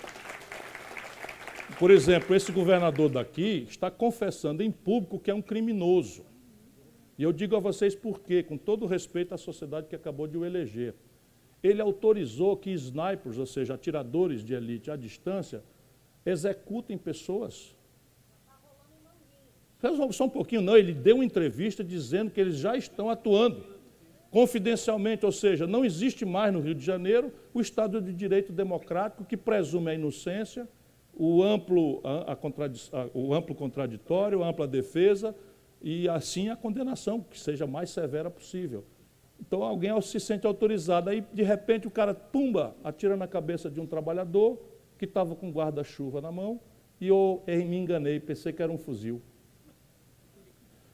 Por 1.80 1.90
exemplo, 1.90 2.36
esse 2.36 2.52
governador 2.52 3.10
daqui 3.10 3.66
está 3.70 3.90
confessando 3.90 4.62
em 4.62 4.70
público 4.70 5.18
que 5.18 5.32
é 5.32 5.34
um 5.34 5.42
criminoso. 5.42 6.26
E 7.22 7.24
eu 7.24 7.32
digo 7.32 7.56
a 7.56 7.60
vocês 7.60 7.94
por 7.94 8.20
quê, 8.20 8.42
com 8.42 8.58
todo 8.58 8.88
respeito 8.88 9.32
à 9.32 9.38
sociedade 9.38 9.86
que 9.86 9.96
acabou 9.96 10.26
de 10.26 10.36
o 10.40 10.44
eleger. 10.44 10.96
Ele 11.62 11.80
autorizou 11.80 12.58
que 12.58 12.72
snipers, 12.72 13.38
ou 13.38 13.46
seja, 13.46 13.76
atiradores 13.76 14.44
de 14.44 14.56
elite 14.56 14.90
à 14.90 14.96
distância, 14.96 15.64
executem 16.26 16.98
pessoas. 16.98 17.76
Só 20.14 20.26
um 20.26 20.30
pouquinho, 20.30 20.64
não, 20.64 20.76
ele 20.76 20.96
deu 20.96 21.18
uma 21.18 21.24
entrevista 21.24 21.84
dizendo 21.84 22.32
que 22.32 22.42
eles 22.42 22.56
já 22.56 22.76
estão 22.76 23.08
atuando 23.08 23.66
confidencialmente, 24.32 25.24
ou 25.24 25.32
seja, 25.32 25.68
não 25.68 25.86
existe 25.86 26.26
mais 26.26 26.52
no 26.52 26.60
Rio 26.60 26.74
de 26.74 26.84
Janeiro 26.84 27.32
o 27.54 27.62
Estado 27.62 28.02
de 28.02 28.14
Direito 28.14 28.52
Democrático 28.52 29.24
que 29.24 29.38
presume 29.38 29.92
a 29.92 29.94
inocência, 29.94 30.68
o 31.14 31.44
amplo, 31.44 32.02
a, 32.04 32.32
a 32.32 32.34
a, 32.34 33.10
o 33.14 33.32
amplo 33.32 33.54
contraditório, 33.54 34.42
a 34.42 34.50
ampla 34.50 34.66
defesa 34.66 35.36
e 35.82 36.08
assim 36.08 36.50
a 36.50 36.56
condenação, 36.56 37.22
que 37.22 37.40
seja 37.40 37.66
mais 37.66 37.90
severa 37.90 38.30
possível. 38.30 38.86
Então 39.40 39.64
alguém 39.64 40.00
se 40.02 40.20
sente 40.20 40.46
autorizado, 40.46 41.10
aí 41.10 41.24
de 41.34 41.44
repente 41.44 41.88
o 41.88 41.92
cara 41.92 42.14
tumba, 42.14 42.76
atira 42.84 43.18
na 43.18 43.28
cabeça 43.28 43.70
de 43.70 43.80
um 43.82 43.88
trabalhador, 43.88 44.62
que 44.98 45.06
estava 45.06 45.36
com 45.36 45.52
guarda-chuva 45.52 46.22
na 46.22 46.32
mão 46.32 46.60
e 47.00 47.08
eu, 47.08 47.42
eu, 47.48 47.66
me 47.66 47.78
enganei, 47.78 48.20
pensei 48.20 48.54
que 48.54 48.62
era 48.62 48.72
um 48.72 48.78
fuzil. 48.78 49.20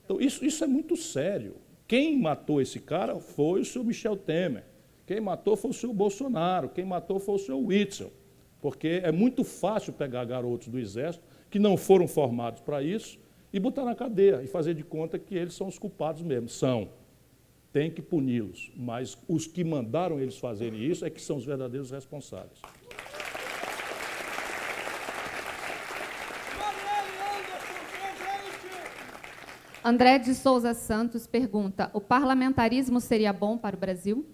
Então, 0.02 0.18
isso, 0.18 0.42
isso 0.42 0.64
é 0.64 0.66
muito 0.66 0.96
sério. 0.96 1.56
Quem 1.86 2.18
matou 2.18 2.62
esse 2.62 2.80
cara 2.80 3.20
foi 3.20 3.60
o 3.60 3.64
senhor 3.66 3.84
Michel 3.84 4.16
Temer. 4.16 4.64
Quem 5.06 5.20
matou 5.20 5.54
foi 5.54 5.70
o 5.70 5.74
senhor 5.74 5.92
Bolsonaro. 5.92 6.70
Quem 6.70 6.86
matou 6.86 7.18
foi 7.18 7.34
o 7.34 7.38
senhor 7.38 7.58
Witzel. 7.58 8.10
Porque 8.62 9.02
é 9.04 9.12
muito 9.12 9.44
fácil 9.44 9.92
pegar 9.92 10.24
garotos 10.24 10.68
do 10.68 10.78
Exército 10.78 11.22
que 11.50 11.58
não 11.58 11.76
foram 11.76 12.08
formados 12.08 12.62
para 12.62 12.82
isso 12.82 13.18
e 13.52 13.58
botar 13.58 13.84
na 13.84 13.94
cadeia 13.94 14.42
e 14.42 14.46
fazer 14.46 14.74
de 14.74 14.82
conta 14.82 15.18
que 15.18 15.34
eles 15.34 15.54
são 15.54 15.68
os 15.68 15.78
culpados 15.78 16.22
mesmo. 16.22 16.48
São. 16.48 16.90
Tem 17.72 17.90
que 17.90 18.02
puni-los. 18.02 18.72
Mas 18.76 19.16
os 19.28 19.46
que 19.46 19.62
mandaram 19.64 20.20
eles 20.20 20.38
fazerem 20.38 20.82
isso 20.82 21.04
é 21.04 21.10
que 21.10 21.20
são 21.20 21.36
os 21.36 21.44
verdadeiros 21.44 21.90
responsáveis. 21.90 22.60
André 29.84 30.18
de 30.18 30.34
Souza 30.34 30.74
Santos 30.74 31.26
pergunta: 31.26 31.90
o 31.94 32.00
parlamentarismo 32.00 33.00
seria 33.00 33.32
bom 33.32 33.56
para 33.56 33.76
o 33.76 33.78
Brasil? 33.78 34.26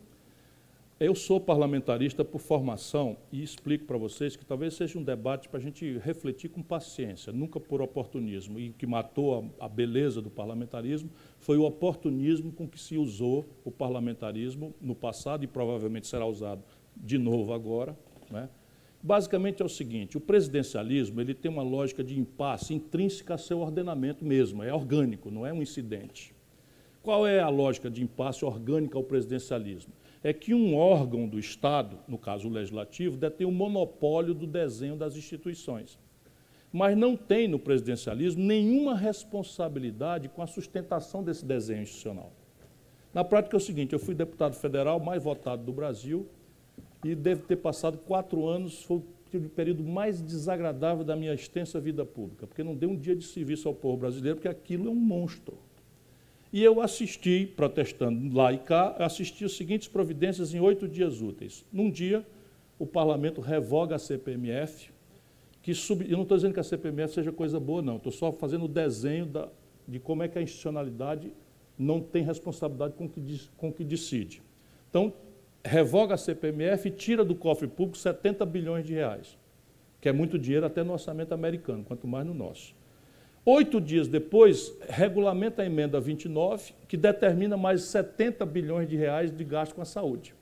Eu 1.00 1.12
sou 1.12 1.40
parlamentarista 1.40 2.24
por 2.24 2.40
formação 2.40 3.16
e 3.32 3.42
explico 3.42 3.84
para 3.84 3.98
vocês 3.98 4.36
que 4.36 4.44
talvez 4.44 4.74
seja 4.74 4.96
um 4.96 5.02
debate 5.02 5.48
para 5.48 5.58
a 5.58 5.62
gente 5.62 5.98
refletir 5.98 6.48
com 6.48 6.62
paciência, 6.62 7.32
nunca 7.32 7.58
por 7.58 7.82
oportunismo. 7.82 8.60
E 8.60 8.70
o 8.70 8.72
que 8.74 8.86
matou 8.86 9.52
a, 9.58 9.64
a, 9.64 9.68
beleza 9.68 10.22
do 10.22 10.30
parlamentarismo 10.30 11.10
foi 11.40 11.58
o 11.58 11.64
oportunismo 11.64 12.52
com 12.52 12.68
que 12.68 12.78
se 12.78 12.96
usou 12.96 13.44
o 13.64 13.72
parlamentarismo 13.72 14.72
no 14.80 14.94
passado 14.94 15.42
e 15.42 15.48
provavelmente 15.48 16.06
será 16.06 16.26
usado 16.26 16.62
de 16.96 17.18
novo 17.18 17.52
agora. 17.52 17.98
Né? 18.30 18.48
Basicamente 19.02 19.62
é 19.62 19.64
o 19.64 19.68
seguinte, 19.68 20.16
o 20.16 20.20
presidencialismo 20.20 21.20
ele 21.20 21.34
tem 21.34 21.50
uma 21.50 21.64
lógica 21.64 22.04
de 22.04 22.16
impasse 22.16 22.72
intrínseca 22.72 23.34
a 23.34 23.38
seu 23.38 23.58
ordenamento 23.58 24.24
mesmo, 24.24 24.62
é 24.62 24.72
orgânico, 24.72 25.28
não 25.28 25.44
é 25.44 25.52
um 25.52 25.60
incidente. 25.60 26.32
Qual 27.02 27.26
é 27.26 27.40
a 27.40 27.48
lógica 27.48 27.90
de 27.90 28.00
impasse 28.00 28.44
orgânica 28.44 28.96
ao 28.96 29.02
presidencialismo? 29.02 29.92
É 30.24 30.32
que 30.32 30.54
um 30.54 30.74
órgão 30.74 31.28
do 31.28 31.38
Estado, 31.38 31.98
no 32.08 32.18
caso 32.18 32.48
o 32.48 32.50
legislativo, 32.50 33.16
detém 33.16 33.46
o 33.46 33.52
monopólio 33.52 34.34
do 34.34 34.46
desenho 34.46 34.96
das 34.96 35.14
instituições. 35.14 35.98
mas 36.72 36.96
não 36.96 37.16
tem 37.16 37.46
no 37.46 37.56
presidencialismo 37.56 38.42
nenhuma 38.42 38.96
responsabilidade 38.96 40.28
com 40.28 40.42
a 40.42 40.46
sustentação 40.48 41.22
desse 41.22 41.44
desenho 41.44 41.82
institucional. 41.82 42.32
Na 43.14 43.22
prática 43.22 43.54
é 43.54 43.58
o 43.58 43.60
seguinte: 43.60 43.92
eu 43.92 43.98
fui 44.00 44.12
deputado 44.12 44.56
federal 44.56 44.98
mais 44.98 45.22
votado 45.22 45.62
do 45.62 45.72
Brasil 45.72 46.26
e 47.04 47.14
deve 47.14 47.42
ter 47.42 47.56
passado 47.56 47.96
quatro 47.98 48.48
anos, 48.48 48.82
foi 48.82 48.96
o 48.96 49.48
período 49.50 49.84
mais 49.84 50.20
desagradável 50.20 51.04
da 51.04 51.14
minha 51.14 51.32
extensa 51.32 51.78
vida 51.78 52.04
pública, 52.04 52.44
porque 52.44 52.64
não 52.64 52.74
deu 52.74 52.90
um 52.90 52.96
dia 52.96 53.14
de 53.14 53.24
serviço 53.24 53.68
ao 53.68 53.74
povo 53.74 53.98
brasileiro, 53.98 54.36
porque 54.36 54.48
aquilo 54.48 54.88
é 54.88 54.90
um 54.90 54.96
monstro. 54.96 55.56
E 56.54 56.62
eu 56.62 56.80
assisti, 56.80 57.52
protestando 57.56 58.32
lá 58.32 58.52
e 58.52 58.58
cá, 58.58 58.94
assisti 59.00 59.44
as 59.44 59.56
seguintes 59.56 59.88
providências 59.88 60.54
em 60.54 60.60
oito 60.60 60.86
dias 60.86 61.20
úteis. 61.20 61.64
Num 61.72 61.90
dia, 61.90 62.24
o 62.78 62.86
parlamento 62.86 63.40
revoga 63.40 63.96
a 63.96 63.98
CPMF, 63.98 64.92
que 65.60 65.74
sub... 65.74 66.04
eu 66.08 66.16
não 66.16 66.22
estou 66.22 66.36
dizendo 66.36 66.54
que 66.54 66.60
a 66.60 66.62
CPMF 66.62 67.12
seja 67.12 67.32
coisa 67.32 67.58
boa, 67.58 67.82
não, 67.82 67.96
estou 67.96 68.12
só 68.12 68.30
fazendo 68.30 68.66
o 68.66 68.68
desenho 68.68 69.26
da... 69.26 69.48
de 69.88 69.98
como 69.98 70.22
é 70.22 70.28
que 70.28 70.38
a 70.38 70.42
institucionalidade 70.42 71.32
não 71.76 72.00
tem 72.00 72.22
responsabilidade 72.22 72.94
com 72.94 73.08
que, 73.08 73.20
com 73.56 73.70
o 73.70 73.72
que 73.72 73.82
decide. 73.82 74.40
Então, 74.88 75.12
revoga 75.64 76.14
a 76.14 76.16
CPMF 76.16 76.86
e 76.86 76.92
tira 76.92 77.24
do 77.24 77.34
cofre 77.34 77.66
público 77.66 77.98
70 77.98 78.46
bilhões 78.46 78.86
de 78.86 78.94
reais, 78.94 79.36
que 80.00 80.08
é 80.08 80.12
muito 80.12 80.38
dinheiro 80.38 80.64
até 80.64 80.84
no 80.84 80.92
orçamento 80.92 81.34
americano, 81.34 81.82
quanto 81.82 82.06
mais 82.06 82.24
no 82.24 82.32
nosso. 82.32 82.76
Oito 83.46 83.78
dias 83.78 84.08
depois, 84.08 84.74
regulamenta 84.88 85.60
a 85.60 85.66
emenda 85.66 86.00
29, 86.00 86.72
que 86.88 86.96
determina 86.96 87.58
mais 87.58 87.82
70 87.82 88.46
bilhões 88.46 88.88
de 88.88 88.96
reais 88.96 89.30
de 89.30 89.44
gasto 89.44 89.74
com 89.74 89.82
a 89.82 89.84
saúde. 89.84 90.34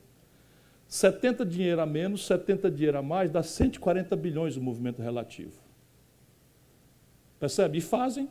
70 0.87 1.45
dinheiro 1.45 1.81
a 1.81 1.87
menos, 1.87 2.25
70 2.27 2.71
dinheiro 2.71 2.99
a 2.99 3.03
mais, 3.03 3.31
dá 3.31 3.43
140 3.43 4.15
bilhões 4.15 4.57
o 4.57 4.63
movimento 4.63 5.03
relativo. 5.03 5.61
Percebe? 7.41 7.79
E 7.79 7.81
fazem, 7.81 8.29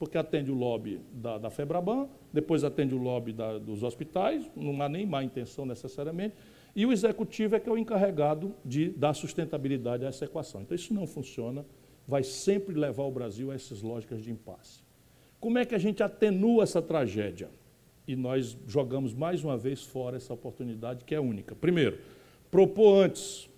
porque 0.00 0.18
atende 0.18 0.50
o 0.50 0.54
lobby 0.54 1.00
da, 1.12 1.38
da 1.38 1.48
FEBRABAN, 1.48 2.08
depois 2.32 2.64
atende 2.64 2.92
o 2.92 2.98
lobby 2.98 3.32
da, 3.32 3.58
dos 3.58 3.84
hospitais, 3.84 4.50
não 4.56 4.82
há 4.82 4.88
nem 4.88 5.06
má 5.06 5.22
intenção 5.22 5.64
necessariamente, 5.64 6.34
e 6.74 6.84
o 6.84 6.90
executivo 6.90 7.54
é 7.54 7.60
que 7.60 7.68
é 7.68 7.72
o 7.72 7.78
encarregado 7.78 8.52
de 8.64 8.88
dar 8.90 9.14
sustentabilidade 9.14 10.04
a 10.04 10.08
essa 10.08 10.24
equação. 10.24 10.62
Então, 10.62 10.74
isso 10.74 10.92
não 10.92 11.06
funciona 11.06 11.64
vai 12.06 12.22
sempre 12.22 12.74
levar 12.74 13.04
o 13.04 13.10
Brasil 13.10 13.50
a 13.50 13.54
essas 13.54 13.82
lógicas 13.82 14.22
de 14.22 14.30
impasse. 14.30 14.82
Como 15.40 15.58
é 15.58 15.64
que 15.64 15.74
a 15.74 15.78
gente 15.78 16.02
atenua 16.02 16.62
essa 16.62 16.80
tragédia? 16.80 17.50
E 18.06 18.16
nós 18.16 18.56
jogamos 18.66 19.14
mais 19.14 19.42
uma 19.44 19.56
vez 19.56 19.82
fora 19.82 20.16
essa 20.16 20.32
oportunidade 20.32 21.04
que 21.04 21.14
é 21.14 21.20
única. 21.20 21.54
Primeiro, 21.54 21.98
propor 22.50 23.04
antes, 23.04 23.48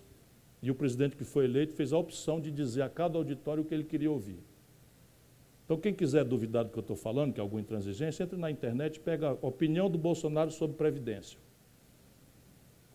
e 0.61 0.71
o 0.71 0.75
presidente 0.75 1.15
que 1.15 1.23
foi 1.23 1.45
eleito 1.45 1.73
fez 1.73 1.93
a 1.93 1.97
opção 1.97 2.39
de 2.39 2.51
dizer 2.51 2.81
a 2.81 2.89
cada 2.89 3.17
auditório 3.17 3.63
o 3.63 3.65
que 3.65 3.73
ele 3.73 3.83
queria 3.83 4.09
ouvir. 4.09 4.39
Então, 5.63 5.77
quem 5.77 5.93
quiser 5.93 6.23
duvidar 6.23 6.63
do 6.63 6.71
que 6.71 6.77
eu 6.77 6.81
estou 6.81 6.95
falando, 6.95 7.33
que 7.33 7.39
é 7.39 7.41
alguma 7.43 7.59
intransigência, 7.59 8.23
entre 8.23 8.37
na 8.37 8.51
internet 8.51 8.97
e 8.97 8.99
pega 8.99 9.29
a 9.29 9.47
opinião 9.47 9.89
do 9.89 9.97
Bolsonaro 9.97 10.51
sobre 10.51 10.77
Previdência. 10.77 11.39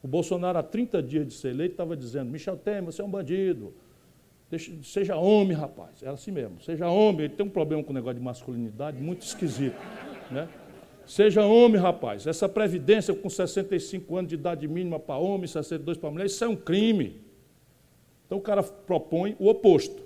O 0.03 0.09
Bolsonaro, 0.09 0.59
há 0.59 0.63
30 0.63 1.03
dias 1.03 1.27
de 1.27 1.35
ser 1.35 1.49
eleito, 1.49 1.73
estava 1.73 1.97
dizendo: 1.97 2.31
Michel 2.31 2.57
Temer, 2.57 2.85
você 2.85 3.03
é 3.03 3.05
um 3.05 3.11
bandido, 3.11 3.75
Seja 4.83 5.17
homem, 5.17 5.57
rapaz. 5.57 6.03
Era 6.03 6.13
assim 6.13 6.33
mesmo. 6.33 6.61
Seja 6.61 6.89
homem. 6.89 7.27
Ele 7.27 7.35
tem 7.35 7.47
um 7.47 7.51
problema 7.51 7.83
com 7.85 7.91
o 7.91 7.95
negócio 7.95 8.19
de 8.19 8.25
masculinidade 8.25 9.01
muito 9.01 9.23
esquisito. 9.23 9.77
Né? 10.31 10.49
Seja 11.07 11.45
homem, 11.45 11.81
rapaz. 11.81 12.27
Essa 12.27 12.49
previdência 12.49 13.15
com 13.15 13.31
65 13.31 14.17
anos 14.17 14.29
de 14.29 14.35
idade 14.35 14.67
mínima 14.67 14.99
para 14.99 15.17
homem, 15.17 15.47
62 15.47 15.99
para 15.99 16.11
mulher, 16.11 16.27
isso 16.27 16.43
é 16.45 16.49
um 16.49 16.57
crime. 16.57 17.21
Então 18.27 18.39
o 18.39 18.41
cara 18.41 18.63
propõe 18.63 19.37
o 19.39 19.49
oposto. 19.49 20.03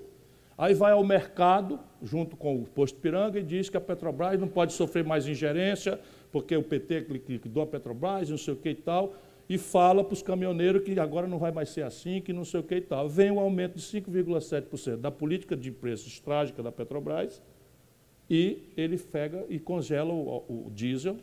Aí 0.57 0.73
vai 0.73 0.93
ao 0.93 1.03
mercado, 1.03 1.79
junto 2.01 2.37
com 2.37 2.55
o 2.55 2.65
posto 2.65 2.99
Piranga, 2.99 3.39
e 3.39 3.43
diz 3.43 3.69
que 3.69 3.77
a 3.77 3.81
Petrobras 3.81 4.39
não 4.39 4.47
pode 4.47 4.73
sofrer 4.73 5.03
mais 5.03 5.27
ingerência, 5.27 5.99
porque 6.31 6.55
o 6.55 6.63
PT 6.63 7.07
liquidou 7.27 7.63
a 7.63 7.67
Petrobras, 7.67 8.29
não 8.29 8.37
sei 8.37 8.53
o 8.53 8.57
que 8.57 8.69
e 8.69 8.75
tal 8.75 9.13
e 9.47 9.57
fala 9.57 10.03
para 10.03 10.13
os 10.13 10.21
caminhoneiros 10.21 10.83
que 10.83 10.99
agora 10.99 11.27
não 11.27 11.37
vai 11.37 11.51
mais 11.51 11.69
ser 11.69 11.83
assim, 11.83 12.19
que 12.19 12.33
não 12.33 12.43
sei 12.43 12.59
o 12.59 12.63
que 12.63 12.75
e 12.75 12.81
tal. 12.81 13.07
Vem 13.07 13.31
o 13.31 13.35
um 13.35 13.39
aumento 13.39 13.75
de 13.75 13.81
5,7% 13.81 14.97
da 14.97 15.11
política 15.11 15.55
de 15.55 15.71
preços 15.71 16.19
trágica 16.19 16.63
da 16.63 16.71
Petrobras 16.71 17.41
e 18.29 18.63
ele 18.75 18.97
pega 18.97 19.45
e 19.49 19.59
congela 19.59 20.11
o, 20.11 20.67
o, 20.67 20.71
diesel 20.73 21.17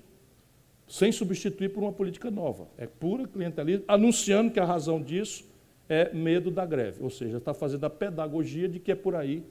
sem 0.86 1.10
substituir 1.10 1.70
por 1.70 1.82
uma 1.82 1.92
política 1.92 2.30
nova. 2.30 2.68
É 2.78 2.86
pura 2.86 3.26
clientelismo, 3.26 3.84
anunciando 3.88 4.52
que 4.52 4.60
a 4.60 4.64
razão 4.64 5.02
disso 5.02 5.44
é 5.88 6.12
medo 6.12 6.50
da 6.50 6.64
greve. 6.64 7.02
Ou 7.02 7.10
seja, 7.10 7.38
está 7.38 7.52
fazendo 7.52 7.84
a 7.84 7.90
pedagogia 7.90 8.68
de 8.68 8.78
que 8.78 8.92
é 8.92 8.94
por 8.94 9.16
aí 9.16 9.42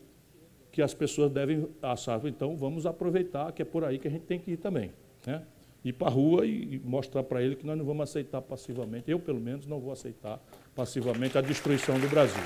que 0.72 0.81
as 0.81 0.93
pessoas 0.93 1.30
devem 1.30 1.68
achar. 1.81 2.23
Então, 2.26 2.56
vamos 2.56 2.85
aproveitar 2.85 3.52
que 3.52 3.61
é 3.61 3.65
por 3.65 3.84
aí 3.84 3.99
que 3.99 4.07
a 4.07 4.11
gente 4.11 4.23
tem 4.23 4.39
que 4.39 4.52
ir 4.52 4.57
também. 4.57 4.91
Né? 5.26 5.41
Ir 5.84 5.94
para 5.94 6.08
a 6.08 6.12
rua 6.12 6.45
e 6.45 6.80
mostrar 6.84 7.24
para 7.24 7.41
ele 7.41 7.56
que 7.56 7.66
nós 7.66 7.78
não 7.78 7.86
vamos 7.86 8.03
aceitar 8.03 8.41
passivamente, 8.41 9.10
eu 9.10 9.20
pelo 9.20 9.40
menos 9.40 9.66
não 9.66 9.80
vou 9.80 9.91
aceitar 9.91 10.40
passivamente 10.76 11.38
a 11.38 11.41
destruição 11.41 11.99
do 11.99 12.08
Brasil. 12.08 12.44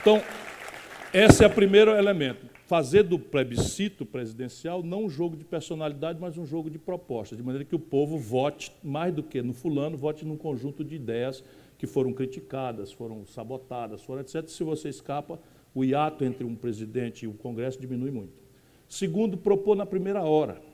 Então, 0.00 0.22
esse 1.12 1.44
é 1.44 1.46
o 1.46 1.50
primeiro 1.50 1.90
elemento. 1.92 2.46
Fazer 2.66 3.02
do 3.02 3.18
plebiscito 3.18 4.06
presidencial 4.06 4.82
não 4.82 5.04
um 5.04 5.10
jogo 5.10 5.36
de 5.36 5.44
personalidade, 5.44 6.18
mas 6.20 6.38
um 6.38 6.46
jogo 6.46 6.70
de 6.70 6.78
proposta, 6.78 7.36
de 7.36 7.42
maneira 7.42 7.64
que 7.64 7.74
o 7.74 7.78
povo 7.78 8.16
vote, 8.16 8.72
mais 8.82 9.12
do 9.12 9.22
que 9.22 9.42
no 9.42 9.52
fulano, 9.52 9.96
vote 9.96 10.24
num 10.24 10.36
conjunto 10.36 10.82
de 10.82 10.94
ideias 10.94 11.44
que 11.76 11.86
foram 11.86 12.12
criticadas, 12.12 12.92
foram 12.92 13.26
sabotadas, 13.26 14.02
foram 14.02 14.22
etc. 14.22 14.46
Se 14.48 14.64
você 14.64 14.88
escapa, 14.88 15.38
o 15.74 15.84
hiato 15.84 16.24
entre 16.24 16.44
um 16.44 16.54
presidente 16.54 17.24
e 17.24 17.28
o 17.28 17.34
Congresso 17.34 17.80
diminui 17.80 18.10
muito. 18.10 18.40
Segundo, 18.88 19.36
propor 19.36 19.76
na 19.76 19.84
primeira 19.84 20.22
hora 20.22 20.71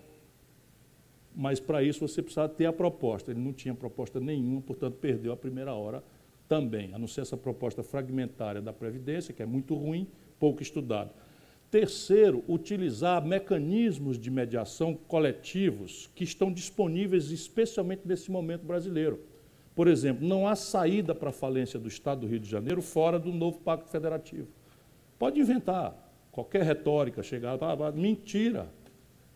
mas 1.39 1.60
para 1.60 1.85
isso 1.85 2.01
você 2.01 2.20
precisava 2.20 2.48
ter 2.48 2.66
a 2.66 2.73
proposta. 2.73 3.31
Ele 3.31 3.39
não 3.39 3.52
tinha 3.52 3.73
proposta 3.73 4.19
nenhuma, 4.19 4.60
portanto, 4.60 4.97
perdeu 4.97 5.32
a 5.32 5.36
primeira 5.36 5.73
hora 5.73 6.02
também, 6.48 6.93
a 6.93 6.98
não 6.98 7.06
ser 7.06 7.20
essa 7.20 7.36
proposta 7.36 7.81
fragmentária 7.81 8.60
da 8.60 8.73
Previdência, 8.73 9.32
que 9.32 9.40
é 9.40 9.47
muito 9.47 9.77
ruim, 9.77 10.09
pouco 10.36 10.60
estudada. 10.60 11.12
Terceiro, 11.70 12.43
utilizar 12.48 13.24
mecanismos 13.24 14.19
de 14.19 14.32
mediação 14.32 14.94
coletivos 14.94 16.10
que 16.12 16.24
estão 16.24 16.52
disponíveis 16.52 17.31
especialmente 17.31 18.02
nesse 18.05 18.32
momento 18.32 18.65
brasileiro. 18.66 19.20
Por 19.77 19.86
exemplo, 19.86 20.27
não 20.27 20.48
há 20.48 20.56
saída 20.56 21.15
para 21.15 21.28
a 21.28 21.32
falência 21.32 21.78
do 21.78 21.86
Estado 21.86 22.23
do 22.23 22.27
Rio 22.27 22.40
de 22.40 22.51
Janeiro 22.51 22.82
fora 22.82 23.16
do 23.16 23.32
novo 23.32 23.60
Pacto 23.60 23.89
Federativo. 23.90 24.48
Pode 25.16 25.39
inventar 25.39 25.94
qualquer 26.32 26.65
retórica, 26.65 27.23
chegar, 27.23 27.62
ah, 27.62 27.77
ah 27.86 27.93
mentira. 27.93 28.69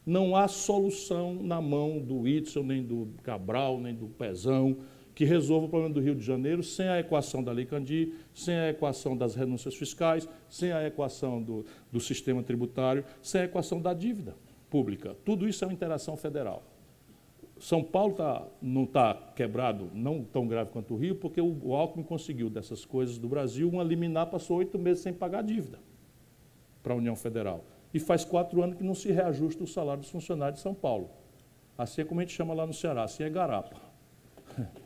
Não 0.05 0.35
há 0.35 0.49
solução 0.49 1.35
na 1.35 1.61
mão 1.61 2.01
do 2.01 2.21
Whitson, 2.21 2.65
nem 2.65 2.83
do 2.83 3.09
Cabral, 3.23 3.79
nem 3.79 3.95
do 3.95 4.09
Pezão, 4.09 4.79
que 5.15 5.25
resolva 5.25 5.67
o 5.67 5.69
problema 5.69 5.95
do 5.95 6.01
Rio 6.01 6.15
de 6.17 6.25
Janeiro 6.25 6.63
sem 6.63 6.89
a 6.89 6.99
equação 6.99 7.43
da 7.43 7.53
Lei 7.53 7.67
Candir, 7.67 8.15
sem 8.35 8.55
a 8.55 8.71
equação 8.71 9.17
das 9.17 9.37
renúncias 9.37 9.75
fiscais, 9.77 10.29
sem 10.49 10.73
a 10.73 10.85
equação 10.85 11.41
do, 11.41 11.65
do 11.93 12.01
sistema 12.01 12.43
tributário, 12.43 13.05
sem 13.21 13.43
a 13.43 13.45
equação 13.45 13.81
da 13.81 13.95
dívida 13.95 14.35
pública. 14.69 15.17
Tudo 15.25 15.49
isso 15.49 15.65
é 15.65 15.69
uma 15.69 15.75
interação 15.75 16.17
federal. 16.17 16.65
São 17.61 17.85
Paulo 17.85 18.15
tá, 18.15 18.45
não 18.61 18.83
está 18.83 19.15
quebrado, 19.37 19.89
não 19.95 20.25
tão 20.25 20.49
grave 20.49 20.71
quanto 20.71 20.95
o 20.95 20.97
Rio, 20.97 21.15
porque 21.15 21.41
o, 21.41 21.57
o 21.63 21.77
Alckmin 21.77 22.03
conseguiu 22.03 22.51
dessas 22.51 22.85
coisas 22.85 23.19
do 23.19 23.29
Brasil, 23.29 23.69
uma 23.69 23.85
liminar 23.85 24.27
passou 24.27 24.57
oito 24.57 24.77
meses 24.81 25.03
sem 25.05 25.13
pagar 25.13 25.45
dívida 25.45 25.79
para 26.83 26.93
a 26.93 26.97
União 26.97 27.15
Federal 27.15 27.65
e 27.93 28.01
faz 28.01 28.25
quatro 28.25 28.63
anos 28.63 28.77
que 28.77 28.85
não 28.85 28.95
se 28.95 29.11
reajusta 29.11 29.63
o 29.63 29.67
salário 29.67 30.01
dos 30.01 30.11
funcionários 30.11 30.57
de 30.59 30.63
São 30.63 30.75
Paulo. 30.75 31.11
Assim 31.77 32.03
é 32.03 32.05
como 32.05 32.21
a 32.21 32.23
gente 32.25 32.35
chama 32.35 32.55
lá 32.55 32.67
no 32.67 32.73
Ceará, 32.73 33.05
assim 33.05 33.23
é 33.23 33.31
garapa. 33.31 33.77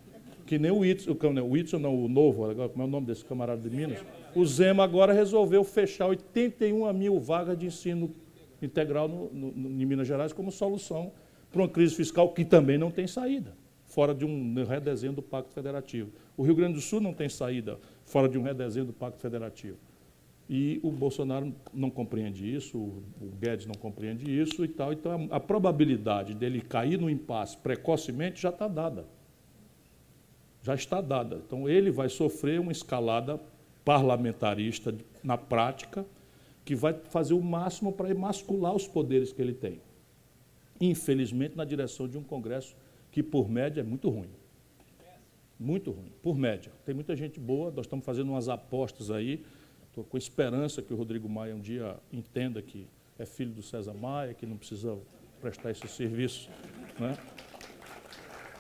Que 0.47 0.61
nem 0.61 0.70
o 0.70 0.78
Whitson, 0.78 1.11
o 1.11 1.51
Whitson 1.51 1.78
não, 1.81 2.05
o 2.05 2.09
novo, 2.09 2.49
agora, 2.49 2.69
como 2.69 2.85
é 2.85 2.87
o 2.87 2.89
nome 2.89 3.05
desse 3.05 3.24
camarada 3.24 3.61
de 3.61 3.69
Minas? 3.69 3.99
O 4.33 4.47
Zema 4.47 4.85
agora 4.85 5.12
resolveu 5.12 5.65
fechar 5.65 6.07
81 6.07 6.93
mil 6.93 7.19
vagas 7.19 7.59
de 7.59 7.66
ensino 7.66 8.15
integral 8.62 9.09
no, 9.09 9.28
no, 9.33 9.83
em 9.83 9.85
Minas 9.85 10.07
Gerais 10.07 10.33
como 10.33 10.53
solução 10.53 11.11
para 11.51 11.62
uma 11.62 11.69
crise 11.69 11.97
fiscal 11.97 12.33
que 12.33 12.45
também 12.45 12.78
não 12.78 12.93
tem 12.93 13.09
saída, 13.09 13.57
fora 13.87 14.15
de 14.15 14.24
um 14.24 14.55
redesenho 14.65 15.12
do 15.12 15.23
Pacto 15.23 15.53
Federativo. 15.53 16.12
O 16.37 16.45
Rio 16.45 16.55
Grande 16.55 16.74
do 16.74 16.81
Sul 16.81 17.01
não 17.01 17.12
tem 17.12 17.28
saída 17.28 17.81
fora 18.05 18.28
de 18.28 18.39
um 18.39 18.43
redesenho 18.43 18.87
do 18.87 18.93
Pacto 18.93 19.20
Federativo. 19.20 19.78
E 20.48 20.78
o 20.82 20.90
Bolsonaro 20.90 21.52
não 21.74 21.90
compreende 21.90 22.55
isso, 22.55 22.78
o 22.78 23.02
Guedes 23.40 23.66
não 23.66 23.74
compreende 23.74 24.31
isso 24.31 24.64
e 24.64 24.68
tal. 24.68 24.93
Então, 24.93 25.28
a, 25.31 25.40
probabilidade 25.40 26.35
dele 26.35 26.60
cair 26.60 26.98
no 26.98 27.10
impasse 27.10 27.56
precocemente 27.56 28.40
já 28.40 28.51
está 28.51 28.68
dada. 28.68 29.06
Já 30.62 30.74
está 30.74 31.01
dada. 31.01 31.43
Então, 31.44 31.68
ele 31.68 31.90
vai 31.90 32.09
sofrer 32.09 32.60
uma 32.60 32.70
escalada 32.70 33.40
parlamentarista 33.85 34.94
na 35.23 35.36
prática, 35.36 36.06
que 36.64 36.74
vai 36.74 36.94
fazer 37.10 37.35
o 37.35 37.40
máximo 37.40 37.93
para 37.93 38.10
emascular 38.10 38.74
os 38.74 38.86
poderes 38.86 39.32
que 39.32 39.40
ele 39.40 39.55
tem. 39.55 39.81
Infelizmente, 40.81 41.56
na 41.56 41.64
direção 41.64 42.09
de 42.09 42.18
um 42.18 42.23
Congresso 42.23 42.77
que, 43.10 43.23
por 43.23 43.48
média, 43.48 43.81
é 43.81 43.85
muito 43.85 44.09
ruim. 44.09 44.31
Muito 45.59 45.90
ruim, 45.90 46.12
por 46.23 46.36
média. 46.36 46.70
Tem 46.85 46.94
muita 46.94 47.16
gente 47.16 47.40
boa, 47.40 47.70
nós 47.70 47.86
estamos 47.86 48.05
fazendo 48.05 48.31
umas 48.31 48.48
apostas 48.48 49.10
aí 49.10 49.44
Estou 49.97 50.05
com 50.05 50.18
esperança 50.18 50.82
que 50.82 50.93
o 50.93 50.97
Rodrigo 50.97 51.27
Maia 51.27 51.56
um 51.56 51.59
dia 51.59 51.97
entenda 52.12 52.60
que 52.60 52.86
é 53.18 53.24
filho 53.24 53.52
do 53.52 53.62
César 53.62 53.94
Maia, 53.94 54.35
que 54.35 54.44
não 54.44 54.59
precisa 54.59 54.94
prestar 55.40 55.70
esse 55.70 55.89
serviço. 55.89 56.51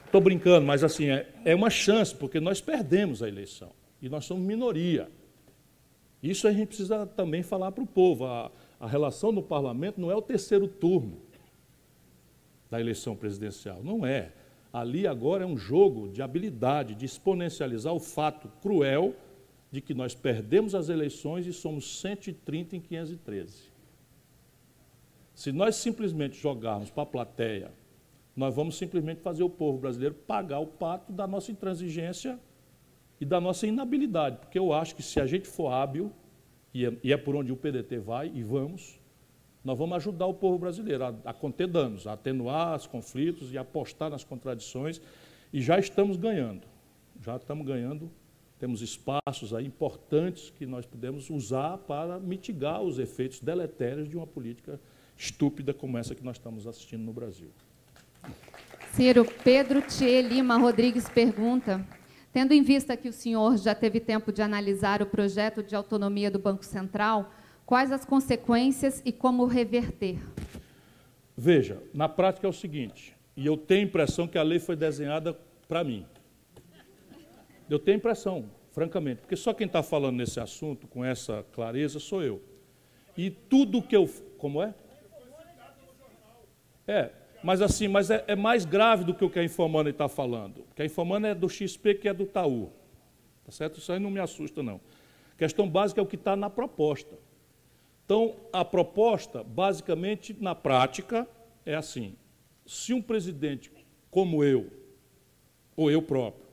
Estou 0.06 0.18
né? 0.18 0.24
brincando, 0.24 0.64
mas 0.64 0.82
assim, 0.82 1.10
é, 1.10 1.30
é 1.44 1.54
uma 1.54 1.68
chance, 1.68 2.14
porque 2.14 2.40
nós 2.40 2.62
perdemos 2.62 3.22
a 3.22 3.28
eleição. 3.28 3.70
E 4.00 4.08
nós 4.08 4.24
somos 4.24 4.46
minoria. 4.46 5.10
Isso 6.22 6.48
a 6.48 6.52
gente 6.52 6.68
precisa 6.68 7.04
também 7.04 7.42
falar 7.42 7.70
para 7.70 7.84
o 7.84 7.86
povo. 7.86 8.24
A, 8.24 8.50
a 8.80 8.86
relação 8.86 9.30
no 9.30 9.42
parlamento 9.42 10.00
não 10.00 10.10
é 10.10 10.16
o 10.16 10.22
terceiro 10.22 10.66
turno 10.66 11.18
da 12.70 12.80
eleição 12.80 13.14
presidencial. 13.14 13.84
Não 13.84 14.06
é. 14.06 14.32
Ali 14.72 15.06
agora 15.06 15.44
é 15.44 15.46
um 15.46 15.58
jogo 15.58 16.08
de 16.08 16.22
habilidade, 16.22 16.94
de 16.94 17.04
exponencializar 17.04 17.92
o 17.92 18.00
fato 18.00 18.50
cruel 18.62 19.14
de 19.70 19.80
que 19.80 19.94
nós 19.94 20.14
perdemos 20.14 20.74
as 20.74 20.88
eleições 20.88 21.46
e 21.46 21.52
somos 21.52 22.00
130 22.00 22.76
em 22.76 22.80
513. 22.80 23.76
Se 25.34 25.52
nós 25.52 25.76
simplesmente 25.76 26.36
jogarmos 26.36 26.90
para 26.90 27.02
a 27.02 27.06
plateia, 27.06 27.70
nós 28.34 28.54
vamos 28.54 28.76
simplesmente 28.76 29.20
fazer 29.20 29.42
o 29.42 29.50
povo 29.50 29.78
brasileiro 29.78 30.14
pagar 30.14 30.60
o 30.60 30.66
pato 30.66 31.12
da 31.12 31.26
nossa 31.26 31.50
intransigência 31.50 32.38
e 33.20 33.24
da 33.24 33.40
nossa 33.40 33.66
inabilidade, 33.66 34.36
porque 34.38 34.58
eu 34.58 34.72
acho 34.72 34.94
que 34.94 35.02
se 35.02 35.18
a 35.18 35.26
gente 35.26 35.48
for 35.48 35.72
hábil, 35.72 36.12
e 36.72 36.84
é, 36.84 36.92
e 37.02 37.12
é 37.12 37.16
por 37.16 37.34
onde 37.34 37.50
o 37.50 37.56
PDT 37.56 37.98
vai, 37.98 38.30
e 38.34 38.42
vamos, 38.42 39.00
nós 39.64 39.78
vamos 39.78 39.96
ajudar 39.96 40.26
o 40.26 40.34
povo 40.34 40.58
brasileiro 40.58 41.04
a, 41.04 41.14
a 41.24 41.32
conter 41.32 41.66
danos, 41.66 42.06
a 42.06 42.12
atenuar 42.12 42.76
os 42.76 42.86
conflitos 42.86 43.52
e 43.52 43.58
apostar 43.58 44.10
nas 44.10 44.22
contradições, 44.22 45.00
e 45.52 45.62
já 45.62 45.78
estamos 45.78 46.18
ganhando, 46.18 46.66
já 47.22 47.36
estamos 47.36 47.66
ganhando, 47.66 48.10
temos 48.58 48.80
espaços 48.82 49.52
aí 49.54 49.66
importantes 49.66 50.50
que 50.50 50.66
nós 50.66 50.86
podemos 50.86 51.28
usar 51.30 51.78
para 51.78 52.18
mitigar 52.18 52.82
os 52.82 52.98
efeitos 52.98 53.40
deletérios 53.40 54.08
de 54.08 54.16
uma 54.16 54.26
política 54.26 54.80
estúpida 55.16 55.74
como 55.74 55.98
essa 55.98 56.14
que 56.14 56.24
nós 56.24 56.36
estamos 56.36 56.66
assistindo 56.66 57.02
no 57.02 57.12
Brasil. 57.12 57.50
Ciro, 58.92 59.24
Pedro 59.44 59.82
Tchê 59.82 60.22
Lima 60.22 60.56
Rodrigues 60.56 61.08
pergunta 61.08 61.86
Tendo 62.36 62.52
em 62.52 62.60
vista 62.60 62.94
que 62.98 63.08
o 63.08 63.14
senhor 63.14 63.56
já 63.56 63.74
teve 63.74 63.98
tempo 63.98 64.30
de 64.30 64.42
analisar 64.42 65.00
o 65.00 65.06
projeto 65.06 65.62
de 65.62 65.74
autonomia 65.74 66.30
do 66.30 66.38
Banco 66.38 66.66
Central, 66.66 67.32
quais 67.64 67.90
as 67.90 68.04
consequências 68.04 69.00
e 69.06 69.10
como 69.10 69.46
reverter? 69.46 70.18
Veja, 71.34 71.82
na 71.94 72.10
prática 72.10 72.46
é 72.46 72.50
o 72.50 72.52
seguinte, 72.52 73.16
e 73.34 73.46
eu 73.46 73.56
tenho 73.56 73.80
a 73.80 73.84
impressão 73.84 74.28
que 74.28 74.36
a 74.36 74.42
lei 74.42 74.58
foi 74.58 74.76
desenhada 74.76 75.34
para 75.66 75.82
mim. 75.82 76.04
Eu 77.68 77.78
tenho 77.78 77.96
impressão, 77.96 78.48
francamente, 78.72 79.20
porque 79.20 79.36
só 79.36 79.52
quem 79.52 79.66
está 79.66 79.82
falando 79.82 80.16
nesse 80.16 80.38
assunto 80.38 80.86
com 80.86 81.04
essa 81.04 81.44
clareza 81.52 81.98
sou 81.98 82.22
eu. 82.22 82.42
E 83.16 83.30
tudo 83.30 83.82
que 83.82 83.96
eu. 83.96 84.08
Como 84.38 84.62
é? 84.62 84.74
É, 86.86 87.10
mas 87.42 87.60
assim, 87.62 87.88
mas 87.88 88.10
é, 88.10 88.24
é 88.28 88.36
mais 88.36 88.64
grave 88.64 89.04
do 89.04 89.14
que 89.14 89.24
o 89.24 89.30
que 89.30 89.38
a 89.38 89.44
Infomani 89.44 89.90
está 89.90 90.08
falando. 90.08 90.62
Porque 90.64 90.82
a 90.82 90.84
Infomani 90.84 91.28
é 91.28 91.34
do 91.34 91.48
XP 91.48 91.94
que 91.94 92.08
é 92.08 92.14
do 92.14 92.26
Taú. 92.26 92.70
Tá 93.44 93.52
certo? 93.52 93.78
Isso 93.78 93.92
aí 93.92 93.98
não 93.98 94.10
me 94.10 94.20
assusta, 94.20 94.62
não. 94.62 94.80
A 95.32 95.38
questão 95.38 95.68
básica 95.68 96.00
é 96.00 96.02
o 96.02 96.06
que 96.06 96.16
está 96.16 96.36
na 96.36 96.50
proposta. 96.50 97.16
Então, 98.04 98.36
a 98.52 98.64
proposta, 98.64 99.42
basicamente, 99.42 100.36
na 100.40 100.54
prática, 100.54 101.26
é 101.64 101.74
assim: 101.74 102.16
se 102.64 102.94
um 102.94 103.02
presidente 103.02 103.70
como 104.10 104.42
eu, 104.42 104.70
ou 105.76 105.90
eu 105.90 106.00
próprio, 106.00 106.45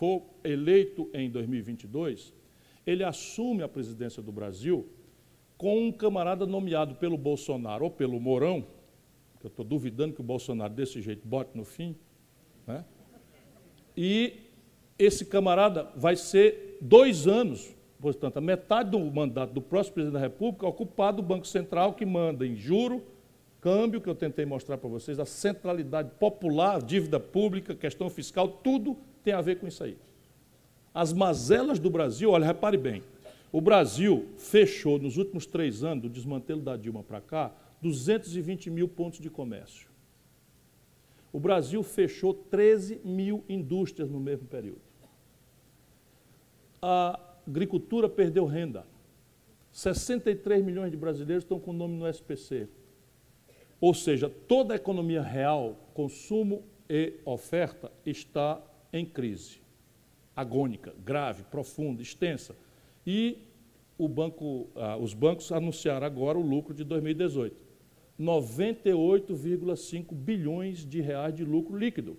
for 0.00 0.22
eleito 0.42 1.10
em 1.12 1.30
2022, 1.30 2.32
ele 2.86 3.04
assume 3.04 3.62
a 3.62 3.68
presidência 3.68 4.22
do 4.22 4.32
Brasil 4.32 4.88
com 5.58 5.88
um 5.88 5.92
camarada 5.92 6.46
nomeado 6.46 6.94
pelo 6.94 7.18
Bolsonaro 7.18 7.84
ou 7.84 7.90
pelo 7.90 8.18
Mourão, 8.18 8.64
que 9.38 9.44
eu 9.44 9.50
estou 9.50 9.62
duvidando 9.62 10.14
que 10.14 10.22
o 10.22 10.24
Bolsonaro 10.24 10.72
desse 10.72 11.02
jeito 11.02 11.28
bote 11.28 11.50
no 11.54 11.66
fim, 11.66 11.94
né? 12.66 12.82
e 13.94 14.38
esse 14.98 15.26
camarada 15.26 15.90
vai 15.94 16.16
ser 16.16 16.78
dois 16.80 17.26
anos, 17.26 17.76
portanto, 18.00 18.38
a 18.38 18.40
metade 18.40 18.92
do 18.92 19.00
mandato 19.00 19.52
do 19.52 19.60
próximo 19.60 19.96
presidente 19.96 20.14
da 20.14 20.26
República 20.26 20.66
ocupado 20.66 21.20
o 21.20 21.22
Banco 21.22 21.46
Central, 21.46 21.92
que 21.92 22.06
manda 22.06 22.46
em 22.46 22.56
juro, 22.56 23.04
câmbio, 23.60 24.00
que 24.00 24.08
eu 24.08 24.14
tentei 24.14 24.46
mostrar 24.46 24.78
para 24.78 24.88
vocês, 24.88 25.20
a 25.20 25.26
centralidade 25.26 26.12
popular, 26.18 26.80
dívida 26.80 27.20
pública, 27.20 27.74
questão 27.74 28.08
fiscal, 28.08 28.48
tudo 28.48 28.96
tem 29.22 29.32
a 29.32 29.40
ver 29.40 29.58
com 29.58 29.66
isso 29.66 29.82
aí. 29.84 29.96
As 30.92 31.12
mazelas 31.12 31.78
do 31.78 31.88
Brasil, 31.88 32.30
olha, 32.30 32.46
repare 32.46 32.76
bem, 32.76 33.02
o 33.52 33.60
Brasil 33.60 34.28
fechou 34.36 34.98
nos 34.98 35.16
últimos 35.16 35.46
três 35.46 35.82
anos, 35.82 36.02
do 36.02 36.08
desmantelo 36.08 36.60
da 36.60 36.76
Dilma 36.76 37.02
para 37.02 37.20
cá, 37.20 37.52
220 37.82 38.70
mil 38.70 38.88
pontos 38.88 39.20
de 39.20 39.30
comércio. 39.30 39.88
O 41.32 41.38
Brasil 41.38 41.82
fechou 41.82 42.34
13 42.34 43.00
mil 43.04 43.44
indústrias 43.48 44.10
no 44.10 44.18
mesmo 44.20 44.46
período. 44.46 44.82
A 46.82 47.20
agricultura 47.46 48.08
perdeu 48.08 48.46
renda. 48.46 48.84
63 49.72 50.64
milhões 50.64 50.90
de 50.90 50.96
brasileiros 50.96 51.44
estão 51.44 51.60
com 51.60 51.70
o 51.70 51.74
nome 51.74 51.96
no 51.96 52.08
SPC. 52.08 52.68
Ou 53.80 53.94
seja, 53.94 54.28
toda 54.28 54.74
a 54.74 54.76
economia 54.76 55.22
real, 55.22 55.76
consumo 55.94 56.64
e 56.88 57.14
oferta, 57.24 57.90
está 58.04 58.60
em 58.92 59.04
crise. 59.04 59.60
Agônica, 60.34 60.94
grave, 61.04 61.44
profunda, 61.44 62.02
extensa. 62.02 62.56
E 63.06 63.38
banco, 64.08 64.68
ah, 64.76 64.96
os 64.96 65.12
bancos 65.12 65.52
anunciaram 65.52 66.06
agora 66.06 66.38
o 66.38 66.42
lucro 66.42 66.72
de 66.72 66.84
2018. 66.84 67.70
98,5 68.18 70.14
bilhões 70.14 70.86
de 70.86 71.00
reais 71.00 71.34
de 71.34 71.44
lucro 71.44 71.76
líquido. 71.76 72.18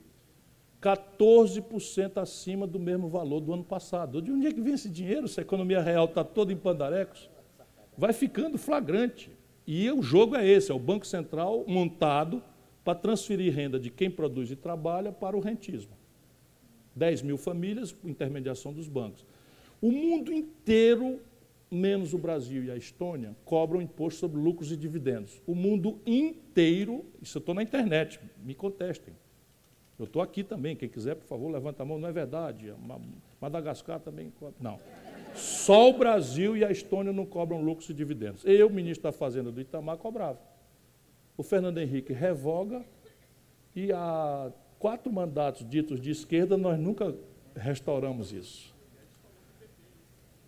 14% 0.81 2.17
acima 2.17 2.65
do 2.65 2.79
mesmo 2.79 3.07
valor 3.07 3.39
do 3.39 3.53
ano 3.53 3.63
passado. 3.63 4.19
De 4.21 4.31
onde 4.31 4.47
é 4.47 4.51
que 4.51 4.61
vem 4.61 4.73
esse 4.73 4.89
dinheiro 4.89 5.27
se 5.27 5.39
a 5.39 5.43
economia 5.43 5.79
real 5.79 6.05
está 6.05 6.23
toda 6.23 6.51
em 6.51 6.57
pandarecos? 6.57 7.29
Vai 7.95 8.13
ficando 8.13 8.57
flagrante. 8.57 9.29
E 9.67 9.91
o 9.91 10.01
jogo 10.01 10.35
é 10.35 10.47
esse, 10.47 10.71
é 10.71 10.73
o 10.73 10.79
Banco 10.79 11.05
Central 11.05 11.63
montado 11.67 12.41
para 12.83 12.95
transferir 12.95 13.53
renda 13.53 13.79
de 13.79 13.91
quem 13.91 14.09
produz 14.09 14.49
e 14.49 14.55
trabalha 14.55 15.11
para 15.11 15.37
o 15.37 15.39
rentismo. 15.39 16.00
10 16.95 17.21
mil 17.21 17.37
famílias, 17.37 17.95
intermediação 18.03 18.73
dos 18.73 18.87
bancos. 18.87 19.25
O 19.81 19.91
mundo 19.91 20.31
inteiro 20.31 21.19
menos 21.71 22.13
o 22.13 22.17
Brasil 22.17 22.65
e 22.65 22.69
a 22.69 22.75
Estônia, 22.75 23.33
cobram 23.45 23.81
imposto 23.81 24.19
sobre 24.19 24.37
lucros 24.37 24.71
e 24.73 24.77
dividendos. 24.77 25.41
O 25.47 25.55
mundo 25.55 25.99
inteiro, 26.05 27.05
isso 27.21 27.37
eu 27.37 27.39
estou 27.39 27.55
na 27.55 27.63
internet, 27.63 28.19
me 28.43 28.53
contestem. 28.53 29.15
Eu 29.97 30.03
estou 30.05 30.21
aqui 30.21 30.43
também, 30.43 30.75
quem 30.75 30.89
quiser, 30.89 31.15
por 31.15 31.25
favor, 31.25 31.49
levanta 31.49 31.83
a 31.83 31.85
mão, 31.85 31.97
não 31.97 32.09
é 32.09 32.11
verdade. 32.11 32.73
Madagascar 33.39 33.99
também 34.01 34.31
cobra. 34.31 34.55
Não. 34.59 34.79
Só 35.33 35.89
o 35.89 35.97
Brasil 35.97 36.57
e 36.57 36.65
a 36.65 36.71
Estônia 36.71 37.13
não 37.13 37.25
cobram 37.25 37.61
lucros 37.61 37.89
e 37.89 37.93
dividendos. 37.93 38.43
Eu, 38.43 38.69
ministro 38.69 39.03
da 39.03 39.11
Fazenda 39.13 39.51
do 39.51 39.61
Itamar, 39.61 39.97
cobrava. 39.97 40.39
O 41.37 41.43
Fernando 41.43 41.77
Henrique 41.77 42.11
revoga 42.11 42.83
e 43.73 43.93
há 43.93 44.51
quatro 44.81 45.13
mandatos 45.13 45.67
ditos 45.69 46.01
de 46.01 46.09
esquerda 46.09 46.57
nós 46.57 46.77
nunca 46.79 47.15
restauramos 47.55 48.33
isso. 48.33 48.73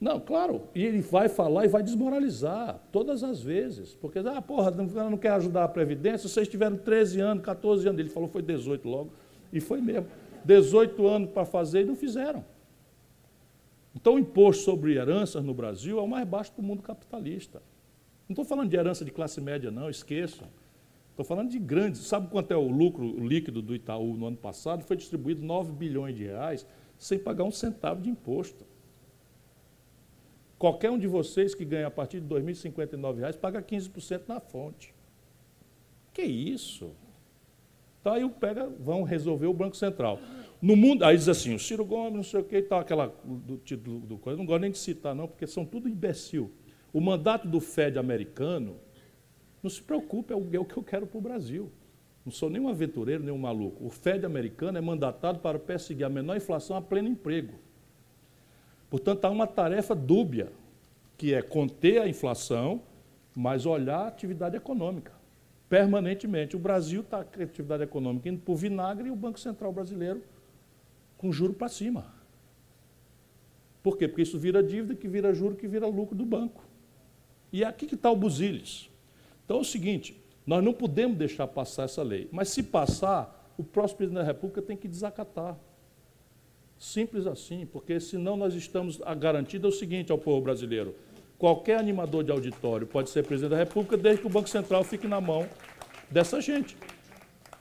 Não, 0.02 0.20
claro, 0.20 0.64
e 0.76 0.84
ele 0.84 1.00
vai 1.00 1.30
falar 1.30 1.66
e 1.66 1.70
vai 1.70 1.82
desmoralizar 1.82 2.82
todas 2.92 3.24
as 3.24 3.42
vezes. 3.42 3.94
Porque, 3.94 4.20
ah, 4.20 4.42
porra, 4.42 4.72
não, 4.72 5.12
não 5.12 5.18
quer 5.18 5.32
ajudar 5.32 5.64
a 5.64 5.68
Previdência, 5.68 6.28
vocês 6.28 6.48
tiveram 6.48 6.76
13 6.76 7.22
anos, 7.22 7.46
14 7.46 7.88
anos, 7.88 8.00
ele 8.00 8.10
falou 8.10 8.28
foi 8.28 8.42
18 8.42 8.90
logo, 8.90 9.12
e 9.54 9.62
foi 9.62 9.80
mesmo. 9.80 10.08
18 10.44 11.08
anos 11.08 11.30
para 11.30 11.46
fazer 11.46 11.82
e 11.82 11.86
não 11.86 11.96
fizeram. 11.96 12.44
Então, 13.96 14.16
o 14.16 14.20
imposto 14.20 14.64
sobre 14.64 14.96
heranças 14.96 15.44
no 15.44 15.54
Brasil 15.54 16.00
é 16.00 16.02
o 16.02 16.08
mais 16.08 16.28
baixo 16.28 16.52
do 16.58 16.64
mundo 16.64 16.82
capitalista. 16.82 17.62
Não 18.28 18.34
estou 18.34 18.44
falando 18.44 18.70
de 18.70 18.76
herança 18.76 19.06
de 19.06 19.12
classe 19.12 19.40
média, 19.40 19.72
não, 19.72 19.90
esqueçam. 19.90 20.48
Estou 21.14 21.23
falando 21.23 21.52
de 21.52 21.60
grandes. 21.60 22.02
Sabe 22.02 22.27
quanto 22.27 22.52
é 22.52 22.57
o 22.57 22.68
lucro 22.68 23.06
líquido 23.23 23.61
do 23.61 23.76
Itaú 23.76 24.18
no 24.18 24.26
ano 24.26 24.38
passado? 24.38 24.84
Foi 24.84 24.98
distribuído 24.98 25.44
9 25.44 25.72
bilhões 25.72 26.15
de 26.15 26.23
reais 26.23 26.65
sem 26.98 27.19
pagar 27.19 27.44
um 27.44 27.52
centavo 27.52 28.02
de 28.02 28.10
imposto. 28.10 28.65
Qualquer 30.57 30.90
um 30.90 30.98
de 30.98 31.06
vocês 31.06 31.53
que 31.53 31.64
ganha 31.64 31.85
a 31.85 31.91
partir 31.91 32.19
de 32.19 32.34
R$ 32.34 32.41
2.059 32.41 33.38
paga 33.38 33.61
15% 33.61 34.23
na 34.27 34.40
fonte. 34.40 34.94
Que 36.11 36.23
isso? 36.23 36.91
Então 38.02 38.14
aí 38.14 38.27
pega, 38.30 38.68
vão 38.80 39.03
resolver 39.03 39.45
o 39.45 39.53
Banco 39.53 39.77
Central. 39.77 40.19
No 40.60 40.76
mundo, 40.76 41.03
aí 41.03 41.15
diz 41.15 41.30
assim, 41.30 41.53
o 41.53 41.60
Ciro 41.60 41.85
Gomes, 41.85 42.14
não 42.14 42.23
sei 42.23 42.40
o 42.40 42.44
que 42.44 42.57
e 42.57 42.61
tal, 42.64 42.80
aquela 42.80 43.14
do 43.23 43.57
título 43.57 43.99
do 43.99 44.18
coisa, 44.18 44.38
não 44.38 44.45
gosto 44.45 44.61
nem 44.61 44.72
de 44.72 44.77
citar, 44.77 45.14
não, 45.14 45.27
porque 45.27 45.45
são 45.45 45.64
tudo 45.64 45.88
imbecil. 45.88 46.52
O 46.91 46.99
mandato 46.99 47.48
do 47.48 47.60
Fed 47.60 47.99
americano, 47.99 48.77
não 49.64 49.69
se 49.69 49.81
preocupe, 49.81 50.34
é 50.34 50.35
o, 50.35 50.41
é 50.41 50.65
que 50.65 50.77
eu 50.77 50.84
quero 50.84 51.07
para 51.07 51.18
o 51.18 51.22
Brasil. 51.22 51.72
Não 52.26 52.31
sou 52.31 52.49
nem 52.49 52.61
um 52.61 52.68
aventureiro, 52.68 53.23
nem 53.23 53.34
um 53.34 53.38
maluco. 53.38 53.85
O 53.85 53.90
Fed 53.90 54.26
americano 54.26 54.77
é 54.77 54.81
mandatado 54.81 55.40
para 55.40 55.57
perseguir 55.57 56.06
a 56.06 56.10
menor 56.10 56.38
inflação 56.38 56.76
a 56.76 56.81
pleno 56.81 57.07
emprego. 57.07 57.53
Portanto, 58.90 59.26
há 59.26 59.30
uma 59.30 59.48
tarefa 59.48 59.95
dúbia. 59.95 60.52
que 61.15 61.34
é 61.34 61.41
conter 61.41 62.02
a 62.02 62.07
inflação, 62.07 62.81
mas 63.35 63.65
olhar 63.65 63.99
a 63.99 64.07
atividade 64.07 64.57
econômica 64.57 65.14
permanentemente. 65.73 66.56
O 66.56 66.60
Brasil 66.60 67.02
está 67.02 67.23
com 67.23 67.40
a 67.40 67.44
atividade 67.44 67.81
econômica 67.81 68.30
indo 68.30 68.44
o 68.45 68.56
vinagre 68.56 69.07
e 69.07 69.11
o 69.11 69.15
Banco 69.15 69.40
Central 69.40 69.73
brasileiro 69.73 70.22
com 71.18 71.31
juro 71.31 71.52
para 71.52 71.68
cima. 71.68 72.14
Por 73.81 73.98
quê? 73.98 74.07
Porque 74.07 74.22
isso 74.22 74.38
vira 74.38 74.61
dívida, 74.61 74.94
que 74.94 75.07
vira 75.07 75.34
juro, 75.34 75.56
que 75.56 75.68
vira 75.68 75.88
lucro 75.88 76.15
do 76.15 76.26
banco. 76.26 76.64
E 77.52 77.64
é 77.64 77.68
aqui 77.68 77.88
que 77.88 77.95
está 77.95 78.11
o 78.11 78.15
busilis. 78.15 78.88
Então 79.54 79.60
é 79.60 79.62
o 79.62 79.66
seguinte, 79.66 80.20
nós 80.48 80.64
não 80.64 80.74
podemos 80.74 81.16
deixar 81.16 81.46
passar 81.46 81.84
essa 81.84 82.02
lei. 82.02 82.28
Mas 82.32 82.50
se 82.50 82.64
passar, 82.64 83.54
o 83.56 83.64
próximo 83.64 83.98
presidente 83.98 84.20
da 84.20 84.26
República 84.26 84.64
tem 84.64 84.76
que 84.76 84.88
desacatar. 84.88 85.56
Simples 86.76 87.28
assim, 87.28 87.64
porque 87.64 88.00
senão 88.00 88.36
nós 88.36 88.56
estamos 88.56 89.00
garantindo 89.20 89.68
o 89.68 89.72
seguinte 89.72 90.12
ao 90.12 90.18
povo 90.18 90.42
brasileiro: 90.42 90.96
qualquer 91.38 91.78
animador 91.78 92.24
de 92.24 92.32
auditório 92.32 92.88
pode 92.88 93.12
ser 93.12 93.28
presidente 93.28 93.52
da 93.52 93.58
República, 93.58 93.96
desde 93.96 94.22
que 94.22 94.28
o 94.28 94.30
Banco 94.32 94.50
Central 94.50 94.84
fique 94.84 95.08
na 95.08 95.22
mão 95.22 95.48
dessa 96.10 96.42
gente. 96.42 96.76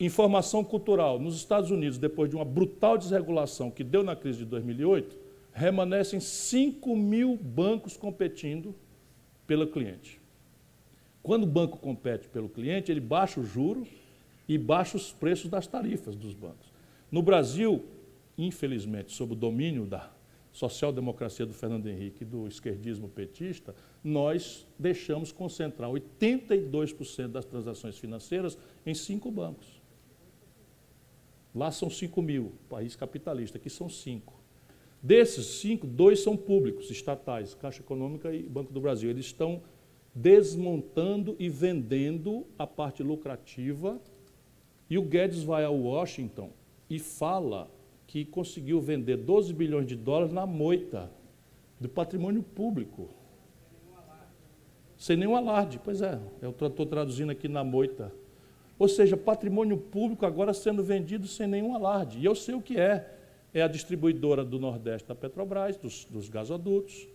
Informação 0.01 0.65
cultural. 0.65 1.19
Nos 1.19 1.37
Estados 1.37 1.71
Unidos, 1.71 1.99
depois 1.99 2.31
de 2.31 2.37
uma 2.37 2.45
brutal 2.47 2.97
desregulação 2.97 3.71
que 3.71 3.85
deu 3.85 4.03
na 4.03 4.17
crise 4.17 4.39
de 4.39 4.45
2008, 4.47 5.15
remanescem 5.53 6.21
5 6.21 6.97
mil 6.97 7.37
bancos 7.37 7.99
competindo 7.99 8.75
pelo 9.47 9.67
cliente. 9.67 10.22
Quando 11.23 11.45
o 11.45 11.47
banco 11.47 11.79
compete 11.79 12.29
pelo 12.29 12.49
cliente, 12.49 12.91
ele 12.91 13.01
baixa 13.01 13.41
o 13.41 13.45
juro 13.45 13.87
e 14.49 14.59
baixa 14.59 14.97
os 14.97 15.13
preços 15.13 15.49
das 15.49 15.67
tarifas 15.67 16.17
dos 16.17 16.35
bancos. 16.35 16.73
No 17.11 17.23
Brasil, 17.23 17.85
infelizmente, 18.37 19.13
sob 19.13 19.35
o 19.35 19.37
domínio 19.37 19.87
da 19.87 20.11
social-democracia 20.53 21.47
do 21.47 21.55
Fernando 21.55 21.87
Henrique 21.87 22.23
e 22.23 22.27
do 22.27 22.47
esquerdismo 22.47 23.09
petista, 23.09 23.75
nós 24.03 24.67
deixamos 24.79 25.33
concentrar 25.33 25.91
82% 25.91 27.29
das 27.29 27.45
transações 27.45 27.97
financeiras 27.99 28.59
em 28.85 28.95
cinco 28.95 29.31
bancos. 29.31 29.81
Lá 31.55 31.71
são 31.71 31.89
5 31.89 32.21
mil, 32.21 32.53
país 32.69 32.97
capitalista, 32.97 33.59
aqui 33.59 33.71
são 33.71 33.89
cinco. 33.89 34.43
Desses 35.03 35.61
cinco, 35.61 35.87
dois 35.87 36.21
são 36.21 36.37
públicos, 36.37 36.91
estatais, 36.91 37.55
Caixa 37.55 37.81
Econômica 37.81 38.33
e 38.33 38.43
Banco 38.45 38.73
do 38.73 38.81
Brasil. 38.81 39.11
Eles 39.11 39.27
estão 39.27 39.61
desmontando 40.15 41.35
e 41.39 41.49
vendendo 41.49 42.47
a 42.59 42.67
parte 42.67 43.03
lucrativa. 43.03 44.01
E 44.89 44.99
o 44.99 45.03
Guedes 45.03 45.43
vai 45.43 45.65
a 45.65 45.71
Washington 45.71 46.51
e 46.89 46.99
fala 46.99 47.71
que 48.07 48.25
conseguiu 48.25 48.81
vender 48.81 49.17
12 49.17 49.55
bilhões 49.55 49.87
de 49.87 49.97
dólares 49.97 50.33
na 50.33 50.45
moita 50.45 51.11
do 51.81 51.89
patrimônio 51.89 52.43
público. 52.43 53.09
Sem 54.97 55.17
nenhum 55.17 55.35
alarde. 55.35 55.81
Pois 55.83 56.03
é, 56.03 56.21
eu 56.41 56.51
estou 56.51 56.87
traduzindo 56.87 57.31
aqui 57.31 57.49
na 57.49 57.65
moita. 57.65 58.13
Ou 58.79 58.89
seja, 58.89 59.17
patrimônio 59.17 59.77
público 59.77 60.27
agora 60.27 60.53
sendo 60.53 60.83
vendido 60.83 61.27
sem 61.27 61.47
nenhum 61.47 61.75
alarde. 61.75 62.19
E 62.19 62.25
eu 62.25 62.35
sei 62.35 62.55
o 62.55 62.61
que 62.61 62.79
é. 62.79 63.19
É 63.55 63.63
a 63.63 63.69
distribuidora 63.69 64.45
do 64.45 64.59
Nordeste 64.59 65.09
da 65.09 65.15
Petrobras, 65.15 65.77
dos, 65.77 66.07
dos 66.07 66.29
gasodutos, 66.29 67.07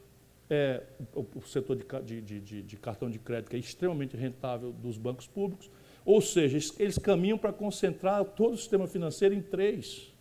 é 0.49 0.83
o, 1.13 1.25
o 1.35 1.41
setor 1.41 1.75
de, 1.75 2.21
de, 2.21 2.39
de, 2.39 2.61
de, 2.63 2.77
cartão 2.77 3.09
de 3.09 3.19
crédito 3.19 3.49
que 3.49 3.55
é 3.55 3.59
extremamente 3.59 4.15
rentável 4.15 4.71
dos 4.71 4.97
bancos 4.97 5.27
públicos. 5.27 5.69
Ou 6.05 6.21
seja, 6.21 6.57
eles 6.79 6.97
caminham 6.97 7.37
para 7.37 7.51
concentrar 7.51 8.23
todo 8.23 8.53
o 8.53 8.57
sistema 8.57 8.87
financeiro 8.87 9.35
em 9.35 9.41
três. 9.41 10.13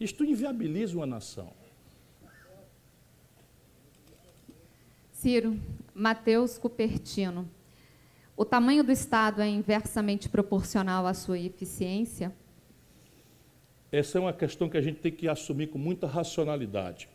Isto 0.00 0.24
inviabiliza 0.24 0.96
uma 0.96 1.06
nação. 1.06 1.52
Ciro, 5.12 5.60
Matheus 5.94 6.58
Cupertino. 6.58 7.48
O 8.36 8.44
tamanho 8.44 8.82
do 8.82 8.90
Estado 8.90 9.42
é 9.42 9.48
inversamente 9.48 10.28
proporcional 10.28 11.06
à 11.06 11.14
sua 11.14 11.38
eficiência? 11.38 12.32
Essa 13.92 14.16
é 14.16 14.20
uma 14.20 14.32
questão 14.32 14.68
que 14.68 14.76
a 14.78 14.80
gente 14.80 15.00
tem 15.00 15.12
que 15.12 15.28
assumir 15.28 15.68
com 15.68 15.78
muita 15.78 16.06
racionalidade. 16.06 17.08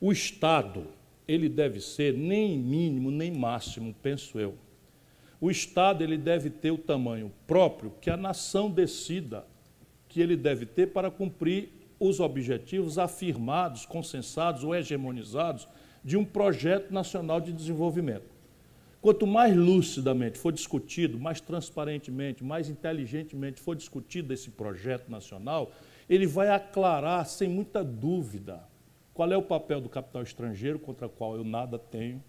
O 0.00 0.12
Estado, 0.12 0.86
ele 1.30 1.48
deve 1.48 1.80
ser 1.80 2.12
nem 2.12 2.58
mínimo 2.58 3.08
nem 3.08 3.30
máximo, 3.30 3.94
penso 4.02 4.40
eu. 4.40 4.56
O 5.40 5.48
Estado 5.48 6.02
ele 6.02 6.18
deve 6.18 6.50
ter 6.50 6.72
o 6.72 6.78
tamanho 6.78 7.32
próprio 7.46 7.92
que 8.00 8.10
a 8.10 8.16
nação 8.16 8.68
decida 8.68 9.46
que 10.08 10.20
ele 10.20 10.36
deve 10.36 10.66
ter 10.66 10.88
para 10.88 11.08
cumprir 11.08 11.70
os 12.00 12.18
objetivos 12.18 12.98
afirmados, 12.98 13.86
consensados 13.86 14.64
ou 14.64 14.74
hegemonizados 14.74 15.68
de 16.02 16.16
um 16.16 16.24
projeto 16.24 16.92
nacional 16.92 17.40
de 17.40 17.52
desenvolvimento. 17.52 18.28
Quanto 19.00 19.24
mais 19.24 19.56
lucidamente 19.56 20.36
for 20.36 20.52
discutido, 20.52 21.18
mais 21.18 21.40
transparentemente, 21.40 22.42
mais 22.42 22.68
inteligentemente 22.68 23.60
for 23.60 23.76
discutido 23.76 24.34
esse 24.34 24.50
projeto 24.50 25.08
nacional, 25.08 25.70
ele 26.08 26.26
vai 26.26 26.48
aclarar 26.48 27.24
sem 27.24 27.48
muita 27.48 27.84
dúvida 27.84 28.68
qual 29.20 29.30
é 29.30 29.36
o 29.36 29.42
papel 29.42 29.82
do 29.82 29.88
capital 29.90 30.22
estrangeiro, 30.22 30.78
contra 30.78 31.06
o 31.06 31.10
qual 31.10 31.36
eu 31.36 31.44
nada 31.44 31.78
tenho, 31.78 32.24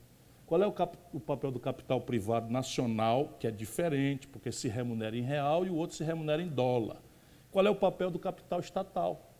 qual 0.45 0.61
é 0.61 0.67
o, 0.67 0.73
o, 1.13 1.21
papel 1.21 1.49
do 1.49 1.57
capital 1.57 2.01
privado 2.01 2.51
nacional, 2.51 3.37
que 3.39 3.47
é 3.47 3.49
diferente, 3.49 4.27
porque 4.27 4.51
se 4.51 4.67
remunera 4.67 5.15
em 5.15 5.21
real 5.21 5.65
e 5.65 5.69
o 5.69 5.75
outro 5.77 5.95
se 5.95 6.03
remunera 6.03 6.41
em 6.41 6.49
dólar. 6.49 7.01
Qual 7.49 7.65
é 7.65 7.69
o 7.69 7.75
papel 7.75 8.11
do 8.11 8.19
capital 8.19 8.59
estatal? 8.59 9.31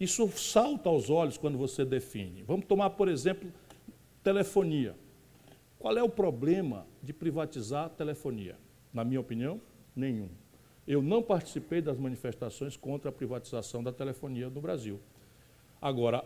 Isso 0.00 0.26
salta 0.30 0.88
aos 0.88 1.10
olhos 1.10 1.36
quando 1.36 1.58
você 1.58 1.84
define. 1.84 2.42
Vamos 2.42 2.64
tomar, 2.64 2.88
por 2.88 3.08
exemplo, 3.08 3.52
telefonia. 4.22 4.96
Qual 5.78 5.94
é 5.94 6.02
o 6.02 6.08
problema 6.08 6.86
de 7.02 7.12
privatizar 7.12 7.84
a 7.84 7.90
telefonia? 7.90 8.56
Na 8.94 9.04
minha 9.04 9.20
opinião, 9.20 9.60
nenhum. 9.94 10.30
Eu 10.88 11.02
não 11.02 11.22
participei 11.22 11.82
das 11.82 11.98
manifestações 11.98 12.78
contra 12.78 13.10
a 13.10 13.12
privatização 13.12 13.84
da 13.84 13.92
telefonia 13.92 14.48
no 14.48 14.62
Brasil. 14.62 14.98
Agora, 15.84 16.24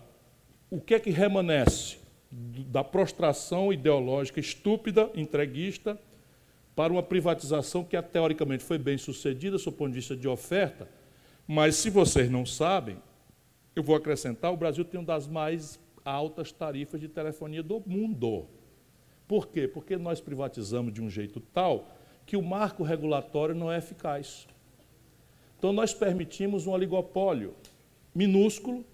o 0.71 0.81
que 0.81 0.95
é 0.95 1.01
que 1.01 1.11
remanesce 1.11 1.99
da 2.31 2.85
prostração 2.85 3.73
ideológica 3.73 4.39
estúpida, 4.39 5.11
entreguista, 5.17 6.01
para 6.77 6.93
uma 6.93 7.03
privatização 7.03 7.83
que 7.83 8.01
teoricamente 8.01 8.63
foi 8.63 8.79
bem 8.79 8.97
sucedida, 8.97 9.59
do 9.59 9.73
ponto 9.73 9.89
de 9.89 9.97
vista 9.97 10.15
de 10.15 10.29
oferta, 10.29 10.89
mas 11.45 11.75
se 11.75 11.91
vocês 11.91 12.31
não 12.31 12.47
sabem, 12.47 12.99
eu 13.75 13.83
vou 13.83 13.97
acrescentar, 13.97 14.53
o 14.53 14.57
Brasil 14.57 14.85
tem 14.85 15.01
uma 15.01 15.07
das 15.07 15.27
mais 15.27 15.81
altas 16.05 16.53
tarifas 16.53 17.01
de 17.01 17.09
telefonia 17.09 17.61
do 17.61 17.83
mundo. 17.85 18.47
Por 19.27 19.49
quê? 19.49 19.67
Porque 19.67 19.97
nós 19.97 20.21
privatizamos 20.21 20.93
de 20.93 21.03
um 21.03 21.11
jeito 21.11 21.41
tal 21.41 21.89
que 22.25 22.37
o 22.37 22.43
marco 22.43 22.85
regulatório 22.85 23.57
não 23.57 23.73
é 23.73 23.79
eficaz. 23.79 24.47
Então 25.59 25.73
nós 25.73 25.93
permitimos 25.93 26.69
um 26.69 26.71
oligopólio 26.71 27.57
minúsculo 28.15 28.85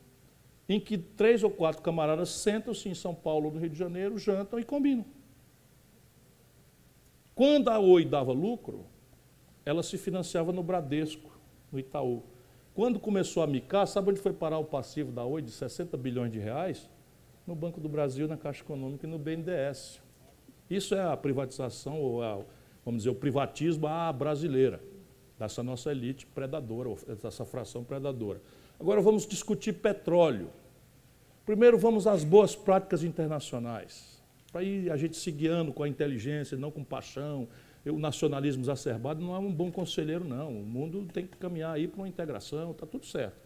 em 0.69 0.81
que 0.81 0.97
três 0.97 1.43
ou 1.43 1.51
quatro 1.51 1.83
camaradas 1.83 2.31
sentam-se 2.31 2.89
em 2.89 2.95
São 2.95 3.15
Paulo 3.15 3.47
ou 3.47 3.53
no 3.53 3.61
Rio 3.61 3.71
de 3.71 3.79
Janeiro, 3.79 4.19
jantam 4.19 4.59
e 4.59 4.65
combinam. 4.65 5.05
Quando 7.35 7.69
a 7.69 7.79
Oi 7.79 8.05
dava 8.05 8.33
lucro, 8.33 8.87
ela 9.65 9.83
se 9.83 9.99
financiava 9.99 10.53
no 10.53 10.63
Bradesco, 10.63 11.37
no 11.73 11.79
Itaú. 11.79 12.23
Quando 12.75 12.99
começou 12.99 13.43
a 13.43 13.47
micar, 13.47 13.87
sabe 13.87 14.11
onde 14.11 14.21
foi 14.21 14.33
parar 14.33 14.59
o 14.59 14.65
passivo 14.65 15.13
da 15.13 15.25
Oi 15.25 15.43
de 15.43 15.51
60 15.51 15.97
bilhões 15.97 16.33
de 16.33 16.39
reais? 16.39 16.89
No 17.47 17.55
Banco 17.55 17.81
do 17.81 17.89
Brasil, 17.89 18.27
na 18.27 18.37
Caixa 18.37 18.63
Econômica 18.63 19.07
e 19.07 19.11
no 19.11 19.19
BNDES. 19.19 20.01
Isso 20.71 20.95
é 20.95 21.03
a 21.03 21.17
privatização, 21.17 22.01
ou 22.01 22.23
a, 22.23 22.41
vamos 22.85 23.03
dizer, 23.03 23.11
o 23.11 23.15
privatismo 23.15 23.87
à 23.87 24.13
brasileira, 24.13 24.81
dessa 25.39 25.63
nossa 25.63 25.91
elite 25.91 26.27
predadora, 26.27 26.95
dessa 27.21 27.45
fração 27.45 27.85
predadora. 27.85 28.41
Agora 28.79 29.01
vamos 29.01 29.27
discutir 29.27 29.75
petróleo. 29.75 30.51
Primeiro 31.47 31.79
vamos 31.79 32.07
às 32.07 32.25
boas 32.25 32.57
práticas 32.57 33.05
internacionais, 33.05 34.23
para 34.51 34.63
ir 34.63 34.91
a 34.91 34.97
gente 34.97 35.17
se 35.17 35.31
guiando 35.31 35.73
com 35.73 35.83
a 35.83 35.89
inteligência, 35.89 36.57
não 36.57 36.71
com 36.71 36.83
paixão, 36.83 37.49
o 37.91 37.99
nacionalismo 37.99 38.63
exacerbado 38.63 39.23
não 39.23 39.35
é 39.35 39.39
um 39.39 39.53
bom 39.53 39.71
conselheiro, 39.71 40.25
não. 40.25 40.49
O 40.49 40.65
mundo 40.65 41.07
tem 41.13 41.27
que 41.27 41.37
caminhar 41.37 41.75
aí 41.75 41.87
para 41.87 41.99
uma 41.99 42.09
integração, 42.09 42.71
está 42.71 42.87
tudo 42.87 43.05
certo. 43.05 43.37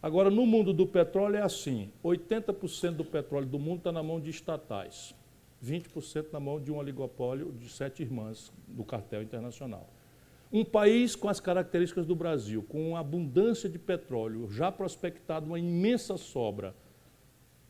Agora, 0.00 0.30
no 0.30 0.46
mundo 0.46 0.72
do 0.72 0.86
petróleo 0.86 1.36
é 1.36 1.42
assim: 1.42 1.90
80% 2.04 2.92
do 2.92 3.04
petróleo 3.04 3.46
do 3.46 3.58
mundo 3.58 3.78
está 3.78 3.90
na 3.90 4.02
mão 4.02 4.20
de 4.20 4.30
estatais, 4.30 5.14
20% 5.64 6.26
na 6.32 6.38
mão 6.38 6.60
de 6.60 6.70
um 6.70 6.76
oligopólio 6.76 7.52
de 7.52 7.68
sete 7.68 8.02
irmãs 8.02 8.52
do 8.68 8.84
cartel 8.84 9.22
internacional. 9.22 9.88
Um 10.54 10.64
país 10.64 11.16
com 11.16 11.28
as 11.28 11.40
características 11.40 12.06
do 12.06 12.14
Brasil, 12.14 12.62
com 12.62 12.90
uma 12.90 13.00
abundância 13.00 13.68
de 13.68 13.78
petróleo, 13.78 14.48
já 14.50 14.70
prospectado 14.70 15.46
uma 15.46 15.58
imensa 15.58 16.16
sobra, 16.16 16.74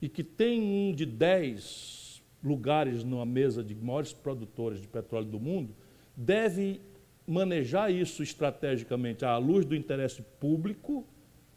e 0.02 0.08
que 0.08 0.22
tem 0.22 0.60
um 0.60 0.94
de 0.94 1.06
dez 1.06 2.22
lugares 2.42 3.02
numa 3.02 3.24
mesa 3.24 3.64
de 3.64 3.74
maiores 3.74 4.12
produtores 4.12 4.82
de 4.82 4.86
petróleo 4.86 5.26
do 5.26 5.40
mundo, 5.40 5.74
deve 6.14 6.82
manejar 7.26 7.90
isso 7.90 8.22
estrategicamente 8.22 9.24
à 9.24 9.38
luz 9.38 9.64
do 9.64 9.74
interesse 9.74 10.20
público 10.38 11.06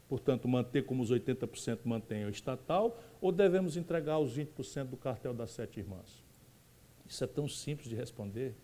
portanto, 0.08 0.48
manter 0.48 0.84
como 0.86 1.02
os 1.02 1.12
80% 1.12 1.80
mantém 1.84 2.24
o 2.24 2.30
estatal, 2.30 2.98
ou 3.20 3.30
devemos 3.30 3.76
entregar 3.76 4.18
os 4.18 4.36
20% 4.36 4.86
do 4.86 4.96
cartel 4.96 5.34
das 5.34 5.50
sete 5.50 5.78
irmãs? 5.78 6.24
Isso 7.06 7.22
é 7.22 7.26
tão 7.26 7.46
simples 7.46 7.88
de 7.88 7.94
responder. 7.94 8.54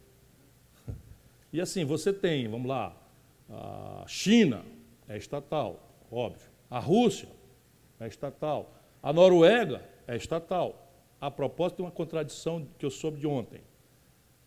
E 1.55 1.61
assim, 1.61 1.85
você 1.85 2.13
tem, 2.13 2.49
vamos 2.49 2.67
lá, 2.67 3.01
a 3.49 4.05
China 4.09 4.65
é 5.09 5.17
estatal, 5.17 5.89
óbvio. 6.11 6.51
A 6.69 6.81
Rússia 6.81 7.29
é 8.01 8.09
estatal. 8.09 8.75
A 9.01 9.13
Noruega 9.13 9.81
é 10.09 10.17
estatal. 10.17 10.93
A 11.21 11.31
propósito, 11.31 11.77
tem 11.77 11.87
uma 11.87 11.93
contradição 11.93 12.67
que 12.77 12.85
eu 12.85 12.91
soube 12.91 13.21
de 13.21 13.29
ontem. 13.29 13.61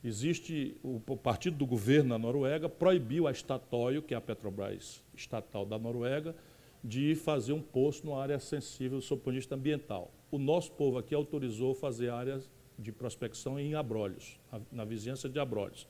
Existe 0.03 0.75
o, 0.83 0.99
partido 1.15 1.55
do 1.55 1.65
governo 1.65 2.09
na 2.09 2.17
Noruega 2.17 2.67
proibiu 2.67 3.25
a 3.25 3.33
Statoil, 3.33 4.01
que 4.01 4.13
é 4.13 4.17
a 4.17 4.21
Petrobras 4.21 5.01
estatal 5.15 5.65
da 5.65 5.79
Noruega, 5.79 6.35
de 6.83 7.15
fazer 7.15 7.53
um 7.53 7.61
poço 7.61 8.05
numa 8.05 8.21
área 8.21 8.37
sensível 8.37 8.97
do 8.97 9.01
seu 9.01 9.15
ponto 9.15 9.31
de 9.31 9.37
vista 9.37 9.55
ambiental. 9.55 10.11
O 10.29 10.37
nosso 10.37 10.73
povo 10.73 10.97
aqui 10.97 11.15
autorizou 11.15 11.73
fazer 11.73 12.09
áreas 12.09 12.51
de 12.77 12.91
prospecção 12.91 13.57
em 13.57 13.75
Abrolhos, 13.75 14.37
na, 14.51 14.59
na 14.73 14.83
vizinhança 14.83 15.29
de 15.29 15.39
Abrolhos. 15.39 15.87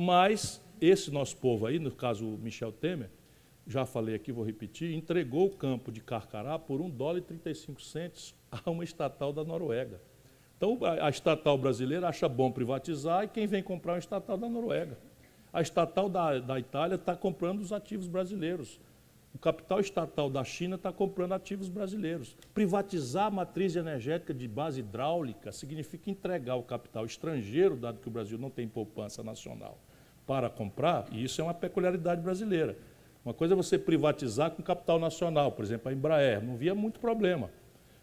Mas 0.00 0.62
esse 0.80 1.10
nosso 1.10 1.36
povo 1.38 1.66
aí, 1.66 1.80
no 1.80 1.90
caso 1.90 2.24
Michel 2.24 2.70
Temer, 2.70 3.10
já 3.66 3.84
falei 3.84 4.14
aqui, 4.14 4.30
vou 4.30 4.44
repetir, 4.44 4.94
entregou 4.94 5.46
o 5.46 5.50
campo 5.50 5.90
de 5.90 6.00
Carcará 6.00 6.56
por 6.56 6.80
1 6.80 6.88
dólar 6.88 7.18
e 7.18 7.22
35 7.22 7.82
centos 7.82 8.32
a 8.48 8.70
uma 8.70 8.84
estatal 8.84 9.32
da 9.32 9.42
Noruega. 9.42 10.00
Então, 10.56 10.78
a 11.02 11.10
estatal 11.10 11.58
brasileira 11.58 12.06
acha 12.06 12.28
bom 12.28 12.52
privatizar 12.52 13.24
e 13.24 13.28
quem 13.28 13.48
vem 13.48 13.60
comprar 13.60 13.94
é 13.94 13.96
uma 13.96 13.98
estatal 13.98 14.38
da 14.38 14.48
Noruega. 14.48 14.96
A 15.52 15.60
estatal 15.60 16.08
da, 16.08 16.38
da 16.38 16.60
Itália 16.60 16.94
está 16.94 17.16
comprando 17.16 17.58
os 17.58 17.72
ativos 17.72 18.06
brasileiros. 18.06 18.78
O 19.34 19.38
capital 19.38 19.80
estatal 19.80 20.30
da 20.30 20.44
China 20.44 20.76
está 20.76 20.92
comprando 20.92 21.32
ativos 21.32 21.68
brasileiros. 21.68 22.36
Privatizar 22.54 23.26
a 23.26 23.30
matriz 23.30 23.74
energética 23.74 24.32
de 24.32 24.46
base 24.46 24.78
hidráulica 24.78 25.50
significa 25.50 26.08
entregar 26.08 26.54
o 26.54 26.62
capital 26.62 27.04
estrangeiro, 27.04 27.76
dado 27.76 27.98
que 27.98 28.08
o 28.08 28.10
Brasil 28.10 28.38
não 28.38 28.48
tem 28.48 28.68
poupança 28.68 29.22
nacional, 29.22 29.78
para 30.28 30.50
comprar, 30.50 31.06
e 31.10 31.24
isso 31.24 31.40
é 31.40 31.44
uma 31.44 31.54
peculiaridade 31.54 32.20
brasileira. 32.20 32.76
Uma 33.24 33.32
coisa 33.32 33.54
é 33.54 33.56
você 33.56 33.78
privatizar 33.78 34.50
com 34.50 34.62
capital 34.62 34.98
nacional, 34.98 35.52
por 35.52 35.64
exemplo, 35.64 35.88
a 35.88 35.92
Embraer, 35.92 36.44
não 36.44 36.54
via 36.54 36.74
muito 36.74 37.00
problema. 37.00 37.50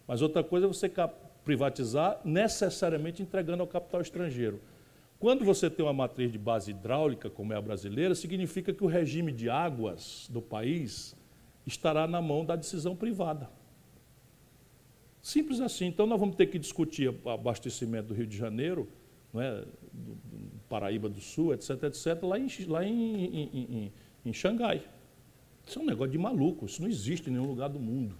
Mas 0.08 0.22
outra 0.22 0.42
coisa 0.42 0.66
é 0.66 0.68
você 0.68 0.90
privatizar 1.44 2.20
necessariamente 2.24 3.22
entregando 3.22 3.62
ao 3.62 3.68
capital 3.68 4.00
estrangeiro. 4.00 4.60
Quando 5.20 5.44
você 5.44 5.70
tem 5.70 5.86
uma 5.86 5.92
matriz 5.92 6.32
de 6.32 6.38
base 6.38 6.72
hidráulica, 6.72 7.30
como 7.30 7.52
é 7.52 7.56
a 7.56 7.60
brasileira, 7.60 8.12
significa 8.14 8.74
que 8.74 8.82
o 8.82 8.88
regime 8.88 9.30
de 9.30 9.48
águas 9.48 10.28
do 10.28 10.42
país 10.42 11.16
estará 11.64 12.08
na 12.08 12.20
mão 12.20 12.44
da 12.44 12.56
decisão 12.56 12.96
privada. 12.96 13.48
Simples 15.22 15.60
assim. 15.60 15.86
Então, 15.86 16.06
nós 16.06 16.18
vamos 16.18 16.34
ter 16.34 16.46
que 16.46 16.58
discutir 16.58 17.08
o 17.08 17.30
abastecimento 17.30 18.08
do 18.08 18.14
Rio 18.14 18.26
de 18.26 18.36
Janeiro, 18.36 18.88
não 19.32 19.40
é? 19.40 19.64
Paraíba 20.68 21.08
do 21.08 21.20
Sul, 21.20 21.54
etc., 21.54 21.84
etc., 21.84 22.22
lá 22.22 22.38
em, 22.38 22.48
lá 22.66 22.84
em, 22.84 23.24
em, 23.24 23.48
em, 23.54 23.92
em 24.24 24.32
Xangai. 24.32 24.82
Isso 25.66 25.78
é 25.78 25.82
um 25.82 25.86
negócio 25.86 26.12
de 26.12 26.18
maluco, 26.18 26.66
isso 26.66 26.80
não 26.80 26.88
existe 26.88 27.28
em 27.28 27.32
nenhum 27.32 27.46
lugar 27.46 27.68
do 27.68 27.78
mundo. 27.78 28.14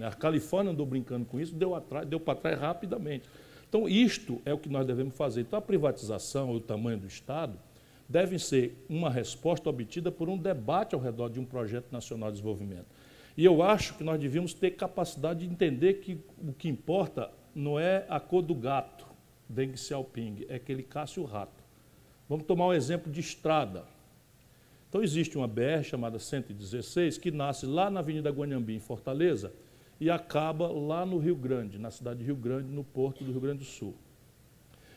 A 0.00 0.10
Califórnia 0.10 0.72
andou 0.72 0.86
brincando 0.86 1.24
com 1.24 1.38
isso, 1.40 1.54
deu, 1.54 1.72
deu 2.08 2.18
para 2.18 2.38
trás 2.38 2.58
rapidamente. 2.58 3.28
Então, 3.68 3.88
isto 3.88 4.40
é 4.44 4.52
o 4.52 4.58
que 4.58 4.68
nós 4.68 4.86
devemos 4.86 5.16
fazer. 5.16 5.42
Então, 5.42 5.58
a 5.58 5.62
privatização 5.62 6.52
e 6.52 6.56
o 6.56 6.60
tamanho 6.60 6.98
do 6.98 7.06
Estado 7.06 7.58
devem 8.08 8.38
ser 8.38 8.84
uma 8.88 9.08
resposta 9.08 9.70
obtida 9.70 10.10
por 10.10 10.28
um 10.28 10.36
debate 10.36 10.94
ao 10.94 11.00
redor 11.00 11.30
de 11.30 11.40
um 11.40 11.44
projeto 11.44 11.90
nacional 11.90 12.30
de 12.30 12.34
desenvolvimento. 12.34 12.86
E 13.36 13.44
eu 13.44 13.62
acho 13.62 13.94
que 13.94 14.04
nós 14.04 14.20
devíamos 14.20 14.52
ter 14.52 14.72
capacidade 14.72 15.46
de 15.46 15.52
entender 15.52 15.94
que 15.94 16.18
o 16.38 16.52
que 16.52 16.68
importa 16.68 17.30
não 17.54 17.78
é 17.78 18.04
a 18.08 18.20
cor 18.20 18.42
do 18.42 18.54
gato, 18.54 19.06
Deng 19.48 19.76
Xiaoping, 19.76 20.44
é 20.48 20.58
que 20.58 20.70
ele 20.70 20.82
caça 20.82 21.20
o 21.20 21.24
rato. 21.24 21.61
Vamos 22.32 22.46
tomar 22.46 22.68
um 22.68 22.72
exemplo 22.72 23.12
de 23.12 23.20
estrada. 23.20 23.84
Então, 24.88 25.02
existe 25.02 25.36
uma 25.36 25.46
BR 25.46 25.82
chamada 25.84 26.18
116 26.18 27.18
que 27.18 27.30
nasce 27.30 27.66
lá 27.66 27.90
na 27.90 28.00
Avenida 28.00 28.30
Guanhambi, 28.30 28.74
em 28.74 28.80
Fortaleza, 28.80 29.52
e 30.00 30.08
acaba 30.08 30.66
lá 30.66 31.04
no 31.04 31.18
Rio 31.18 31.36
Grande, 31.36 31.78
na 31.78 31.90
cidade 31.90 32.20
de 32.20 32.24
Rio 32.24 32.34
Grande, 32.34 32.68
no 32.72 32.82
porto 32.82 33.22
do 33.22 33.32
Rio 33.32 33.40
Grande 33.42 33.58
do 33.58 33.64
Sul. 33.66 33.94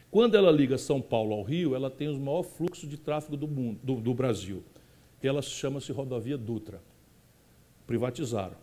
Quando 0.10 0.36
ela 0.36 0.50
liga 0.50 0.78
São 0.78 1.02
Paulo 1.02 1.34
ao 1.34 1.44
Rio, 1.44 1.76
ela 1.76 1.90
tem 1.90 2.08
o 2.08 2.18
maior 2.18 2.42
fluxo 2.42 2.88
de 2.88 2.96
tráfego 2.96 3.36
do, 3.36 3.50
mundo, 3.50 3.82
do, 3.84 3.96
do 3.96 4.14
Brasil. 4.14 4.64
Ela 5.22 5.42
chama-se 5.42 5.92
Rodovia 5.92 6.38
Dutra. 6.38 6.82
Privatizaram. 7.86 8.56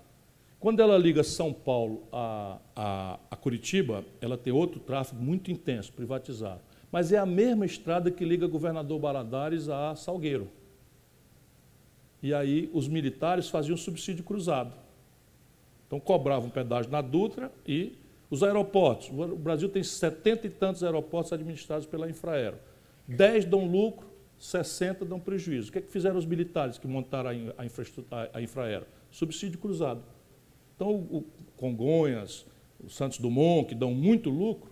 Quando 0.58 0.80
ela 0.80 0.96
liga 0.96 1.22
São 1.22 1.52
Paulo 1.52 2.04
a, 2.10 2.58
a, 2.74 3.20
a, 3.32 3.36
Curitiba, 3.36 4.02
ela 4.18 4.38
tem 4.38 4.50
outro 4.50 4.80
tráfego 4.80 5.22
muito 5.22 5.50
intenso, 5.50 5.92
privatizado. 5.92 6.71
Mas 6.92 7.10
é 7.10 7.16
a 7.16 7.24
mesma 7.24 7.64
estrada 7.64 8.10
que 8.10 8.22
liga 8.22 8.46
Governador 8.46 9.00
Baradares 9.00 9.70
a 9.70 9.96
Salgueiro. 9.96 10.48
E 12.22 12.34
aí 12.34 12.70
os 12.72 12.86
militares 12.86 13.48
faziam 13.48 13.76
subsídio 13.78 14.22
cruzado. 14.22 14.76
Então 15.86 15.98
cobravam 15.98 16.50
pedágio 16.50 16.92
na 16.92 17.00
Dutra 17.00 17.50
e 17.66 17.98
os 18.30 18.42
aeroportos. 18.42 19.08
O 19.08 19.36
Brasil 19.36 19.70
tem 19.70 19.82
setenta 19.82 20.46
e 20.46 20.50
tantos 20.50 20.84
aeroportos 20.84 21.32
administrados 21.32 21.86
pela 21.86 22.08
Infraero. 22.08 22.58
Dez 23.08 23.44
dão 23.44 23.66
lucro, 23.66 24.06
60 24.38 25.04
dão 25.04 25.18
prejuízo. 25.18 25.70
O 25.70 25.72
que, 25.72 25.78
é 25.78 25.82
que 25.82 25.90
fizeram 25.90 26.18
os 26.18 26.26
militares 26.26 26.78
que 26.78 26.86
montaram 26.86 27.30
a, 27.56 27.64
infraestrutura, 27.64 28.30
a 28.32 28.40
Infraero? 28.40 28.86
Subsídio 29.10 29.58
cruzado. 29.58 30.02
Então, 30.76 30.94
o 30.94 31.24
Congonhas, 31.56 32.46
o 32.82 32.88
Santos 32.88 33.18
Dumont, 33.18 33.68
que 33.68 33.74
dão 33.74 33.94
muito 33.94 34.30
lucro, 34.30 34.71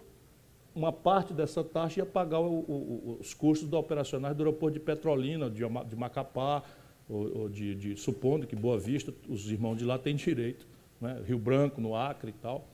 uma 0.81 0.93
parte 0.93 1.33
dessa 1.33 1.63
taxa 1.63 2.01
ia 2.01 2.07
pagar 2.07 2.41
o, 2.41 2.61
o, 2.61 3.19
os 3.21 3.35
custos 3.35 3.69
do 3.69 3.77
operacionais 3.77 4.37
do 4.37 4.43
aeroporto 4.43 4.75
de 4.75 4.81
Petrolina, 4.81 5.51
de, 5.51 5.61
de 5.61 5.97
Macapá, 5.97 6.63
ou, 7.09 7.43
ou 7.43 7.49
de, 7.49 7.75
de, 7.75 7.97
supondo 7.97 8.47
que 8.47 8.57
Boa 8.57 8.79
Vista, 8.79 9.13
os 9.29 9.51
irmãos 9.51 9.77
de 9.77 9.85
lá 9.85 9.99
têm 9.99 10.17
direito 10.17 10.67
né? 11.01 11.23
Rio 11.27 11.39
Branco, 11.39 11.81
no 11.81 11.97
Acre 11.97 12.31
e 12.31 12.35
tal. 12.35 12.69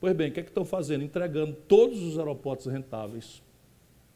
Pois 0.00 0.16
bem, 0.16 0.30
o 0.30 0.32
que 0.32 0.40
é 0.40 0.42
que 0.42 0.48
estão 0.48 0.64
fazendo? 0.64 1.04
Entregando 1.04 1.54
todos 1.68 2.02
os 2.02 2.18
aeroportos 2.18 2.66
rentáveis 2.66 3.42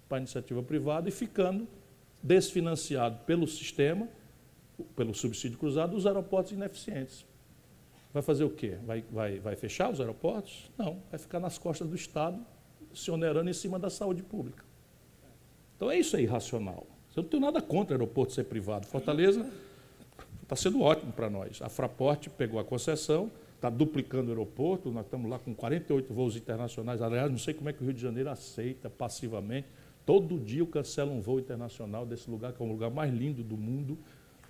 para 0.08 0.18
a 0.18 0.20
iniciativa 0.20 0.62
privada 0.62 1.08
e 1.08 1.12
ficando 1.12 1.68
desfinanciado 2.22 3.18
pelo 3.26 3.46
sistema, 3.46 4.08
pelo 4.96 5.14
subsídio 5.14 5.58
cruzado, 5.58 5.94
os 5.94 6.06
aeroportos 6.06 6.52
ineficientes. 6.52 7.26
Vai 8.14 8.22
fazer 8.22 8.44
o 8.44 8.50
quê? 8.50 8.78
Vai, 8.86 9.04
vai, 9.10 9.38
vai 9.40 9.56
fechar 9.56 9.90
os 9.90 10.00
aeroportos? 10.00 10.70
Não, 10.78 11.02
vai 11.10 11.18
ficar 11.18 11.38
nas 11.38 11.58
costas 11.58 11.86
do 11.86 11.94
Estado, 11.94 12.40
se 12.94 13.10
onerando 13.10 13.50
em 13.50 13.54
cima 13.54 13.78
da 13.78 13.90
saúde 13.90 14.22
pública. 14.22 14.64
Então 15.76 15.90
é 15.90 15.98
isso 15.98 16.16
aí, 16.16 16.24
racional. 16.24 16.86
Eu 17.16 17.22
não 17.22 17.30
tenho 17.30 17.40
nada 17.42 17.60
contra 17.60 17.94
o 17.94 18.00
aeroporto 18.00 18.32
ser 18.32 18.44
privado. 18.44 18.86
Fortaleza 18.86 19.46
Está 20.44 20.54
sendo 20.54 20.82
ótimo 20.82 21.10
para 21.10 21.30
nós. 21.30 21.62
A 21.62 21.70
Fraport 21.70 22.28
pegou 22.28 22.60
a 22.60 22.64
concessão, 22.64 23.30
está 23.56 23.70
duplicando 23.70 24.28
o 24.28 24.30
aeroporto, 24.30 24.90
nós 24.90 25.06
estamos 25.06 25.30
lá 25.30 25.38
com 25.38 25.54
48 25.54 26.12
voos 26.12 26.36
internacionais. 26.36 27.00
Aliás, 27.00 27.30
não 27.30 27.38
sei 27.38 27.54
como 27.54 27.70
é 27.70 27.72
que 27.72 27.82
o 27.82 27.84
Rio 27.84 27.94
de 27.94 28.02
Janeiro 28.02 28.28
aceita 28.28 28.90
passivamente. 28.90 29.66
Todo 30.04 30.38
dia 30.38 30.60
eu 30.60 30.66
cancelo 30.66 31.12
um 31.12 31.20
voo 31.22 31.40
internacional 31.40 32.04
desse 32.04 32.30
lugar, 32.30 32.52
que 32.52 32.62
é 32.62 32.66
o 32.66 32.68
lugar 32.68 32.90
mais 32.90 33.12
lindo 33.12 33.42
do 33.42 33.56
mundo. 33.56 33.96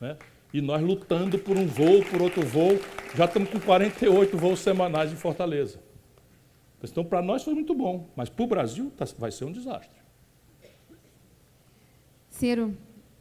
Né? 0.01 0.16
E 0.53 0.61
nós 0.61 0.83
lutando 0.83 1.39
por 1.39 1.57
um 1.57 1.66
voo, 1.66 2.05
por 2.11 2.21
outro 2.21 2.43
voo. 2.43 2.77
Já 3.15 3.27
estamos 3.27 3.51
com 3.51 3.61
48 3.61 4.37
voos 4.37 4.59
semanais 4.59 5.12
em 5.12 5.16
Fortaleza. 5.16 5.79
Então, 6.90 7.05
para 7.05 7.23
nós 7.23 7.43
foi 7.43 7.55
muito 7.55 7.74
bom, 7.74 8.09
mas 8.16 8.28
para 8.28 8.44
o 8.44 8.47
Brasil 8.47 8.93
tá, 8.97 9.05
vai 9.19 9.31
ser 9.31 9.44
um 9.44 9.52
desastre. 9.52 9.98
Ciro, 12.31 12.77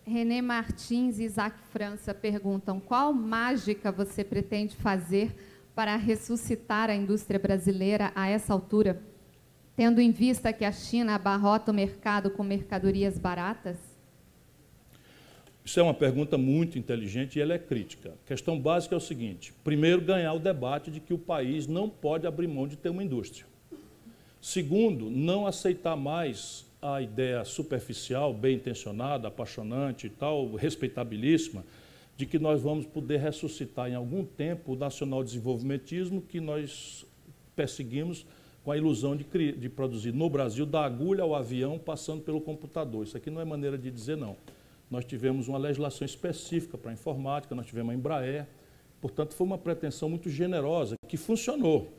René 0.05 0.41
Martins 0.41 1.19
e 1.19 1.23
Isaac 1.23 1.57
França 1.71 2.13
perguntam: 2.13 2.79
qual 2.79 3.13
mágica 3.13 3.91
você 3.91 4.23
pretende 4.23 4.75
fazer 4.75 5.35
para 5.75 5.95
ressuscitar 5.95 6.89
a 6.89 6.95
indústria 6.95 7.39
brasileira 7.39 8.11
a 8.15 8.27
essa 8.27 8.53
altura, 8.53 9.01
tendo 9.75 10.01
em 10.01 10.11
vista 10.11 10.51
que 10.51 10.65
a 10.65 10.71
China 10.71 11.15
abarrota 11.15 11.71
o 11.71 11.75
mercado 11.75 12.29
com 12.31 12.43
mercadorias 12.43 13.17
baratas? 13.17 13.77
Isso 15.65 15.79
é 15.79 15.83
uma 15.83 15.93
pergunta 15.93 16.37
muito 16.37 16.77
inteligente 16.77 17.37
e 17.37 17.41
ela 17.41 17.53
é 17.53 17.59
crítica. 17.59 18.15
A 18.25 18.27
questão 18.27 18.59
básica 18.59 18.95
é 18.95 18.97
o 18.97 19.01
seguinte: 19.01 19.53
primeiro, 19.63 20.01
ganhar 20.01 20.33
o 20.33 20.39
debate 20.39 20.91
de 20.91 20.99
que 20.99 21.13
o 21.13 21.17
país 21.17 21.67
não 21.67 21.89
pode 21.89 22.27
abrir 22.27 22.47
mão 22.47 22.67
de 22.67 22.75
ter 22.75 22.89
uma 22.89 23.03
indústria. 23.03 23.52
Segundo, 24.43 25.09
não 25.09 25.47
aceitar 25.47 25.95
mais 25.95 26.65
a 26.81 27.01
ideia 27.01 27.45
superficial, 27.45 28.33
bem 28.33 28.57
intencionada, 28.57 29.29
apaixonante 29.29 30.07
e 30.07 30.09
tal, 30.09 30.53
respeitabilíssima, 30.55 31.63
de 32.17 32.25
que 32.25 32.37
nós 32.37 32.61
vamos 32.61 32.85
poder 32.85 33.21
ressuscitar 33.21 33.89
em 33.89 33.95
algum 33.95 34.25
tempo 34.25 34.73
o 34.73 34.75
nacional 34.75 35.23
desenvolvimentismo 35.23 36.21
que 36.21 36.41
nós 36.41 37.05
perseguimos 37.55 38.25
com 38.65 38.73
a 38.73 38.77
ilusão 38.77 39.15
de, 39.15 39.23
de, 39.53 39.69
produzir 39.69 40.11
no 40.11 40.29
Brasil 40.29 40.65
da 40.65 40.83
agulha 40.83 41.23
ao 41.23 41.33
avião 41.33 41.79
passando 41.79 42.21
pelo 42.21 42.41
computador. 42.41 43.05
Isso 43.05 43.15
aqui 43.15 43.29
não 43.29 43.39
é 43.39 43.45
maneira 43.45 43.77
de 43.77 43.89
dizer 43.89 44.17
não. 44.17 44.35
Nós 44.91 45.05
tivemos 45.05 45.47
uma 45.47 45.57
legislação 45.57 46.03
específica 46.05 46.77
para 46.77 46.91
a 46.91 46.93
informática, 46.93 47.55
nós 47.55 47.65
tivemos 47.65 47.93
a 47.93 47.95
Embraer, 47.95 48.45
Portanto, 49.03 49.33
foi 49.33 49.45
uma 49.45 49.57
pretensão 49.57 50.07
muito 50.07 50.29
generosa, 50.29 50.95
que 51.09 51.17
funcionou. 51.17 51.91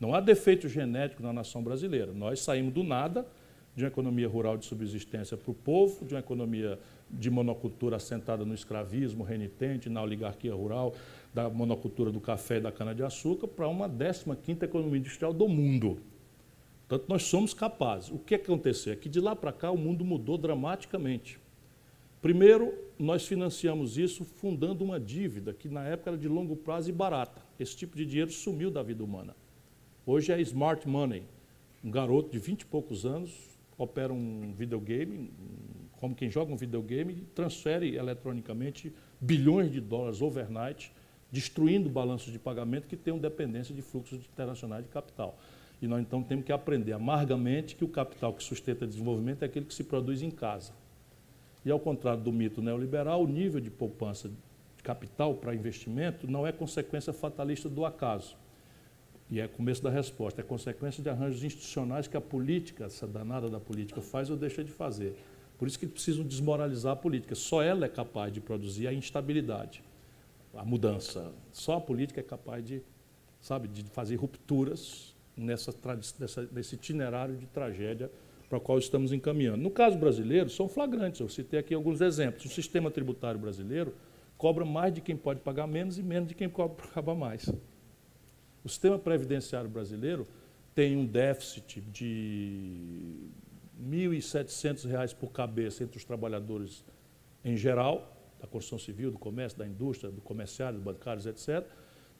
Não 0.00 0.14
há 0.14 0.20
defeito 0.20 0.66
genético 0.66 1.22
na 1.22 1.30
nação 1.30 1.62
brasileira. 1.62 2.10
Nós 2.12 2.40
saímos 2.40 2.72
do 2.72 2.82
nada, 2.82 3.26
de 3.76 3.84
uma 3.84 3.88
economia 3.88 4.26
rural 4.26 4.56
de 4.56 4.64
subsistência 4.64 5.36
para 5.36 5.50
o 5.50 5.54
povo, 5.54 6.06
de 6.06 6.14
uma 6.14 6.20
economia 6.20 6.78
de 7.10 7.28
monocultura 7.28 7.96
assentada 7.96 8.44
no 8.44 8.54
escravismo 8.54 9.22
renitente, 9.22 9.90
na 9.90 10.02
oligarquia 10.02 10.54
rural, 10.54 10.94
da 11.34 11.50
monocultura 11.50 12.10
do 12.10 12.20
café 12.20 12.56
e 12.56 12.60
da 12.60 12.72
cana-de-açúcar, 12.72 13.46
para 13.46 13.68
uma 13.68 13.88
15ª 13.88 14.62
economia 14.62 14.98
industrial 14.98 15.34
do 15.34 15.46
mundo. 15.46 15.98
Portanto, 16.88 17.08
nós 17.08 17.22
somos 17.24 17.52
capazes. 17.52 18.10
O 18.10 18.18
que 18.18 18.34
aconteceu? 18.34 18.94
É 18.94 18.96
que 18.96 19.08
de 19.08 19.20
lá 19.20 19.36
para 19.36 19.52
cá 19.52 19.70
o 19.70 19.76
mundo 19.76 20.04
mudou 20.04 20.38
dramaticamente. 20.38 21.38
Primeiro, 22.20 22.74
nós 22.98 23.26
financiamos 23.26 23.96
isso 23.96 24.24
fundando 24.24 24.82
uma 24.82 24.98
dívida 24.98 25.52
que 25.52 25.68
na 25.68 25.84
época 25.84 26.10
era 26.10 26.18
de 26.18 26.26
longo 26.26 26.56
prazo 26.56 26.88
e 26.90 26.92
barata. 26.92 27.40
Esse 27.58 27.76
tipo 27.76 27.96
de 27.96 28.04
dinheiro 28.04 28.32
sumiu 28.32 28.70
da 28.70 28.82
vida 28.82 29.04
humana. 29.04 29.36
Hoje 30.06 30.32
é 30.32 30.40
smart 30.40 30.88
money. 30.88 31.24
Um 31.84 31.90
garoto 31.90 32.30
de 32.30 32.38
20 32.38 32.62
e 32.62 32.66
poucos 32.66 33.04
anos 33.04 33.30
opera 33.76 34.12
um 34.12 34.52
videogame, 34.56 35.30
como 35.98 36.14
quem 36.14 36.30
joga 36.30 36.52
um 36.52 36.56
videogame, 36.56 37.12
e 37.12 37.20
transfere 37.34 37.96
eletronicamente 37.96 38.94
bilhões 39.20 39.70
de 39.70 39.78
dólares 39.78 40.22
overnight, 40.22 40.90
destruindo 41.30 41.90
balanços 41.90 42.32
de 42.32 42.38
pagamento 42.38 42.88
que 42.88 42.96
tenham 42.96 43.18
dependência 43.18 43.74
de 43.74 43.82
fluxos 43.82 44.20
internacionais 44.32 44.84
de 44.84 44.90
capital. 44.90 45.38
E 45.82 45.86
nós 45.86 46.00
então 46.00 46.22
temos 46.22 46.46
que 46.46 46.52
aprender 46.52 46.94
amargamente 46.94 47.76
que 47.76 47.84
o 47.84 47.88
capital 47.88 48.32
que 48.32 48.42
sustenta 48.42 48.86
desenvolvimento 48.86 49.42
é 49.42 49.46
aquele 49.46 49.66
que 49.66 49.74
se 49.74 49.84
produz 49.84 50.22
em 50.22 50.30
casa. 50.30 50.72
E 51.62 51.70
ao 51.70 51.78
contrário 51.78 52.22
do 52.22 52.32
mito 52.32 52.62
neoliberal, 52.62 53.22
o 53.22 53.26
nível 53.26 53.60
de 53.60 53.70
poupança 53.70 54.28
de 54.28 54.82
capital 54.82 55.34
para 55.34 55.54
investimento 55.54 56.26
não 56.26 56.46
é 56.46 56.52
consequência 56.52 57.12
fatalista 57.12 57.68
do 57.68 57.84
acaso. 57.84 58.34
E 59.30 59.38
é 59.38 59.46
começo 59.46 59.80
da 59.80 59.90
resposta, 59.90 60.40
é 60.40 60.44
consequência 60.44 61.02
de 61.02 61.08
arranjos 61.08 61.44
institucionais 61.44 62.08
que 62.08 62.16
a 62.16 62.20
política, 62.20 62.86
essa 62.86 63.06
danada 63.06 63.48
da 63.48 63.60
política, 63.60 64.02
faz 64.02 64.28
ou 64.28 64.36
deixa 64.36 64.64
de 64.64 64.72
fazer. 64.72 65.14
Por 65.56 65.68
isso 65.68 65.78
que 65.78 65.86
precisam 65.86 66.24
desmoralizar 66.24 66.94
a 66.94 66.96
política. 66.96 67.36
Só 67.36 67.62
ela 67.62 67.84
é 67.84 67.88
capaz 67.88 68.32
de 68.32 68.40
produzir 68.40 68.88
a 68.88 68.92
instabilidade, 68.92 69.84
a 70.52 70.64
mudança. 70.64 71.32
Só 71.52 71.76
a 71.76 71.80
política 71.80 72.18
é 72.18 72.24
capaz 72.24 72.64
de, 72.64 72.82
sabe, 73.40 73.68
de 73.68 73.84
fazer 73.90 74.16
rupturas 74.16 75.14
nessa, 75.36 75.72
nessa, 76.18 76.48
nesse 76.50 76.74
itinerário 76.74 77.36
de 77.36 77.46
tragédia 77.46 78.10
para 78.48 78.58
o 78.58 78.60
qual 78.60 78.78
estamos 78.78 79.12
encaminhando. 79.12 79.62
No 79.62 79.70
caso 79.70 79.96
brasileiro, 79.96 80.50
são 80.50 80.68
flagrantes. 80.68 81.20
Eu 81.20 81.28
citei 81.28 81.60
aqui 81.60 81.72
alguns 81.72 82.00
exemplos. 82.00 82.46
O 82.46 82.48
sistema 82.48 82.90
tributário 82.90 83.38
brasileiro 83.38 83.94
cobra 84.36 84.64
mais 84.64 84.92
de 84.92 85.00
quem 85.00 85.16
pode 85.16 85.38
pagar 85.38 85.68
menos 85.68 85.98
e 85.98 86.02
menos 86.02 86.28
de 86.28 86.34
quem 86.34 86.48
pode 86.48 86.74
pagar 86.92 87.14
mais. 87.14 87.48
O 88.64 88.68
sistema 88.68 88.98
previdenciário 88.98 89.68
brasileiro 89.68 90.26
tem 90.74 90.96
um 90.96 91.06
déficit 91.06 91.80
de 91.80 93.30
R$ 93.78 94.08
1.700 94.08 95.14
por 95.14 95.32
cabeça 95.32 95.82
entre 95.82 95.96
os 95.96 96.04
trabalhadores 96.04 96.84
em 97.44 97.56
geral, 97.56 98.16
da 98.40 98.46
construção 98.46 98.78
civil, 98.78 99.10
do 99.10 99.18
comércio, 99.18 99.58
da 99.58 99.66
indústria, 99.66 100.10
do 100.10 100.20
comerciário, 100.20 100.76
dos 100.76 100.84
bancários, 100.84 101.26
etc. 101.26 101.66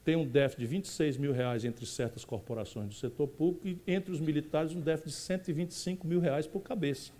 Tem 0.04 0.16
um 0.16 0.26
déficit 0.26 0.60
de 0.60 0.66
26 0.66 1.16
mil 1.16 1.32
reais 1.32 1.64
entre 1.64 1.84
certas 1.86 2.24
corporações 2.24 2.88
do 2.88 2.94
setor 2.94 3.28
público 3.28 3.68
e 3.68 3.78
entre 3.86 4.12
os 4.12 4.20
militares 4.20 4.74
um 4.74 4.80
déficit 4.80 5.08
de 5.08 5.14
125 5.14 6.06
mil 6.06 6.20
reais 6.20 6.46
por 6.46 6.60
cabeça. 6.60 7.12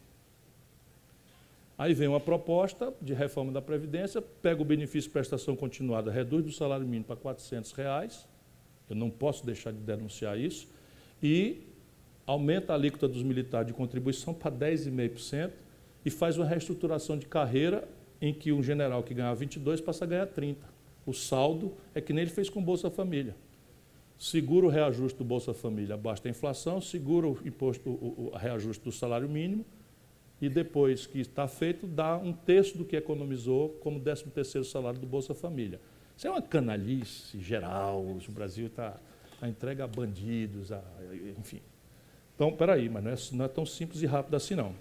Aí 1.77 1.95
vem 1.95 2.09
uma 2.09 2.21
proposta 2.21 2.93
de 3.01 3.15
reforma 3.15 3.51
da 3.53 3.63
Previdência, 3.63 4.21
pega 4.21 4.61
o 4.61 4.65
benefício 4.65 5.09
de 5.09 5.13
prestação 5.13 5.57
continuada, 5.57 6.11
reduz 6.11 6.45
do 6.45 6.53
salário 6.53 6.85
mínimo 6.85 7.07
para 7.07 7.17
400 7.17 7.73
reais, 7.73 8.29
eu 8.93 8.97
não 8.97 9.11
posso 9.11 9.45
deixar 9.45 9.73
de 9.73 9.79
denunciar 9.79 10.39
isso, 10.39 10.69
e 11.23 11.63
aumenta 12.27 12.73
a 12.73 12.77
alíquota 12.77 13.09
dos 13.09 13.23
militares 13.23 13.67
de 13.67 13.73
contribuição 13.73 14.33
para 14.33 14.51
10,5% 14.51 15.51
e 16.05 16.11
faz 16.11 16.37
uma 16.37 16.47
reestruturação 16.47 17.19
de 17.19 17.27
carreira 17.27 17.89
em 18.21 18.33
que 18.33 18.53
um 18.53 18.63
general 18.63 19.03
que 19.03 19.15
ganhava 19.15 19.35
22 19.35 19.81
passa 19.81 20.05
a 20.05 20.09
ganhar 20.09 20.27
30. 20.27 20.67
O 21.07 21.13
saldo 21.13 21.73
é 21.95 22.01
que 22.01 22.13
nem 22.13 22.23
ele 22.23 22.31
fez 22.31 22.49
com 22.49 22.61
o 22.61 22.63
Bolsa 22.63 22.91
Família. 22.91 23.35
Segura 24.19 24.67
o 24.67 24.69
reajuste 24.69 25.17
do 25.19 25.25
Bolsa 25.25 25.55
Família 25.55 25.95
abaixo 25.95 26.23
da 26.23 26.29
inflação, 26.29 26.81
segura 26.81 27.27
o 27.27 27.39
imposto, 27.45 27.89
o, 27.89 28.31
o 28.33 28.37
reajuste 28.37 28.85
do 28.85 28.93
salário 28.93 29.29
mínimo 29.29 29.65
e 30.41 30.49
depois 30.49 31.07
que 31.07 31.21
está 31.21 31.47
feito, 31.47 31.87
dá 31.87 32.17
um 32.17 32.33
terço 32.33 32.79
do 32.79 32.85
que 32.85 32.97
economizou 32.97 33.71
como 33.81 34.01
13 34.01 34.25
terceiro 34.27 34.65
salário 34.65 34.99
do 34.99 35.07
Bolsa 35.07 35.35
Família. 35.35 35.81
Isso 36.21 36.27
é 36.27 36.31
uma 36.31 36.43
canalice 36.43 37.41
geral, 37.41 38.03
o 38.03 38.33
Brasil 38.33 38.67
está 38.67 38.95
a 39.41 39.49
entrega 39.49 39.85
a 39.85 39.87
bandidos, 39.87 40.71
a, 40.71 40.83
enfim. 41.39 41.63
Então, 42.35 42.53
peraí, 42.53 42.91
mas 42.91 43.03
não 43.03 43.11
é, 43.11 43.15
não 43.33 43.45
é 43.47 43.49
tão 43.49 43.65
simples 43.65 44.03
e 44.03 44.07
rápido 44.07 44.35
assim 44.35 44.55
não. 44.55 44.75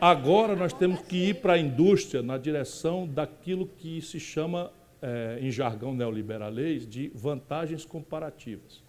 Agora 0.00 0.56
nós 0.56 0.72
temos 0.72 1.02
que 1.02 1.28
ir 1.28 1.42
para 1.42 1.52
a 1.52 1.58
indústria 1.58 2.22
na 2.22 2.38
direção 2.38 3.06
daquilo 3.06 3.66
que 3.66 4.00
se 4.00 4.18
chama, 4.18 4.72
é, 5.02 5.40
em 5.42 5.50
jargão 5.50 5.92
neoliberalês, 5.92 6.88
de 6.88 7.12
vantagens 7.14 7.84
comparativas. 7.84 8.82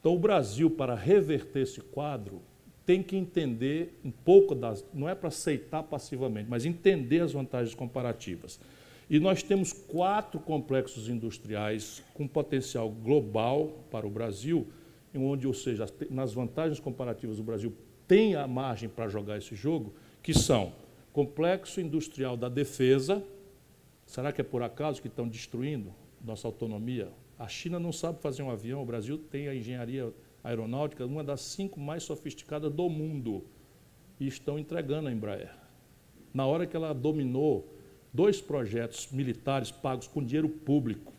Então, 0.00 0.14
o 0.14 0.18
Brasil, 0.18 0.70
para 0.70 0.94
reverter 0.94 1.60
esse 1.60 1.82
quadro, 1.82 2.40
tem 2.86 3.02
que 3.02 3.18
entender 3.18 4.00
um 4.02 4.10
pouco 4.10 4.54
das. 4.54 4.82
Não 4.94 5.06
é 5.06 5.14
para 5.14 5.28
aceitar 5.28 5.82
passivamente, 5.82 6.48
mas 6.48 6.64
entender 6.64 7.20
as 7.20 7.34
vantagens 7.34 7.74
comparativas. 7.74 8.58
E 9.12 9.20
nós 9.20 9.42
temos 9.42 9.74
quatro 9.74 10.40
complexos 10.40 11.06
industriais 11.06 12.02
com 12.14 12.26
potencial 12.26 12.88
global 12.88 13.84
para 13.90 14.06
o 14.06 14.10
Brasil, 14.10 14.66
onde, 15.14 15.46
ou 15.46 15.52
seja, 15.52 15.84
nas 16.08 16.32
vantagens 16.32 16.80
comparativas 16.80 17.38
o 17.38 17.42
Brasil 17.42 17.74
tem 18.08 18.36
a 18.36 18.46
margem 18.46 18.88
para 18.88 19.10
jogar 19.10 19.36
esse 19.36 19.54
jogo, 19.54 19.92
que 20.22 20.32
são 20.32 20.72
complexo 21.12 21.78
industrial 21.78 22.38
da 22.38 22.48
defesa. 22.48 23.22
Será 24.06 24.32
que 24.32 24.40
é 24.40 24.44
por 24.44 24.62
acaso 24.62 25.02
que 25.02 25.08
estão 25.08 25.28
destruindo 25.28 25.92
nossa 26.24 26.48
autonomia? 26.48 27.10
A 27.38 27.48
China 27.48 27.78
não 27.78 27.92
sabe 27.92 28.18
fazer 28.22 28.42
um 28.42 28.50
avião, 28.50 28.80
o 28.80 28.86
Brasil 28.86 29.18
tem 29.18 29.46
a 29.46 29.54
engenharia 29.54 30.10
aeronáutica, 30.42 31.04
uma 31.04 31.22
das 31.22 31.42
cinco 31.42 31.78
mais 31.78 32.02
sofisticadas 32.02 32.72
do 32.72 32.88
mundo, 32.88 33.44
e 34.18 34.26
estão 34.26 34.58
entregando 34.58 35.08
a 35.08 35.12
Embraer. 35.12 35.54
Na 36.32 36.46
hora 36.46 36.66
que 36.66 36.74
ela 36.74 36.94
dominou 36.94 37.68
dois 38.12 38.40
projetos 38.40 39.08
militares 39.10 39.70
pagos 39.70 40.06
com 40.06 40.22
dinheiro 40.22 40.48
público, 40.48 41.12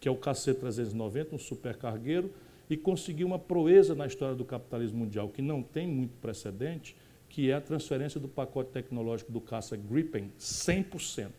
que 0.00 0.08
é 0.08 0.10
o 0.10 0.16
KC-390, 0.16 1.32
um 1.32 1.38
supercargueiro, 1.38 2.32
e 2.70 2.76
conseguiu 2.76 3.26
uma 3.26 3.38
proeza 3.38 3.94
na 3.94 4.06
história 4.06 4.34
do 4.34 4.44
capitalismo 4.44 4.98
mundial, 4.98 5.28
que 5.28 5.42
não 5.42 5.62
tem 5.62 5.86
muito 5.86 6.14
precedente, 6.20 6.96
que 7.28 7.50
é 7.50 7.54
a 7.54 7.60
transferência 7.60 8.18
do 8.18 8.28
pacote 8.28 8.70
tecnológico 8.70 9.30
do 9.30 9.40
caça 9.40 9.76
Gripen 9.76 10.30
100%. 10.38 11.30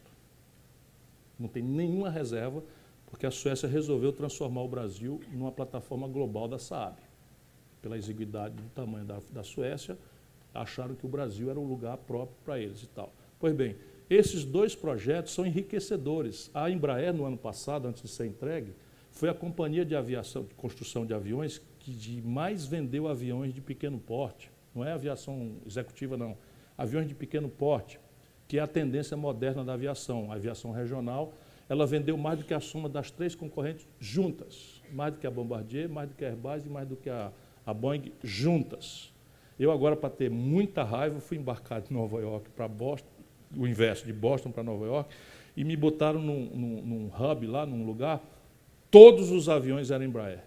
Não 1.39 1.47
tem 1.47 1.63
nenhuma 1.63 2.09
reserva, 2.09 2.63
porque 3.07 3.25
a 3.25 3.31
Suécia 3.31 3.67
resolveu 3.67 4.11
transformar 4.11 4.61
o 4.61 4.67
Brasil 4.67 5.21
numa 5.31 5.51
plataforma 5.51 6.07
global 6.07 6.47
da 6.47 6.57
Saab. 6.57 6.97
Pela 7.81 7.97
exiguidade 7.97 8.55
do 8.55 8.69
tamanho 8.69 9.05
da, 9.05 9.19
da 9.31 9.43
Suécia, 9.43 9.97
acharam 10.53 10.95
que 10.95 11.05
o 11.05 11.09
Brasil 11.09 11.49
era 11.49 11.59
um 11.59 11.67
lugar 11.67 11.97
próprio 11.97 12.37
para 12.45 12.59
eles 12.59 12.83
e 12.83 12.87
tal. 12.87 13.11
Pois 13.39 13.53
bem, 13.53 13.75
esses 14.09 14.43
dois 14.43 14.75
projetos 14.75 15.33
são 15.33 15.45
enriquecedores. 15.45 16.49
A 16.53 16.69
Embraer, 16.69 17.13
no 17.13 17.25
ano 17.25 17.37
passado, 17.37 17.87
antes 17.87 18.01
de 18.01 18.09
ser 18.09 18.25
entregue, 18.25 18.73
foi 19.11 19.29
a 19.29 19.33
companhia 19.33 19.85
de 19.85 19.95
aviação, 19.95 20.43
de 20.43 20.53
construção 20.55 21.05
de 21.05 21.13
aviões 21.13 21.61
que 21.79 22.21
mais 22.21 22.65
vendeu 22.65 23.07
aviões 23.07 23.53
de 23.53 23.61
pequeno 23.61 23.99
porte. 23.99 24.51
Não 24.73 24.83
é 24.83 24.91
aviação 24.91 25.57
executiva, 25.65 26.17
não. 26.17 26.35
Aviões 26.77 27.07
de 27.07 27.13
pequeno 27.13 27.47
porte, 27.47 27.99
que 28.47 28.57
é 28.57 28.61
a 28.61 28.67
tendência 28.67 29.15
moderna 29.15 29.63
da 29.63 29.73
aviação. 29.73 30.31
A 30.31 30.35
aviação 30.35 30.71
regional, 30.71 31.33
ela 31.69 31.85
vendeu 31.85 32.17
mais 32.17 32.39
do 32.39 32.45
que 32.45 32.53
a 32.53 32.59
soma 32.59 32.89
das 32.89 33.11
três 33.11 33.35
concorrentes 33.35 33.87
juntas. 33.99 34.81
Mais 34.91 35.13
do 35.13 35.19
que 35.19 35.27
a 35.27 35.31
Bombardier, 35.31 35.87
mais 35.87 36.09
do 36.09 36.15
que 36.15 36.25
a 36.25 36.29
Airbus 36.29 36.65
e 36.65 36.69
mais 36.69 36.87
do 36.87 36.95
que 36.95 37.09
a, 37.09 37.31
a 37.65 37.73
Boeing 37.73 38.11
juntas. 38.23 39.13
Eu 39.59 39.71
agora, 39.71 39.95
para 39.95 40.09
ter 40.09 40.31
muita 40.31 40.83
raiva, 40.83 41.19
fui 41.19 41.37
embarcado 41.37 41.87
de 41.87 41.93
Nova 41.93 42.19
York 42.19 42.49
para 42.49 42.67
Boston, 42.67 43.07
o 43.57 43.67
inverso, 43.67 44.05
de 44.05 44.13
Boston 44.13 44.51
para 44.51 44.63
Nova 44.63 44.85
York, 44.85 45.13
e 45.55 45.63
me 45.63 45.75
botaram 45.75 46.19
num, 46.19 46.49
num, 46.53 46.81
num, 46.81 47.11
hub 47.13 47.47
lá, 47.47 47.65
num 47.65 47.85
lugar, 47.85 48.21
todos 48.89 49.31
os 49.31 49.49
aviões 49.49 49.91
eram 49.91 50.05
Embraer. 50.05 50.43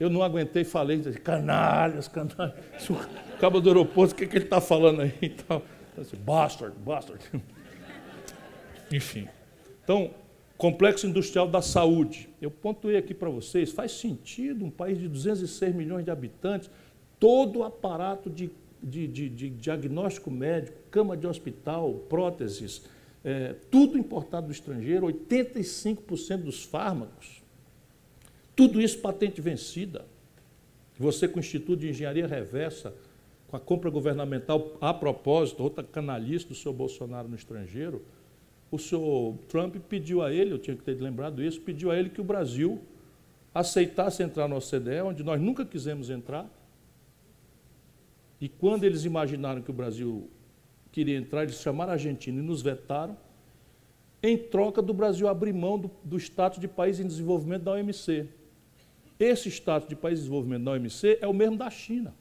Eu 0.00 0.10
não 0.10 0.22
aguentei, 0.22 0.64
falei, 0.64 1.00
canalhas, 1.00 2.08
canalhas. 2.08 2.54
O 2.90 3.38
cabo 3.38 3.60
do 3.60 3.68
aeroporto, 3.68 4.14
o 4.14 4.16
que, 4.16 4.26
que 4.26 4.36
ele 4.36 4.44
está 4.44 4.60
falando 4.60 5.02
aí? 5.02 5.14
Então, 5.22 5.62
bastard, 6.24 6.76
bastard. 6.78 7.24
Enfim. 8.90 9.28
Então, 9.84 10.10
complexo 10.56 11.06
industrial 11.06 11.46
da 11.46 11.62
saúde. 11.62 12.28
Eu 12.40 12.50
pontuei 12.50 12.96
aqui 12.96 13.14
para 13.14 13.28
vocês, 13.28 13.70
faz 13.70 13.92
sentido 13.92 14.64
um 14.64 14.70
país 14.70 14.98
de 14.98 15.06
206 15.06 15.74
milhões 15.74 16.04
de 16.04 16.10
habitantes, 16.10 16.68
todo 17.20 17.60
o 17.60 17.64
aparato 17.64 18.28
de 18.28 18.50
de, 18.82 19.06
de, 19.06 19.28
de 19.28 19.50
diagnóstico 19.50 20.30
médico, 20.30 20.76
cama 20.92 21.16
de 21.16 21.26
hospital, 21.26 21.94
próteses, 22.08 22.82
é, 23.24 23.54
tudo 23.70 23.98
importado 23.98 24.46
do 24.46 24.52
estrangeiro, 24.52 25.06
85% 25.06 26.36
dos 26.42 26.62
fármacos, 26.62 27.42
tudo 28.54 28.80
isso 28.80 28.98
patente 29.00 29.40
vencida. 29.40 30.04
Você 30.98 31.26
com 31.26 31.38
o 31.38 31.40
Instituto 31.40 31.80
de 31.80 31.88
Engenharia 31.88 32.26
Reversa, 32.26 32.94
com 33.48 33.56
a 33.56 33.60
compra 33.60 33.90
governamental 33.90 34.76
a 34.80 34.92
propósito, 34.92 35.62
outra 35.62 35.82
canalice 35.82 36.46
do 36.46 36.54
seu 36.54 36.72
Bolsonaro 36.72 37.28
no 37.28 37.34
estrangeiro, 37.34 38.02
o 38.70 38.78
senhor 38.78 39.36
Trump 39.48 39.76
pediu 39.88 40.22
a 40.22 40.32
ele, 40.32 40.52
eu 40.52 40.58
tinha 40.58 40.76
que 40.76 40.82
ter 40.82 41.00
lembrado 41.00 41.42
isso, 41.42 41.60
pediu 41.60 41.90
a 41.90 41.98
ele 41.98 42.10
que 42.10 42.20
o 42.20 42.24
Brasil 42.24 42.80
aceitasse 43.54 44.22
entrar 44.22 44.48
no 44.48 44.56
OCDE, 44.56 45.02
onde 45.04 45.22
nós 45.22 45.40
nunca 45.40 45.64
quisemos 45.64 46.10
entrar. 46.10 46.48
E 48.40 48.48
quando 48.48 48.84
eles 48.84 49.04
imaginaram 49.04 49.62
que 49.62 49.70
o 49.70 49.74
Brasil 49.74 50.28
queria 50.92 51.16
entrar, 51.16 51.42
eles 51.42 51.56
chamaram 51.56 51.90
a 51.90 51.94
Argentina 51.94 52.38
e 52.38 52.42
nos 52.42 52.62
vetaram, 52.62 53.16
em 54.22 54.36
troca 54.38 54.80
do 54.80 54.94
Brasil 54.94 55.26
abrir 55.26 55.52
mão 55.52 55.78
do, 55.78 55.90
do 56.04 56.16
status 56.16 56.60
de 56.60 56.68
país 56.68 57.00
em 57.00 57.06
desenvolvimento 57.06 57.62
da 57.62 57.72
OMC. 57.72 58.28
Esse 59.18 59.48
status 59.48 59.88
de 59.88 59.96
país 59.96 60.18
em 60.18 60.22
desenvolvimento 60.22 60.64
da 60.64 60.72
OMC 60.72 61.18
é 61.20 61.26
o 61.26 61.32
mesmo 61.32 61.56
da 61.56 61.70
China, 61.70 62.14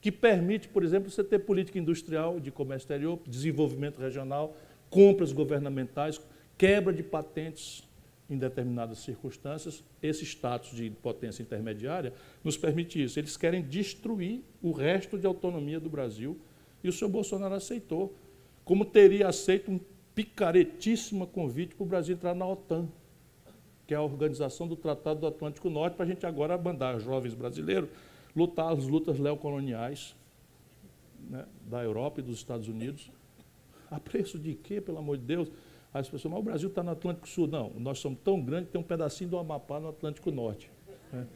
que 0.00 0.10
permite, 0.10 0.68
por 0.68 0.82
exemplo, 0.82 1.10
você 1.10 1.22
ter 1.22 1.40
política 1.40 1.78
industrial 1.78 2.40
de 2.40 2.50
comércio 2.50 2.86
exterior, 2.86 3.20
desenvolvimento 3.26 4.00
regional, 4.00 4.56
compras 4.90 5.32
governamentais, 5.32 6.20
quebra 6.56 6.92
de 6.92 7.02
patentes 7.02 7.86
em 8.28 8.38
determinadas 8.38 8.98
circunstâncias. 8.98 9.84
Esse 10.02 10.24
status 10.24 10.74
de 10.74 10.90
potência 10.90 11.42
intermediária 11.42 12.12
nos 12.42 12.56
permite 12.56 13.02
isso. 13.02 13.18
Eles 13.18 13.36
querem 13.36 13.62
destruir 13.62 14.42
o 14.60 14.72
resto 14.72 15.18
de 15.18 15.26
autonomia 15.26 15.78
do 15.78 15.90
Brasil 15.90 16.38
e 16.82 16.88
o 16.88 16.92
senhor 16.92 17.10
Bolsonaro 17.10 17.54
aceitou, 17.54 18.14
como 18.64 18.84
teria 18.84 19.28
aceito 19.28 19.70
um 19.70 19.80
picaretíssimo 20.14 21.26
convite 21.26 21.74
para 21.74 21.84
o 21.84 21.86
Brasil 21.86 22.14
entrar 22.14 22.34
na 22.34 22.46
OTAN, 22.46 22.88
que 23.86 23.94
é 23.94 23.96
a 23.96 24.02
organização 24.02 24.68
do 24.68 24.76
Tratado 24.76 25.20
do 25.20 25.26
Atlântico 25.26 25.70
Norte, 25.70 25.94
para 25.94 26.04
a 26.04 26.08
gente 26.08 26.24
agora 26.26 26.56
mandar 26.56 26.98
jovens 26.98 27.34
brasileiros 27.34 27.90
lutar 28.34 28.72
as 28.72 28.86
lutas 28.86 29.18
neocoloniais 29.18 30.16
né, 31.28 31.46
da 31.66 31.82
Europa 31.82 32.20
e 32.20 32.22
dos 32.22 32.36
Estados 32.36 32.68
Unidos. 32.68 33.10
A 33.90 34.00
preço 34.00 34.38
de 34.38 34.54
quê, 34.54 34.80
pelo 34.80 34.98
amor 34.98 35.18
de 35.18 35.24
Deus? 35.24 35.50
As 35.92 36.08
pessoas, 36.08 36.32
mas 36.32 36.40
o 36.40 36.44
Brasil 36.44 36.68
está 36.70 36.82
no 36.82 36.90
Atlântico 36.90 37.28
Sul. 37.28 37.46
Não, 37.46 37.70
nós 37.78 37.98
somos 37.98 38.18
tão 38.24 38.40
grandes 38.40 38.68
que 38.68 38.72
tem 38.72 38.80
um 38.80 38.84
pedacinho 38.84 39.28
do 39.28 39.38
Amapá 39.38 39.78
no 39.78 39.88
Atlântico 39.88 40.30
Norte. 40.30 40.70
Né? 41.12 41.26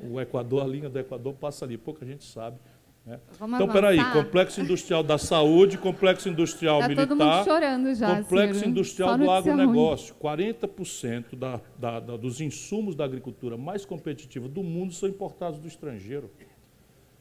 O 0.00 0.20
Equador, 0.20 0.62
a 0.62 0.66
linha 0.66 0.88
do 0.88 0.98
Equador 0.98 1.34
passa 1.34 1.64
ali, 1.64 1.76
pouca 1.76 2.04
gente 2.06 2.24
sabe. 2.24 2.58
Né? 3.06 3.20
Então, 3.40 3.68
peraí, 3.68 3.98
complexo 4.12 4.60
industrial 4.60 5.04
da 5.04 5.16
saúde, 5.16 5.78
complexo 5.78 6.28
industrial 6.28 6.80
tá 6.80 6.88
militar, 6.88 7.06
todo 7.06 7.16
mundo 7.16 7.44
chorando 7.44 7.94
já, 7.94 8.16
complexo 8.16 8.58
Ciro. 8.58 8.70
industrial 8.70 9.16
do 9.16 9.30
agronegócio. 9.30 10.14
40% 10.16 11.36
da, 11.36 11.60
da, 11.78 12.00
da, 12.00 12.16
dos 12.16 12.40
insumos 12.40 12.96
da 12.96 13.04
agricultura 13.04 13.56
mais 13.56 13.84
competitiva 13.84 14.48
do 14.48 14.60
mundo 14.60 14.92
são 14.92 15.08
importados 15.08 15.60
do 15.60 15.68
estrangeiro. 15.68 16.28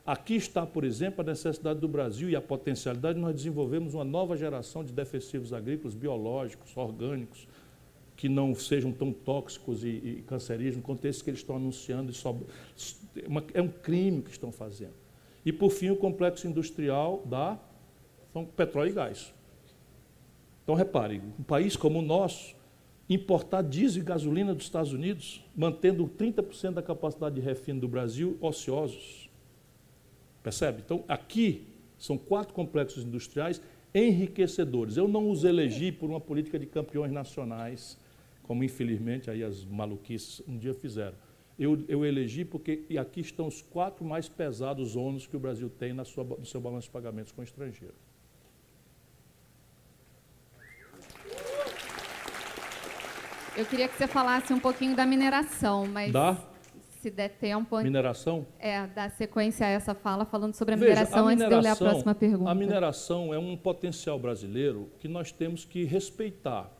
Aqui 0.03 0.35
está, 0.35 0.65
por 0.65 0.83
exemplo, 0.83 1.21
a 1.21 1.23
necessidade 1.23 1.79
do 1.79 1.87
Brasil 1.87 2.29
e 2.29 2.35
a 2.35 2.41
potencialidade 2.41 3.15
de 3.15 3.21
nós 3.21 3.35
desenvolvermos 3.35 3.93
uma 3.93 4.03
nova 4.03 4.35
geração 4.35 4.83
de 4.83 4.91
defensivos 4.91 5.53
agrícolas 5.53 5.93
biológicos, 5.93 6.75
orgânicos, 6.75 7.47
que 8.15 8.27
não 8.27 8.55
sejam 8.55 8.91
tão 8.91 9.11
tóxicos 9.11 9.83
e, 9.83 9.87
e 9.87 10.23
cancerígenos 10.27 10.83
quanto 10.83 11.05
esses 11.05 11.21
que 11.21 11.29
eles 11.29 11.41
estão 11.41 11.57
anunciando. 11.57 12.11
é 13.53 13.61
um 13.61 13.67
crime 13.67 14.21
que 14.23 14.31
estão 14.31 14.51
fazendo. 14.51 15.04
E, 15.45 15.53
por 15.53 15.69
fim, 15.69 15.91
o 15.91 15.95
complexo 15.95 16.47
industrial 16.47 17.23
da 17.25 17.59
são 18.33 18.43
petróleo 18.43 18.89
e 18.89 18.93
gás. 18.93 19.33
Então, 20.63 20.73
repare, 20.73 21.21
um 21.39 21.43
país 21.43 21.75
como 21.77 21.99
o 21.99 22.01
nosso, 22.01 22.55
importar 23.07 23.61
diesel 23.61 24.01
e 24.01 24.05
gasolina 24.05 24.55
dos 24.55 24.65
Estados 24.65 24.91
Unidos, 24.91 25.45
mantendo 25.55 26.07
30% 26.07 26.71
da 26.71 26.81
capacidade 26.81 27.35
de 27.35 27.41
refino 27.41 27.79
do 27.79 27.87
Brasil 27.87 28.35
ociosos. 28.41 29.29
Percebe? 30.41 30.81
Então, 30.83 31.03
aqui 31.07 31.67
são 31.99 32.17
quatro 32.17 32.53
complexos 32.53 33.03
industriais 33.03 33.61
enriquecedores. 33.93 34.97
Eu 34.97 35.07
não 35.07 35.29
os 35.29 35.43
elegi 35.43 35.91
por 35.91 36.09
uma 36.09 36.19
política 36.19 36.57
de 36.57 36.65
campeões 36.65 37.11
nacionais, 37.11 37.97
como 38.43 38.63
infelizmente 38.63 39.29
aí 39.29 39.43
as 39.43 39.63
maluquices 39.63 40.41
um 40.47 40.57
dia 40.57 40.73
fizeram 40.73 41.15
eu, 41.57 41.83
eu 41.87 42.05
elegi 42.05 42.43
porque 42.43 42.83
e 42.89 42.97
aqui 42.97 43.21
estão 43.21 43.47
os 43.47 43.61
quatro 43.61 44.03
mais 44.03 44.27
pesados 44.27 44.95
ônus 44.95 45.25
que 45.25 45.35
o 45.35 45.39
Brasil 45.39 45.69
tem 45.69 45.93
na 45.93 46.03
sua, 46.03 46.23
no 46.23 46.45
seu 46.45 46.59
balanço 46.59 46.87
de 46.87 46.91
pagamentos 46.91 47.31
com 47.31 47.41
o 47.41 47.43
estrangeiro. 47.43 47.95
Eu 53.57 53.65
queria 53.65 53.87
que 53.87 53.95
você 53.95 54.05
falasse 54.05 54.53
um 54.53 54.59
pouquinho 54.59 54.95
da 54.97 55.05
mineração, 55.05 55.87
mas 55.87 56.11
da? 56.11 56.37
se 57.05 57.11
der 57.11 57.29
tempo. 57.29 57.77
Mineração? 57.81 58.47
É, 58.59 58.87
dar 58.87 59.11
sequência 59.11 59.65
a 59.65 59.69
essa 59.69 59.93
fala, 59.93 60.25
falando 60.25 60.55
sobre 60.55 60.73
a 60.73 60.77
mineração, 60.77 61.05
Veja, 61.05 61.19
a 61.19 61.23
mineração 61.23 61.45
antes 61.45 61.47
de 61.47 61.53
eu 61.53 61.59
ler 61.61 61.69
a 61.69 61.75
próxima 61.75 62.15
pergunta. 62.15 62.51
A 62.51 62.55
mineração 62.55 63.33
é 63.33 63.37
um 63.37 63.55
potencial 63.55 64.17
brasileiro 64.17 64.91
que 64.99 65.07
nós 65.07 65.31
temos 65.31 65.63
que 65.63 65.85
respeitar. 65.85 66.74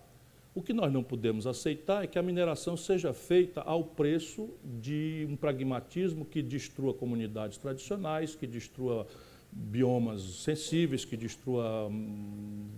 O 0.56 0.62
que 0.62 0.72
nós 0.72 0.92
não 0.92 1.04
podemos 1.04 1.46
aceitar 1.46 2.06
é 2.06 2.08
que 2.08 2.18
a 2.18 2.24
mineração 2.24 2.78
seja 2.78 3.12
feita 3.12 3.60
ao 3.60 3.84
preço 3.84 4.50
de 4.64 5.28
um 5.30 5.36
pragmatismo 5.36 6.24
que 6.24 6.42
destrua 6.42 6.94
comunidades 6.94 7.58
tradicionais, 7.58 8.36
que 8.36 8.48
destrua 8.48 9.06
biomas 9.52 10.22
sensíveis, 10.22 11.04
que 11.04 11.18
destrua 11.18 11.90
hum, 11.90 12.70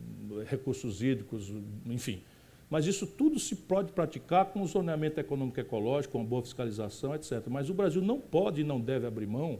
recursos 0.48 1.04
hídricos, 1.04 1.54
enfim. 1.86 2.24
Mas 2.68 2.88
isso 2.88 3.06
tudo 3.06 3.40
se 3.40 3.56
pode 3.56 3.91
praticar 3.91 4.45
com 4.45 4.64
o 4.64 4.66
zoneamento 4.66 5.20
econômico 5.20 5.60
ecológico, 5.60 6.14
com 6.14 6.26
boa 6.26 6.41
fiscalização, 6.41 7.14
etc. 7.14 7.44
Mas 7.48 7.70
o 7.70 7.76
Brasil 7.76 8.02
não 8.02 8.20
pode 8.20 8.62
e 8.62 8.64
não 8.64 8.82
deve 8.82 9.06
abrir 9.06 9.28
mão, 9.28 9.60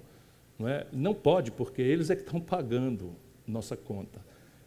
não, 0.58 0.68
é? 0.68 0.88
não 0.92 1.14
pode, 1.14 1.52
porque 1.52 1.84
eles 1.84 2.10
é 2.10 2.16
que 2.16 2.24
estão 2.24 2.42
pagando 2.42 3.12
nossa 3.46 3.78
conta 3.78 4.20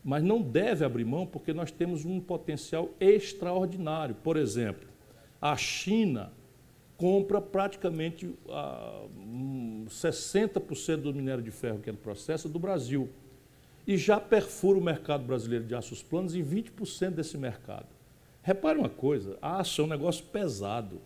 mas 0.03 0.23
não 0.23 0.41
deve 0.41 0.85
abrir 0.85 1.05
mão 1.05 1.27
porque 1.27 1.53
nós 1.53 1.71
temos 1.71 2.05
um 2.05 2.21
potencial 2.21 2.91
extraordinário. 2.99 4.15
Por 4.15 4.37
exemplo, 4.37 4.89
a 5.41 5.57
China 5.57 6.33
compra 6.97 7.41
praticamente 7.41 8.35
ah, 8.49 9.07
60% 9.87 10.97
do 10.97 11.15
minério 11.15 11.43
de 11.43 11.51
ferro 11.51 11.79
que 11.79 11.91
no 11.91 11.99
processo 11.99 12.49
do 12.49 12.59
Brasil 12.59 13.09
e 13.87 13.97
já 13.97 14.21
perfura 14.21 14.79
o 14.79 14.83
mercado 14.83 15.25
brasileiro 15.25 15.65
de 15.65 15.75
aços 15.75 16.03
planos 16.03 16.35
em 16.35 16.45
20% 16.45 17.11
desse 17.11 17.39
mercado. 17.39 17.87
Repare 18.43 18.79
uma 18.79 18.89
coisa, 18.89 19.39
aço 19.41 19.83
é 19.83 19.85
um 19.85 19.89
negócio 19.89 20.25
pesado. 20.27 21.01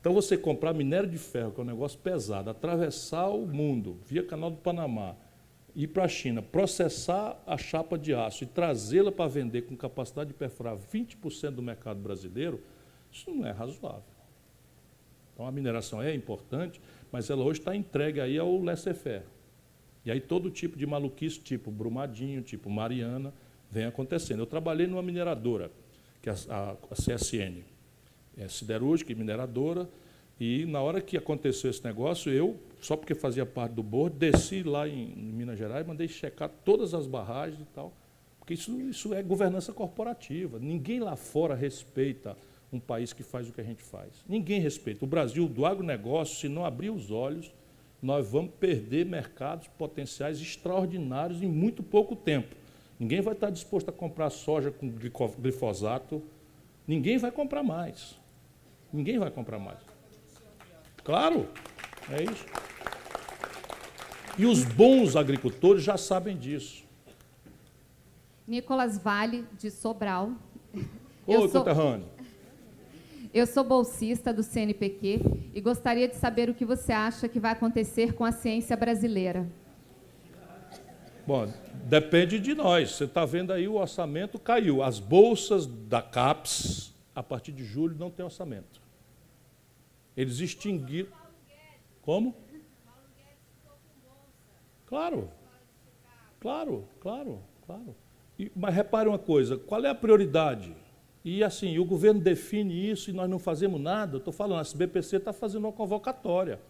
Então 0.00 0.12
você 0.12 0.36
comprar 0.36 0.72
minério 0.72 1.08
de 1.08 1.18
ferro, 1.18 1.52
que 1.52 1.60
é 1.60 1.62
um 1.62 1.66
negócio 1.66 1.98
pesado, 1.98 2.50
atravessar 2.50 3.28
o 3.28 3.46
mundo 3.46 3.98
via 4.06 4.22
Canal 4.22 4.50
do 4.50 4.56
Panamá, 4.56 5.14
ir 5.74 5.88
para 5.88 6.04
a 6.04 6.08
China, 6.08 6.42
processar 6.42 7.40
a 7.46 7.56
chapa 7.56 7.98
de 7.98 8.14
aço 8.14 8.44
e 8.44 8.46
trazê-la 8.46 9.10
para 9.10 9.28
vender 9.28 9.62
com 9.62 9.76
capacidade 9.76 10.28
de 10.28 10.34
perfurar 10.34 10.76
20% 10.76 11.50
do 11.50 11.62
mercado 11.62 12.00
brasileiro, 12.00 12.62
isso 13.10 13.30
não 13.30 13.46
é 13.46 13.50
razoável. 13.50 14.02
Então 15.32 15.46
a 15.46 15.52
mineração 15.52 16.02
é 16.02 16.14
importante, 16.14 16.80
mas 17.10 17.30
ela 17.30 17.42
hoje 17.42 17.60
está 17.60 17.74
entregue 17.74 18.20
aí 18.20 18.38
ao 18.38 18.62
laissez-faire. 18.62 19.24
E 20.04 20.10
aí 20.10 20.20
todo 20.20 20.50
tipo 20.50 20.76
de 20.76 20.86
maluquice, 20.86 21.40
tipo 21.40 21.70
Brumadinho, 21.70 22.42
tipo 22.42 22.68
Mariana, 22.68 23.32
vem 23.70 23.84
acontecendo. 23.84 24.40
Eu 24.40 24.46
trabalhei 24.46 24.86
numa 24.86 25.02
mineradora, 25.02 25.70
que 26.20 26.28
é 26.28 26.34
a, 26.50 26.76
a 26.90 26.94
CSN, 26.94 27.62
é 28.36 28.48
siderúrgica 28.48 29.12
e 29.12 29.14
mineradora, 29.14 29.88
e 30.38 30.66
na 30.66 30.80
hora 30.80 31.00
que 31.00 31.16
aconteceu 31.16 31.70
esse 31.70 31.84
negócio, 31.84 32.32
eu, 32.32 32.58
só 32.82 32.96
porque 32.96 33.14
fazia 33.14 33.46
parte 33.46 33.74
do 33.74 33.82
board, 33.82 34.16
desci 34.16 34.64
lá 34.64 34.88
em, 34.88 35.14
Minas 35.14 35.56
Gerais, 35.56 35.86
mandei 35.86 36.08
checar 36.08 36.50
todas 36.64 36.92
as 36.94 37.06
barragens 37.06 37.60
e 37.60 37.64
tal, 37.66 37.92
porque 38.40 38.54
isso, 38.54 38.78
isso 38.80 39.14
é 39.14 39.22
governança 39.22 39.72
corporativa. 39.72 40.58
Ninguém 40.58 40.98
lá 40.98 41.14
fora 41.14 41.54
respeita 41.54 42.36
um 42.72 42.80
país 42.80 43.12
que 43.12 43.22
faz 43.22 43.48
o 43.48 43.52
que 43.52 43.60
a 43.60 43.64
gente 43.64 43.82
faz. 43.84 44.24
Ninguém 44.28 44.60
respeita. 44.60 45.04
O 45.04 45.08
Brasil, 45.08 45.48
do 45.48 45.64
agronegócio, 45.64 46.36
se 46.36 46.48
não 46.48 46.64
abrir 46.64 46.90
os 46.90 47.12
olhos, 47.12 47.54
nós 48.02 48.28
vamos 48.28 48.52
perder 48.58 49.06
mercados 49.06 49.68
potenciais 49.68 50.40
extraordinários 50.40 51.40
em 51.40 51.46
muito 51.46 51.84
pouco 51.84 52.16
tempo. 52.16 52.56
Ninguém 52.98 53.20
vai 53.20 53.34
estar 53.34 53.50
disposto 53.50 53.90
a 53.90 53.92
comprar 53.92 54.30
soja 54.30 54.72
com 54.72 54.88
glifosato. 55.38 56.20
Ninguém 56.84 57.16
vai 57.16 57.30
comprar 57.30 57.62
mais. 57.62 58.18
Ninguém 58.92 59.20
vai 59.20 59.30
comprar 59.30 59.60
mais. 59.60 59.78
Claro, 61.04 61.48
é 62.10 62.24
isso. 62.24 62.71
E 64.38 64.46
os 64.46 64.64
bons 64.64 65.14
agricultores 65.14 65.82
já 65.82 65.96
sabem 65.96 66.36
disso. 66.36 66.84
Nicolas 68.46 68.98
Vale, 68.98 69.44
de 69.58 69.70
Sobral. 69.70 70.32
Oi, 71.26 71.48
sou... 71.48 71.60
conterrâneo. 71.60 72.08
Eu 73.32 73.46
sou 73.46 73.64
bolsista 73.64 74.32
do 74.32 74.42
CNPq 74.42 75.20
e 75.54 75.60
gostaria 75.60 76.06
de 76.06 76.16
saber 76.16 76.50
o 76.50 76.54
que 76.54 76.64
você 76.64 76.92
acha 76.92 77.28
que 77.28 77.40
vai 77.40 77.52
acontecer 77.52 78.12
com 78.12 78.24
a 78.24 78.32
ciência 78.32 78.76
brasileira. 78.76 79.48
Bom, 81.26 81.50
depende 81.84 82.38
de 82.38 82.54
nós. 82.54 82.92
Você 82.92 83.04
está 83.04 83.24
vendo 83.24 83.52
aí 83.52 83.66
o 83.68 83.74
orçamento 83.74 84.38
caiu. 84.38 84.82
As 84.82 84.98
bolsas 84.98 85.66
da 85.66 86.02
CAPES, 86.02 86.92
a 87.14 87.22
partir 87.22 87.52
de 87.52 87.64
julho, 87.64 87.96
não 87.98 88.10
tem 88.10 88.24
orçamento. 88.24 88.82
Eles 90.16 90.40
extinguiram. 90.40 91.10
Como? 92.02 92.34
Claro. 94.92 95.30
Claro, 96.38 96.84
claro, 97.00 97.38
claro. 97.64 97.96
E, 98.38 98.52
mas 98.54 98.74
repare 98.74 99.08
uma 99.08 99.18
coisa: 99.18 99.56
qual 99.56 99.82
é 99.82 99.88
a 99.88 99.94
prioridade? 99.94 100.76
E 101.24 101.42
assim, 101.42 101.78
o 101.78 101.84
governo 101.86 102.20
define 102.20 102.90
isso 102.90 103.08
e 103.08 103.12
nós 103.14 103.30
não 103.30 103.38
fazemos 103.38 103.80
nada. 103.80 104.18
Estou 104.18 104.34
falando, 104.34 104.58
a 104.58 104.60
SBPC 104.60 105.16
está 105.16 105.32
fazendo 105.32 105.64
uma 105.64 105.72
convocatória. 105.72 106.60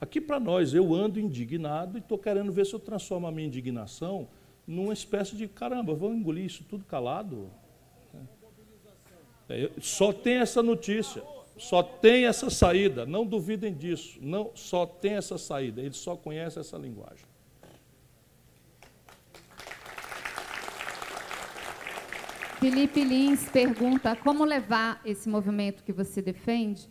Aqui 0.00 0.20
para 0.20 0.38
nós, 0.38 0.72
eu 0.72 0.94
ando 0.94 1.18
indignado 1.18 1.98
e 1.98 2.00
estou 2.00 2.16
querendo 2.16 2.52
ver 2.52 2.64
se 2.64 2.74
eu 2.74 2.78
transformo 2.78 3.26
a 3.26 3.32
minha 3.32 3.48
indignação 3.48 4.28
numa 4.64 4.92
espécie 4.92 5.34
de 5.34 5.48
caramba, 5.48 5.96
vamos 5.96 6.18
engolir 6.18 6.44
isso 6.44 6.62
tudo 6.62 6.84
calado. 6.84 7.50
É, 9.48 9.68
só 9.80 10.12
tem 10.12 10.34
essa 10.34 10.62
notícia, 10.62 11.24
só 11.56 11.82
tem 11.82 12.26
essa 12.26 12.50
saída. 12.50 13.04
Não 13.04 13.26
duvidem 13.26 13.74
disso. 13.74 14.20
Não, 14.22 14.52
só 14.54 14.86
tem 14.86 15.14
essa 15.14 15.36
saída. 15.36 15.80
Ele 15.80 15.94
só 15.94 16.14
conhece 16.14 16.60
essa 16.60 16.78
linguagem. 16.78 17.26
Felipe 22.60 23.04
Lins 23.04 23.48
pergunta 23.48 24.16
como 24.16 24.44
levar 24.44 25.00
esse 25.04 25.28
movimento 25.28 25.84
que 25.84 25.92
você 25.92 26.20
defende 26.20 26.90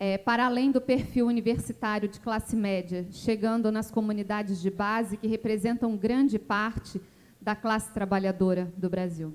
é, 0.00 0.18
para 0.18 0.46
além 0.46 0.72
do 0.72 0.80
perfil 0.80 1.28
universitário 1.28 2.08
de 2.08 2.18
classe 2.18 2.56
média, 2.56 3.06
chegando 3.12 3.70
nas 3.70 3.88
comunidades 3.88 4.60
de 4.60 4.68
base 4.68 5.16
que 5.16 5.28
representam 5.28 5.96
grande 5.96 6.40
parte 6.40 7.00
da 7.40 7.54
classe 7.54 7.94
trabalhadora 7.94 8.72
do 8.76 8.90
Brasil. 8.90 9.32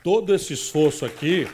Todo 0.00 0.32
esse 0.32 0.52
esforço 0.52 1.04
aqui, 1.04 1.48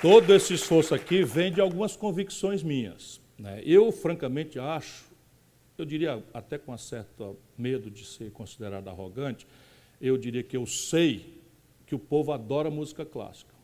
todo 0.00 0.32
esse 0.32 0.54
esforço 0.54 0.94
aqui 0.94 1.24
vem 1.24 1.50
de 1.50 1.60
algumas 1.60 1.96
convicções 1.96 2.62
minhas. 2.62 3.20
Né? 3.36 3.62
Eu, 3.64 3.90
francamente, 3.90 4.60
acho, 4.60 5.06
eu 5.76 5.84
diria 5.84 6.22
até 6.32 6.56
com 6.56 6.72
um 6.72 6.78
certo 6.78 7.36
medo 7.56 7.90
de 7.90 8.06
ser 8.06 8.30
considerado 8.30 8.86
arrogante, 8.86 9.44
eu 10.00 10.16
diria 10.16 10.44
que 10.44 10.56
eu 10.56 10.64
sei 10.64 11.37
que 11.88 11.94
o 11.94 11.98
povo 11.98 12.32
adora 12.32 12.70
música 12.70 13.04
clássica. 13.06 13.54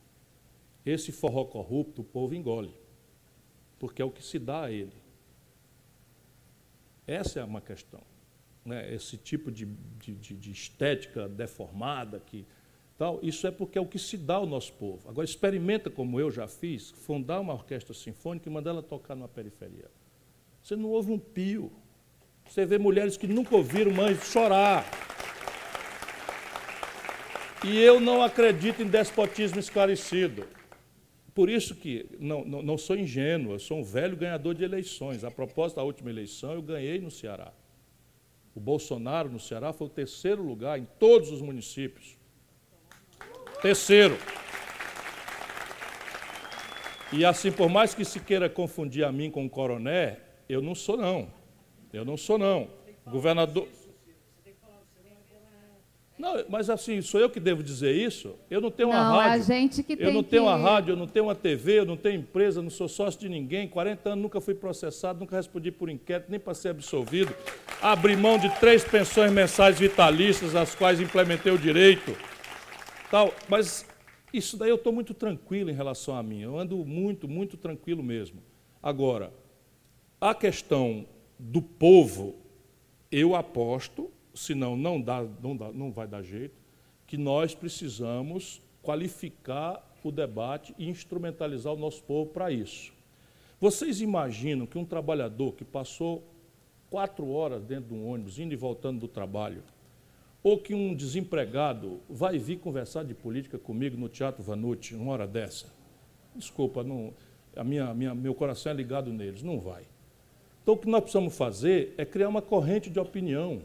Esse 0.84 1.12
forró 1.12 1.44
corrupto 1.44 2.00
o 2.00 2.04
povo 2.04 2.34
engole, 2.34 2.74
porque 3.78 4.00
é 4.00 4.04
o 4.04 4.10
que 4.10 4.24
se 4.24 4.38
dá 4.38 4.64
a 4.64 4.72
ele. 4.72 4.96
Essa 7.06 7.40
é 7.40 7.44
uma 7.44 7.60
questão. 7.60 8.00
Né? 8.64 8.94
Esse 8.94 9.18
tipo 9.18 9.52
de, 9.52 9.66
de, 9.66 10.14
de 10.14 10.50
estética 10.50 11.28
deformada, 11.28 12.18
que, 12.18 12.46
tal, 12.96 13.20
isso 13.22 13.46
é 13.46 13.50
porque 13.50 13.76
é 13.76 13.80
o 13.80 13.86
que 13.86 13.98
se 13.98 14.16
dá 14.16 14.36
ao 14.36 14.46
nosso 14.46 14.72
povo. 14.72 15.06
Agora, 15.06 15.26
experimenta, 15.26 15.90
como 15.90 16.18
eu 16.18 16.30
já 16.30 16.48
fiz, 16.48 16.92
fundar 16.92 17.40
uma 17.40 17.52
orquestra 17.52 17.92
sinfônica 17.92 18.48
e 18.48 18.52
mandar 18.52 18.70
ela 18.70 18.82
tocar 18.82 19.14
numa 19.14 19.28
periferia. 19.28 19.90
Você 20.62 20.74
não 20.76 20.88
ouve 20.88 21.12
um 21.12 21.18
pio. 21.18 21.70
Você 22.48 22.64
vê 22.64 22.78
mulheres 22.78 23.18
que 23.18 23.26
nunca 23.26 23.54
ouviram 23.54 23.92
mães 23.92 24.24
chorar. 24.24 24.86
E 27.64 27.80
eu 27.80 27.98
não 27.98 28.22
acredito 28.22 28.82
em 28.82 28.86
despotismo 28.86 29.58
esclarecido. 29.58 30.46
Por 31.34 31.48
isso 31.48 31.74
que 31.74 32.06
não, 32.20 32.44
não, 32.44 32.62
não, 32.62 32.78
sou 32.78 32.94
ingênuo, 32.94 33.54
eu 33.54 33.58
sou 33.58 33.78
um 33.78 33.82
velho 33.82 34.16
ganhador 34.16 34.54
de 34.54 34.62
eleições. 34.62 35.24
A 35.24 35.30
propósito 35.30 35.76
da 35.76 35.82
última 35.82 36.10
eleição, 36.10 36.52
eu 36.52 36.62
ganhei 36.62 37.00
no 37.00 37.10
Ceará. 37.10 37.52
O 38.54 38.60
Bolsonaro 38.60 39.30
no 39.30 39.40
Ceará 39.40 39.72
foi 39.72 39.86
o 39.88 39.90
terceiro 39.90 40.42
lugar 40.42 40.78
em 40.78 40.86
todos 40.98 41.32
os 41.32 41.40
municípios. 41.40 42.16
Terceiro. 43.60 44.16
E 47.12 47.24
assim, 47.24 47.50
por 47.50 47.68
mais 47.68 47.94
que 47.94 48.04
se 48.04 48.20
queira 48.20 48.48
confundir 48.48 49.04
a 49.04 49.10
mim 49.10 49.30
com 49.30 49.44
o 49.44 49.50
coroné, 49.50 50.18
eu 50.48 50.60
não 50.60 50.74
sou 50.74 50.96
não. 50.96 51.28
Eu 51.92 52.04
não 52.04 52.16
sou 52.16 52.36
não. 52.38 52.68
O 53.06 53.10
governador, 53.10 53.66
não, 56.24 56.44
mas 56.48 56.70
assim, 56.70 57.02
sou 57.02 57.20
eu 57.20 57.28
que 57.28 57.38
devo 57.38 57.62
dizer 57.62 57.94
isso? 57.94 58.34
Eu 58.50 58.60
não 58.60 58.70
tenho 58.70 58.88
uma 58.88 59.04
não, 59.04 59.16
rádio. 59.16 59.32
A 59.32 59.38
gente 59.38 59.82
que 59.82 59.92
eu 59.92 60.10
não 60.10 60.22
que... 60.22 60.30
tenho 60.30 60.44
uma 60.44 60.56
rádio, 60.56 60.92
eu 60.92 60.96
não 60.96 61.06
tenho 61.06 61.26
uma 61.26 61.34
TV, 61.34 61.80
eu 61.80 61.84
não 61.84 61.96
tenho 61.96 62.20
empresa, 62.20 62.62
não 62.62 62.70
sou 62.70 62.88
sócio 62.88 63.20
de 63.20 63.28
ninguém. 63.28 63.68
40 63.68 64.08
anos 64.08 64.22
nunca 64.22 64.40
fui 64.40 64.54
processado, 64.54 65.20
nunca 65.20 65.36
respondi 65.36 65.70
por 65.70 65.90
inquérito, 65.90 66.30
nem 66.30 66.40
para 66.40 66.54
ser 66.54 66.70
absolvido. 66.70 67.34
Abri 67.82 68.16
mão 68.16 68.38
de 68.38 68.48
três 68.58 68.82
pensões 68.82 69.30
mensais 69.30 69.78
vitalícias, 69.78 70.56
as 70.56 70.74
quais 70.74 70.98
implementei 70.98 71.52
o 71.52 71.58
direito. 71.58 72.16
Tal. 73.10 73.32
Mas 73.46 73.86
isso 74.32 74.56
daí 74.56 74.70
eu 74.70 74.76
estou 74.76 74.92
muito 74.92 75.12
tranquilo 75.12 75.70
em 75.70 75.74
relação 75.74 76.16
a 76.16 76.22
mim. 76.22 76.40
Eu 76.40 76.58
ando 76.58 76.78
muito, 76.86 77.28
muito 77.28 77.58
tranquilo 77.58 78.02
mesmo. 78.02 78.42
Agora, 78.82 79.30
a 80.20 80.34
questão 80.34 81.06
do 81.38 81.60
povo, 81.60 82.34
eu 83.12 83.36
aposto 83.36 84.10
senão 84.34 84.76
não, 84.76 85.00
dá, 85.00 85.24
não, 85.42 85.56
dá, 85.56 85.72
não 85.72 85.92
vai 85.92 86.06
dar 86.06 86.22
jeito, 86.22 86.54
que 87.06 87.16
nós 87.16 87.54
precisamos 87.54 88.60
qualificar 88.82 89.82
o 90.02 90.10
debate 90.10 90.74
e 90.78 90.88
instrumentalizar 90.88 91.72
o 91.72 91.78
nosso 91.78 92.02
povo 92.02 92.30
para 92.30 92.50
isso. 92.50 92.92
Vocês 93.60 94.00
imaginam 94.00 94.66
que 94.66 94.76
um 94.76 94.84
trabalhador 94.84 95.52
que 95.52 95.64
passou 95.64 96.22
quatro 96.90 97.30
horas 97.30 97.64
dentro 97.64 97.88
de 97.88 97.94
um 97.94 98.06
ônibus, 98.06 98.38
indo 98.38 98.52
e 98.52 98.56
voltando 98.56 99.00
do 99.00 99.08
trabalho, 99.08 99.62
ou 100.42 100.58
que 100.58 100.74
um 100.74 100.94
desempregado 100.94 102.00
vai 102.08 102.38
vir 102.38 102.58
conversar 102.58 103.04
de 103.04 103.14
política 103.14 103.58
comigo 103.58 103.96
no 103.96 104.08
Teatro 104.10 104.42
Vanucci, 104.42 104.94
numa 104.94 105.12
hora 105.12 105.26
dessa? 105.26 105.72
Desculpa, 106.36 106.84
não, 106.84 107.14
a 107.56 107.64
minha, 107.64 107.94
minha, 107.94 108.14
meu 108.14 108.34
coração 108.34 108.72
é 108.72 108.74
ligado 108.74 109.10
neles, 109.10 109.42
não 109.42 109.58
vai. 109.58 109.84
Então, 110.62 110.74
o 110.74 110.76
que 110.76 110.88
nós 110.88 111.00
precisamos 111.00 111.36
fazer 111.36 111.94
é 111.96 112.04
criar 112.04 112.28
uma 112.28 112.42
corrente 112.42 112.90
de 112.90 112.98
opinião 112.98 113.62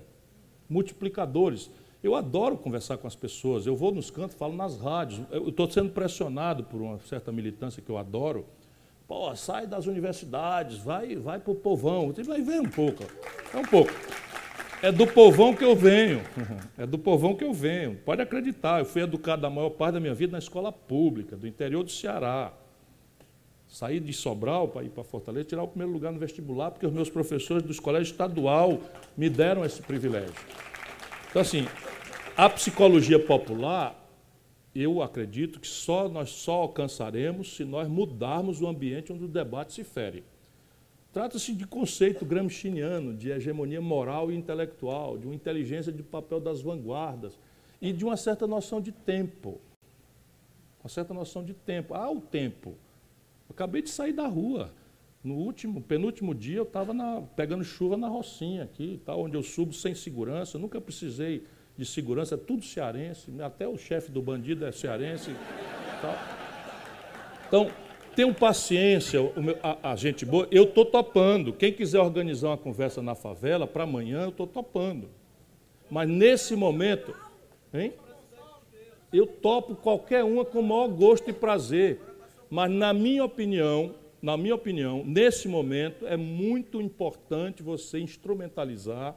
multiplicadores. 0.69 1.69
Eu 2.01 2.15
adoro 2.15 2.57
conversar 2.57 2.97
com 2.97 3.07
as 3.07 3.15
pessoas, 3.15 3.65
eu 3.65 3.75
vou 3.75 3.91
nos 3.91 4.09
cantos, 4.09 4.37
falo 4.37 4.55
nas 4.55 4.79
rádios. 4.79 5.21
Eu 5.31 5.49
estou 5.49 5.69
sendo 5.69 5.89
pressionado 5.89 6.63
por 6.63 6.81
uma 6.81 6.99
certa 6.99 7.31
militância 7.31 7.81
que 7.81 7.89
eu 7.89 7.97
adoro. 7.97 8.45
Pô, 9.07 9.35
sai 9.35 9.65
das 9.65 9.87
universidades, 9.87 10.77
vai, 10.77 11.15
vai 11.15 11.39
para 11.39 11.51
o 11.51 11.55
povão. 11.55 12.13
Vai 12.25 12.41
ver 12.41 12.61
um 12.61 12.69
pouco. 12.69 13.03
É 13.53 13.57
um 13.57 13.65
pouco. 13.65 13.91
É 14.81 14.91
do 14.93 15.05
povão 15.05 15.53
que 15.53 15.63
eu 15.63 15.75
venho. 15.75 16.21
É 16.77 16.85
do 16.85 16.97
povão 16.97 17.35
que 17.35 17.43
eu 17.43 17.51
venho. 17.51 17.97
Pode 18.05 18.21
acreditar, 18.21 18.79
eu 18.79 18.85
fui 18.85 19.01
educado 19.01 19.45
a 19.45 19.49
maior 19.49 19.71
parte 19.71 19.95
da 19.95 19.99
minha 19.99 20.13
vida 20.13 20.31
na 20.31 20.37
escola 20.37 20.71
pública, 20.71 21.35
do 21.35 21.45
interior 21.45 21.83
do 21.83 21.91
Ceará. 21.91 22.53
Saí 23.69 23.99
de 23.99 24.11
Sobral 24.11 24.67
para 24.67 24.83
ir 24.83 24.89
para 24.89 25.03
Fortaleza, 25.03 25.45
tirar 25.45 25.61
o 25.61 25.67
primeiro 25.67 25.93
lugar 25.93 26.11
no 26.11 26.17
vestibular, 26.17 26.71
porque 26.71 26.87
os 26.87 26.91
meus 26.91 27.09
professores 27.09 27.61
do 27.61 27.81
colégio 27.81 28.11
estadual 28.11 28.79
me 29.15 29.29
deram 29.29 29.63
esse 29.63 29.79
privilégio. 29.79 30.33
Então, 31.29 31.39
assim, 31.39 31.67
a 32.35 32.49
psicologia 32.49 33.19
popular, 33.19 33.95
eu 34.73 35.03
acredito 35.03 35.59
que 35.59 35.67
só 35.67 36.09
nós 36.09 36.31
só 36.31 36.53
alcançaremos 36.53 37.55
se 37.55 37.63
nós 37.63 37.87
mudarmos 37.87 38.59
o 38.59 38.67
ambiente 38.67 39.13
onde 39.13 39.25
o 39.25 39.27
debate 39.27 39.73
se 39.73 39.83
fere. 39.83 40.23
Trata-se 41.13 41.53
de 41.53 41.67
conceito 41.67 42.25
gramsciano, 42.25 43.13
de 43.13 43.29
hegemonia 43.29 43.81
moral 43.81 44.31
e 44.31 44.35
intelectual, 44.35 45.15
de 45.17 45.27
uma 45.27 45.35
inteligência 45.35 45.91
de 45.91 46.01
papel 46.01 46.39
das 46.39 46.61
vanguardas 46.61 47.37
e 47.79 47.93
de 47.93 48.03
uma 48.03 48.17
certa 48.17 48.47
noção 48.47 48.81
de 48.81 48.91
tempo. 48.91 49.61
Uma 50.83 50.89
certa 50.89 51.13
noção 51.13 51.43
de 51.43 51.53
tempo. 51.53 51.93
Há 51.93 52.09
o 52.09 52.19
tempo. 52.19 52.75
Acabei 53.59 53.81
de 53.81 53.89
sair 53.89 54.13
da 54.13 54.25
rua. 54.25 54.71
No 55.21 55.35
último, 55.35 55.81
penúltimo 55.81 56.33
dia, 56.33 56.59
eu 56.59 56.63
estava 56.63 56.93
pegando 57.35 57.61
chuva 57.61 57.97
na 57.97 58.07
Rocinha 58.07 58.63
aqui, 58.63 59.01
tal, 59.05 59.19
onde 59.19 59.35
eu 59.35 59.43
subo 59.43 59.73
sem 59.73 59.93
segurança. 59.93 60.57
nunca 60.57 60.79
precisei 60.79 61.43
de 61.75 61.85
segurança, 61.85 62.35
é 62.35 62.37
tudo 62.37 62.63
cearense, 62.63 63.29
até 63.41 63.67
o 63.67 63.77
chefe 63.77 64.13
do 64.13 64.21
bandido 64.21 64.65
é 64.65 64.71
cearense. 64.71 65.35
Então, 67.49 67.69
tenham 68.15 68.33
paciência, 68.33 69.19
a, 69.61 69.91
a, 69.91 69.95
gente 69.97 70.25
boa. 70.25 70.47
Eu 70.49 70.63
estou 70.63 70.85
topando. 70.85 71.51
Quem 71.51 71.73
quiser 71.73 71.99
organizar 71.99 72.51
uma 72.51 72.57
conversa 72.57 73.01
na 73.01 73.13
favela, 73.13 73.67
para 73.67 73.83
amanhã, 73.83 74.21
eu 74.21 74.29
estou 74.29 74.47
topando. 74.47 75.09
Mas 75.91 76.07
nesse 76.07 76.55
momento, 76.55 77.13
hein? 77.73 77.91
eu 79.11 79.27
topo 79.27 79.75
qualquer 79.75 80.23
uma 80.23 80.45
com 80.45 80.61
o 80.61 80.63
maior 80.63 80.87
gosto 80.87 81.29
e 81.29 81.33
prazer. 81.33 82.07
Mas, 82.49 82.71
na 82.71 82.93
minha 82.93 83.23
opinião, 83.23 83.95
na 84.21 84.35
minha 84.35 84.55
opinião, 84.55 85.03
nesse 85.05 85.47
momento, 85.47 86.05
é 86.05 86.17
muito 86.17 86.81
importante 86.81 87.63
você 87.63 87.99
instrumentalizar 87.99 89.15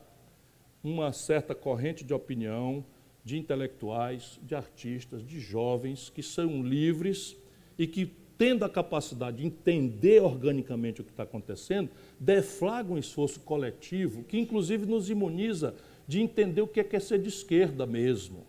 uma 0.83 1.13
certa 1.13 1.55
corrente 1.55 2.05
de 2.05 2.15
opinião 2.15 2.85
de 3.25 3.39
intelectuais, 3.39 4.39
de 4.43 4.55
artistas, 4.55 5.25
de 5.25 5.39
jovens 5.41 6.11
que 6.11 6.23
são 6.23 6.63
livres 6.63 7.37
e 7.79 7.87
que, 7.87 8.07
tendo 8.37 8.65
a 8.65 8.69
capacidade 8.69 9.39
de 9.39 9.47
entender 9.47 10.21
organicamente 10.21 11.01
o 11.01 11.05
que 11.05 11.11
está 11.11 11.23
acontecendo, 11.23 11.91
deflagram 12.19 12.95
um 12.95 12.99
esforço 12.99 13.41
coletivo 13.41 14.25
que, 14.25 14.39
inclusive, 14.39 14.87
nos 14.87 15.09
imuniza 15.09 15.75
de 16.07 16.21
entender 16.21 16.63
o 16.63 16.69
que 16.69 16.81
é, 16.81 16.85
que 16.85 16.97
é 16.97 17.01
ser 17.01 17.21
de 17.21 17.29
esquerda 17.29 17.87
mesmo. 17.87 18.45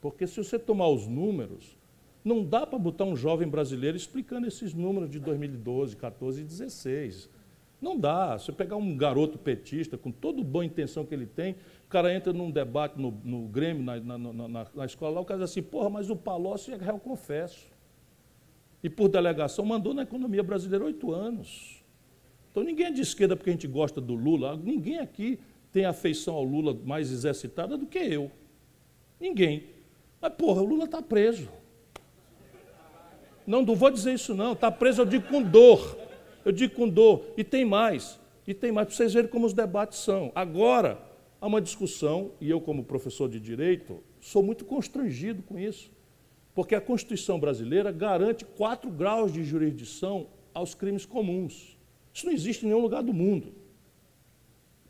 Porque 0.00 0.26
se 0.26 0.36
você 0.36 0.58
tomar 0.58 0.88
os 0.88 1.06
números, 1.06 1.76
não 2.24 2.44
dá 2.44 2.66
para 2.66 2.78
botar 2.78 3.04
um 3.04 3.16
jovem 3.16 3.48
brasileiro 3.48 3.96
explicando 3.96 4.46
esses 4.46 4.72
números 4.72 5.10
de 5.10 5.18
2012, 5.18 5.96
14 5.96 6.40
e 6.40 6.44
16. 6.44 7.28
Não 7.80 7.98
dá. 7.98 8.38
Se 8.38 8.52
pegar 8.52 8.76
um 8.76 8.96
garoto 8.96 9.36
petista, 9.36 9.98
com 9.98 10.12
toda 10.12 10.42
boa 10.42 10.64
intenção 10.64 11.04
que 11.04 11.12
ele 11.12 11.26
tem, 11.26 11.56
o 11.84 11.88
cara 11.88 12.14
entra 12.14 12.32
num 12.32 12.48
debate 12.48 12.96
no, 12.96 13.10
no 13.24 13.48
Grêmio, 13.48 13.82
na, 13.82 13.98
na, 13.98 14.18
na, 14.18 14.66
na, 14.72 14.84
escola 14.84 15.16
lá, 15.16 15.20
o 15.20 15.24
cara 15.24 15.40
diz 15.40 15.50
assim, 15.50 15.62
porra, 15.62 15.90
mas 15.90 16.08
o 16.08 16.14
Palocci 16.14 16.70
é 16.70 16.76
réu 16.76 16.98
confesso. 17.00 17.66
E 18.84 18.88
por 18.88 19.08
delegação 19.08 19.64
mandou 19.64 19.92
na 19.92 20.02
economia 20.02 20.44
brasileira 20.44 20.84
oito 20.84 21.12
anos. 21.12 21.82
Então 22.50 22.62
ninguém 22.62 22.86
é 22.86 22.90
de 22.92 23.00
esquerda 23.00 23.34
porque 23.34 23.50
a 23.50 23.52
gente 23.52 23.66
gosta 23.66 24.00
do 24.00 24.14
Lula. 24.14 24.56
Ninguém 24.56 24.98
aqui 24.98 25.40
tem 25.72 25.84
afeição 25.84 26.34
ao 26.34 26.44
Lula 26.44 26.78
mais 26.84 27.10
exercitada 27.10 27.76
do 27.76 27.86
que 27.86 27.98
eu. 27.98 28.30
Ninguém. 29.18 29.64
Mas, 30.20 30.32
porra, 30.34 30.62
o 30.62 30.64
Lula 30.64 30.84
está 30.84 31.02
preso. 31.02 31.48
Não, 33.46 33.62
não 33.62 33.74
vou 33.74 33.90
dizer 33.90 34.14
isso 34.14 34.34
não. 34.34 34.52
Está 34.52 34.70
preso, 34.70 35.02
eu 35.02 35.06
digo 35.06 35.28
com 35.28 35.42
dor. 35.42 35.96
Eu 36.44 36.52
digo 36.52 36.74
com 36.74 36.88
dor. 36.88 37.24
E 37.36 37.44
tem 37.44 37.64
mais. 37.64 38.18
E 38.46 38.52
tem 38.52 38.72
mais, 38.72 38.88
para 38.88 38.96
vocês 38.96 39.14
verem 39.14 39.30
como 39.30 39.46
os 39.46 39.52
debates 39.52 39.98
são. 39.98 40.32
Agora, 40.34 41.00
há 41.40 41.46
uma 41.46 41.60
discussão, 41.60 42.32
e 42.40 42.50
eu, 42.50 42.60
como 42.60 42.84
professor 42.84 43.28
de 43.28 43.38
direito, 43.38 44.02
sou 44.20 44.42
muito 44.42 44.64
constrangido 44.64 45.42
com 45.42 45.58
isso. 45.58 45.90
Porque 46.54 46.74
a 46.74 46.80
Constituição 46.80 47.38
brasileira 47.38 47.90
garante 47.92 48.44
quatro 48.44 48.90
graus 48.90 49.32
de 49.32 49.42
jurisdição 49.44 50.26
aos 50.52 50.74
crimes 50.74 51.06
comuns. 51.06 51.78
Isso 52.12 52.26
não 52.26 52.32
existe 52.32 52.64
em 52.64 52.68
nenhum 52.68 52.82
lugar 52.82 53.02
do 53.02 53.12
mundo. 53.12 53.54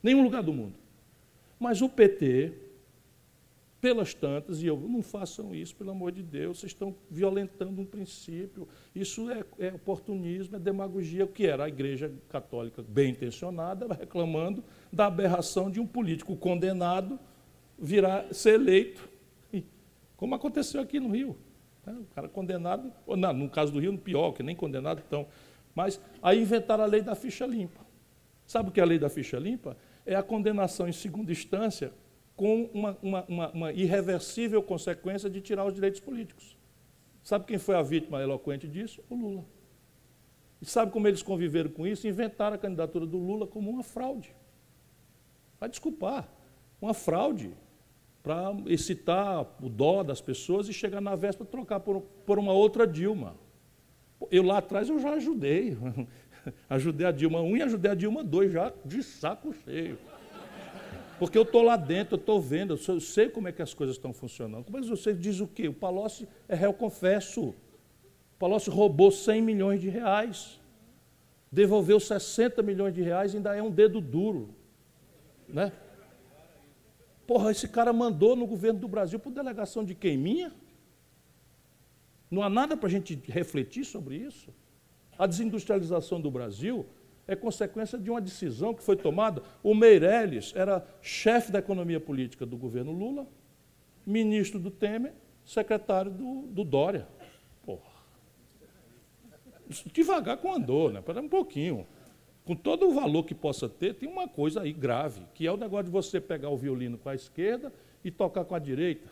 Nenhum 0.03 0.23
lugar 0.23 0.43
do 0.43 0.53
mundo. 0.53 0.75
Mas 1.61 1.81
o 1.81 1.89
PT, 1.89 2.53
pelas 3.83 4.15
tantas, 4.15 4.63
e 4.63 4.67
eu, 4.69 4.79
não 4.79 5.03
façam 5.03 5.53
isso, 5.53 5.75
pelo 5.75 5.91
amor 5.91 6.13
de 6.13 6.23
Deus, 6.23 6.61
vocês 6.61 6.71
estão 6.71 6.95
violentando 7.11 7.83
um 7.83 7.85
princípio. 7.85 8.69
Isso 8.95 9.29
é, 9.29 9.45
é 9.59 9.75
oportunismo, 9.75 10.55
é 10.55 10.59
demagogia, 10.61 11.25
o 11.25 11.29
que 11.29 11.45
era 11.45 11.65
a 11.65 11.69
Igreja 11.69 12.13
Católica 12.29 12.81
bem 12.81 13.11
intencionada, 13.11 13.93
reclamando 13.93 14.63
da 14.93 15.07
aberração 15.07 15.69
de 15.69 15.81
um 15.81 15.87
político 15.87 16.37
condenado 16.37 17.19
virar 17.77 18.33
ser 18.33 18.55
eleito, 18.55 19.11
como 20.17 20.37
aconteceu 20.37 20.81
aqui 20.81 21.01
no 21.01 21.11
Rio. 21.11 21.37
Né? 21.85 21.93
O 21.93 22.15
cara 22.15 22.29
condenado, 22.29 22.93
ou 23.05 23.17
não, 23.17 23.33
no 23.33 23.51
caso 23.51 23.73
do 23.73 23.81
Rio, 23.81 23.99
pior, 23.99 24.31
que 24.31 24.45
nem 24.45 24.55
condenado 24.55 25.01
estão. 25.01 25.27
Mas 25.75 26.01
aí 26.23 26.41
inventaram 26.41 26.85
a 26.85 26.87
lei 26.87 27.03
da 27.03 27.17
ficha 27.17 27.45
limpa. 27.45 27.81
Sabe 28.47 28.69
o 28.69 28.73
que 28.73 28.79
é 28.79 28.85
a 28.85 28.87
lei 28.87 29.01
da 29.01 29.09
ficha 29.09 29.41
limpa? 29.41 29.77
É 30.07 30.15
a 30.15 30.23
condenação 30.23 30.87
em 30.87 30.93
segunda 30.93 31.33
instância 31.33 31.93
com 32.37 32.65
uma, 32.73 32.99
uma, 33.03 33.25
uma, 33.25 33.51
uma 33.51 33.73
irreversível 33.73 34.63
consequência 34.63 35.29
de 35.29 35.41
tirar 35.41 35.65
os 35.65 35.75
direitos 35.75 36.01
políticos. 36.01 36.57
Sabe 37.23 37.45
quem 37.45 37.59
foi 37.59 37.77
a 37.77 37.83
vítima 37.83 38.21
eloquente 38.21 38.67
disso? 38.67 39.03
O 39.09 39.15
Lula. 39.15 39.45
E 40.61 40.67
sabe 40.67 40.93
como 40.93 41.07
eles 41.09 41.23
conviveram 41.23 41.71
com 41.71 41.87
isso? 41.87 42.07
Inventaram 42.07 42.55
a 42.55 42.59
candidatura 42.59 43.07
do 43.07 43.19
Lula 43.19 43.47
como 43.47 43.71
uma 43.71 43.83
fraude. 43.83 44.35
Vai 45.59 45.69
desculpar, 45.69 46.29
uma 46.81 46.95
fraude 46.95 47.53
para 48.23 48.55
excitar 48.67 49.47
o 49.61 49.69
dó 49.69 50.03
das 50.03 50.21
pessoas 50.21 50.69
e 50.69 50.73
chegar 50.73 51.01
na 51.01 51.15
véspera 51.17 51.49
trocar 51.49 51.81
por, 51.81 52.01
por 52.01 52.39
uma 52.39 52.53
outra 52.53 52.87
Dilma. 52.87 53.37
Eu 54.31 54.45
lá 54.45 54.59
atrás 54.59 54.89
eu 54.89 54.99
já 55.01 55.15
ajudei. 55.15 55.77
ajudei 56.71 57.07
a 57.07 57.13
Dilma 57.13 57.41
1 57.41 57.57
e 57.57 57.63
ajudei 57.63 57.91
a 57.91 57.95
Dilma 57.95 58.23
2 58.23 58.53
já 58.53 58.73
de 58.85 59.03
saco 59.03 59.53
cheio. 59.65 59.99
Porque 61.23 61.39
eu 61.39 61.43
estou 61.43 61.63
lá 61.63 61.77
dentro, 61.77 62.17
eu 62.17 62.19
estou 62.19 62.41
vendo, 62.41 62.77
eu 62.77 63.01
sei 63.01 63.29
como 63.29 63.47
é 63.47 63.53
que 63.53 63.63
as 63.63 63.73
coisas 63.73 63.95
estão 63.95 64.13
funcionando. 64.13 64.67
Mas 64.69 64.89
você 64.89 65.15
diz 65.15 65.39
o 65.39 65.47
quê? 65.47 65.69
O 65.69 65.73
Palocci 65.73 66.27
é 66.49 66.57
réu 66.57 66.73
confesso. 66.73 67.51
O 67.51 67.55
Palocci 68.41 68.69
roubou 68.69 69.13
100 69.13 69.41
milhões 69.41 69.81
de 69.81 69.89
reais. 69.89 70.61
Devolveu 71.49 72.01
60 72.01 72.61
milhões 72.65 72.93
de 72.93 73.03
reais 73.03 73.37
ainda 73.37 73.55
é 73.55 73.63
um 73.63 73.71
dedo 73.71 74.01
duro. 74.01 74.49
Né? 75.49 75.71
Porra, 77.25 77.53
esse 77.53 77.69
cara 77.69 77.93
mandou 77.93 78.35
no 78.35 78.45
governo 78.45 78.81
do 78.81 78.89
Brasil 78.89 79.21
por 79.21 79.31
delegação 79.31 79.85
de 79.85 79.95
quem? 79.95 80.19
Minha? 80.19 80.53
Não 82.29 82.43
há 82.43 82.51
nada 82.51 82.77
para 82.77 82.89
a 82.89 82.91
gente 82.91 83.15
refletir 83.29 83.85
sobre 83.85 84.17
isso? 84.17 84.53
A 85.17 85.29
desindustrialização 85.29 86.21
do 86.21 86.33
Brasil 86.33 86.85
é 87.27 87.37
consequência 87.37 87.99
de 87.99 88.11
uma 88.11 88.21
decisão 88.21 88.75
que 88.75 88.83
foi 88.83 88.97
tomada. 88.97 89.43
O 89.63 89.75
Meirelles 89.75 90.53
era 90.57 90.87
chefe 91.01 91.53
da 91.53 91.59
economia 91.59 92.01
política 92.01 92.45
do 92.45 92.57
governo 92.57 92.93
Lula, 92.93 93.27
ministro 94.05 94.59
do 94.59 94.71
Temer, 94.71 95.13
secretário 95.45 96.11
do, 96.11 96.43
do 96.49 96.65
Dória. 96.65 97.07
Porra. 97.65 97.93
Devagar 99.93 100.37
com 100.39 100.53
andou, 100.53 100.91
né? 100.91 101.01
Para 101.01 101.21
um 101.21 101.29
pouquinho 101.29 101.87
com 102.45 102.57
todo 102.57 102.89
o 102.89 102.93
valor 102.93 103.25
que 103.25 103.35
possa 103.35 103.69
ter, 103.69 103.95
tem 103.95 104.09
uma 104.09 104.27
coisa 104.27 104.63
aí 104.63 104.73
grave, 104.73 105.23
que 105.33 105.47
é 105.47 105.53
o 105.53 105.57
negócio 105.57 105.85
de 105.85 105.91
você 105.91 106.21
pegar 106.21 106.51
o 106.51 106.57
violino 106.57 106.99
com 106.99 107.09
a 107.09 107.15
esquerda 107.15 107.73
e 108.05 108.11
tocar 108.11 108.45
com 108.45 108.55
a 108.55 108.59
direita. 108.59 109.09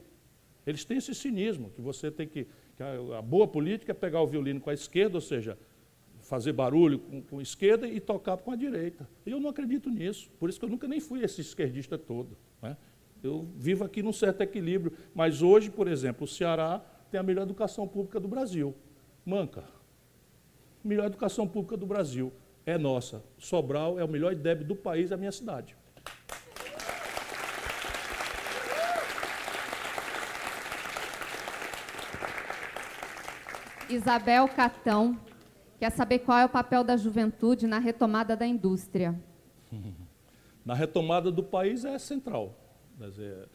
Eles 0.67 0.85
têm 0.85 0.99
esse 0.99 1.15
cinismo, 1.15 1.71
que 1.71 1.81
você 1.81 2.11
tem 2.11 2.27
que. 2.27 2.47
que 2.77 2.83
a, 2.83 3.23
boa 3.23 3.47
política 3.47 3.93
é 3.93 3.95
pegar 3.95 4.21
o 4.21 4.27
violino 4.27 4.61
com 4.61 4.71
a 4.71 4.75
esquerda, 4.75 5.17
ou 5.17 5.21
seja, 5.21 5.57
fazer 6.31 6.53
barulho 6.53 7.01
com, 7.01 7.21
com 7.23 7.39
a 7.41 7.43
esquerda 7.43 7.89
e 7.89 7.99
tocar 7.99 8.37
com 8.37 8.53
a 8.53 8.57
direita. 8.57 9.07
Eu 9.27 9.41
não 9.41 9.51
acredito 9.51 9.91
nisso, 9.91 10.31
por 10.39 10.49
isso 10.49 10.61
que 10.61 10.65
eu 10.65 10.69
nunca 10.69 10.87
nem 10.87 11.01
fui 11.01 11.25
esse 11.25 11.41
esquerdista 11.41 11.99
todo. 11.99 12.39
Né? 12.63 12.77
Eu 13.21 13.49
vivo 13.57 13.83
aqui 13.83 14.01
num 14.01 14.13
certo 14.13 14.41
equilíbrio, 14.41 14.97
mas 15.13 15.43
hoje, 15.43 15.69
por 15.73 15.89
exemplo, 15.89 16.25
o 16.25 16.29
Ceará 16.29 16.81
tem 17.11 17.19
a 17.19 17.23
melhor 17.25 17.43
educação 17.43 17.87
pública 17.89 18.21
do 18.21 18.29
Brasil. 18.29 18.73
Manca. 19.27 19.65
Melhor 20.85 21.07
educação 21.07 21.49
pública 21.49 21.77
do 21.77 21.85
Brasil 21.85 22.33
é 22.65 22.79
nossa. 22.79 23.25
Sobral 23.37 23.99
é 23.99 24.05
o 24.05 24.09
melhor 24.09 24.33
IDEB 24.33 24.63
do 24.63 24.77
país, 24.77 25.11
a 25.11 25.17
minha 25.17 25.33
cidade. 25.33 25.77
Isabel 33.89 34.47
Catão 34.47 35.19
quer 35.81 35.91
saber 35.91 36.19
qual 36.21 36.39
é 36.39 36.45
o 36.45 36.49
papel 36.49 36.85
da 36.85 36.95
juventude 36.95 37.67
na 37.67 37.79
retomada 37.79 38.37
da 38.37 38.47
indústria. 38.47 39.19
Na 40.63 40.75
retomada 40.75 41.33
do 41.33 41.43
país 41.43 41.87
é 41.87 41.99
central. 41.99 42.55
Dizer, 42.99 43.49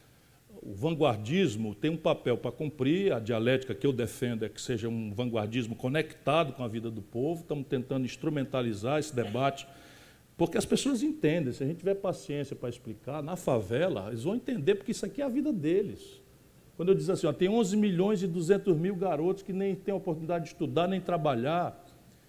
o 0.60 0.74
vanguardismo 0.74 1.76
tem 1.76 1.92
um 1.92 1.98
papel 1.98 2.36
para 2.36 2.52
cumprir, 2.52 3.14
a 3.14 3.20
dialética 3.20 3.76
que 3.76 3.86
eu 3.86 3.94
defendo 3.94 4.44
é 4.44 4.50
que 4.50 4.60
seja 4.60 4.90
um 4.90 5.14
vanguardismo 5.14 5.76
conectado 5.76 6.52
com 6.54 6.64
a 6.64 6.68
vida 6.68 6.90
do 6.90 7.04
povo, 7.04 7.42
estamos 7.42 7.68
tentando 7.68 8.06
instrumentalizar 8.06 8.98
esse 9.00 9.16
debate, 9.16 9.68
porque 10.36 10.58
as 10.58 10.66
pessoas 10.66 11.04
entendem, 11.04 11.54
se 11.54 11.64
a 11.64 11.68
gente 11.68 11.78
tiver 11.78 11.94
paciência 11.94 12.56
para 12.56 12.70
explicar, 12.70 13.22
na 13.22 13.36
favela, 13.36 14.08
eles 14.08 14.24
vão 14.24 14.36
entender, 14.36 14.74
porque 14.74 14.92
isso 14.92 15.06
aqui 15.06 15.22
é 15.22 15.26
a 15.26 15.30
vida 15.30 15.54
deles. 15.54 16.20
Quando 16.76 16.90
eu 16.90 16.96
diz 16.96 17.10
assim, 17.10 17.28
ó, 17.28 17.32
tem 17.32 17.48
11 17.48 17.78
milhões 17.78 18.24
e 18.24 18.28
200 18.28 18.76
mil 18.76 18.96
garotos 18.96 19.44
que 19.44 19.54
nem 19.54 19.76
têm 19.76 19.94
oportunidade 19.94 20.46
de 20.46 20.52
estudar 20.52 20.88
nem 20.88 21.00
trabalhar, 21.00 21.85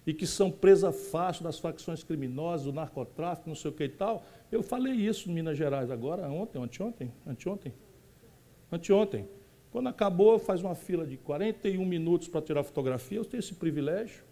e 0.07 0.13
que 0.13 0.25
são 0.25 0.49
presa 0.49 0.89
fácil 0.93 1.43
das 1.43 1.59
facções 1.59 2.01
criminosas, 2.01 2.65
do 2.65 2.71
narcotráfico, 2.71 3.49
não 3.49 3.55
sei 3.55 3.69
o 3.69 3.73
que 3.73 3.83
e 3.83 3.89
tal, 3.89 4.23
eu 4.49 4.63
falei 4.63 4.93
isso 4.93 5.29
em 5.29 5.33
Minas 5.33 5.57
Gerais 5.57 5.91
agora, 5.91 6.29
ontem, 6.29 6.63
anteontem, 6.63 7.11
anteontem, 7.27 7.73
anteontem. 8.71 9.27
Quando 9.69 9.87
acabou, 9.87 10.39
faz 10.39 10.61
uma 10.61 10.73
fila 10.73 11.05
de 11.05 11.17
41 11.17 11.85
minutos 11.85 12.29
para 12.29 12.41
tirar 12.41 12.63
fotografia, 12.63 13.17
eu 13.17 13.25
tenho 13.25 13.39
esse 13.39 13.53
privilégio. 13.53 14.23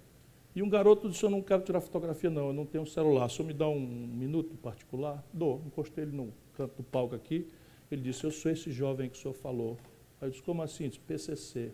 E 0.55 0.63
um 0.63 0.69
garoto 0.69 1.09
disse, 1.09 1.23
eu 1.23 1.29
não 1.29 1.41
quero 1.41 1.61
tirar 1.61 1.81
fotografia 1.81 2.29
não, 2.29 2.47
eu 2.47 2.53
não 2.53 2.65
tenho 2.65 2.83
um 2.85 2.87
celular, 2.87 3.29
eu 3.37 3.43
me 3.43 3.51
dá 3.51 3.67
um 3.67 3.77
minuto 3.77 4.55
particular, 4.55 5.21
dou. 5.33 5.61
Encostei 5.67 6.05
ele 6.05 6.15
no 6.15 6.33
canto 6.53 6.77
do 6.77 6.83
palco 6.83 7.13
aqui, 7.13 7.49
ele 7.91 8.01
disse, 8.01 8.23
eu 8.23 8.31
sou 8.31 8.49
esse 8.49 8.71
jovem 8.71 9.09
que 9.09 9.17
o 9.17 9.21
senhor 9.21 9.33
falou. 9.33 9.77
Aí 10.21 10.29
eu 10.29 10.31
disse, 10.31 10.41
como 10.41 10.61
assim? 10.61 10.87
Disse, 10.87 11.01
PCC. 11.01 11.73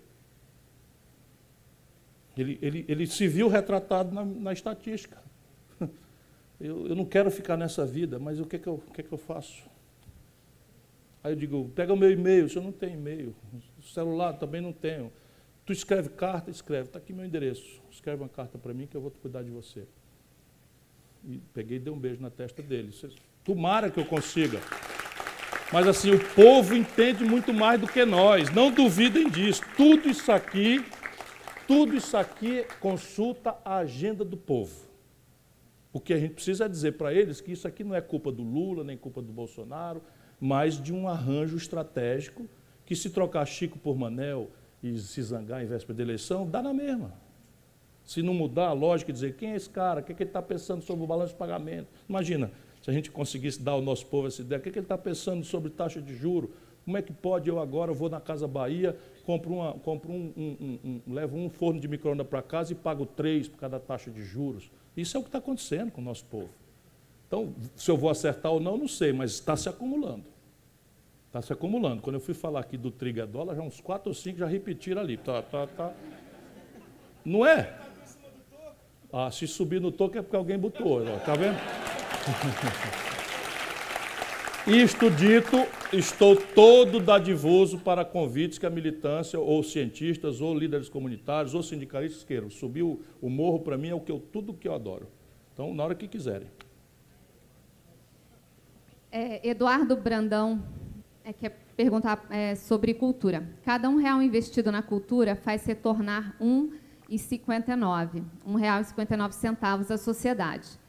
Ele, 2.38 2.58
ele, 2.62 2.86
ele 2.88 3.08
se 3.08 3.28
viu 3.28 3.48
retratado 3.48 4.14
na, 4.14 4.24
na 4.24 4.54
estatística. 4.54 5.18
Eu, 6.60 6.90
eu, 6.90 6.96
não 6.96 7.06
quero 7.06 7.32
ficar 7.32 7.58
nessa 7.58 7.88
vida, 7.88 8.20
mas 8.20 8.40
o 8.40 8.46
que, 8.46 8.56
é 8.56 8.60
que, 8.60 8.68
eu, 8.68 8.76
o 8.76 8.92
que, 8.94 9.02
é 9.02 9.04
que 9.04 9.12
eu 9.12 9.18
faço? 9.18 9.64
Aí 11.24 11.32
eu 11.32 11.36
digo, 11.36 11.72
pega 11.74 11.92
o 11.92 11.98
meu 11.98 12.12
e-mail, 12.12 12.48
se 12.48 12.56
eu 12.56 12.62
não 12.62 12.72
tenho 12.72 12.94
e-mail, 12.94 13.36
celular 13.82 14.34
também 14.34 14.62
não 14.62 14.72
tenho. 14.72 15.12
Tu 15.66 15.74
escreve 15.74 16.10
carta, 16.10 16.52
escreve, 16.52 16.88
está 16.88 17.00
aqui 17.00 17.14
meu 17.14 17.26
endereço. 17.26 17.82
Escreve 17.92 18.22
uma 18.22 18.30
carta 18.30 18.58
para 18.58 18.74
mim 18.74 18.88
que 18.88 18.96
eu 18.96 19.02
vou 19.02 19.10
cuidar 19.10 19.42
de 19.42 19.50
você. 19.50 19.88
E 21.24 21.40
peguei 21.54 21.78
e 21.78 21.80
dei 21.80 21.94
um 21.94 22.00
beijo 22.00 22.22
na 22.22 22.30
testa 22.30 22.62
dele. 22.62 22.92
Tomara 23.44 23.90
que 23.90 24.00
eu 24.00 24.06
consiga. 24.06 24.60
Mas 25.72 25.88
assim, 25.88 26.12
o 26.12 26.20
povo 26.36 26.76
entende 26.76 27.24
muito 27.24 27.54
mais 27.54 27.80
do 27.80 27.88
que 27.88 28.04
nós. 28.04 28.50
Não 28.52 28.72
duvidem 28.72 29.30
disso. 29.30 29.62
Tudo 29.78 30.10
isso 30.10 30.32
aqui, 30.32 30.84
tudo 31.72 31.96
isso 31.96 32.18
aqui 32.18 32.66
consulta 32.82 33.56
a 33.64 33.78
agenda 33.78 34.26
do 34.26 34.36
povo. 34.36 34.76
O 35.94 36.02
que 36.02 36.14
a 36.14 36.18
gente 36.18 36.34
precisa 36.34 36.66
é 36.66 36.68
dizer 36.68 36.98
para 36.98 37.14
eles 37.14 37.40
que 37.40 37.54
isso 37.54 37.66
aqui 37.66 37.82
não 37.82 37.96
é 37.96 38.02
culpa 38.02 38.30
do 38.30 38.44
Lula, 38.44 38.84
nem 38.84 38.98
culpa 38.98 39.22
do 39.22 39.32
Bolsonaro, 39.32 40.02
mas 40.38 40.82
de 40.82 40.94
um 40.94 41.08
arranjo 41.08 41.56
estratégico 41.56 42.46
que 42.86 42.94
se 42.94 43.10
trocar 43.10 43.46
Chico 43.46 43.80
por 43.80 43.98
Manel 43.98 44.52
e 44.84 45.00
se 45.00 45.24
zangar 45.24 45.64
em 45.64 45.66
véspera 45.66 45.96
de 45.96 46.02
eleição, 46.02 46.46
dá 46.46 46.62
na 46.62 46.74
mesma. 46.74 47.14
Se 48.04 48.22
não 48.22 48.34
mudar 48.34 48.68
a 48.68 48.74
lógica 48.74 49.10
e 49.10 49.14
dizer 49.14 49.38
quem 49.38 49.54
é 49.54 49.56
esse 49.56 49.70
cara, 49.70 50.02
o 50.02 50.04
que, 50.04 50.12
é 50.12 50.16
que 50.16 50.24
ele 50.24 50.30
está 50.30 50.42
pensando 50.42 50.84
sobre 50.84 51.06
o 51.06 51.08
balanço 51.08 51.32
de 51.32 51.40
pagamento. 51.40 51.88
Imagina, 52.10 52.52
se 52.82 52.90
a 52.90 52.94
gente 52.94 53.10
conseguisse 53.10 53.62
dar 53.62 53.72
ao 53.72 53.82
nosso 53.82 54.08
povo 54.08 54.28
essa 54.28 54.42
ideia, 54.42 54.60
o 54.60 54.62
que, 54.62 54.68
é 54.68 54.72
que 54.74 54.80
ele 54.80 54.84
está 54.84 54.98
pensando 54.98 55.46
sobre 55.46 55.70
taxa 55.70 56.02
de 56.02 56.14
juro? 56.14 56.52
Como 56.84 56.98
é 56.98 57.02
que 57.02 57.14
pode 57.14 57.50
eu 57.50 57.60
agora, 57.60 57.92
eu 57.92 57.96
vou 57.96 58.10
na 58.10 58.20
Casa 58.20 58.48
Bahia, 58.48 58.98
compro, 59.24 59.54
uma, 59.54 59.74
compro 59.74 60.12
um, 60.12 60.34
um, 60.36 60.80
um, 60.84 61.02
um 61.08 61.14
levo 61.14 61.38
um 61.38 61.50
forno 61.50 61.80
de 61.80 61.88
micro-ondas 61.88 62.28
para 62.28 62.42
casa 62.42 62.72
e 62.74 62.76
pago 62.76 63.06
três 63.06 63.48
por 63.48 63.58
cada 63.58 63.80
taxa 63.80 64.10
de 64.10 64.24
juros? 64.24 64.72
Isso 64.98 65.16
é 65.16 65.20
o 65.20 65.24
que 65.24 65.30
está 65.30 65.38
acontecendo 65.38 65.92
com 65.92 66.02
o 66.02 66.04
nosso 66.04 66.26
povo. 66.26 66.50
Então, 67.28 67.54
se 67.76 67.90
eu 67.90 67.96
vou 67.96 68.10
acertar 68.10 68.52
ou 68.52 68.60
não, 68.60 68.78
não 68.78 68.88
sei, 68.88 69.14
mas 69.14 69.32
está 69.32 69.56
se 69.56 69.70
acumulando. 69.70 70.26
Está 71.28 71.42
se 71.42 71.54
acumulando. 71.54 72.02
Quando 72.02 72.16
eu 72.16 72.20
fui 72.20 72.34
falar 72.34 72.60
aqui 72.60 72.76
do 72.76 72.92
trigo 72.92 73.26
dólar, 73.26 73.56
já 73.56 73.62
uns 73.62 73.80
quatro 73.80 74.10
ou 74.10 74.14
cinco 74.14 74.40
já 74.40 74.48
repetiram 74.48 75.02
ali. 75.02 75.16
Tá, 75.16 75.42
tá, 75.42 75.66
tá. 75.66 75.94
Não 77.24 77.46
é? 77.46 77.74
Ah, 79.14 79.32
se 79.32 79.48
subir 79.48 79.80
no 79.80 79.94
toque 79.94 80.18
é 80.18 80.22
porque 80.22 80.36
alguém 80.36 80.60
botou. 80.60 81.02
Está 81.16 81.36
vendo? 81.36 81.56
Isto 84.68 85.10
dito, 85.10 85.58
estou 85.92 86.36
todo 86.36 87.00
dadivoso 87.00 87.80
para 87.80 88.06
convites 88.06 88.60
que 88.60 88.66
a 88.66 88.70
militância, 88.70 89.40
ou 89.40 89.64
cientistas, 89.64 90.40
ou 90.40 90.54
líderes 90.54 90.88
comunitários, 90.88 91.56
ou 91.56 91.64
sindicalistas 91.64 92.24
queiram. 92.24 92.48
Subir 92.48 92.84
o, 92.84 93.02
o 93.20 93.28
morro 93.28 93.62
para 93.62 93.76
mim 93.76 93.90
é 93.90 93.96
o 93.96 94.00
que 94.00 94.12
eu, 94.12 94.20
tudo 94.20 94.54
que 94.54 94.68
eu 94.68 94.76
adoro. 94.76 95.08
Então, 95.52 95.74
na 95.74 95.84
hora 95.84 95.96
que 95.96 96.08
quiserem. 96.08 96.48
É, 99.12 99.50
Eduardo 99.50 99.98
Brandão 99.98 100.64
é, 101.24 101.34
quer 101.34 101.58
perguntar 101.76 102.24
é, 102.30 102.54
sobre 102.54 102.94
cultura. 102.94 103.44
Cada 103.66 103.90
um 103.90 103.96
real 103.96 104.22
investido 104.22 104.72
na 104.72 104.84
cultura 104.84 105.36
faz 105.36 105.66
retornar 105.66 106.36
um 106.40 106.72
e 107.10 107.18
59, 107.18 108.24
um 108.46 108.54
real 108.54 108.80
e 108.80 108.86
59 108.86 109.34
centavos 109.34 109.90
à 109.90 109.98
sociedade. 109.98 110.80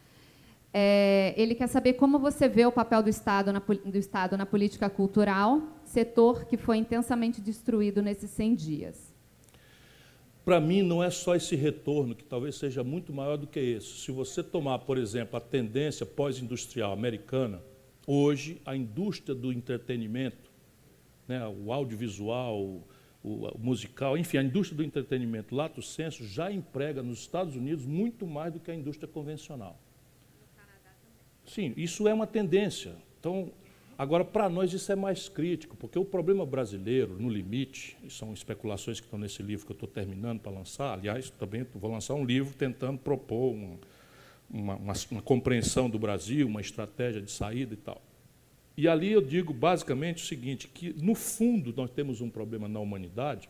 É, 0.75 1.35
ele 1.37 1.55
quer 1.55 1.67
saber 1.67 1.95
como 1.95 2.19
você 2.19 2.49
vê 2.49 2.65
o 2.65 2.73
papel 2.73 3.03
do 3.03 3.11
Estado, 3.11 3.53
na, 3.53 3.59
do 3.61 3.99
Estado 3.99 4.39
na 4.39 4.47
política 4.47 4.89
cultural, 4.89 5.61
setor 5.85 6.47
que 6.47 6.57
foi 6.57 6.79
intensamente 6.79 7.41
destruído 7.41 8.01
nesses 8.01 8.31
100 8.31 8.55
dias. 8.55 9.13
Para 10.45 10.61
mim, 10.61 10.83
não 10.83 11.03
é 11.03 11.11
só 11.11 11.37
esse 11.37 11.55
retorno, 11.55 12.15
que 12.15 12.25
talvez 12.25 12.57
seja 12.57 12.83
muito 12.83 13.13
maior 13.13 13.37
do 13.37 13.47
que 13.47 13.61
esse. 13.61 13.87
Se 13.87 14.11
você 14.11 14.43
tomar, 14.43 14.81
por 14.81 14.99
exemplo, 14.99 15.37
a 15.37 15.41
tendência 15.41 16.05
pós-industrial 16.05 16.93
americana, 16.93 17.63
hoje 18.07 18.61
a 18.65 18.75
indústria 18.75 19.35
do 19.35 19.53
entretenimento, 19.53 20.51
né, 21.29 21.47
o 21.47 21.73
audiovisual, 21.73 22.61
o, 22.61 22.83
musical, 23.59 24.19
enfim, 24.19 24.39
a 24.39 24.43
indústria 24.43 24.77
do 24.77 24.83
entretenimento, 24.83 25.55
lato 25.55 25.81
senso, 25.81 26.27
já 26.27 26.51
emprega 26.51 27.03
nos 27.03 27.21
Estados 27.21 27.55
Unidos 27.55 27.87
muito 27.87 28.27
mais 28.27 28.53
do 28.53 28.59
que 28.59 28.71
a 28.71 28.75
indústria 28.75 29.07
convencional. 29.07 29.79
Sim, 31.47 31.73
isso 31.77 32.07
é 32.07 32.15
uma 32.15 32.27
tendência. 32.27 32.95
Então, 33.19 33.51
agora, 33.99 34.25
para 34.25 34.49
nós 34.49 34.73
isso 34.73 34.91
é 34.91 34.97
mais 34.97 35.29
crítico, 35.29 35.77
porque 35.77 35.99
o 35.99 36.05
problema 36.05 36.47
brasileiro, 36.47 37.17
no 37.21 37.29
limite, 37.29 37.97
e 38.05 38.11
são 38.11 38.33
especulações 38.33 39.01
que 39.01 39.07
estão 39.07 39.19
nesse 39.19 39.43
livro 39.43 39.67
que 39.67 39.73
eu 39.73 39.75
estou 39.75 39.89
terminando 39.89 40.41
para 40.41 40.53
lançar, 40.53 40.93
aliás, 40.95 41.31
também 41.31 41.67
vou 41.75 41.91
lançar 41.91 42.15
um 42.15 42.25
livro 42.25 42.55
tentando 42.55 42.99
propor 42.99 43.53
uma, 43.53 43.79
uma, 44.51 44.75
uma, 44.77 44.93
uma 45.11 45.23
compreensão 45.23 45.89
do 45.89 45.99
Brasil, 45.99 46.47
uma 46.47 46.61
estratégia 46.61 47.21
de 47.21 47.31
saída 47.31 47.75
e 47.75 47.77
tal. 47.77 48.01
E 48.77 48.89
ali 48.89 49.13
eu 49.13 49.21
digo 49.21 49.53
basicamente 49.53 50.23
o 50.23 50.27
seguinte, 50.27 50.67
que 50.69 50.95
no 51.03 51.15
fundo 51.15 51.75
nós 51.77 51.91
temos 51.91 52.21
um 52.21 52.31
problema 52.31 52.69
na 52.69 52.81
humanidade, 52.81 53.49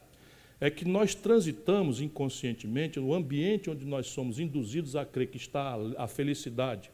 é 0.61 0.71
que 0.71 0.85
nós 0.85 1.15
transitamos 1.15 2.01
inconscientemente 2.01 3.01
no 3.01 3.13
ambiente 3.13 3.69
onde 3.69 3.85
nós 3.85 4.07
somos 4.07 4.39
induzidos 4.39 4.95
a 4.95 5.05
crer 5.05 5.29
que 5.29 5.37
está 5.37 5.77
a 5.97 6.07
felicidade, 6.07 6.91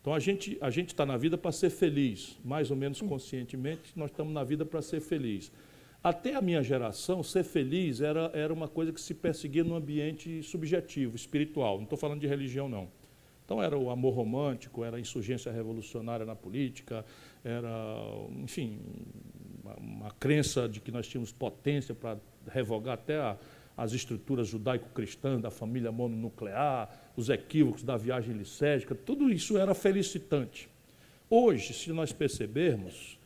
então 0.00 0.14
a 0.14 0.18
gente 0.18 0.56
a 0.60 0.70
gente 0.70 0.88
está 0.88 1.04
na 1.04 1.16
vida 1.16 1.36
para 1.36 1.52
ser 1.52 1.70
feliz, 1.70 2.38
mais 2.44 2.70
ou 2.70 2.76
menos 2.76 3.00
conscientemente 3.00 3.92
nós 3.96 4.10
estamos 4.10 4.32
na 4.32 4.44
vida 4.44 4.64
para 4.64 4.80
ser 4.80 5.00
feliz. 5.00 5.50
Até 6.02 6.36
a 6.36 6.40
minha 6.40 6.62
geração, 6.62 7.22
ser 7.24 7.42
feliz 7.42 8.00
era, 8.00 8.30
era 8.32 8.52
uma 8.52 8.68
coisa 8.68 8.92
que 8.92 9.00
se 9.00 9.12
perseguia 9.12 9.64
no 9.64 9.74
ambiente 9.74 10.42
subjetivo, 10.44 11.16
espiritual. 11.16 11.76
Não 11.76 11.84
estou 11.84 11.98
falando 11.98 12.20
de 12.20 12.26
religião, 12.26 12.68
não. 12.68 12.88
Então 13.44 13.62
era 13.62 13.76
o 13.76 13.90
amor 13.90 14.14
romântico, 14.14 14.84
era 14.84 14.96
a 14.98 15.00
insurgência 15.00 15.50
revolucionária 15.50 16.24
na 16.24 16.36
política, 16.36 17.04
era, 17.42 17.68
enfim, 18.42 18.78
uma, 19.64 19.74
uma 19.76 20.10
crença 20.12 20.68
de 20.68 20.80
que 20.80 20.92
nós 20.92 21.08
tínhamos 21.08 21.32
potência 21.32 21.94
para 21.94 22.18
revogar 22.46 22.94
até 22.94 23.16
a, 23.16 23.36
as 23.76 23.92
estruturas 23.92 24.48
judaico-cristãs 24.48 25.40
da 25.40 25.50
família 25.50 25.90
mononuclear, 25.90 26.90
os 27.18 27.28
equívocos 27.28 27.82
da 27.82 27.96
viagem 27.96 28.32
licérgica, 28.32 28.94
tudo 28.94 29.28
isso 29.28 29.58
era 29.58 29.74
felicitante. 29.74 30.68
Hoje, 31.28 31.74
se 31.74 31.90
nós 31.92 32.12
percebermos, 32.12 33.18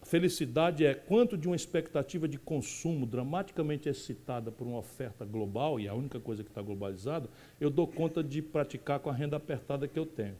a 0.00 0.06
felicidade 0.06 0.86
é 0.86 0.94
quanto 0.94 1.36
de 1.36 1.46
uma 1.46 1.54
expectativa 1.54 2.26
de 2.26 2.38
consumo 2.38 3.04
dramaticamente 3.04 3.86
excitada 3.86 4.50
por 4.50 4.66
uma 4.66 4.78
oferta 4.78 5.26
global, 5.26 5.78
e 5.78 5.86
é 5.86 5.90
a 5.90 5.94
única 5.94 6.18
coisa 6.18 6.42
que 6.42 6.48
está 6.48 6.62
globalizada, 6.62 7.28
eu 7.60 7.68
dou 7.68 7.86
conta 7.86 8.24
de 8.24 8.40
praticar 8.40 8.98
com 8.98 9.10
a 9.10 9.12
renda 9.12 9.36
apertada 9.36 9.86
que 9.86 9.98
eu 9.98 10.06
tenho. 10.06 10.36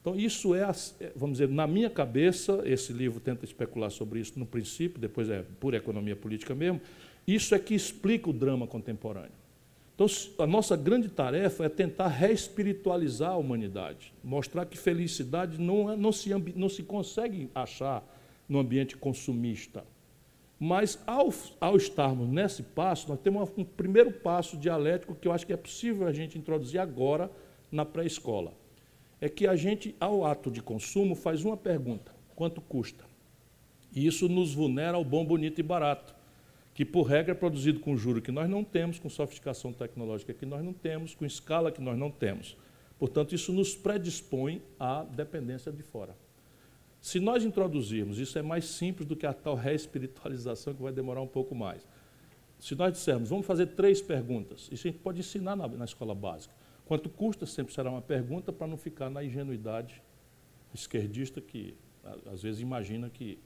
Então, 0.00 0.14
isso 0.14 0.54
é, 0.54 0.62
é, 1.00 1.12
vamos 1.16 1.38
dizer, 1.38 1.48
na 1.48 1.66
minha 1.66 1.90
cabeça, 1.90 2.62
esse 2.64 2.92
livro 2.92 3.18
tenta 3.18 3.44
especular 3.44 3.90
sobre 3.90 4.20
isso 4.20 4.38
no 4.38 4.46
princípio, 4.46 5.00
depois 5.00 5.28
é 5.28 5.42
pura 5.58 5.78
economia 5.78 6.14
política 6.14 6.54
mesmo, 6.54 6.80
isso 7.26 7.56
é 7.56 7.58
que 7.58 7.74
explica 7.74 8.30
o 8.30 8.32
drama 8.32 8.68
contemporâneo. 8.68 9.41
Então, 9.94 10.06
a 10.38 10.46
nossa 10.46 10.76
grande 10.76 11.08
tarefa 11.08 11.64
é 11.64 11.68
tentar 11.68 12.08
reespiritualizar 12.08 13.32
a 13.32 13.36
humanidade, 13.36 14.12
mostrar 14.24 14.64
que 14.64 14.78
felicidade 14.78 15.60
não, 15.60 15.90
é, 15.90 15.96
não, 15.96 16.10
se, 16.10 16.30
não 16.56 16.68
se 16.68 16.82
consegue 16.82 17.50
achar 17.54 18.02
no 18.48 18.58
ambiente 18.58 18.96
consumista. 18.96 19.84
Mas, 20.58 20.98
ao, 21.06 21.32
ao 21.60 21.76
estarmos 21.76 22.28
nesse 22.28 22.62
passo, 22.62 23.08
nós 23.08 23.20
temos 23.20 23.50
um 23.56 23.64
primeiro 23.64 24.12
passo 24.12 24.56
dialético 24.56 25.14
que 25.14 25.28
eu 25.28 25.32
acho 25.32 25.46
que 25.46 25.52
é 25.52 25.56
possível 25.56 26.06
a 26.06 26.12
gente 26.12 26.38
introduzir 26.38 26.80
agora 26.80 27.30
na 27.70 27.84
pré-escola. 27.84 28.52
É 29.20 29.28
que 29.28 29.46
a 29.46 29.56
gente, 29.56 29.94
ao 30.00 30.24
ato 30.24 30.50
de 30.50 30.62
consumo, 30.62 31.14
faz 31.14 31.44
uma 31.44 31.56
pergunta: 31.56 32.14
quanto 32.34 32.60
custa? 32.60 33.04
E 33.94 34.06
isso 34.06 34.28
nos 34.28 34.54
vulnera 34.54 34.96
ao 34.96 35.04
bom, 35.04 35.24
bonito 35.24 35.58
e 35.58 35.62
barato 35.62 36.14
que 36.74 36.84
por 36.84 37.02
regra 37.02 37.32
é 37.32 37.34
produzido 37.34 37.80
com 37.80 37.96
juro 37.96 38.22
que 38.22 38.32
nós 38.32 38.48
não 38.48 38.64
temos, 38.64 38.98
com 38.98 39.08
sofisticação 39.08 39.72
tecnológica 39.72 40.32
que 40.32 40.46
nós 40.46 40.64
não 40.64 40.72
temos, 40.72 41.14
com 41.14 41.24
escala 41.24 41.70
que 41.70 41.80
nós 41.80 41.98
não 41.98 42.10
temos. 42.10 42.56
Portanto, 42.98 43.34
isso 43.34 43.52
nos 43.52 43.74
predispõe 43.74 44.62
à 44.78 45.02
dependência 45.02 45.70
de 45.70 45.82
fora. 45.82 46.16
Se 47.00 47.18
nós 47.18 47.44
introduzirmos, 47.44 48.18
isso 48.18 48.38
é 48.38 48.42
mais 48.42 48.64
simples 48.64 49.08
do 49.08 49.16
que 49.16 49.26
a 49.26 49.32
tal 49.32 49.56
reespiritualização, 49.56 50.72
que 50.72 50.82
vai 50.82 50.92
demorar 50.92 51.20
um 51.20 51.26
pouco 51.26 51.54
mais. 51.54 51.86
Se 52.60 52.76
nós 52.76 52.92
dissermos, 52.92 53.28
vamos 53.28 53.44
fazer 53.44 53.66
três 53.66 54.00
perguntas, 54.00 54.68
isso 54.70 54.86
a 54.86 54.90
gente 54.90 55.00
pode 55.00 55.18
ensinar 55.18 55.56
na, 55.56 55.66
na 55.66 55.84
escola 55.84 56.14
básica. 56.14 56.54
Quanto 56.86 57.08
custa 57.08 57.44
sempre 57.44 57.74
será 57.74 57.90
uma 57.90 58.00
pergunta 58.00 58.52
para 58.52 58.68
não 58.68 58.76
ficar 58.76 59.10
na 59.10 59.22
ingenuidade 59.24 60.00
esquerdista 60.72 61.40
que 61.40 61.74
às 62.30 62.42
vezes 62.42 62.60
imagina 62.60 63.10
que 63.10 63.38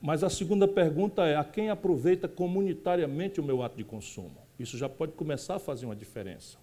mas 0.00 0.22
a 0.22 0.30
segunda 0.30 0.68
pergunta 0.68 1.26
é: 1.26 1.36
a 1.36 1.44
quem 1.44 1.70
aproveita 1.70 2.28
comunitariamente 2.28 3.40
o 3.40 3.44
meu 3.44 3.62
ato 3.62 3.76
de 3.76 3.84
consumo? 3.84 4.36
Isso 4.58 4.76
já 4.78 4.88
pode 4.88 5.12
começar 5.12 5.56
a 5.56 5.58
fazer 5.58 5.86
uma 5.86 5.96
diferença. 5.96 6.58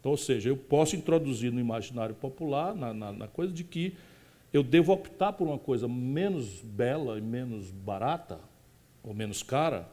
Então, 0.00 0.10
ou 0.10 0.18
seja, 0.18 0.50
eu 0.50 0.56
posso 0.56 0.96
introduzir 0.96 1.52
no 1.52 1.60
imaginário 1.60 2.14
popular, 2.14 2.74
na, 2.74 2.92
na, 2.92 3.12
na 3.12 3.28
coisa 3.28 3.52
de 3.52 3.64
que 3.64 3.96
eu 4.52 4.62
devo 4.62 4.92
optar 4.92 5.32
por 5.32 5.46
uma 5.46 5.58
coisa 5.58 5.88
menos 5.88 6.60
bela 6.60 7.18
e 7.18 7.22
menos 7.22 7.70
barata, 7.70 8.38
ou 9.02 9.14
menos 9.14 9.42
cara, 9.42 9.88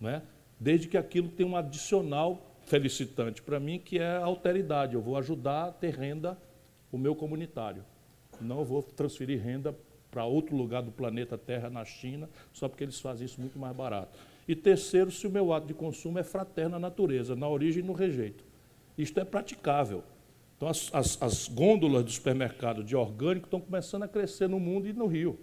né? 0.00 0.22
desde 0.60 0.88
que 0.88 0.96
aquilo 0.96 1.28
tenha 1.28 1.48
um 1.48 1.56
adicional 1.56 2.40
felicitante 2.66 3.42
para 3.42 3.58
mim, 3.60 3.78
que 3.78 3.98
é 3.98 4.16
a 4.16 4.24
alteridade. 4.24 4.94
Eu 4.94 5.00
vou 5.00 5.16
ajudar 5.16 5.66
a 5.66 5.72
ter 5.72 5.94
renda 5.94 6.36
o 6.90 6.98
meu 6.98 7.14
comunitário. 7.14 7.84
Não 8.40 8.64
vou 8.64 8.82
transferir 8.82 9.40
renda 9.42 9.74
para 10.16 10.24
outro 10.24 10.56
lugar 10.56 10.82
do 10.82 10.90
planeta 10.90 11.36
Terra, 11.36 11.68
na 11.68 11.84
China, 11.84 12.26
só 12.50 12.70
porque 12.70 12.82
eles 12.82 12.98
fazem 12.98 13.26
isso 13.26 13.38
muito 13.38 13.58
mais 13.58 13.76
barato. 13.76 14.18
E 14.48 14.56
terceiro, 14.56 15.10
se 15.10 15.26
o 15.26 15.30
meu 15.30 15.52
ato 15.52 15.66
de 15.66 15.74
consumo 15.74 16.18
é 16.18 16.22
fraterno 16.22 16.76
à 16.76 16.78
natureza, 16.78 17.36
na 17.36 17.46
origem 17.46 17.84
e 17.84 17.86
no 17.86 17.92
rejeito. 17.92 18.42
Isto 18.96 19.20
é 19.20 19.26
praticável. 19.26 20.02
Então, 20.56 20.68
as, 20.68 20.88
as, 20.94 21.20
as 21.20 21.48
gôndolas 21.48 22.02
do 22.02 22.10
supermercado 22.10 22.82
de 22.82 22.96
orgânico 22.96 23.44
estão 23.44 23.60
começando 23.60 24.04
a 24.04 24.08
crescer 24.08 24.48
no 24.48 24.58
mundo 24.58 24.88
e 24.88 24.92
no 24.94 25.06
Rio. 25.06 25.38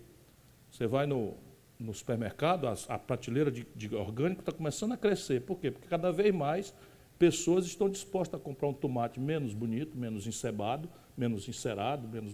Você 0.71 0.87
vai 0.87 1.05
no, 1.05 1.35
no 1.79 1.93
supermercado, 1.93 2.65
a, 2.67 2.73
a 2.87 2.97
prateleira 2.97 3.51
de, 3.51 3.67
de 3.75 3.93
orgânico 3.93 4.41
está 4.41 4.51
começando 4.51 4.93
a 4.93 4.97
crescer. 4.97 5.41
Por 5.41 5.59
quê? 5.59 5.69
Porque 5.69 5.87
cada 5.87 6.11
vez 6.11 6.33
mais 6.33 6.73
pessoas 7.19 7.67
estão 7.67 7.87
dispostas 7.87 8.41
a 8.41 8.43
comprar 8.43 8.69
um 8.69 8.73
tomate 8.73 9.19
menos 9.19 9.53
bonito, 9.53 9.95
menos 9.95 10.25
encebado, 10.25 10.89
menos 11.15 11.47
encerado, 11.47 12.07
menos 12.07 12.33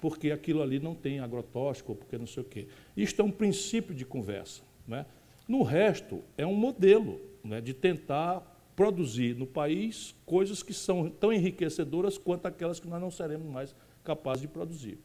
porque 0.00 0.30
aquilo 0.30 0.62
ali 0.62 0.78
não 0.80 0.94
tem 0.94 1.20
agrotóxico, 1.20 1.94
porque 1.94 2.16
não 2.16 2.26
sei 2.26 2.42
o 2.42 2.46
quê. 2.46 2.68
Isto 2.96 3.22
é 3.22 3.24
um 3.24 3.30
princípio 3.30 3.94
de 3.94 4.04
conversa. 4.04 4.62
Né? 4.86 5.06
No 5.46 5.62
resto, 5.62 6.22
é 6.36 6.46
um 6.46 6.54
modelo 6.54 7.20
né, 7.44 7.60
de 7.60 7.74
tentar 7.74 8.40
produzir 8.74 9.36
no 9.36 9.46
país 9.46 10.14
coisas 10.24 10.62
que 10.62 10.72
são 10.72 11.10
tão 11.10 11.32
enriquecedoras 11.32 12.16
quanto 12.16 12.46
aquelas 12.46 12.80
que 12.80 12.88
nós 12.88 13.00
não 13.00 13.10
seremos 13.10 13.46
mais 13.46 13.74
capazes 14.02 14.42
de 14.42 14.48
produzir. 14.48 14.98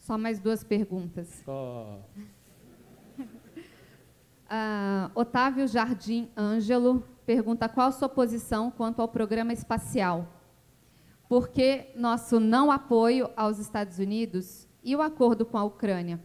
Só 0.00 0.18
mais 0.18 0.40
duas 0.40 0.64
perguntas. 0.64 1.44
Uh, 1.46 2.00
Otávio 5.14 5.68
Jardim 5.68 6.28
Ângelo 6.36 7.04
pergunta 7.24 7.68
qual 7.68 7.88
a 7.88 7.92
sua 7.92 8.08
posição 8.08 8.70
quanto 8.72 9.00
ao 9.00 9.06
programa 9.06 9.52
espacial. 9.52 10.39
Por 11.30 11.50
que 11.50 11.86
nosso 11.94 12.40
não 12.40 12.72
apoio 12.72 13.30
aos 13.36 13.60
Estados 13.60 14.00
Unidos 14.00 14.66
e 14.82 14.96
o 14.96 15.00
acordo 15.00 15.46
com 15.46 15.56
a 15.56 15.62
Ucrânia? 15.62 16.20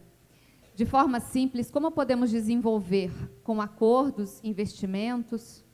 De 0.74 0.84
forma 0.84 1.20
simples, 1.20 1.70
como 1.70 1.92
podemos 1.92 2.28
desenvolver 2.28 3.12
com 3.44 3.62
acordos, 3.62 4.42
investimentos? 4.42 5.64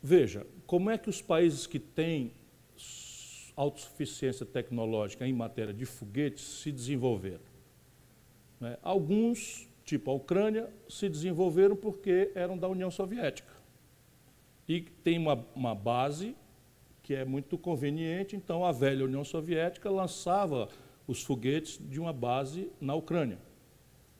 Veja, 0.00 0.46
como 0.68 0.88
é 0.88 0.96
que 0.96 1.10
os 1.10 1.20
países 1.20 1.66
que 1.66 1.80
têm 1.80 2.30
autossuficiência 3.56 4.46
tecnológica 4.46 5.26
em 5.26 5.32
matéria 5.32 5.74
de 5.74 5.84
foguetes 5.84 6.44
se 6.44 6.70
desenvolveram? 6.70 7.42
Né? 8.60 8.78
Alguns, 8.84 9.68
tipo 9.84 10.12
a 10.12 10.14
Ucrânia, 10.14 10.72
se 10.88 11.08
desenvolveram 11.08 11.74
porque 11.74 12.30
eram 12.36 12.56
da 12.56 12.68
União 12.68 12.88
Soviética. 12.88 13.52
E 14.68 14.82
tem 14.82 15.18
uma, 15.18 15.44
uma 15.56 15.74
base 15.74 16.36
que 17.06 17.14
é 17.14 17.24
muito 17.24 17.56
conveniente, 17.56 18.34
então 18.34 18.64
a 18.64 18.72
velha 18.72 19.04
União 19.04 19.24
Soviética 19.24 19.88
lançava 19.88 20.68
os 21.06 21.22
foguetes 21.22 21.78
de 21.88 22.00
uma 22.00 22.12
base 22.12 22.68
na 22.80 22.96
Ucrânia. 22.96 23.38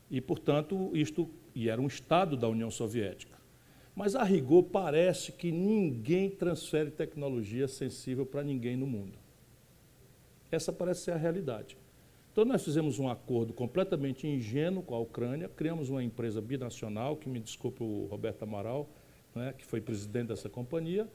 E, 0.08 0.20
portanto, 0.20 0.92
isto 0.94 1.28
e 1.52 1.68
era 1.68 1.82
um 1.82 1.88
Estado 1.88 2.36
da 2.36 2.48
União 2.48 2.70
Soviética. 2.70 3.36
Mas, 3.92 4.14
a 4.14 4.22
rigor, 4.22 4.62
parece 4.62 5.32
que 5.32 5.50
ninguém 5.50 6.30
transfere 6.30 6.92
tecnologia 6.92 7.66
sensível 7.66 8.24
para 8.24 8.44
ninguém 8.44 8.76
no 8.76 8.86
mundo. 8.86 9.18
Essa 10.48 10.72
parece 10.72 11.00
ser 11.00 11.10
a 11.10 11.16
realidade. 11.16 11.76
Então, 12.30 12.44
nós 12.44 12.64
fizemos 12.64 13.00
um 13.00 13.08
acordo 13.08 13.52
completamente 13.52 14.28
ingênuo 14.28 14.80
com 14.80 14.94
a 14.94 15.00
Ucrânia, 15.00 15.48
criamos 15.48 15.90
uma 15.90 16.04
empresa 16.04 16.40
binacional, 16.40 17.16
que 17.16 17.28
me 17.28 17.40
desculpe 17.40 17.82
o 17.82 18.06
Roberto 18.06 18.44
Amaral, 18.44 18.88
né, 19.34 19.52
que 19.58 19.64
foi 19.64 19.80
presidente 19.80 20.28
dessa 20.28 20.48
companhia, 20.48 21.08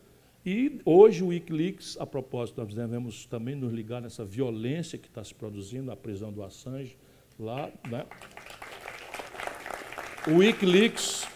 e 0.45 0.81
hoje 0.83 1.23
o 1.23 1.27
Wikileaks, 1.27 1.97
a 1.99 2.05
propósito, 2.05 2.61
nós 2.61 2.73
devemos 2.73 3.25
também 3.25 3.55
nos 3.55 3.71
ligar 3.71 4.01
nessa 4.01 4.25
violência 4.25 4.97
que 4.97 5.07
está 5.07 5.23
se 5.23 5.35
produzindo, 5.35 5.91
a 5.91 5.95
prisão 5.95 6.31
do 6.31 6.43
Assange 6.43 6.97
lá, 7.39 7.71
né? 7.89 8.05
O 10.27 10.37
Wikileaks 10.37 11.27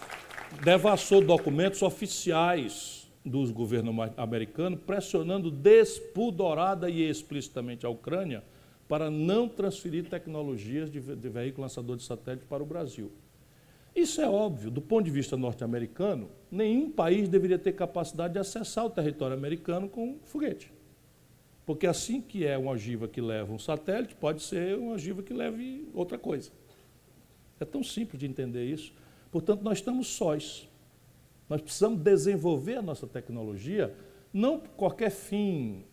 devassou 0.63 1.21
documentos 1.21 1.81
oficiais 1.81 3.07
dos 3.23 3.51
governos 3.51 3.95
americanos, 4.17 4.79
pressionando 4.85 5.49
despudorada 5.49 6.89
e 6.89 7.09
explicitamente 7.09 7.85
a 7.85 7.89
Ucrânia 7.89 8.43
para 8.87 9.09
não 9.09 9.47
transferir 9.47 10.05
tecnologias 10.05 10.91
de, 10.91 10.99
de 10.99 11.29
veículo 11.29 11.63
lançador 11.63 11.97
de 11.97 12.03
satélite 12.03 12.45
para 12.45 12.61
o 12.61 12.65
Brasil. 12.65 13.11
Isso 13.95 14.19
é 14.19 14.29
óbvio, 14.29 14.69
do 14.69 14.81
ponto 14.81 15.05
de 15.05 15.11
vista 15.11 15.37
norte-americano, 15.37 16.29
nenhum 16.51 16.91
país 16.91 17.29
deveria 17.29 17.57
ter 17.57 17.71
capacidade 17.71 18.33
de 18.33 18.39
acessar 18.39 18.85
o 18.85 18.89
território 18.89 19.35
americano 19.35 19.87
com 19.87 20.19
foguete. 20.25 20.73
Porque 21.65 21.87
assim 21.87 22.21
que 22.21 22.45
é 22.45 22.57
uma 22.57 22.71
ogiva 22.71 23.07
que 23.07 23.21
leva 23.21 23.53
um 23.53 23.57
satélite, 23.57 24.13
pode 24.13 24.43
ser 24.43 24.77
uma 24.77 24.93
ogiva 24.93 25.23
que 25.23 25.33
leve 25.33 25.87
outra 25.93 26.17
coisa. 26.17 26.51
É 27.59 27.63
tão 27.63 27.81
simples 27.81 28.19
de 28.19 28.27
entender 28.27 28.65
isso. 28.65 28.93
Portanto, 29.31 29.61
nós 29.61 29.77
estamos 29.77 30.07
sós. 30.07 30.67
Nós 31.49 31.61
precisamos 31.61 31.99
desenvolver 32.01 32.75
a 32.75 32.81
nossa 32.81 33.07
tecnologia, 33.07 33.95
não 34.33 34.59
por 34.59 34.71
qualquer 34.71 35.09
fim 35.09 35.85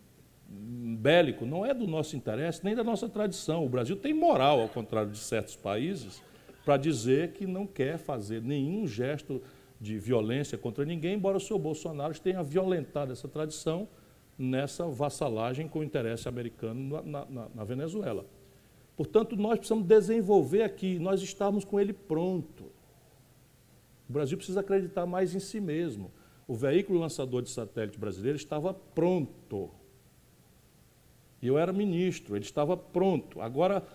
bélico, 0.45 1.45
não 1.45 1.65
é 1.65 1.73
do 1.73 1.87
nosso 1.87 2.15
interesse, 2.15 2.63
nem 2.63 2.75
da 2.75 2.83
nossa 2.83 3.07
tradição. 3.07 3.65
O 3.65 3.69
Brasil 3.69 3.95
tem 3.95 4.13
moral, 4.13 4.59
ao 4.59 4.69
contrário 4.69 5.09
de 5.09 5.17
certos 5.17 5.55
países, 5.55 6.21
para 6.63 6.77
dizer 6.77 7.33
que 7.33 7.45
não 7.45 7.67
quer 7.67 7.97
fazer 7.97 8.41
nenhum 8.41 8.87
gesto 8.87 9.41
de 9.79 9.97
violência 9.97 10.57
contra 10.57 10.85
ninguém, 10.85 11.15
embora 11.15 11.37
o 11.37 11.39
senhor 11.39 11.59
Bolsonaro 11.59 12.17
tenha 12.19 12.41
violentado 12.41 13.11
essa 13.11 13.27
tradição 13.27 13.87
nessa 14.37 14.87
vassalagem 14.87 15.67
com 15.67 15.79
o 15.79 15.83
interesse 15.83 16.27
americano 16.27 17.01
na, 17.03 17.25
na, 17.25 17.49
na 17.53 17.63
Venezuela. 17.63 18.25
Portanto, 18.95 19.35
nós 19.35 19.57
precisamos 19.57 19.85
desenvolver 19.85 20.63
aqui, 20.63 20.99
nós 20.99 21.21
estamos 21.21 21.65
com 21.65 21.79
ele 21.79 21.93
pronto. 21.93 22.65
O 24.07 24.13
Brasil 24.13 24.37
precisa 24.37 24.59
acreditar 24.59 25.05
mais 25.05 25.33
em 25.35 25.39
si 25.39 25.59
mesmo. 25.59 26.11
O 26.47 26.53
veículo 26.53 26.99
lançador 26.99 27.41
de 27.41 27.49
satélite 27.49 27.97
brasileiro 27.97 28.37
estava 28.37 28.73
pronto. 28.73 29.71
E 31.41 31.47
eu 31.47 31.57
era 31.57 31.73
ministro, 31.73 32.35
ele 32.35 32.45
estava 32.45 32.77
pronto. 32.77 33.41
Agora, 33.41 33.85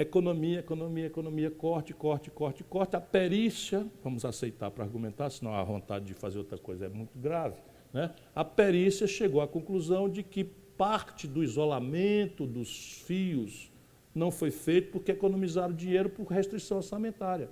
economia, 0.00 0.60
economia, 0.60 1.06
economia, 1.06 1.50
corte, 1.50 1.92
corte, 1.92 2.30
corte, 2.30 2.64
corte. 2.64 2.96
A 2.96 3.00
perícia, 3.00 3.86
vamos 4.02 4.24
aceitar 4.24 4.70
para 4.70 4.84
argumentar, 4.84 5.30
senão 5.30 5.54
a 5.54 5.62
vontade 5.62 6.06
de 6.06 6.14
fazer 6.14 6.38
outra 6.38 6.56
coisa 6.58 6.86
é 6.86 6.88
muito 6.88 7.18
grave. 7.18 7.56
Né? 7.92 8.12
A 8.34 8.44
perícia 8.44 9.06
chegou 9.06 9.40
à 9.40 9.48
conclusão 9.48 10.08
de 10.08 10.22
que 10.22 10.44
parte 10.44 11.28
do 11.28 11.44
isolamento 11.44 12.46
dos 12.46 13.02
fios 13.06 13.70
não 14.14 14.30
foi 14.30 14.50
feito 14.50 14.90
porque 14.90 15.12
economizaram 15.12 15.74
dinheiro 15.74 16.08
por 16.08 16.26
restrição 16.26 16.78
orçamentária. 16.78 17.50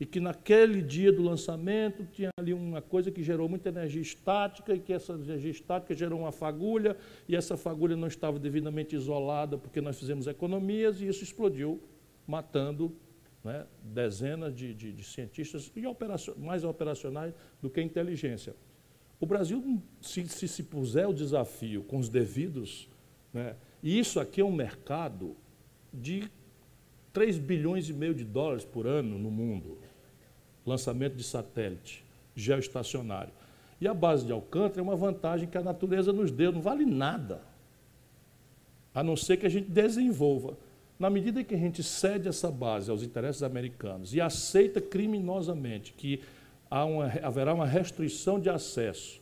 E 0.00 0.06
que 0.06 0.20
naquele 0.20 0.80
dia 0.80 1.12
do 1.12 1.22
lançamento 1.22 2.04
tinha 2.04 2.30
ali 2.38 2.54
uma 2.54 2.80
coisa 2.80 3.10
que 3.10 3.22
gerou 3.22 3.48
muita 3.48 3.68
energia 3.68 4.00
estática 4.00 4.72
e 4.72 4.78
que 4.78 4.92
essa 4.92 5.12
energia 5.14 5.50
estática 5.50 5.94
gerou 5.94 6.20
uma 6.20 6.30
fagulha 6.30 6.96
e 7.28 7.34
essa 7.34 7.56
fagulha 7.56 7.96
não 7.96 8.06
estava 8.06 8.38
devidamente 8.38 8.94
isolada 8.94 9.58
porque 9.58 9.80
nós 9.80 9.98
fizemos 9.98 10.28
economias 10.28 11.00
e 11.00 11.08
isso 11.08 11.24
explodiu, 11.24 11.82
matando 12.26 12.94
né, 13.42 13.66
dezenas 13.82 14.54
de, 14.54 14.74
de, 14.74 14.92
de, 14.92 15.04
cientistas 15.04 15.72
e 15.74 15.82
mais 16.36 16.64
operacionais 16.64 17.34
do 17.60 17.70
que 17.70 17.80
inteligência. 17.80 18.54
O 19.20 19.26
Brasil, 19.26 19.82
se, 20.00 20.28
se 20.28 20.46
se 20.46 20.62
puser 20.62 21.08
o 21.08 21.12
desafio 21.12 21.82
com 21.82 21.98
os 21.98 22.08
devidos, 22.08 22.88
né, 23.32 23.56
e 23.82 23.98
isso 23.98 24.20
aqui 24.20 24.40
é 24.40 24.44
um 24.44 24.52
mercado 24.52 25.36
de 25.92 26.30
3 27.12 27.38
bilhões 27.38 27.88
e 27.88 27.92
meio 27.92 28.14
de 28.14 28.24
dólares 28.24 28.64
por 28.64 28.86
ano 28.86 29.18
no 29.18 29.30
mundo. 29.30 29.78
Lançamento 30.68 31.16
de 31.16 31.24
satélite 31.24 32.04
geoestacionário. 32.36 33.32
E 33.80 33.88
a 33.88 33.94
base 33.94 34.26
de 34.26 34.32
Alcântara 34.32 34.80
é 34.80 34.82
uma 34.82 34.96
vantagem 34.96 35.48
que 35.48 35.56
a 35.56 35.62
natureza 35.62 36.12
nos 36.12 36.30
deu, 36.30 36.52
não 36.52 36.60
vale 36.60 36.84
nada. 36.84 37.40
A 38.94 39.02
não 39.02 39.16
ser 39.16 39.36
que 39.36 39.46
a 39.46 39.48
gente 39.48 39.70
desenvolva. 39.70 40.56
Na 40.98 41.08
medida 41.08 41.44
que 41.44 41.54
a 41.54 41.58
gente 41.58 41.82
cede 41.82 42.28
essa 42.28 42.50
base 42.50 42.90
aos 42.90 43.02
interesses 43.02 43.42
americanos 43.42 44.14
e 44.14 44.20
aceita 44.20 44.80
criminosamente 44.80 45.92
que 45.92 46.20
uma, 46.70 47.06
haverá 47.22 47.54
uma 47.54 47.66
restrição 47.66 48.40
de 48.40 48.50
acesso, 48.50 49.20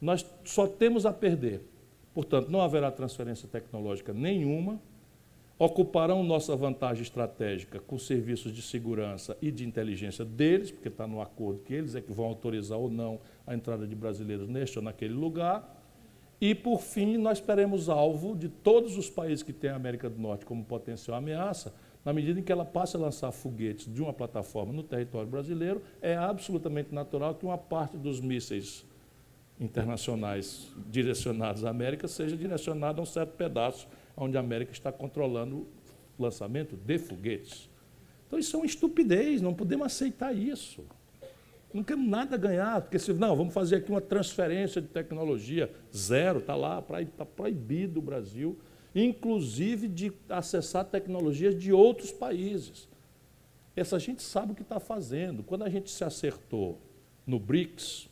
nós 0.00 0.24
só 0.44 0.66
temos 0.66 1.04
a 1.04 1.12
perder. 1.12 1.62
Portanto, 2.14 2.48
não 2.48 2.60
haverá 2.60 2.90
transferência 2.90 3.48
tecnológica 3.48 4.12
nenhuma, 4.12 4.80
ocuparão 5.58 6.22
nossa 6.22 6.54
vantagem 6.54 7.02
estratégica 7.02 7.80
com 7.80 7.98
serviços 7.98 8.52
de 8.52 8.60
segurança 8.60 9.36
e 9.40 9.50
de 9.50 9.66
inteligência 9.66 10.24
deles, 10.24 10.70
porque 10.70 10.88
está 10.88 11.06
no 11.06 11.20
acordo 11.20 11.60
que 11.60 11.72
eles 11.72 11.94
é 11.94 12.00
que 12.00 12.12
vão 12.12 12.26
autorizar 12.26 12.78
ou 12.78 12.90
não 12.90 13.18
a 13.46 13.54
entrada 13.54 13.86
de 13.86 13.94
brasileiros 13.94 14.48
neste 14.48 14.78
ou 14.78 14.84
naquele 14.84 15.14
lugar. 15.14 15.74
E, 16.38 16.54
por 16.54 16.82
fim, 16.82 17.16
nós 17.16 17.40
teremos 17.40 17.88
alvo 17.88 18.36
de 18.36 18.50
todos 18.50 18.98
os 18.98 19.08
países 19.08 19.42
que 19.42 19.54
têm 19.54 19.70
a 19.70 19.76
América 19.76 20.10
do 20.10 20.20
Norte 20.20 20.44
como 20.44 20.62
potencial 20.62 21.16
ameaça, 21.16 21.74
na 22.04 22.12
medida 22.12 22.38
em 22.38 22.42
que 22.42 22.52
ela 22.52 22.64
passe 22.64 22.94
a 22.94 23.00
lançar 23.00 23.32
foguetes 23.32 23.92
de 23.92 24.02
uma 24.02 24.12
plataforma 24.12 24.72
no 24.72 24.82
território 24.82 25.28
brasileiro, 25.28 25.82
é 26.02 26.14
absolutamente 26.14 26.94
natural 26.94 27.34
que 27.34 27.46
uma 27.46 27.56
parte 27.56 27.96
dos 27.96 28.20
mísseis 28.20 28.84
internacionais 29.58 30.70
direcionados 30.88 31.64
à 31.64 31.70
América 31.70 32.06
seja 32.06 32.36
direcionada 32.36 33.00
a 33.00 33.02
um 33.02 33.06
certo 33.06 33.30
pedaço 33.32 33.88
onde 34.16 34.36
a 34.36 34.40
América 34.40 34.72
está 34.72 34.90
controlando 34.90 35.66
o 36.18 36.22
lançamento 36.22 36.76
de 36.76 36.98
foguetes. 36.98 37.68
Então 38.26 38.38
isso 38.38 38.56
é 38.56 38.58
uma 38.58 38.66
estupidez, 38.66 39.40
não 39.40 39.54
podemos 39.54 39.86
aceitar 39.86 40.34
isso. 40.34 40.84
Não 41.72 41.82
temos 41.82 42.08
nada 42.08 42.36
ganhar, 42.36 42.80
porque 42.80 42.98
se 42.98 43.12
não, 43.12 43.36
vamos 43.36 43.52
fazer 43.52 43.76
aqui 43.76 43.90
uma 43.90 44.00
transferência 44.00 44.80
de 44.80 44.88
tecnologia 44.88 45.70
zero, 45.94 46.38
está 46.38 46.54
lá, 46.54 46.82
está 47.00 47.26
proibido 47.26 48.00
o 48.00 48.02
Brasil, 48.02 48.58
inclusive 48.94 49.88
de 49.88 50.12
acessar 50.28 50.86
tecnologias 50.86 51.54
de 51.54 51.72
outros 51.72 52.10
países. 52.10 52.88
Essa 53.74 53.98
gente 53.98 54.22
sabe 54.22 54.52
o 54.52 54.54
que 54.54 54.62
está 54.62 54.80
fazendo. 54.80 55.42
Quando 55.42 55.64
a 55.64 55.68
gente 55.68 55.90
se 55.90 56.02
acertou 56.02 56.80
no 57.26 57.38
BRICS, 57.38 58.08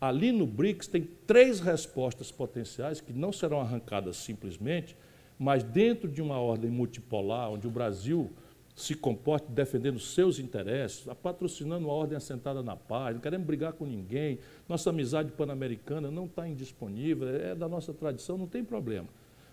ali 0.00 0.32
no 0.32 0.46
BRICS 0.46 0.88
tem 0.88 1.08
três 1.26 1.60
respostas 1.60 2.32
potenciais 2.32 3.00
que 3.00 3.12
não 3.12 3.32
serão 3.32 3.60
arrancadas 3.60 4.16
simplesmente, 4.16 4.96
mas 5.38 5.62
dentro 5.62 6.08
de 6.08 6.22
uma 6.22 6.38
ordem 6.38 6.70
multipolar, 6.70 7.50
onde 7.50 7.66
o 7.66 7.70
Brasil 7.70 8.30
se 8.74 8.94
comporte 8.94 9.50
defendendo 9.50 9.98
seus 9.98 10.38
interesses, 10.38 11.06
patrocinando 11.22 11.86
uma 11.86 11.94
ordem 11.94 12.16
assentada 12.16 12.62
na 12.62 12.76
paz, 12.76 13.14
não 13.14 13.22
queremos 13.22 13.46
brigar 13.46 13.72
com 13.72 13.86
ninguém, 13.86 14.38
nossa 14.68 14.90
amizade 14.90 15.32
pan-americana 15.32 16.10
não 16.10 16.26
está 16.26 16.46
indisponível, 16.46 17.28
é 17.28 17.54
da 17.54 17.68
nossa 17.68 17.94
tradição, 17.94 18.36
não 18.36 18.46
tem 18.46 18.62
problema. 18.62 19.08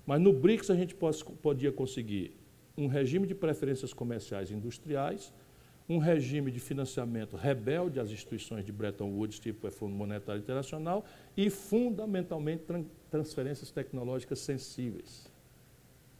Mas 0.05 0.19
no 0.19 0.34
BRICS 0.34 0.69
a 0.69 0.76
gente 0.76 0.93
pode, 0.93 1.23
podia 1.41 1.72
conseguir 1.72 2.35
um 2.77 2.88
regime 2.88 3.26
de 3.26 3.34
preferências 3.34 3.93
comerciais 3.93 4.51
e 4.51 4.53
industriais, 4.53 5.34
um 5.88 5.97
regime 5.97 6.51
de 6.51 6.60
financiamento 6.60 7.35
rebelde 7.35 7.99
às 7.99 8.10
instituições 8.10 8.65
de 8.65 8.72
Bretton 8.72 9.10
Woods, 9.10 9.39
tipo 9.39 9.68
o 9.68 9.72
Fundo 9.72 9.93
Monetário 9.95 10.41
Internacional, 10.41 11.05
e, 11.35 11.49
fundamentalmente, 11.49 12.64
transferências 13.10 13.72
tecnológicas 13.72 14.39
sensíveis, 14.39 15.31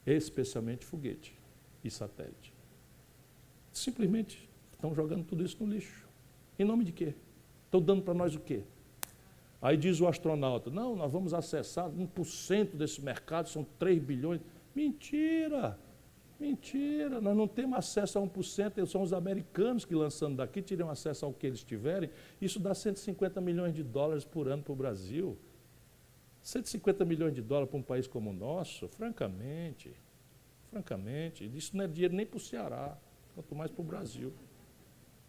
especialmente 0.06 0.86
foguete 0.86 1.36
e 1.84 1.90
satélite. 1.90 2.54
Simplesmente 3.72 4.50
estão 4.72 4.94
jogando 4.94 5.24
tudo 5.24 5.44
isso 5.44 5.58
no 5.64 5.72
lixo. 5.72 6.08
Em 6.58 6.66
nome 6.66 6.84
de 6.84 6.92
quê? 6.92 7.16
Estão 7.66 7.82
dando 7.82 8.02
para 8.02 8.14
nós 8.14 8.36
o 8.36 8.40
quê? 8.40 8.64
Aí 9.62 9.78
diz 9.78 10.02
o 10.02 10.08
astronauta, 10.08 10.70
não, 10.70 10.96
nós 10.96 11.12
vamos 11.12 11.34
acessar 11.34 11.90
1% 11.90 12.76
desse 12.76 13.02
mercado, 13.02 13.48
são 13.48 13.66
3 13.80 14.04
bilhões. 14.04 14.42
Mentira! 14.76 15.80
Mentira, 16.40 17.22
nós 17.22 17.38
não 17.38 17.48
temos 17.48 17.78
acesso 17.78 18.20
a 18.20 18.22
1%, 18.22 18.86
são 18.86 19.02
os 19.02 19.14
americanos 19.14 19.86
que 19.86 19.96
lançando 19.96 20.36
daqui 20.36 20.62
teriam 20.62 20.90
acesso 20.90 21.26
ao 21.26 21.32
que 21.32 21.48
eles 21.48 21.64
tiverem. 21.64 22.10
Isso 22.42 22.60
dá 22.60 22.74
150 22.74 23.40
milhões 23.40 23.74
de 23.74 23.82
dólares 23.82 24.26
por 24.26 24.50
ano 24.50 24.62
para 24.62 24.74
o 24.74 24.76
Brasil. 24.76 25.38
150 26.44 27.06
milhões 27.06 27.34
de 27.34 27.42
dólares 27.42 27.70
para 27.70 27.80
um 27.80 27.84
país 27.84 28.06
como 28.06 28.30
o 28.30 28.34
nosso, 28.34 28.90
francamente, 28.90 29.96
francamente, 30.70 31.50
isso 31.56 31.76
não 31.76 31.86
é 31.86 31.88
dinheiro 31.88 32.14
nem 32.14 32.26
para 32.26 32.36
o 32.36 32.40
Ceará, 32.40 32.98
quanto 33.34 33.56
mais 33.56 33.72
para 33.72 33.82
o 33.82 33.86
Brasil. 33.86 34.34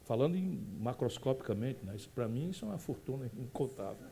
Falando 0.03 0.37
em, 0.37 0.61
macroscopicamente, 0.81 1.85
né, 1.85 1.97
para 2.15 2.27
mim 2.27 2.51
isso 2.51 2.65
é 2.65 2.69
uma 2.69 2.79
fortuna 2.79 3.31
incontável. 3.39 4.09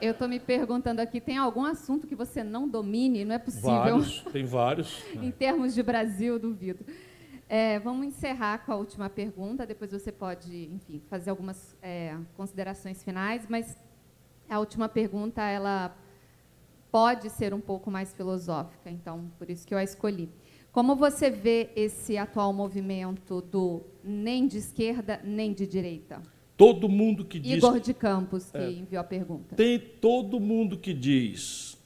Eu 0.00 0.12
estou 0.12 0.28
me 0.28 0.38
perguntando 0.38 1.00
aqui, 1.00 1.20
tem 1.20 1.36
algum 1.38 1.64
assunto 1.64 2.06
que 2.06 2.14
você 2.14 2.44
não 2.44 2.68
domine? 2.68 3.24
Não 3.24 3.34
é 3.34 3.38
possível. 3.38 3.70
Vários, 3.70 4.20
tem 4.24 4.44
vários. 4.44 5.02
em 5.16 5.30
termos 5.30 5.74
de 5.74 5.82
Brasil, 5.82 6.38
duvido. 6.38 6.84
É, 7.48 7.78
vamos 7.80 8.06
encerrar 8.06 8.64
com 8.64 8.72
a 8.72 8.76
última 8.76 9.10
pergunta, 9.10 9.66
depois 9.66 9.90
você 9.90 10.12
pode, 10.12 10.70
enfim, 10.72 11.02
fazer 11.08 11.30
algumas 11.30 11.76
é, 11.82 12.16
considerações 12.36 13.02
finais, 13.02 13.46
mas 13.48 13.76
a 14.48 14.58
última 14.58 14.88
pergunta, 14.88 15.42
ela 15.42 15.96
pode 16.90 17.30
ser 17.30 17.54
um 17.54 17.60
pouco 17.60 17.90
mais 17.90 18.12
filosófica, 18.12 18.90
então, 18.90 19.30
por 19.38 19.48
isso 19.48 19.66
que 19.66 19.74
eu 19.74 19.78
a 19.78 19.84
escolhi. 19.84 20.28
Como 20.72 20.94
você 20.94 21.30
vê 21.30 21.70
esse 21.74 22.16
atual 22.16 22.52
movimento 22.52 23.40
do 23.40 23.82
nem 24.04 24.46
de 24.46 24.58
esquerda, 24.58 25.20
nem 25.24 25.52
de 25.52 25.66
direita? 25.66 26.22
Todo 26.56 26.88
mundo 26.88 27.24
que 27.24 27.38
diz. 27.38 27.56
Igor 27.56 27.80
de 27.80 27.94
Campos, 27.94 28.50
que 28.50 28.58
é, 28.58 28.70
enviou 28.70 29.00
a 29.00 29.04
pergunta. 29.04 29.56
Tem 29.56 29.78
todo 29.78 30.38
mundo 30.38 30.78
que 30.78 30.92
diz 30.92 31.76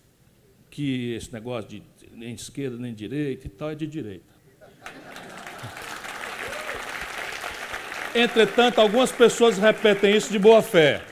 que 0.69 1.15
esse 1.15 1.33
negócio 1.33 1.71
de 1.71 1.83
nem 2.13 2.35
esquerda 2.35 2.77
nem 2.77 2.93
direita 2.93 3.47
e 3.47 3.51
tal 3.51 3.71
é 3.71 3.75
de 3.75 3.87
direita. 3.87 4.35
Entretanto, 8.15 8.81
algumas 8.81 9.11
pessoas 9.11 9.59
repetem 9.59 10.15
isso 10.15 10.31
de 10.31 10.39
boa 10.39 10.63
fé. 10.63 11.03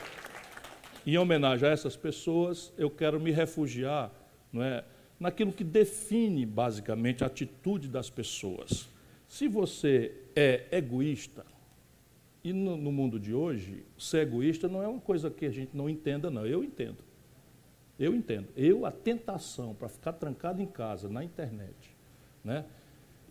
Em 1.05 1.17
homenagem 1.17 1.67
a 1.67 1.71
essas 1.71 1.95
pessoas, 1.95 2.71
eu 2.77 2.89
quero 2.89 3.19
me 3.19 3.31
refugiar 3.31 4.11
não 4.51 4.63
é, 4.63 4.83
naquilo 5.19 5.51
que 5.51 5.63
define 5.63 6.45
basicamente 6.45 7.23
a 7.23 7.27
atitude 7.27 7.87
das 7.87 8.09
pessoas. 8.09 8.87
Se 9.27 9.47
você 9.47 10.13
é 10.35 10.65
egoísta, 10.71 11.45
e 12.43 12.51
no, 12.51 12.75
no, 12.75 12.91
mundo 12.91 13.19
de 13.19 13.33
hoje, 13.33 13.85
ser 13.97 14.27
egoísta 14.27 14.67
não 14.67 14.83
é 14.83 14.87
uma 14.87 14.99
coisa 14.99 15.29
que 15.29 15.45
a 15.45 15.51
gente 15.51 15.75
não 15.75 15.89
entenda, 15.89 16.29
não. 16.29 16.45
Eu 16.45 16.63
entendo. 16.63 16.97
Eu 17.97 18.13
entendo. 18.13 18.47
Eu, 18.55 18.85
a 18.85 18.91
tentação 18.91 19.73
para 19.73 19.87
ficar 19.87 20.13
trancado 20.13 20.61
em 20.61 20.65
casa, 20.65 21.07
na 21.07 21.23
internet, 21.23 21.95
né? 22.43 22.65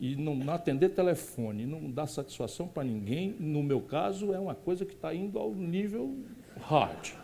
e 0.03 0.17
não, 0.17 0.35
não 0.35 0.53
atender 0.53 0.89
telefone, 0.89 1.65
não 1.65 1.89
dar 1.89 2.09
satisfação 2.09 2.67
para 2.67 2.83
ninguém, 2.83 3.37
no 3.39 3.63
meu 3.63 3.81
caso, 3.81 4.33
é 4.33 4.39
uma 4.39 4.55
coisa 4.55 4.85
que 4.85 4.95
está 4.95 5.15
indo 5.15 5.39
ao 5.39 5.55
nível 5.55 6.17
hard. 6.61 7.22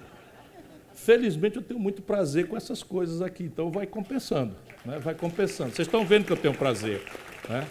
Felizmente, 0.98 1.56
eu 1.56 1.62
tenho 1.62 1.78
muito 1.78 2.02
prazer 2.02 2.48
com 2.48 2.56
essas 2.56 2.82
coisas 2.82 3.22
aqui, 3.22 3.44
então 3.44 3.70
vai 3.70 3.86
compensando. 3.86 4.54
Né? 4.84 4.98
Vai 4.98 5.14
compensando. 5.14 5.70
Vocês 5.70 5.86
estão 5.86 6.04
vendo 6.04 6.26
que 6.26 6.32
eu 6.32 6.36
tenho 6.36 6.52
prazer. 6.54 7.02
Né? 7.48 7.66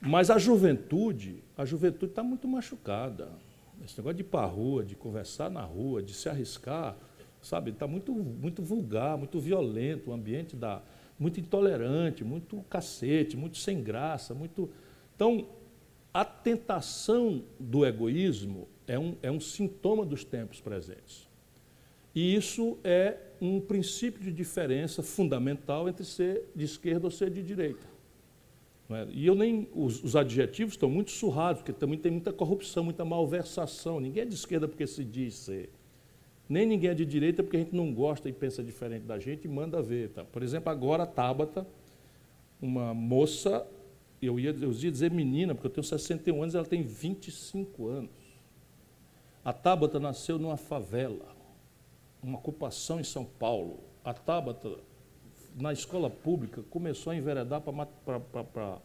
Mas 0.00 0.30
a 0.30 0.38
juventude, 0.38 1.42
a 1.56 1.64
juventude 1.64 2.12
está 2.12 2.22
muito 2.22 2.46
machucada. 2.46 3.30
Esse 3.84 3.98
negócio 3.98 4.16
de 4.16 4.22
ir 4.22 4.26
para 4.26 4.46
a 4.46 4.48
rua, 4.48 4.84
de 4.84 4.94
conversar 4.94 5.50
na 5.50 5.60
rua, 5.60 6.02
de 6.02 6.14
se 6.14 6.28
arriscar, 6.28 6.96
sabe, 7.42 7.72
está 7.72 7.86
muito, 7.86 8.12
muito 8.12 8.62
vulgar, 8.62 9.18
muito 9.18 9.38
violento, 9.38 10.10
o 10.10 10.14
ambiente 10.14 10.56
da, 10.56 10.82
muito 11.18 11.40
intolerante, 11.40 12.24
muito 12.24 12.64
cacete, 12.70 13.36
muito 13.36 13.58
sem 13.58 13.82
graça, 13.82 14.34
muito. 14.34 14.70
Então, 15.14 15.48
a 16.14 16.24
tentação 16.24 17.42
do 17.58 17.84
egoísmo 17.84 18.68
é 18.86 18.98
um, 18.98 19.16
é 19.20 19.30
um 19.30 19.40
sintoma 19.40 20.06
dos 20.06 20.24
tempos 20.24 20.60
presentes. 20.60 21.25
E 22.16 22.34
isso 22.34 22.78
é 22.82 23.18
um 23.42 23.60
princípio 23.60 24.22
de 24.22 24.32
diferença 24.32 25.02
fundamental 25.02 25.86
entre 25.86 26.02
ser 26.02 26.50
de 26.56 26.64
esquerda 26.64 27.06
ou 27.06 27.10
ser 27.10 27.28
de 27.28 27.42
direita. 27.42 27.86
É? 28.88 29.06
E 29.12 29.26
eu 29.26 29.34
nem. 29.34 29.68
Os, 29.74 30.02
os, 30.02 30.16
adjetivos 30.16 30.72
estão 30.72 30.88
muito 30.88 31.10
surrados, 31.10 31.60
porque 31.60 31.74
também 31.74 31.98
tem 31.98 32.10
muita 32.10 32.32
corrupção, 32.32 32.84
muita 32.84 33.04
malversação. 33.04 34.00
Ninguém 34.00 34.22
é 34.22 34.26
de 34.26 34.34
esquerda 34.34 34.66
porque 34.66 34.86
se 34.86 35.04
diz 35.04 35.34
ser. 35.34 35.68
Nem 36.48 36.64
ninguém 36.64 36.88
é 36.88 36.94
de 36.94 37.04
direita 37.04 37.42
porque 37.42 37.58
a 37.58 37.60
gente 37.60 37.76
não 37.76 37.92
gosta 37.92 38.30
e 38.30 38.32
pensa 38.32 38.62
diferente 38.64 39.02
da 39.02 39.18
gente 39.18 39.44
e 39.44 39.48
manda 39.48 39.82
ver. 39.82 40.08
Tá? 40.08 40.24
Por 40.24 40.42
exemplo, 40.42 40.72
agora 40.72 41.02
a 41.02 41.06
Tabata, 41.06 41.66
uma 42.62 42.94
moça, 42.94 43.66
eu 44.22 44.40
ia, 44.40 44.56
eu 44.58 44.72
ia 44.72 44.90
dizer 44.90 45.10
menina, 45.10 45.54
porque 45.54 45.66
eu 45.66 45.70
tenho 45.70 45.84
61 45.84 46.42
anos, 46.42 46.54
ela 46.54 46.64
tem 46.64 46.82
25 46.82 47.88
anos. 47.88 48.10
A 49.44 49.52
Tabata 49.52 50.00
nasceu 50.00 50.38
numa 50.38 50.56
favela, 50.56 51.35
uma 52.22 52.38
ocupação 52.38 53.00
em 53.00 53.04
São 53.04 53.24
Paulo. 53.24 53.80
A 54.04 54.14
Tabata 54.14 54.78
na 55.56 55.72
escola 55.72 56.10
pública, 56.10 56.62
começou 56.68 57.12
a 57.12 57.16
enveredar 57.16 57.62
para 57.62 58.78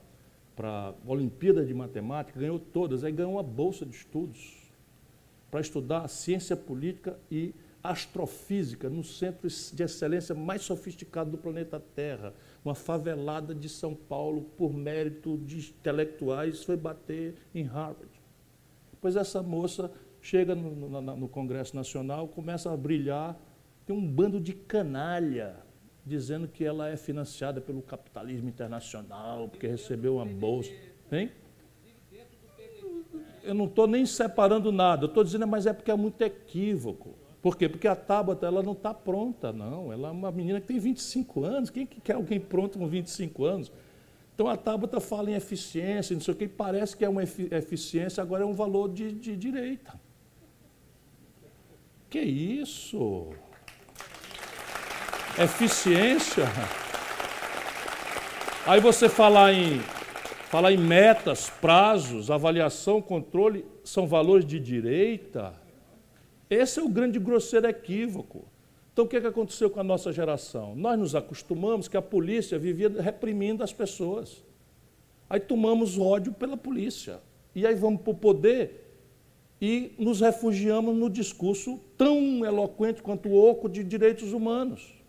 a 0.63 0.93
Olimpíada 1.05 1.65
de 1.65 1.73
Matemática, 1.73 2.39
ganhou 2.39 2.59
todas, 2.59 3.03
aí 3.03 3.11
ganhou 3.11 3.33
uma 3.33 3.43
bolsa 3.43 3.85
de 3.85 3.93
estudos 3.93 4.71
para 5.49 5.59
estudar 5.59 6.07
ciência 6.07 6.55
política 6.55 7.19
e 7.29 7.53
astrofísica 7.83 8.89
no 8.89 9.03
centro 9.03 9.49
de 9.49 9.83
excelência 9.83 10.33
mais 10.33 10.61
sofisticado 10.61 11.31
do 11.31 11.37
planeta 11.37 11.79
Terra, 11.79 12.33
uma 12.63 12.75
favelada 12.75 13.53
de 13.53 13.67
São 13.67 13.93
Paulo, 13.93 14.43
por 14.55 14.71
mérito 14.71 15.37
de 15.39 15.57
intelectuais, 15.57 16.63
foi 16.63 16.77
bater 16.77 17.35
em 17.53 17.63
Harvard. 17.63 18.07
Pois 19.01 19.15
essa 19.15 19.41
moça 19.41 19.91
chega 20.21 20.55
no, 20.55 20.89
no, 20.89 21.01
no 21.01 21.27
Congresso 21.27 21.75
Nacional, 21.75 22.27
começa 22.27 22.71
a 22.71 22.77
brilhar, 22.77 23.37
tem 23.85 23.95
um 23.95 24.07
bando 24.07 24.39
de 24.39 24.53
canalha 24.53 25.55
dizendo 26.05 26.47
que 26.47 26.63
ela 26.63 26.89
é 26.89 26.97
financiada 26.97 27.61
pelo 27.61 27.81
capitalismo 27.81 28.49
internacional, 28.49 29.47
porque 29.49 29.67
recebeu 29.67 30.15
uma 30.15 30.25
bolsa. 30.25 30.71
Hein? 31.11 31.31
Eu 33.43 33.55
não 33.55 33.65
estou 33.65 33.87
nem 33.87 34.05
separando 34.05 34.71
nada, 34.71 35.05
estou 35.05 35.23
dizendo, 35.23 35.47
mas 35.47 35.65
é 35.65 35.73
porque 35.73 35.91
é 35.91 35.95
muito 35.95 36.21
equívoco. 36.21 37.15
Por 37.41 37.57
quê? 37.57 37.67
Porque 37.67 37.87
a 37.87 37.95
Tabata 37.95 38.45
ela 38.45 38.61
não 38.61 38.73
está 38.73 38.93
pronta, 38.93 39.51
não. 39.51 39.91
Ela 39.91 40.09
é 40.09 40.11
uma 40.11 40.31
menina 40.31 40.61
que 40.61 40.67
tem 40.67 40.77
25 40.77 41.43
anos. 41.43 41.69
Quem 41.71 41.87
que 41.87 41.99
quer 41.99 42.13
alguém 42.13 42.39
pronto 42.39 42.77
com 42.77 42.87
25 42.87 43.43
anos? 43.45 43.71
Então 44.35 44.47
a 44.47 44.55
Tabata 44.55 44.99
fala 44.99 45.31
em 45.31 45.33
eficiência, 45.33 46.13
não 46.13 46.21
sei 46.21 46.33
o 46.33 46.37
que, 46.37 46.47
parece 46.47 46.95
que 46.95 47.03
é 47.03 47.09
uma 47.09 47.23
eficiência, 47.23 48.21
agora 48.21 48.43
é 48.43 48.45
um 48.45 48.53
valor 48.53 48.89
de, 48.89 49.11
de 49.11 49.35
direita. 49.35 49.99
Que 52.11 52.19
isso? 52.19 53.29
eficiência. 55.39 56.45
Aí 58.65 58.79
você 58.79 59.07
falar 59.07 59.53
em, 59.53 59.79
falar 60.49 60.71
em 60.71 60.77
metas, 60.77 61.49
prazos, 61.49 62.29
avaliação, 62.29 63.01
controle, 63.01 63.65
são 63.83 64.07
valores 64.07 64.45
de 64.45 64.59
direita. 64.59 65.53
Esse 66.49 66.79
é 66.79 66.83
o 66.83 66.89
grande 66.89 67.17
grosseiro 67.17 67.67
equívoco. 67.67 68.45
Então, 68.91 69.05
o 69.05 69.07
que, 69.07 69.15
é 69.15 69.21
que 69.21 69.27
aconteceu 69.27 69.69
com 69.69 69.79
a 69.79 69.83
nossa 69.83 70.11
geração? 70.11 70.75
Nós 70.75 70.99
nos 70.99 71.15
acostumamos 71.15 71.87
que 71.87 71.95
a 71.95 72.01
polícia 72.01 72.59
vivia 72.59 72.89
reprimindo 73.01 73.63
as 73.63 73.71
pessoas. 73.71 74.43
Aí 75.29 75.39
tomamos 75.39 75.97
ódio 75.97 76.33
pela 76.33 76.57
polícia. 76.57 77.21
E 77.55 77.65
aí 77.65 77.73
vamos 77.73 78.01
para 78.01 78.11
o 78.11 78.15
poder 78.15 78.80
e 79.61 79.93
nos 79.99 80.19
refugiamos 80.19 80.95
no 80.95 81.07
discurso 81.07 81.79
tão 81.95 82.43
eloquente 82.43 83.03
quanto 83.03 83.31
oco 83.31 83.69
de 83.69 83.83
direitos 83.83 84.33
humanos 84.33 84.99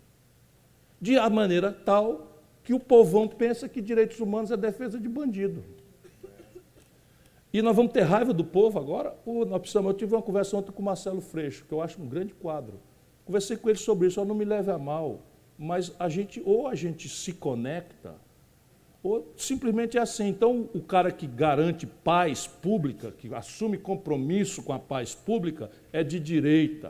de 1.01 1.19
maneira 1.29 1.73
tal 1.73 2.39
que 2.63 2.73
o 2.73 2.79
povão 2.79 3.27
pensa 3.27 3.67
que 3.67 3.81
direitos 3.81 4.21
humanos 4.21 4.51
é 4.51 4.55
defesa 4.55 4.97
de 4.97 5.09
bandido. 5.09 5.61
E 7.51 7.61
nós 7.61 7.75
vamos 7.75 7.91
ter 7.91 8.01
raiva 8.01 8.33
do 8.33 8.45
povo 8.45 8.79
agora? 8.79 9.13
Ou 9.25 9.45
nós 9.45 9.59
precisamos? 9.59 9.91
Eu 9.91 9.97
tive 9.97 10.15
uma 10.15 10.21
conversa 10.21 10.55
ontem 10.55 10.71
com 10.71 10.81
o 10.81 10.85
Marcelo 10.85 11.19
Freixo, 11.19 11.65
que 11.65 11.73
eu 11.73 11.81
acho 11.81 12.01
um 12.01 12.07
grande 12.07 12.33
quadro. 12.33 12.79
Conversei 13.25 13.57
com 13.57 13.69
ele 13.69 13.77
sobre 13.77 14.07
isso, 14.07 14.23
não 14.23 14.33
me 14.33 14.45
leve 14.45 14.71
a 14.71 14.77
mal, 14.77 15.19
mas 15.57 15.91
a 15.99 16.07
gente, 16.07 16.41
ou 16.45 16.67
a 16.67 16.73
gente 16.73 17.09
se 17.09 17.33
conecta, 17.33 18.15
ou 19.03 19.33
simplesmente 19.35 19.97
é 19.97 20.01
assim. 20.01 20.29
Então, 20.29 20.69
o 20.73 20.81
cara 20.81 21.11
que 21.11 21.27
garante 21.27 21.85
paz 21.85 22.47
pública, 22.47 23.11
que 23.11 23.31
assume 23.35 23.77
compromisso 23.77 24.63
com 24.63 24.71
a 24.71 24.79
paz 24.79 25.13
pública, 25.13 25.69
é 25.91 26.01
de 26.01 26.19
direita. 26.19 26.89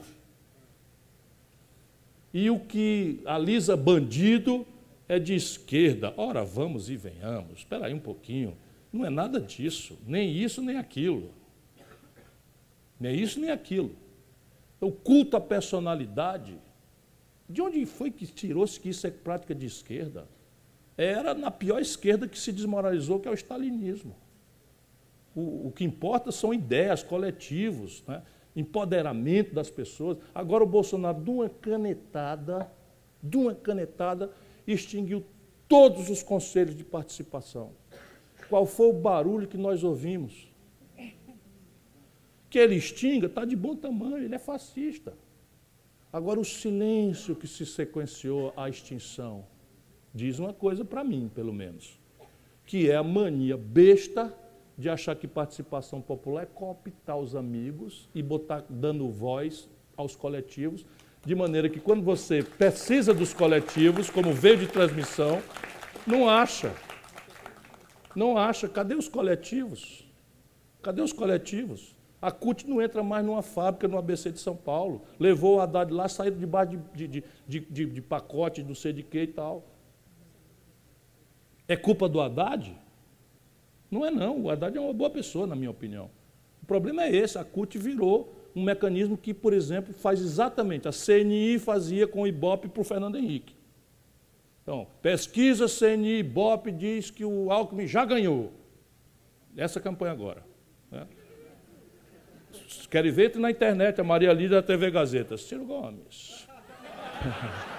E 2.31 2.51
o 2.51 2.59
que 2.59 3.19
alisa 3.25 3.75
bandido 3.75 4.65
é 5.07 5.17
de 5.17 5.33
esquerda. 5.33 6.13
Ora, 6.15 6.43
vamos 6.43 6.89
e 6.89 6.95
venhamos. 6.95 7.59
Espera 7.59 7.87
aí 7.87 7.93
um 7.93 7.99
pouquinho. 7.99 8.55
Não 8.91 9.03
é 9.03 9.09
nada 9.09 9.41
disso, 9.41 9.97
nem 10.05 10.31
isso, 10.31 10.61
nem 10.61 10.77
aquilo. 10.77 11.31
Nem 12.99 13.19
isso, 13.19 13.39
nem 13.39 13.49
aquilo. 13.49 13.95
O 14.79 14.91
culto 14.91 15.35
à 15.35 15.41
personalidade, 15.41 16.59
de 17.49 17.61
onde 17.61 17.83
foi 17.87 18.11
que 18.11 18.27
tirou-se 18.27 18.79
que 18.79 18.89
isso 18.89 19.07
é 19.07 19.11
prática 19.11 19.55
de 19.55 19.65
esquerda? 19.65 20.27
Era 20.97 21.33
na 21.33 21.49
pior 21.49 21.81
esquerda 21.81 22.27
que 22.27 22.37
se 22.37 22.51
desmoralizou, 22.51 23.19
que 23.19 23.27
é 23.27 23.31
o 23.31 23.35
stalinismo. 23.35 24.15
O, 25.35 25.67
o 25.67 25.71
que 25.71 25.83
importa 25.83 26.31
são 26.31 26.53
ideias, 26.53 27.01
coletivos, 27.01 28.03
né? 28.07 28.21
empoderamento 28.55 29.53
das 29.53 29.69
pessoas. 29.69 30.17
Agora 30.33 30.63
o 30.63 30.67
Bolsonaro, 30.67 31.21
de 31.21 31.29
uma 31.29 31.49
canetada, 31.49 32.71
de 33.21 33.37
uma 33.37 33.55
canetada, 33.55 34.31
extinguiu 34.67 35.25
todos 35.67 36.09
os 36.09 36.21
conselhos 36.21 36.75
de 36.75 36.83
participação. 36.83 37.71
Qual 38.47 38.65
foi 38.65 38.89
o 38.89 38.93
barulho 38.93 39.47
que 39.47 39.57
nós 39.57 39.83
ouvimos? 39.83 40.47
Que 42.49 42.59
ele 42.59 42.75
extinga, 42.75 43.25
está 43.25 43.43
de 43.45 43.55
bom 43.55 43.75
tamanho, 43.75 44.19
ele 44.19 44.35
é 44.35 44.39
fascista. 44.39 45.15
Agora, 46.11 46.39
o 46.39 46.45
silêncio 46.45 47.35
que 47.35 47.47
se 47.47 47.65
sequenciou 47.65 48.53
à 48.55 48.69
extinção 48.69 49.45
diz 50.13 50.39
uma 50.39 50.53
coisa 50.53 50.85
para 50.85 51.03
mim, 51.03 51.29
pelo 51.33 51.53
menos, 51.53 51.99
que 52.65 52.89
é 52.89 52.95
a 52.95 53.03
mania 53.03 53.57
besta 53.57 54.33
de 54.77 54.89
achar 54.89 55.15
que 55.15 55.27
participação 55.27 56.01
popular 56.01 56.43
é 56.43 56.45
cooptar 56.45 57.17
os 57.17 57.35
amigos 57.35 58.09
e 58.13 58.21
botar 58.23 58.65
dando 58.69 59.09
voz 59.09 59.69
aos 59.95 60.15
coletivos, 60.15 60.85
de 61.25 61.35
maneira 61.35 61.69
que 61.69 61.79
quando 61.79 62.03
você 62.03 62.43
precisa 62.43 63.13
dos 63.13 63.33
coletivos 63.33 64.09
como 64.09 64.33
veio 64.33 64.57
de 64.57 64.67
transmissão, 64.67 65.41
não 66.05 66.29
acha 66.29 66.73
não 68.15 68.37
acha. 68.37 68.67
Cadê 68.67 68.95
os 68.95 69.07
coletivos? 69.07 70.07
Cadê 70.81 71.01
os 71.01 71.13
coletivos? 71.13 71.95
A 72.21 72.31
CUT 72.31 72.67
não 72.67 72.81
entra 72.81 73.03
mais 73.03 73.25
numa 73.25 73.41
fábrica 73.41 73.87
no 73.87 73.97
ABC 73.97 74.31
de 74.31 74.39
São 74.39 74.55
Paulo. 74.55 75.01
Levou 75.19 75.57
o 75.57 75.61
Haddad 75.61 75.91
lá, 75.91 76.07
saiu 76.07 76.31
debaixo 76.31 76.79
de, 76.93 77.07
de, 77.07 77.23
de, 77.47 77.59
de, 77.59 77.85
de 77.85 78.01
pacote, 78.01 78.63
não 78.63 78.75
sei 78.75 78.93
de 78.93 79.03
que 79.03 79.23
e 79.23 79.27
tal. 79.27 79.65
É 81.67 81.75
culpa 81.75 82.09
do 82.09 82.19
Haddad? 82.19 82.75
Não 83.89 84.05
é 84.05 84.11
não. 84.11 84.41
O 84.41 84.49
Haddad 84.49 84.77
é 84.77 84.81
uma 84.81 84.93
boa 84.93 85.09
pessoa, 85.09 85.47
na 85.47 85.55
minha 85.55 85.71
opinião. 85.71 86.09
O 86.61 86.65
problema 86.65 87.03
é 87.03 87.15
esse. 87.15 87.37
A 87.37 87.43
CUT 87.43 87.77
virou 87.77 88.33
um 88.55 88.63
mecanismo 88.63 89.17
que, 89.17 89.33
por 89.33 89.53
exemplo, 89.53 89.93
faz 89.93 90.21
exatamente. 90.21 90.87
A 90.87 90.91
CNI 90.91 91.59
fazia 91.59 92.07
com 92.07 92.21
o 92.21 92.27
Ibope 92.27 92.67
para 92.67 92.81
o 92.81 92.83
Fernando 92.83 93.17
Henrique. 93.17 93.55
Então, 94.61 94.87
pesquisa 95.01 95.67
CNI 95.67 96.19
Ibope 96.19 96.71
diz 96.71 97.11
que 97.11 97.25
o 97.25 97.51
Alckmin 97.51 97.87
já 97.87 98.05
ganhou. 98.05 98.51
Essa 99.55 99.79
campanha 99.79 100.13
agora. 100.13 100.43
Né? 100.89 101.05
Querem 102.89 103.11
ver? 103.11 103.35
Na 103.37 103.51
internet, 103.51 103.99
a 103.99 104.03
Maria 104.03 104.31
Lídia 104.31 104.61
da 104.61 104.63
TV 104.63 104.91
Gazeta. 104.91 105.37
Ciro 105.37 105.65
Gomes. 105.65 106.47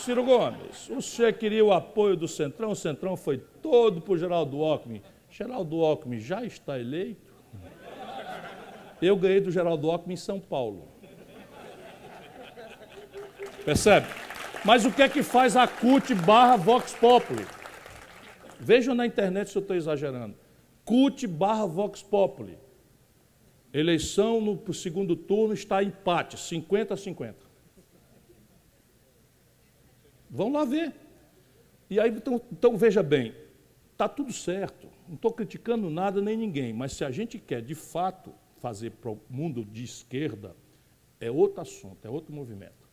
Ciro 0.00 0.24
Gomes, 0.24 0.88
você 0.88 1.30
queria 1.30 1.62
o 1.62 1.72
apoio 1.72 2.16
do 2.16 2.26
Centrão, 2.26 2.70
o 2.70 2.76
Centrão 2.76 3.16
foi 3.16 3.36
todo 3.36 4.00
para 4.00 4.14
o 4.14 4.18
Geraldo 4.18 4.62
Alckmin. 4.62 5.02
Geraldo 5.28 5.84
Alckmin 5.84 6.18
já 6.18 6.42
está 6.42 6.78
eleito? 6.78 7.34
Eu 9.00 9.16
ganhei 9.16 9.40
do 9.40 9.50
Geraldo 9.50 9.90
Alckmin 9.90 10.14
em 10.14 10.16
São 10.16 10.40
Paulo. 10.40 10.88
Percebe? 13.64 14.06
Mas 14.64 14.86
o 14.86 14.90
que 14.90 15.02
é 15.02 15.08
que 15.08 15.22
faz 15.22 15.54
a 15.54 15.68
CUT 15.68 16.14
barra 16.14 16.56
Vox 16.56 16.94
Populi? 16.94 17.46
Vejam 18.58 18.94
na 18.94 19.06
internet 19.06 19.50
se 19.50 19.56
eu 19.56 19.62
estou 19.62 19.76
exagerando. 19.76 20.34
CUT 20.84 21.26
barra 21.26 21.66
Vox 21.66 22.02
Populi. 22.02 22.58
Eleição 23.72 24.40
no 24.40 24.72
segundo 24.72 25.14
turno 25.14 25.52
está 25.52 25.82
empate, 25.82 26.38
50 26.38 26.94
a 26.94 26.96
50. 26.96 27.49
Vão 30.30 30.52
lá 30.52 30.64
ver. 30.64 30.94
E 31.88 31.98
aí, 31.98 32.10
então, 32.10 32.40
então 32.52 32.76
veja 32.76 33.02
bem, 33.02 33.34
está 33.90 34.08
tudo 34.08 34.32
certo. 34.32 34.86
Não 35.08 35.16
estou 35.16 35.32
criticando 35.32 35.90
nada 35.90 36.22
nem 36.22 36.36
ninguém, 36.36 36.72
mas 36.72 36.92
se 36.92 37.04
a 37.04 37.10
gente 37.10 37.38
quer 37.38 37.60
de 37.60 37.74
fato 37.74 38.32
fazer 38.60 38.90
para 38.92 39.10
o 39.10 39.20
mundo 39.28 39.64
de 39.64 39.82
esquerda, 39.82 40.54
é 41.20 41.30
outro 41.30 41.60
assunto, 41.60 42.06
é 42.06 42.08
outro 42.08 42.32
movimento. 42.32 42.88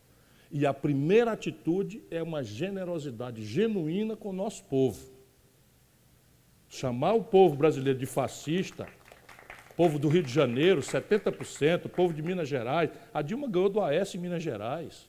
E 0.52 0.66
a 0.66 0.74
primeira 0.74 1.32
atitude 1.32 2.02
é 2.10 2.24
uma 2.24 2.44
generosidade 2.44 3.46
genuína 3.46 4.16
com 4.16 4.30
o 4.30 4.34
nosso 4.34 4.64
povo. 4.64 5.16
Chamar 6.70 7.14
o 7.14 7.24
povo 7.24 7.56
brasileiro 7.56 8.00
de 8.00 8.06
fascista, 8.06 8.88
povo 9.76 10.00
do 10.00 10.08
Rio 10.08 10.24
de 10.24 10.34
Janeiro, 10.34 10.82
70%, 10.82 11.88
povo 11.90 12.14
de 12.14 12.22
Minas 12.22 12.50
Gerais. 12.50 12.90
A 13.14 13.22
Dilma 13.22 13.48
ganhou 13.48 13.70
do 13.70 13.80
AS 13.80 14.16
em 14.16 14.18
Minas 14.18 14.42
Gerais. 14.42 15.08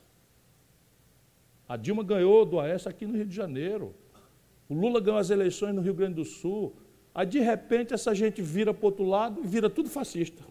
A 1.68 1.76
Dilma 1.76 2.02
ganhou 2.02 2.46
do 2.46 2.58
AS 2.58 2.86
aqui 2.86 3.06
no 3.06 3.14
Rio 3.14 3.26
de 3.26 3.34
Janeiro. 3.34 3.94
O 4.68 4.74
Lula 4.74 5.00
ganhou 5.00 5.18
as 5.18 5.30
eleições 5.30 5.74
no 5.74 5.82
Rio 5.82 5.94
Grande 5.94 6.14
do 6.14 6.24
Sul. 6.24 6.74
Aí, 7.14 7.26
de 7.26 7.40
repente, 7.40 7.92
essa 7.92 8.14
gente 8.14 8.40
vira 8.40 8.72
para 8.72 8.84
o 8.84 8.86
outro 8.86 9.04
lado 9.04 9.42
e 9.42 9.46
vira 9.46 9.68
tudo 9.68 9.88
fascista. 9.90 10.42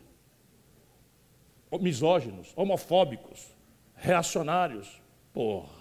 Misóginos, 1.81 2.53
homofóbicos 2.55 3.57
reacionários. 3.97 5.01
Porra. 5.33 5.75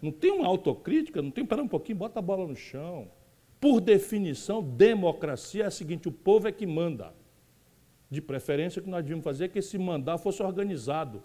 Não 0.00 0.10
tem 0.10 0.30
uma 0.30 0.46
autocrítica, 0.46 1.20
não 1.20 1.30
tem, 1.30 1.44
pera 1.44 1.62
um 1.62 1.68
pouquinho, 1.68 1.98
bota 1.98 2.20
a 2.20 2.22
bola 2.22 2.46
no 2.46 2.56
chão. 2.56 3.10
Por 3.60 3.80
definição, 3.80 4.62
democracia 4.62 5.64
é 5.64 5.66
a 5.66 5.70
seguinte: 5.70 6.08
o 6.08 6.12
povo 6.12 6.48
é 6.48 6.52
que 6.52 6.66
manda. 6.66 7.12
De 8.08 8.20
preferência, 8.20 8.80
o 8.80 8.82
que 8.82 8.90
nós 8.90 9.02
devíamos 9.02 9.22
fazer 9.22 9.44
é 9.44 9.48
que 9.48 9.58
esse 9.58 9.78
mandar 9.78 10.18
fosse 10.18 10.42
organizado. 10.42 11.22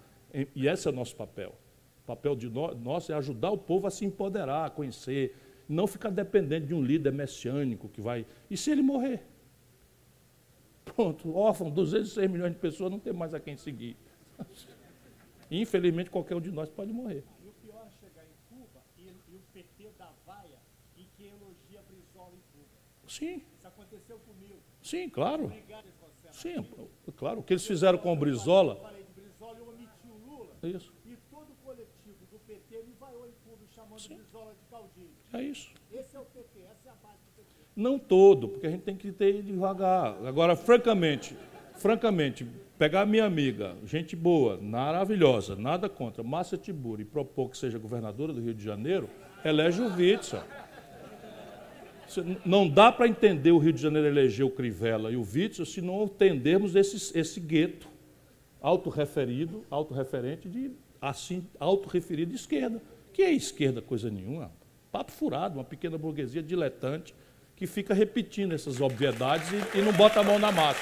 E 0.54 0.68
esse 0.68 0.88
é 0.88 0.92
o 0.92 0.94
nosso 0.94 1.16
papel. 1.16 1.56
O 2.06 2.08
papel 2.08 2.36
de 2.36 2.50
nós, 2.50 2.78
nosso 2.80 3.12
é 3.12 3.16
ajudar 3.16 3.50
o 3.50 3.58
povo 3.58 3.88
a 3.88 3.90
se 3.90 4.06
empoderar, 4.06 4.66
a 4.66 4.70
conhecer, 4.70 5.36
não 5.68 5.88
ficar 5.88 6.12
dependente 6.12 6.68
de 6.68 6.74
um 6.74 6.84
líder 6.84 7.12
messiânico 7.12 7.90
que 7.90 8.00
vai. 8.00 8.26
E 8.50 8.56
se 8.56 8.70
ele 8.70 8.84
morrer? 8.84 9.26
Pronto, 10.86 11.36
órfão, 11.36 11.72
206 11.72 12.30
milhões 12.30 12.54
de 12.54 12.60
pessoas, 12.60 12.92
não 12.92 13.00
tem 13.00 13.12
mais 13.12 13.34
a 13.34 13.40
quem 13.40 13.58
seguir. 13.58 13.98
Infelizmente, 15.50 16.12
qualquer 16.12 16.36
um 16.36 16.42
de 16.42 16.52
nós 16.52 16.70
pode 16.70 16.94
morrer. 16.94 17.24
E 17.44 17.48
o 17.48 17.52
pior 17.54 17.88
é 17.88 17.90
chegar 17.90 18.24
em 18.24 18.56
Cuba 18.56 18.84
e, 18.98 19.08
e 19.08 19.36
o 19.36 19.42
PT 19.52 19.90
da 19.98 20.12
vaia 20.28 20.60
e 20.96 21.06
que 21.18 21.24
elogia 21.24 21.82
Brizola 21.88 22.36
em 22.36 22.44
Cuba. 22.54 22.68
Sim. 23.08 23.42
Isso 23.58 23.68
aconteceu 23.68 24.20
comigo. 24.20 24.60
Sim, 24.84 25.10
claro. 25.10 25.46
Obrigado, 25.46 25.86
Sim, 26.36 26.66
claro. 27.16 27.40
O 27.40 27.44
que 27.44 27.54
eles 27.54 27.66
fizeram 27.66 27.98
com 27.98 28.12
o 28.12 28.16
Brizola. 28.16 28.74
Eu 28.74 28.82
falei 28.82 29.04
de 29.04 29.22
Brizola, 29.22 29.58
eu 29.58 29.70
omiti 29.70 30.08
o 30.08 30.30
Lula. 30.30 30.54
Isso. 30.64 30.94
E 31.06 31.16
todo 31.32 31.50
o 31.50 31.56
coletivo 31.64 32.26
do 32.30 32.38
PT 32.40 32.84
me 32.84 32.94
vaiou 33.00 33.26
em 33.26 33.32
Cuba 33.46 33.66
chamando 33.74 34.02
Sim. 34.02 34.16
Brizola 34.16 34.54
de 34.54 34.70
caudilho. 34.70 35.16
É 35.36 35.44
isso. 35.44 35.70
Esse 35.92 36.16
é 36.16 36.20
o 36.20 36.24
PT, 36.24 36.62
essa 36.72 36.88
é 36.88 36.92
a 36.92 36.96
base 36.96 37.20
do 37.26 37.32
PT. 37.36 37.50
Não 37.76 38.00
todo, 38.00 38.48
porque 38.48 38.68
a 38.68 38.70
gente 38.70 38.84
tem 38.84 38.96
que 38.96 39.12
ter 39.12 39.42
devagar. 39.44 40.18
Agora, 40.26 40.56
francamente, 40.56 41.36
francamente, 41.76 42.48
pegar 42.78 43.02
a 43.02 43.06
minha 43.06 43.26
amiga, 43.26 43.76
gente 43.86 44.16
boa, 44.16 44.58
maravilhosa, 44.58 45.56
nada 45.56 45.90
contra, 45.90 46.24
Márcia 46.24 46.58
Tiburi, 46.58 47.04
e 47.04 47.06
propor 47.06 47.50
que 47.50 47.58
seja 47.58 47.78
governadora 47.78 48.32
do 48.32 48.42
Rio 48.42 48.54
de 48.54 48.64
Janeiro, 48.64 49.10
elege 49.44 49.82
o 49.82 49.94
Witzel. 49.94 50.42
Não 52.46 52.70
dá 52.70 52.92
para 52.92 53.08
entender 53.08 53.52
o 53.52 53.58
Rio 53.58 53.74
de 53.74 53.82
Janeiro 53.82 54.08
eleger 54.08 54.46
o 54.46 54.50
Crivella 54.50 55.12
e 55.12 55.18
o 55.18 55.22
Witzel 55.22 55.66
se 55.66 55.82
não 55.82 56.04
entendermos 56.04 56.76
esse, 56.76 57.18
esse 57.18 57.40
gueto 57.40 57.90
autorreferido, 58.62 59.66
autorreferente 59.70 60.48
de 60.48 60.72
assim, 61.02 61.46
autorreferido 61.60 62.32
de 62.32 62.38
esquerda. 62.38 62.82
Que 63.12 63.22
é 63.22 63.32
esquerda 63.32 63.82
coisa 63.82 64.10
nenhuma. 64.10 64.52
Papo 64.96 65.12
furado, 65.12 65.56
uma 65.56 65.64
pequena 65.66 65.98
burguesia 65.98 66.42
diletante 66.42 67.14
que 67.54 67.68
fica 67.68 67.94
repetindo 67.94 68.56
essas 68.56 68.80
obviedades 68.80 69.46
e, 69.52 69.80
e 69.80 69.82
não 69.82 69.92
bota 69.92 70.22
a 70.22 70.24
mão 70.24 70.40
na 70.40 70.54
massa. 70.54 70.80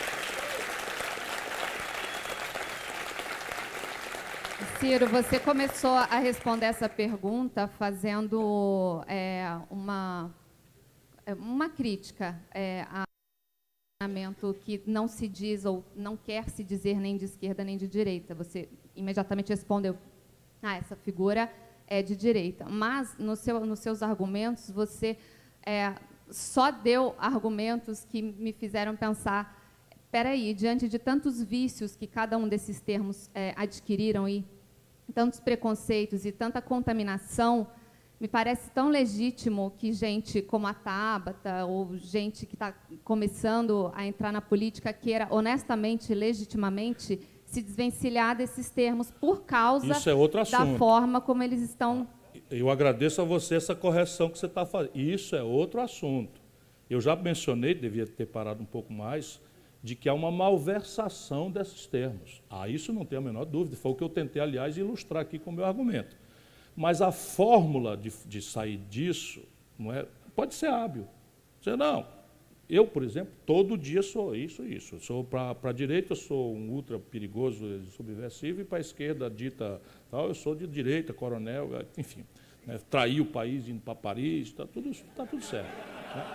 Ciro, 4.80 5.08
você 5.08 5.40
começou 5.40 5.96
a 5.96 6.20
responder 6.20 6.68
essa 6.68 6.88
pergunta 6.88 7.68
fazendo 7.68 9.04
é, 9.08 9.48
uma, 9.68 10.32
é, 11.26 11.34
uma 11.34 11.68
crítica 11.68 12.40
é, 12.54 12.86
a 12.92 13.04
que 14.64 14.80
não 14.86 15.08
se 15.08 15.28
diz 15.28 15.66
ou 15.66 15.84
não 15.96 16.16
quer 16.16 16.50
se 16.50 16.64
dizer 16.64 17.00
nem 17.00 17.18
de 17.18 17.26
esquerda 17.26 17.64
nem 17.64 17.78
de 17.78 17.88
direita. 17.88 18.36
Você 18.36 18.70
imediatamente 18.96 19.50
respondeu, 19.50 19.98
ah, 20.62 20.76
essa 20.78 20.96
figura 20.96 21.52
é 21.88 22.02
de 22.02 22.16
direita. 22.16 22.66
Mas, 22.70 23.16
no 23.18 23.36
seu, 23.36 23.66
nos 23.66 23.80
seus 23.80 24.02
argumentos, 24.02 24.70
você 24.70 25.18
é, 25.66 25.94
só 26.30 26.72
deu 26.72 27.16
argumentos 27.18 28.06
que 28.06 28.22
me 28.22 28.54
fizeram 28.54 28.96
pensar, 28.96 29.62
aí, 30.12 30.54
diante 30.54 30.88
de 30.88 31.00
tantos 31.00 31.42
vícios 31.42 31.96
que 31.96 32.06
cada 32.06 32.38
um 32.38 32.48
desses 32.48 32.80
termos 32.80 33.30
é, 33.34 33.54
adquiriram 33.58 34.30
e 34.30 34.46
tantos 35.14 35.40
preconceitos 35.40 36.26
e 36.26 36.32
tanta 36.32 36.62
contaminação, 36.62 37.68
me 38.20 38.28
parece 38.28 38.70
tão 38.72 38.90
legítimo 38.90 39.74
que 39.78 39.92
gente 39.92 40.42
como 40.42 40.68
a 40.68 40.74
Tabata 40.74 41.66
ou 41.66 41.98
gente 41.98 42.46
que 42.46 42.56
está 42.56 42.74
começando 43.04 43.92
a 43.94 44.06
entrar 44.06 44.32
na 44.32 44.40
política 44.40 44.94
queira 44.94 45.28
honestamente, 45.30 46.14
legitimamente, 46.14 47.20
se 47.54 47.62
desvencilhar 47.62 48.36
desses 48.36 48.70
termos 48.70 49.12
por 49.12 49.44
causa 49.44 49.86
é 49.86 50.52
da 50.52 50.66
forma 50.78 51.22
como 51.22 51.44
eles 51.44 51.62
estão. 51.62 52.08
Eu 52.50 52.70
agradeço 52.70 53.22
a 53.22 53.24
você 53.24 53.56
essa 53.56 53.76
correção 53.76 54.30
que 54.30 54.40
você 54.40 54.48
está 54.48 54.66
fazendo. 54.66 54.96
Isso 54.96 55.36
é 55.36 55.44
outro 55.44 55.80
assunto. 55.80 56.42
Eu 56.90 57.00
já 57.00 57.16
mencionei, 57.16 57.74
devia 57.74 58.08
ter 58.08 58.26
parado 58.26 58.62
um 58.62 58.66
pouco 58.66 58.92
mais, 58.92 59.40
de 59.84 59.96
que 59.96 60.10
há 60.10 60.14
uma 60.14 60.32
malversação 60.32 61.52
desses 61.52 61.86
termos. 61.86 62.42
Ah, 62.50 62.68
isso 62.68 62.92
não 62.92 63.06
tem 63.06 63.18
a 63.18 63.22
menor 63.22 63.46
dúvida. 63.46 63.76
Foi 63.76 63.92
o 63.92 63.96
que 63.96 64.04
eu 64.04 64.10
tentei, 64.10 64.42
aliás, 64.42 64.78
ilustrar 64.78 65.22
aqui 65.22 65.38
com 65.38 65.52
o 65.52 65.54
meu 65.54 65.66
argumento. 65.66 66.16
Mas 66.76 67.02
a 67.02 67.12
fórmula 67.12 67.96
de, 67.96 68.12
de 68.26 68.42
sair 68.42 68.78
disso 68.90 69.44
não 69.78 69.94
é, 69.94 70.08
pode 70.36 70.56
ser 70.56 70.68
hábil. 70.68 71.08
Você 71.62 71.76
não. 71.76 72.06
Eu, 72.74 72.88
por 72.88 73.04
exemplo, 73.04 73.32
todo 73.46 73.78
dia 73.78 74.02
sou 74.02 74.36
isso 74.36 74.66
isso. 74.66 75.00
Sou 75.00 75.24
para 75.24 75.56
a 75.62 75.72
direita, 75.72 76.16
sou 76.16 76.56
um 76.56 76.72
ultra 76.72 76.98
perigoso, 76.98 77.86
subversivo, 77.92 78.62
e 78.62 78.64
para 78.64 78.80
a 78.80 78.82
esquerda, 78.82 79.30
dita 79.30 79.80
tal, 80.10 80.30
eu 80.30 80.34
sou 80.34 80.56
de 80.56 80.66
direita, 80.66 81.14
coronel, 81.14 81.70
enfim. 81.96 82.26
Né, 82.66 82.80
trair 82.90 83.22
o 83.22 83.26
país 83.28 83.70
indo 83.70 83.80
para 83.80 83.94
Paris, 83.94 84.48
está 84.48 84.66
tudo, 84.66 84.90
tá 85.16 85.24
tudo 85.24 85.44
certo. 85.44 85.68
Né? 85.68 86.26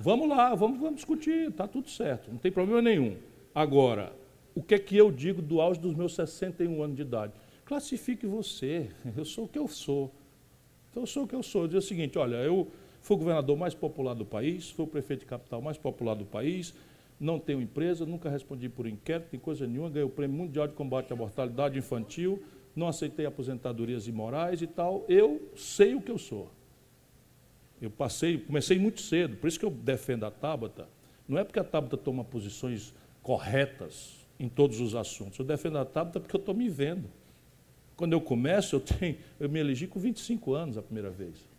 Vamos 0.00 0.28
lá, 0.28 0.56
vamos, 0.56 0.80
vamos 0.80 0.96
discutir, 0.96 1.50
está 1.50 1.68
tudo 1.68 1.88
certo, 1.88 2.28
não 2.28 2.38
tem 2.38 2.50
problema 2.50 2.82
nenhum. 2.82 3.16
Agora, 3.54 4.12
o 4.56 4.62
que 4.62 4.74
é 4.74 4.78
que 4.78 4.96
eu 4.96 5.12
digo 5.12 5.40
do 5.40 5.60
auge 5.60 5.78
dos 5.78 5.94
meus 5.94 6.16
61 6.16 6.82
anos 6.82 6.96
de 6.96 7.02
idade? 7.02 7.32
Classifique 7.64 8.26
você, 8.26 8.90
eu 9.16 9.24
sou 9.24 9.44
o 9.44 9.48
que 9.48 9.58
eu 9.58 9.68
sou. 9.68 10.12
Então, 10.90 11.04
eu 11.04 11.06
sou 11.06 11.24
o 11.24 11.28
que 11.28 11.34
eu 11.34 11.42
sou. 11.44 11.62
Eu 11.62 11.68
digo 11.68 11.78
o 11.78 11.82
seguinte: 11.82 12.18
olha, 12.18 12.36
eu 12.36 12.68
fui 13.02 13.16
o 13.16 13.18
governador 13.18 13.56
mais 13.58 13.74
popular 13.74 14.14
do 14.14 14.24
país, 14.24 14.70
fui 14.70 14.84
o 14.84 14.88
prefeito 14.88 15.20
de 15.20 15.26
capital 15.26 15.60
mais 15.60 15.76
popular 15.76 16.14
do 16.14 16.24
país, 16.24 16.72
não 17.20 17.38
tenho 17.38 17.60
empresa, 17.60 18.06
nunca 18.06 18.30
respondi 18.30 18.68
por 18.68 18.86
inquérito, 18.86 19.30
tem 19.30 19.38
coisa 19.38 19.66
nenhuma, 19.66 19.90
ganhei 19.90 20.06
o 20.06 20.10
Prêmio 20.10 20.36
Mundial 20.36 20.66
de 20.66 20.74
Combate 20.74 21.12
à 21.12 21.16
Mortalidade 21.16 21.78
Infantil, 21.78 22.42
não 22.74 22.88
aceitei 22.88 23.26
aposentadorias 23.26 24.06
imorais 24.06 24.62
e 24.62 24.66
tal. 24.66 25.04
Eu 25.08 25.50
sei 25.54 25.94
o 25.94 26.00
que 26.00 26.10
eu 26.10 26.18
sou. 26.18 26.50
Eu 27.80 27.90
passei, 27.90 28.38
comecei 28.38 28.78
muito 28.78 29.00
cedo, 29.00 29.36
por 29.36 29.48
isso 29.48 29.58
que 29.58 29.64
eu 29.64 29.70
defendo 29.70 30.24
a 30.24 30.30
Tabata. 30.30 30.88
Não 31.28 31.38
é 31.38 31.44
porque 31.44 31.58
a 31.58 31.64
Tabata 31.64 31.96
toma 31.96 32.24
posições 32.24 32.94
corretas 33.22 34.26
em 34.38 34.48
todos 34.48 34.80
os 34.80 34.94
assuntos. 34.94 35.38
Eu 35.38 35.44
defendo 35.44 35.78
a 35.78 35.84
Tabata 35.84 36.20
porque 36.20 36.34
eu 36.34 36.40
estou 36.40 36.54
me 36.54 36.68
vendo. 36.68 37.08
Quando 37.96 38.14
eu 38.14 38.20
começo, 38.20 38.76
eu, 38.76 38.80
tenho, 38.80 39.16
eu 39.38 39.48
me 39.48 39.60
elegi 39.60 39.86
com 39.86 40.00
25 40.00 40.54
anos 40.54 40.78
a 40.78 40.82
primeira 40.82 41.10
vez. 41.10 41.51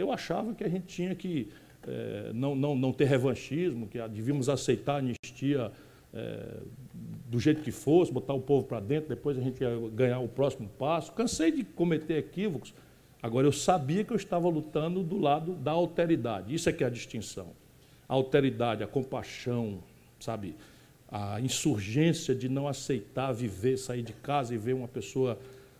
Eu 0.00 0.12
achava 0.12 0.54
que 0.54 0.62
a 0.62 0.68
gente 0.68 0.86
tinha 0.86 1.14
que 1.14 1.48
é, 1.86 2.32
não, 2.34 2.54
não, 2.54 2.74
não 2.74 2.92
ter 2.92 3.04
revanchismo, 3.04 3.86
que 3.86 3.98
devíamos 4.08 4.48
aceitar 4.48 4.94
a 4.94 4.98
anistia 4.98 5.70
é, 6.12 6.58
do 7.28 7.38
jeito 7.38 7.62
que 7.62 7.70
fosse, 7.70 8.12
botar 8.12 8.34
o 8.34 8.40
povo 8.40 8.66
para 8.66 8.80
dentro, 8.80 9.08
depois 9.08 9.38
a 9.38 9.40
gente 9.40 9.60
ia 9.60 9.70
ganhar 9.92 10.18
o 10.18 10.28
próximo 10.28 10.68
passo. 10.78 11.12
Cansei 11.12 11.52
de 11.52 11.64
cometer 11.64 12.18
equívocos. 12.18 12.74
Agora, 13.22 13.46
eu 13.46 13.52
sabia 13.52 14.04
que 14.04 14.12
eu 14.12 14.16
estava 14.16 14.48
lutando 14.48 15.02
do 15.02 15.18
lado 15.18 15.54
da 15.54 15.72
alteridade. 15.72 16.54
Isso 16.54 16.68
é 16.68 16.72
que 16.72 16.84
é 16.84 16.86
a 16.86 16.90
distinção. 16.90 17.48
A 18.08 18.14
alteridade, 18.14 18.82
a 18.82 18.86
compaixão, 18.86 19.82
sabe? 20.20 20.54
A 21.08 21.40
insurgência 21.40 22.34
de 22.34 22.48
não 22.48 22.68
aceitar 22.68 23.32
viver, 23.32 23.76
sair 23.76 24.02
de 24.02 24.12
casa 24.12 24.54
e 24.54 24.58
ver 24.58 24.74
uma 24.74 24.88
pessoa 24.88 25.38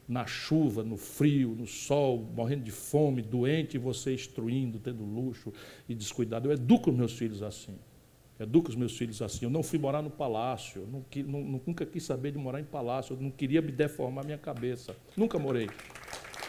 na 0.09 0.25
chuva, 0.27 0.85
no 0.85 0.97
frio, 0.97 1.55
no 1.59 1.67
sol, 1.67 2.31
morrendo 2.35 2.63
de 2.63 2.71
fome, 2.71 3.23
doente, 3.23 3.75
e 3.75 3.79
você 3.79 4.15
instruindo, 4.15 4.79
tendo 4.79 5.05
luxo 5.05 5.53
e 5.89 5.95
descuidado. 5.95 6.49
Eu 6.49 6.53
educo 6.53 6.91
os 6.91 6.97
meus 6.97 7.13
filhos 7.13 7.43
assim. 7.43 7.77
educo 8.39 8.69
os 8.69 8.77
meus 8.77 8.97
filhos 8.97 9.21
assim. 9.21 9.47
Eu 9.47 9.51
não 9.51 9.63
fui 9.63 9.79
morar 9.79 10.03
no 10.03 10.11
palácio, 10.11 10.87
nunca 11.67 11.85
quis 11.85 12.05
saber 12.05 12.33
de 12.33 12.39
morar 12.39 12.61
em 12.61 12.65
palácio, 12.65 13.15
eu 13.15 13.21
não 13.21 13.31
queria 13.31 13.61
me 13.61 13.73
deformar 13.73 14.25
minha 14.25 14.39
cabeça. 14.39 14.95
Nunca 15.17 15.39
morei. 15.39 15.69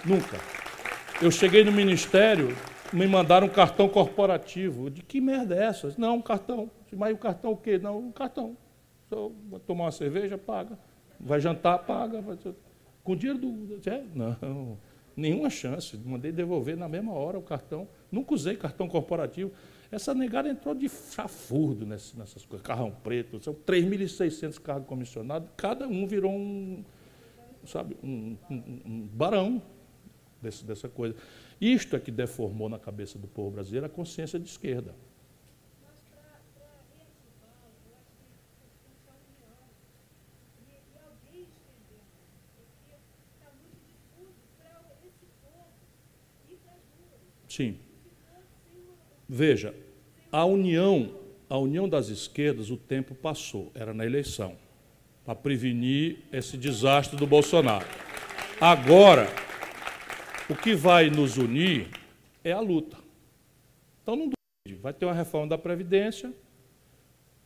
Nunca. 0.05 0.37
Eu 1.19 1.31
cheguei 1.31 1.63
no 1.63 1.71
ministério, 1.71 2.55
me 2.93 3.07
mandaram 3.07 3.47
um 3.47 3.49
cartão 3.49 3.89
corporativo. 3.89 4.89
De 4.89 5.01
que 5.01 5.19
merda 5.19 5.55
é 5.55 5.63
essa? 5.63 5.93
Não, 5.97 6.17
um 6.17 6.21
cartão. 6.21 6.69
Mas 6.95 7.13
o 7.13 7.17
cartão 7.17 7.51
o 7.53 7.57
quê? 7.57 7.79
Não, 7.79 7.97
um 7.97 8.11
cartão. 8.11 8.55
Só 9.09 9.31
vai 9.49 9.59
tomar 9.61 9.85
uma 9.85 9.91
cerveja, 9.91 10.37
paga. 10.37 10.77
Vai 11.19 11.39
jantar, 11.39 11.79
paga. 11.79 12.21
Vai... 12.21 12.37
Com 13.07 13.15
dinheiro 13.15 13.39
do. 13.39 13.89
É? 13.89 14.03
Não, 14.13 14.77
nenhuma 15.15 15.49
chance. 15.49 15.95
Mandei 15.95 16.29
devolver 16.29 16.75
na 16.75 16.89
mesma 16.89 17.13
hora 17.13 17.39
o 17.39 17.41
cartão. 17.41 17.87
Nunca 18.11 18.33
usei 18.33 18.57
cartão 18.57 18.85
corporativo. 18.85 19.49
Essa 19.89 20.13
negada 20.13 20.49
entrou 20.49 20.75
de 20.75 20.89
chafurdo 20.89 21.85
nessas, 21.85 22.45
coisas. 22.45 22.67
Carrão 22.67 22.91
preto, 22.91 23.41
são 23.41 23.53
3.600 23.53 24.59
cargos 24.59 24.89
comissionados. 24.89 25.49
Cada 25.55 25.87
um 25.87 26.05
virou 26.05 26.33
um, 26.33 26.83
sabe, 27.65 27.95
um, 28.03 28.35
um, 28.51 28.81
um 28.85 29.07
barão 29.13 29.61
desse, 30.41 30.65
dessa 30.65 30.89
coisa. 30.89 31.15
Isto 31.61 31.95
é 31.95 32.01
que 32.01 32.11
deformou 32.11 32.67
na 32.67 32.77
cabeça 32.77 33.17
do 33.17 33.25
povo 33.25 33.51
brasileiro 33.51 33.85
a 33.85 33.89
consciência 33.89 34.37
de 34.37 34.49
esquerda. 34.49 34.93
Sim. 47.57 47.75
Veja, 49.27 49.73
a 50.31 50.45
união, 50.45 51.09
a 51.49 51.57
união 51.57 51.89
das 51.89 52.07
esquerdas, 52.07 52.69
o 52.69 52.77
tempo 52.77 53.15
passou, 53.15 53.71
era 53.73 53.95
na 53.95 54.05
eleição, 54.05 54.55
para 55.25 55.33
prevenir 55.33 56.19
esse 56.31 56.55
desastre 56.55 57.17
do 57.17 57.25
Bolsonaro. 57.25 57.87
Agora, 58.61 59.27
o 60.47 60.55
que 60.55 60.75
vai 60.75 61.09
nos 61.09 61.37
unir 61.37 61.87
é 62.43 62.51
a 62.51 62.59
luta. 62.59 62.95
Então 64.03 64.15
não 64.15 64.29
duvide, 64.29 64.79
vai 64.79 64.93
ter 64.93 65.05
uma 65.05 65.15
reforma 65.15 65.47
da 65.47 65.57
Previdência, 65.57 66.31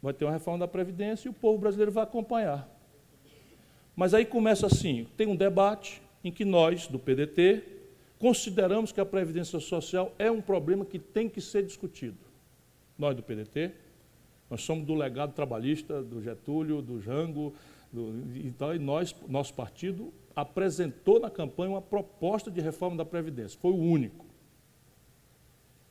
vai 0.02 0.12
ter 0.12 0.26
uma 0.26 0.34
reforma 0.34 0.60
da 0.60 0.68
Previdência 0.68 1.30
e 1.30 1.32
o 1.32 1.34
povo 1.34 1.58
brasileiro 1.58 1.90
vai 1.90 2.04
acompanhar. 2.04 2.70
Mas 3.96 4.14
aí 4.14 4.26
começa 4.26 4.68
assim: 4.68 5.08
tem 5.16 5.26
um 5.26 5.38
debate 5.38 6.02
em 6.22 6.34
que 6.34 6.44
nós, 6.44 6.86
do 6.86 7.00
PDT, 7.00 7.80
consideramos 8.22 8.92
que 8.92 9.02
a 9.02 9.06
Previdência 9.06 9.60
Social 9.60 10.14
é 10.20 10.30
um 10.30 10.40
problema 10.40 10.86
que 10.86 11.00
tem 11.00 11.28
que 11.28 11.42
ser 11.42 11.66
discutido. 11.66 12.20
Nós, 12.96 13.16
do 13.16 13.24
PDT, 13.24 13.72
nós 14.48 14.62
somos 14.62 14.86
do 14.86 14.94
legado 14.94 15.34
trabalhista 15.34 16.04
do 16.04 16.22
Getúlio, 16.22 16.84
do 16.84 17.02
Jango, 17.02 17.52
do, 17.92 18.14
então, 18.46 18.76
e 18.76 18.78
nós, 18.78 19.16
nosso 19.28 19.56
partido, 19.56 20.14
apresentou 20.36 21.20
na 21.20 21.32
campanha 21.32 21.72
uma 21.72 21.82
proposta 21.82 22.52
de 22.52 22.62
reforma 22.62 22.96
da 22.96 23.04
Previdência. 23.04 23.58
Foi 23.60 23.72
o 23.72 23.80
único. 23.80 24.24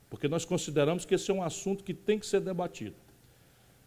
Porque 0.09 0.29
nós 0.29 0.45
consideramos 0.45 1.05
que 1.05 1.17
esse 1.17 1.33
é 1.33 1.35
um 1.35 1.43
assunto 1.43 1.83
que 1.83 1.93
tem 1.93 2.17
que 2.17 2.27
ser 2.27 2.41
debatido. 2.41 2.95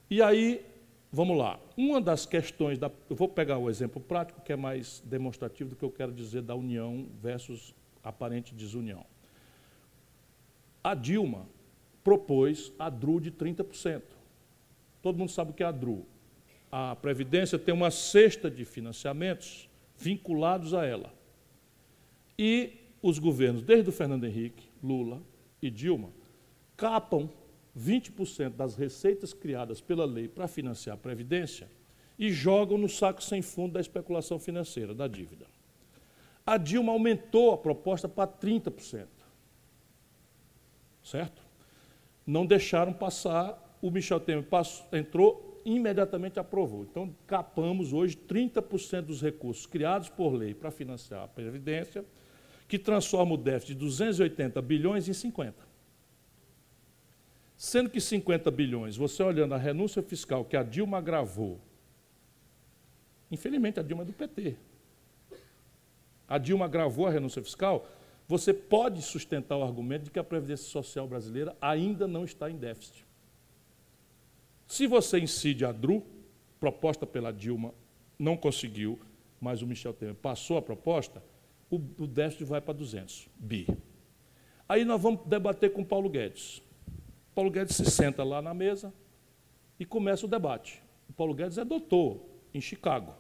E 0.09 0.21
aí, 0.21 0.65
vamos 1.09 1.37
lá. 1.37 1.61
Uma 1.77 2.01
das 2.01 2.25
questões, 2.25 2.77
da, 2.77 2.91
eu 3.09 3.15
vou 3.15 3.29
pegar 3.29 3.57
o 3.57 3.69
exemplo 3.69 4.01
prático, 4.01 4.41
que 4.41 4.51
é 4.51 4.57
mais 4.57 5.01
demonstrativo 5.05 5.69
do 5.69 5.75
que 5.77 5.85
eu 5.85 5.91
quero 5.91 6.11
dizer 6.11 6.41
da 6.41 6.55
união 6.55 7.07
versus 7.21 7.73
aparente 8.03 8.53
desunião. 8.53 9.05
A 10.83 10.93
Dilma 10.93 11.47
propôs 12.03 12.73
a 12.77 12.89
DRU 12.89 13.21
de 13.21 13.31
30%. 13.31 14.01
Todo 15.01 15.17
mundo 15.17 15.31
sabe 15.31 15.51
o 15.51 15.53
que 15.53 15.63
é 15.63 15.65
a 15.65 15.71
DRU. 15.71 16.05
A 16.71 16.95
Previdência 16.95 17.57
tem 17.57 17.73
uma 17.73 17.91
cesta 17.91 18.49
de 18.49 18.65
financiamentos 18.65 19.69
vinculados 19.97 20.73
a 20.73 20.85
ela. 20.85 21.13
E 22.37 22.73
os 23.01 23.19
governos, 23.19 23.61
desde 23.61 23.89
o 23.89 23.93
Fernando 23.93 24.25
Henrique, 24.25 24.67
Lula 24.83 25.21
e 25.61 25.69
Dilma, 25.69 26.09
capam 26.75 27.29
20% 27.77 28.55
das 28.55 28.75
receitas 28.75 29.33
criadas 29.33 29.79
pela 29.81 30.05
lei 30.05 30.27
para 30.27 30.47
financiar 30.47 30.95
a 30.95 30.99
Previdência 30.99 31.69
e 32.17 32.31
jogam 32.31 32.77
no 32.77 32.89
saco 32.89 33.23
sem 33.23 33.41
fundo 33.41 33.73
da 33.73 33.81
especulação 33.81 34.39
financeira, 34.39 34.93
da 34.93 35.07
dívida. 35.07 35.45
A 36.45 36.57
Dilma 36.57 36.91
aumentou 36.91 37.53
a 37.53 37.57
proposta 37.57 38.07
para 38.09 38.29
30%. 38.29 39.07
Certo? 41.03 41.41
Não 42.25 42.45
deixaram 42.45 42.93
passar, 42.93 43.77
o 43.81 43.91
Michel 43.91 44.19
Temer 44.19 44.43
passou, 44.43 44.85
entrou, 44.93 45.61
imediatamente 45.65 46.39
aprovou. 46.39 46.83
Então, 46.83 47.15
capamos 47.27 47.93
hoje 47.93 48.17
30% 48.17 49.01
dos 49.01 49.21
recursos 49.21 49.65
criados 49.65 50.09
por 50.09 50.33
lei 50.33 50.53
para 50.53 50.71
financiar 50.71 51.23
a 51.23 51.27
Previdência, 51.27 52.05
que 52.67 52.79
transforma 52.79 53.33
o 53.33 53.37
déficit 53.37 53.73
de 53.73 53.79
280 53.79 54.61
bilhões 54.61 55.07
em 55.07 55.13
50. 55.13 55.73
Sendo 57.55 57.89
que 57.89 58.01
50 58.01 58.49
bilhões, 58.51 58.97
você 58.97 59.21
olhando 59.21 59.53
a 59.53 59.57
renúncia 59.57 60.01
fiscal 60.01 60.43
que 60.43 60.57
a 60.57 60.63
Dilma 60.63 60.97
agravou, 60.97 61.59
infelizmente 63.31 63.79
a 63.79 63.83
Dilma 63.83 64.03
é 64.03 64.05
do 64.05 64.13
PT. 64.13 64.57
A 66.33 66.39
Dilma 66.39 66.65
agravou 66.65 67.05
a 67.05 67.11
renúncia 67.11 67.43
fiscal, 67.43 67.87
você 68.27 68.51
pode 68.51 69.03
sustentar 69.03 69.55
o 69.55 69.61
argumento 69.61 70.05
de 70.05 70.09
que 70.09 70.17
a 70.17 70.23
Previdência 70.23 70.65
Social 70.65 71.07
brasileira 71.07 71.55
ainda 71.61 72.07
não 72.07 72.25
está 72.25 72.49
em 72.49 72.55
déficit. 72.55 73.05
Se 74.65 74.87
você 74.87 75.19
incide 75.19 75.63
a 75.63 75.71
DRU, 75.71 76.03
proposta 76.59 77.05
pela 77.05 77.31
Dilma, 77.31 77.71
não 78.17 78.35
conseguiu, 78.35 78.99
mas 79.39 79.61
o 79.61 79.67
Michel 79.67 79.93
Temer 79.93 80.15
passou 80.15 80.57
a 80.57 80.61
proposta, 80.63 81.23
o, 81.69 81.75
o 81.75 82.07
déficit 82.07 82.45
vai 82.45 82.59
para 82.59 82.73
200 82.73 83.29
bi. 83.37 83.67
Aí 84.67 84.83
nós 84.83 84.99
vamos 84.99 85.23
debater 85.27 85.71
com 85.71 85.85
Paulo 85.85 86.09
Guedes. 86.09 86.63
Paulo 87.35 87.51
Guedes 87.51 87.75
se 87.75 87.85
senta 87.91 88.23
lá 88.23 88.41
na 88.41 88.55
mesa 88.55 88.91
e 89.79 89.85
começa 89.85 90.25
o 90.25 90.29
debate. 90.29 90.81
O 91.07 91.13
Paulo 91.13 91.35
Guedes 91.35 91.59
é 91.59 91.63
doutor 91.63 92.21
em 92.51 92.59
Chicago. 92.59 93.13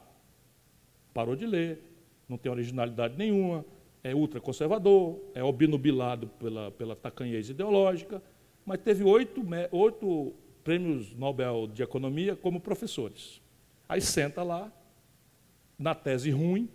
Parou 1.13 1.35
de 1.35 1.45
ler, 1.45 1.92
não 2.27 2.37
tem 2.37 2.51
originalidade 2.51 3.17
nenhuma, 3.17 3.65
é 4.03 4.13
ultraconservador, 4.13 5.19
é 5.33 5.43
obnubilado 5.43 6.27
pela, 6.27 6.71
pela 6.71 6.95
tacanhez 6.95 7.49
ideológica, 7.49 8.21
mas 8.65 8.79
teve 8.81 9.03
oito, 9.03 9.41
oito 9.71 10.33
prêmios 10.63 11.13
Nobel 11.13 11.67
de 11.67 11.83
Economia 11.83 12.35
como 12.35 12.59
professores. 12.59 13.41
Aí 13.87 14.01
senta 14.01 14.43
lá, 14.43 14.71
na 15.77 15.93
tese 15.93 16.31
ruim, 16.31 16.69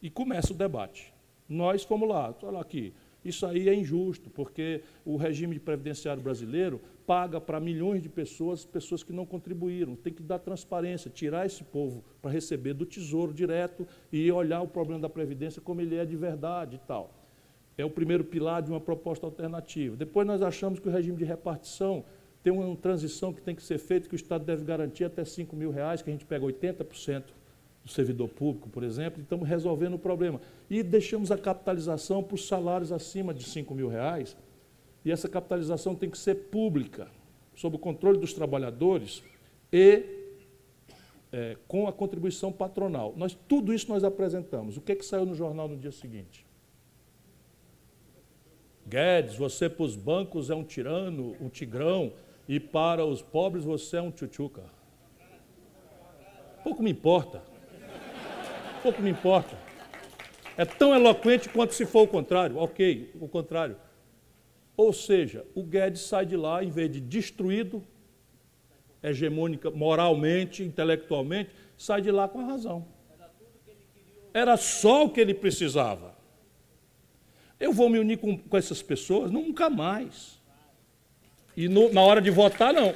e 0.00 0.10
começa 0.10 0.52
o 0.52 0.56
debate. 0.56 1.12
Nós 1.48 1.82
fomos 1.82 2.08
lá, 2.08 2.34
olha 2.42 2.60
aqui, 2.60 2.92
isso 3.28 3.44
aí 3.46 3.68
é 3.68 3.74
injusto, 3.74 4.30
porque 4.30 4.82
o 5.04 5.16
regime 5.16 5.58
previdenciário 5.58 6.22
brasileiro 6.22 6.80
paga 7.06 7.40
para 7.40 7.60
milhões 7.60 8.02
de 8.02 8.08
pessoas, 8.08 8.64
pessoas 8.64 9.02
que 9.02 9.12
não 9.12 9.24
contribuíram. 9.24 9.94
Tem 9.94 10.12
que 10.12 10.22
dar 10.22 10.38
transparência, 10.38 11.10
tirar 11.10 11.46
esse 11.46 11.62
povo 11.62 12.04
para 12.20 12.30
receber 12.30 12.74
do 12.74 12.84
tesouro 12.84 13.32
direto 13.32 13.86
e 14.12 14.30
olhar 14.30 14.60
o 14.60 14.68
problema 14.68 15.00
da 15.00 15.08
previdência 15.08 15.62
como 15.62 15.80
ele 15.80 15.96
é 15.96 16.04
de 16.04 16.16
verdade 16.16 16.76
e 16.76 16.78
tal. 16.86 17.14
É 17.78 17.84
o 17.84 17.90
primeiro 17.90 18.24
pilar 18.24 18.62
de 18.62 18.70
uma 18.70 18.80
proposta 18.80 19.26
alternativa. 19.26 19.96
Depois 19.96 20.26
nós 20.26 20.42
achamos 20.42 20.78
que 20.80 20.88
o 20.88 20.90
regime 20.90 21.16
de 21.16 21.24
repartição 21.24 22.04
tem 22.42 22.52
uma 22.52 22.76
transição 22.76 23.32
que 23.32 23.42
tem 23.42 23.54
que 23.54 23.62
ser 23.62 23.78
feita, 23.78 24.08
que 24.08 24.14
o 24.14 24.16
Estado 24.16 24.44
deve 24.44 24.64
garantir 24.64 25.04
até 25.04 25.24
5 25.24 25.54
mil 25.54 25.70
reais, 25.70 26.00
que 26.00 26.08
a 26.08 26.12
gente 26.12 26.24
pega 26.24 26.44
80% 26.44 27.24
do 27.86 27.92
servidor 27.92 28.28
público, 28.28 28.68
por 28.68 28.82
exemplo, 28.82 29.20
e 29.20 29.22
estamos 29.22 29.48
resolvendo 29.48 29.94
o 29.94 29.98
problema. 29.98 30.40
E 30.68 30.82
deixamos 30.82 31.30
a 31.30 31.38
capitalização 31.38 32.26
os 32.32 32.48
salários 32.48 32.90
acima 32.90 33.32
de 33.32 33.44
5 33.44 33.72
mil 33.76 33.88
reais, 33.88 34.36
e 35.04 35.12
essa 35.12 35.28
capitalização 35.28 35.94
tem 35.94 36.10
que 36.10 36.18
ser 36.18 36.34
pública, 36.34 37.08
sob 37.54 37.76
o 37.76 37.78
controle 37.78 38.18
dos 38.18 38.34
trabalhadores 38.34 39.22
e 39.72 40.02
é, 41.32 41.56
com 41.68 41.86
a 41.86 41.92
contribuição 41.92 42.50
patronal. 42.50 43.14
Nós, 43.16 43.38
tudo 43.46 43.72
isso 43.72 43.88
nós 43.88 44.02
apresentamos. 44.02 44.76
O 44.76 44.80
que, 44.80 44.90
é 44.90 44.96
que 44.96 45.06
saiu 45.06 45.24
no 45.24 45.36
jornal 45.36 45.68
no 45.68 45.76
dia 45.76 45.92
seguinte? 45.92 46.44
Guedes, 48.84 49.36
você 49.36 49.68
para 49.68 49.84
os 49.84 49.94
bancos 49.94 50.50
é 50.50 50.56
um 50.56 50.64
tirano, 50.64 51.36
um 51.40 51.48
tigrão, 51.48 52.12
e 52.48 52.58
para 52.58 53.06
os 53.06 53.22
pobres 53.22 53.64
você 53.64 53.98
é 53.98 54.02
um 54.02 54.10
tchutchuca. 54.10 54.64
Pouco 56.64 56.82
me 56.82 56.90
importa 56.90 57.55
pouco 58.86 59.02
me 59.02 59.10
importa. 59.10 59.58
É 60.56 60.64
tão 60.64 60.94
eloquente 60.94 61.48
quanto 61.48 61.74
se 61.74 61.84
for 61.84 62.02
o 62.02 62.06
contrário. 62.06 62.56
Ok, 62.56 63.10
o 63.20 63.26
contrário. 63.26 63.76
Ou 64.76 64.92
seja, 64.92 65.44
o 65.56 65.62
Guedes 65.64 66.02
sai 66.02 66.24
de 66.24 66.36
lá, 66.36 66.62
em 66.62 66.70
vez 66.70 66.88
de 66.92 67.00
destruído, 67.00 67.82
hegemônica, 69.02 69.72
moralmente, 69.72 70.62
intelectualmente, 70.62 71.50
sai 71.76 72.00
de 72.00 72.12
lá 72.12 72.28
com 72.28 72.38
a 72.40 72.44
razão. 72.44 72.86
Era 74.32 74.56
só 74.56 75.06
o 75.06 75.10
que 75.10 75.20
ele 75.20 75.34
precisava. 75.34 76.14
Eu 77.58 77.72
vou 77.72 77.88
me 77.88 77.98
unir 77.98 78.18
com, 78.18 78.38
com 78.38 78.56
essas 78.56 78.82
pessoas? 78.82 79.32
Nunca 79.32 79.68
mais. 79.68 80.40
E 81.56 81.68
no, 81.68 81.92
na 81.92 82.02
hora 82.02 82.20
de 82.20 82.30
votar, 82.30 82.72
não. 82.72 82.94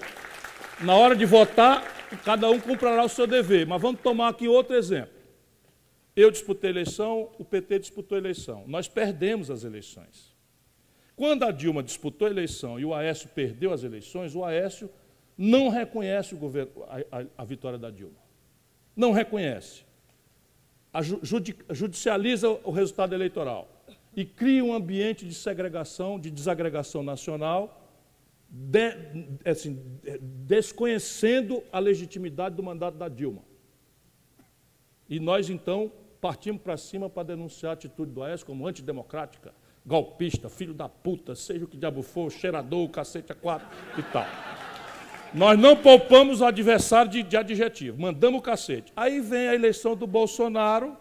Na 0.83 0.95
hora 0.95 1.17
de 1.17 1.25
votar, 1.25 1.83
cada 2.25 2.49
um 2.49 2.61
comprará 2.61 3.03
o 3.03 3.09
seu 3.09 3.27
dever. 3.27 3.67
Mas 3.67 3.83
vamos 3.83 4.01
tomar 4.01 4.29
aqui 4.29 4.47
outro 4.47 4.77
exemplo. 4.77 5.20
Eu 6.21 6.31
disputei 6.31 6.69
a 6.69 6.73
eleição, 6.73 7.31
o 7.39 7.45
PT 7.47 7.79
disputou 7.79 8.15
a 8.15 8.19
eleição. 8.19 8.65
Nós 8.67 8.87
perdemos 8.87 9.51
as 9.51 9.65
eleições. 9.65 10.37
Quando 11.17 11.45
a 11.45 11.51
Dilma 11.51 11.83
disputou 11.83 12.29
a 12.29 12.31
eleição 12.31 12.79
e 12.79 12.85
o 12.85 12.93
Aécio 12.93 13.31
perdeu 13.31 13.73
as 13.73 13.83
eleições, 13.85 14.35
o 14.35 14.45
Aécio 14.45 14.91
não 15.37 15.71
reconhece 15.71 16.35
governo, 16.35 16.85
a, 16.85 17.21
a, 17.21 17.27
a, 17.39 17.45
vitória 17.47 17.79
da 17.79 17.91
Dilma. 17.91 18.19
Não 18.95 19.13
reconhece. 19.13 19.83
Judi, 21.23 21.57
judicializa 21.71 22.51
o 22.51 22.71
resultado 22.71 23.15
eleitoral 23.15 23.83
e 24.15 24.23
cria 24.23 24.63
um 24.63 24.75
ambiente 24.75 25.27
de 25.27 25.33
segregação, 25.33 26.21
de 26.21 26.31
desagregação 26.31 27.03
nacional, 27.03 27.89
de, 28.47 28.93
assim, 29.47 29.81
desconhecendo 30.47 31.63
a 31.73 31.79
legitimidade 31.79 32.57
do 32.57 32.63
mandato 32.63 32.99
da 32.99 33.09
Dilma. 33.09 33.43
E 35.09 35.19
nós, 35.19 35.49
então, 35.49 35.91
partimos 36.21 36.61
para 36.61 36.77
cima 36.77 37.09
para 37.09 37.23
denunciar 37.23 37.71
a 37.71 37.73
atitude 37.75 38.13
do 38.13 38.23
Aécio 38.23 38.47
como 38.47 38.67
antidemocrática, 38.67 39.55
golpista, 39.85 40.49
filho 40.49 40.75
da 40.75 40.89
puta, 40.89 41.35
seja 41.35 41.65
o 41.65 41.69
que 41.69 41.77
diabo 41.77 42.03
for, 42.03 42.31
cheirador, 42.31 42.89
cacete 42.91 43.33
a 43.33 43.35
quatro 43.35 43.67
e 43.99 44.03
tal. 44.03 44.27
Nós 45.33 45.59
não 45.59 45.77
poupamos 45.77 46.41
o 46.41 46.45
adversário 46.45 47.11
de, 47.11 47.23
de 47.23 47.37
adjetivo, 47.37 48.01
mandamos 48.01 48.41
o 48.41 48.43
cacete. 48.43 48.93
Aí 48.97 49.21
vem 49.21 49.49
a 49.49 49.55
eleição 49.55 49.97
do 49.97 50.07
Bolsonaro. 50.07 50.97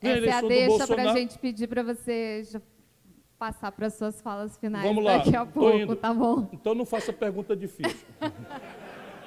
Essa 0.00 0.26
é 0.26 0.32
a 0.32 0.40
deixa 0.42 0.86
para 0.86 1.10
a 1.10 1.14
gente 1.14 1.38
pedir 1.38 1.66
para 1.66 1.82
você 1.82 2.42
passar 3.38 3.72
para 3.72 3.86
as 3.86 3.94
suas 3.94 4.20
falas 4.20 4.56
finais 4.56 4.86
Vamos 4.86 5.04
lá, 5.04 5.18
daqui 5.18 5.34
a 5.34 5.44
pouco, 5.44 5.96
tá 5.96 6.12
bom? 6.12 6.48
Então 6.52 6.74
não 6.74 6.86
faça 6.86 7.12
pergunta 7.12 7.56
difícil. 7.56 8.06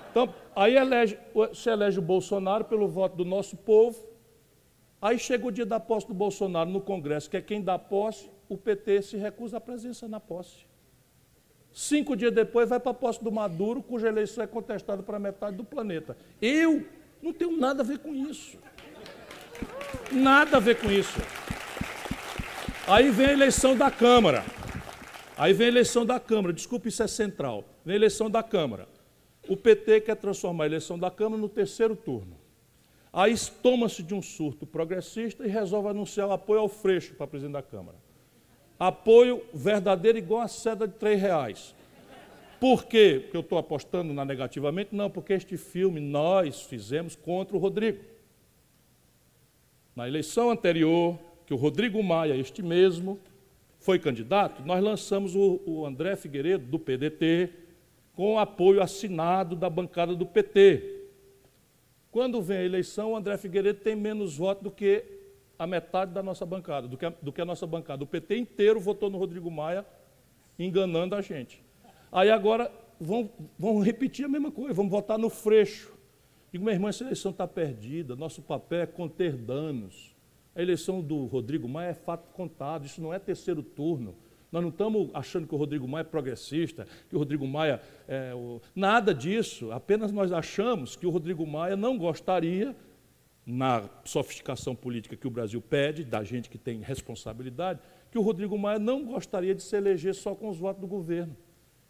Então, 0.10 0.34
aí 0.56 0.76
elege, 0.76 1.20
se 1.54 1.70
elege 1.70 2.00
o 2.00 2.02
Bolsonaro 2.02 2.66
pelo 2.66 2.88
voto 2.88 3.16
do 3.16 3.24
nosso 3.24 3.56
povo, 3.56 4.09
Aí 5.02 5.18
chega 5.18 5.48
o 5.48 5.52
dia 5.52 5.66
da 5.66 5.80
posse 5.80 6.08
do 6.08 6.14
Bolsonaro 6.14 6.70
no 6.70 6.82
Congresso, 6.82 7.30
que 7.30 7.38
é 7.38 7.42
quem 7.42 7.62
dá 7.62 7.80
posse, 7.80 8.30
o 8.50 8.58
PT 8.58 9.02
se 9.02 9.18
recusa 9.18 9.58
a 9.58 9.62
presença 9.62 10.08
na 10.08 10.20
posse. 10.20 10.68
Cinco 11.72 12.16
dias 12.16 12.34
depois 12.34 12.68
vai 12.68 12.80
para 12.80 12.92
a 12.92 12.96
posse 12.96 13.24
do 13.24 13.32
Maduro, 13.32 13.82
cuja 13.82 14.08
eleição 14.08 14.44
é 14.44 14.48
contestada 14.48 15.04
para 15.04 15.20
metade 15.20 15.56
do 15.56 15.64
planeta. 15.64 16.18
Eu 16.42 16.86
não 17.22 17.32
tenho 17.32 17.56
nada 17.56 17.82
a 17.82 17.86
ver 17.86 18.00
com 18.00 18.14
isso. 18.14 18.58
Nada 20.12 20.58
a 20.58 20.60
ver 20.60 20.80
com 20.80 20.92
isso. 20.92 21.20
Aí 22.88 23.10
vem 23.12 23.28
a 23.28 23.34
eleição 23.34 23.78
da 23.78 23.92
Câmara. 23.92 24.44
Aí 25.38 25.54
vem 25.54 25.68
a 25.68 25.70
eleição 25.70 26.06
da 26.06 26.20
Câmara. 26.20 26.54
Desculpe, 26.54 26.90
isso 26.90 27.04
é 27.04 27.08
central. 27.08 27.64
Vem 27.86 27.94
a 27.94 27.98
eleição 27.98 28.30
da 28.30 28.42
Câmara. 28.42 28.88
O 29.48 29.56
PT 29.56 30.02
quer 30.02 30.16
transformar 30.16 30.64
a 30.64 30.68
eleição 30.68 30.98
da 30.98 31.12
Câmara 31.12 31.40
no 31.40 31.48
terceiro 31.48 31.96
turno. 31.96 32.39
Aí 33.12 33.34
toma-se 33.64 34.04
de 34.04 34.14
um 34.14 34.22
surto 34.22 34.66
progressista 34.66 35.46
e 35.46 35.50
resolve 35.50 35.90
anunciar 35.90 36.28
o 36.28 36.32
apoio 36.32 36.62
ao 36.62 36.70
Freixo 36.70 37.16
para 37.16 37.28
presidente 37.28 37.54
da 37.54 37.62
Câmara. 37.62 37.98
Apoio 38.80 39.44
verdadeiro 39.54 40.18
igual 40.18 40.42
a 40.42 40.48
seda 40.48 40.88
de 40.88 40.94
três 40.94 41.20
reais. 41.20 41.76
Por 42.60 42.86
quê? 42.86 43.20
Porque 43.22 43.38
eu 43.38 43.42
estou 43.42 43.58
apostando 43.58 44.14
na 44.14 44.24
negativamente? 44.24 44.94
Não, 44.94 45.10
porque 45.10 45.34
este 45.34 45.58
filme 45.58 46.00
nós 46.00 46.62
fizemos 46.62 47.16
contra 47.16 47.56
o 47.56 47.60
Rodrigo. 47.60 48.04
Na 49.96 50.08
eleição 50.08 50.50
anterior, 50.52 51.18
que 51.46 51.54
o 51.54 51.58
Rodrigo 51.58 52.02
Maia, 52.04 52.36
este 52.36 52.62
mesmo, 52.62 53.20
foi 53.80 53.98
candidato, 53.98 54.62
nós 54.64 54.84
lançamos 54.84 55.36
o, 55.36 55.62
o 55.66 55.86
André 55.86 56.16
Figueiredo, 56.16 56.66
do 56.66 56.78
PDT, 56.78 57.50
com 58.14 58.38
apoio 58.38 58.84
assinado 58.84 59.56
da 59.56 59.70
bancada 59.70 60.14
do 60.14 60.26
PT. 60.26 60.99
Quando 62.12 62.42
vem 62.42 62.58
a 62.58 62.64
eleição, 62.64 63.12
o 63.12 63.16
André 63.16 63.38
Figueiredo 63.38 63.80
tem 63.82 63.96
menos 63.96 64.38
votos 64.38 64.64
do 64.64 64.72
que 64.72 65.06
a 65.58 65.68
metade 65.68 66.12
da 66.12 66.24
nossa 66.24 66.46
bancada, 66.46 66.88
do 66.88 66.98
que 66.98 67.06
a, 67.06 67.10
do 67.10 67.32
que 67.32 67.42
a 67.42 67.46
nossa 67.46 67.68
bancada. 67.68 68.04
O 68.04 68.08
PT 68.08 68.38
inteiro 68.38 68.80
votou 68.80 69.10
no 69.10 69.18
Rodrigo 69.18 69.52
Maia, 69.52 69.86
enganando 70.58 71.16
a 71.16 71.22
gente. 71.22 71.62
Aí 72.12 72.32
agora 72.32 72.72
vão, 73.00 73.30
vão 73.58 73.80
repetir 73.80 74.26
a 74.26 74.30
mesma 74.30 74.52
coisa, 74.52 74.74
vamos 74.74 74.92
votar 74.92 75.18
no 75.20 75.30
Freixo. 75.30 75.94
Digo, 76.52 76.64
meu 76.64 76.74
irmão, 76.74 76.90
essa 76.90 77.04
eleição 77.04 77.32
está 77.32 77.48
perdida, 77.48 78.16
nosso 78.16 78.42
papel 78.42 78.82
é 78.82 78.86
conter 78.88 79.36
danos. 79.36 80.16
A 80.56 80.62
eleição 80.62 81.02
do 81.02 81.26
Rodrigo 81.26 81.70
Maia 81.70 81.90
é 81.90 81.94
fato 81.94 82.28
contado, 82.34 82.86
isso 82.86 83.02
não 83.02 83.14
é 83.14 83.20
terceiro 83.20 83.62
turno. 83.62 84.16
Nós 84.52 84.62
não 84.62 84.70
estamos 84.70 85.10
achando 85.14 85.48
que 85.48 85.54
o 85.54 85.58
Rodrigo 85.58 85.88
Maia 85.88 86.02
é 86.02 86.04
progressista, 86.04 86.88
que 87.08 87.16
o 87.16 87.20
Rodrigo 87.20 87.48
Maia 87.48 87.82
é 88.08 88.34
o... 88.34 88.62
nada 88.76 89.14
disso. 89.14 89.72
Apenas 89.72 90.12
nós 90.12 90.32
achamos 90.32 90.96
que 90.96 91.06
o 91.06 91.10
Rodrigo 91.10 91.46
Maia 91.46 91.76
não 91.76 91.98
gostaria, 91.98 92.76
na 93.50 93.90
sofisticação 94.04 94.76
política 94.76 95.16
que 95.16 95.26
o 95.26 95.32
Brasil 95.32 95.60
pede, 95.60 96.04
da 96.04 96.24
gente 96.24 96.50
que 96.50 96.58
tem 96.58 96.82
responsabilidade, 96.82 97.80
que 98.12 98.18
o 98.18 98.22
Rodrigo 98.22 98.56
Maia 98.58 98.78
não 98.78 99.04
gostaria 99.04 99.56
de 99.56 99.64
se 99.64 99.76
eleger 99.76 100.14
só 100.14 100.36
com 100.36 100.50
os 100.50 100.58
votos 100.58 100.80
do 100.80 100.88
governo. 100.88 101.36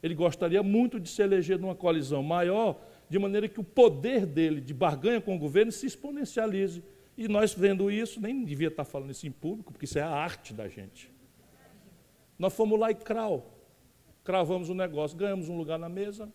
Ele 0.02 0.16
gostaria 0.16 0.64
muito 0.64 1.00
de 1.00 1.10
se 1.10 1.22
eleger 1.22 1.60
numa 1.60 1.76
coalizão 1.76 2.24
maior, 2.24 2.80
de 3.10 3.20
maneira 3.20 3.50
que 3.50 3.60
o 3.60 3.64
poder 3.64 4.26
dele 4.26 4.62
de 4.62 4.74
barganha 4.74 5.20
com 5.20 5.36
o 5.36 5.40
governo 5.40 5.72
se 5.72 5.86
exponencialize. 5.86 6.82
E 7.18 7.28
nós 7.28 7.54
vendo 7.54 7.92
isso, 7.92 8.22
nem 8.22 8.46
devia 8.46 8.70
estar 8.70 8.86
falando 8.86 9.12
isso 9.12 9.28
em 9.28 9.32
público, 9.32 9.74
porque 9.74 9.84
isso 9.84 10.00
é 10.00 10.02
a 10.02 10.10
arte 10.10 10.54
da 10.54 10.70
gente. 10.70 11.12
Nós 12.40 12.53
fomos 12.53 12.80
lá 12.80 12.90
e 12.90 12.95
crau, 12.95 13.53
cravamos 14.24 14.69
o 14.69 14.72
um 14.72 14.76
negócio, 14.76 15.18
ganhamos 15.18 15.50
um 15.50 15.58
lugar 15.58 15.77
na 15.77 15.90
mesa, 15.90 16.32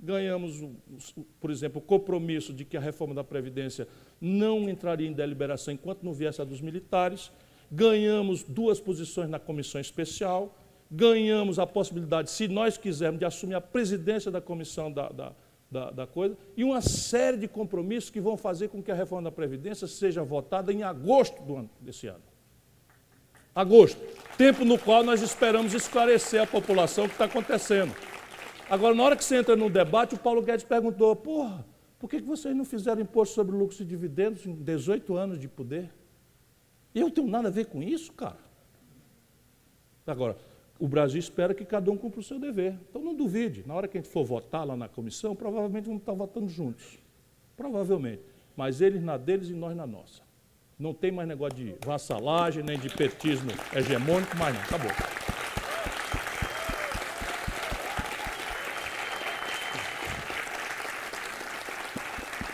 ganhamos, 0.00 0.64
por 1.40 1.50
exemplo, 1.50 1.78
o 1.78 1.82
compromisso 1.82 2.52
de 2.52 2.64
que 2.64 2.76
a 2.76 2.80
reforma 2.80 3.14
da 3.14 3.22
Previdência 3.22 3.86
não 4.20 4.68
entraria 4.68 5.08
em 5.08 5.12
deliberação 5.12 5.72
enquanto 5.72 6.02
não 6.02 6.12
viesse 6.12 6.42
a 6.42 6.44
dos 6.44 6.60
militares, 6.60 7.30
ganhamos 7.70 8.42
duas 8.42 8.80
posições 8.80 9.30
na 9.30 9.38
comissão 9.38 9.80
especial, 9.80 10.56
ganhamos 10.90 11.58
a 11.58 11.66
possibilidade, 11.66 12.30
se 12.30 12.48
nós 12.48 12.76
quisermos, 12.76 13.20
de 13.20 13.24
assumir 13.24 13.54
a 13.54 13.60
presidência 13.60 14.30
da 14.30 14.40
comissão 14.40 14.90
da, 14.90 15.08
da, 15.10 15.32
da, 15.70 15.90
da 15.90 16.06
coisa, 16.06 16.36
e 16.56 16.64
uma 16.64 16.80
série 16.80 17.36
de 17.36 17.46
compromissos 17.46 18.10
que 18.10 18.20
vão 18.20 18.36
fazer 18.36 18.68
com 18.68 18.82
que 18.82 18.90
a 18.90 18.94
reforma 18.94 19.30
da 19.30 19.32
Previdência 19.32 19.86
seja 19.86 20.24
votada 20.24 20.72
em 20.72 20.82
agosto 20.82 21.40
do 21.42 21.56
ano, 21.56 21.70
desse 21.80 22.08
ano. 22.08 22.27
Agosto, 23.58 24.00
tempo 24.36 24.64
no 24.64 24.78
qual 24.78 25.02
nós 25.02 25.20
esperamos 25.20 25.74
esclarecer 25.74 26.40
à 26.40 26.46
população 26.46 27.06
o 27.06 27.08
que 27.08 27.14
está 27.16 27.24
acontecendo. 27.24 27.92
Agora, 28.70 28.94
na 28.94 29.02
hora 29.02 29.16
que 29.16 29.24
você 29.24 29.34
entra 29.34 29.56
no 29.56 29.68
debate, 29.68 30.14
o 30.14 30.18
Paulo 30.18 30.40
Guedes 30.40 30.64
perguntou: 30.64 31.16
porra, 31.16 31.66
por 31.98 32.08
que 32.08 32.20
vocês 32.20 32.54
não 32.54 32.64
fizeram 32.64 33.02
imposto 33.02 33.34
sobre 33.34 33.56
lucros 33.56 33.80
e 33.80 33.84
dividendos 33.84 34.46
em 34.46 34.54
18 34.54 35.16
anos 35.16 35.40
de 35.40 35.48
poder? 35.48 35.90
Eu 36.94 37.10
tenho 37.10 37.26
nada 37.26 37.48
a 37.48 37.50
ver 37.50 37.66
com 37.66 37.82
isso, 37.82 38.12
cara. 38.12 38.38
Agora, 40.06 40.36
o 40.78 40.86
Brasil 40.86 41.18
espera 41.18 41.52
que 41.52 41.64
cada 41.64 41.90
um 41.90 41.96
cumpra 41.96 42.20
o 42.20 42.22
seu 42.22 42.38
dever. 42.38 42.78
Então 42.88 43.02
não 43.02 43.12
duvide, 43.12 43.64
na 43.66 43.74
hora 43.74 43.88
que 43.88 43.98
a 43.98 44.00
gente 44.00 44.12
for 44.12 44.24
votar 44.24 44.64
lá 44.64 44.76
na 44.76 44.86
comissão, 44.86 45.34
provavelmente 45.34 45.86
vamos 45.86 46.02
estar 46.02 46.12
votando 46.12 46.46
juntos. 46.46 46.96
Provavelmente. 47.56 48.22
Mas 48.56 48.80
eles 48.80 49.02
na 49.02 49.16
deles 49.16 49.48
e 49.48 49.52
nós 49.52 49.76
na 49.76 49.84
nossa. 49.84 50.27
Não 50.78 50.94
tem 50.94 51.10
mais 51.10 51.26
negócio 51.26 51.56
de 51.56 51.74
vassalagem, 51.84 52.62
nem 52.62 52.78
de 52.78 52.88
petismo 52.88 53.50
hegemônico, 53.72 54.36
mais 54.36 54.54
não. 54.54 54.62
Acabou. 54.62 54.92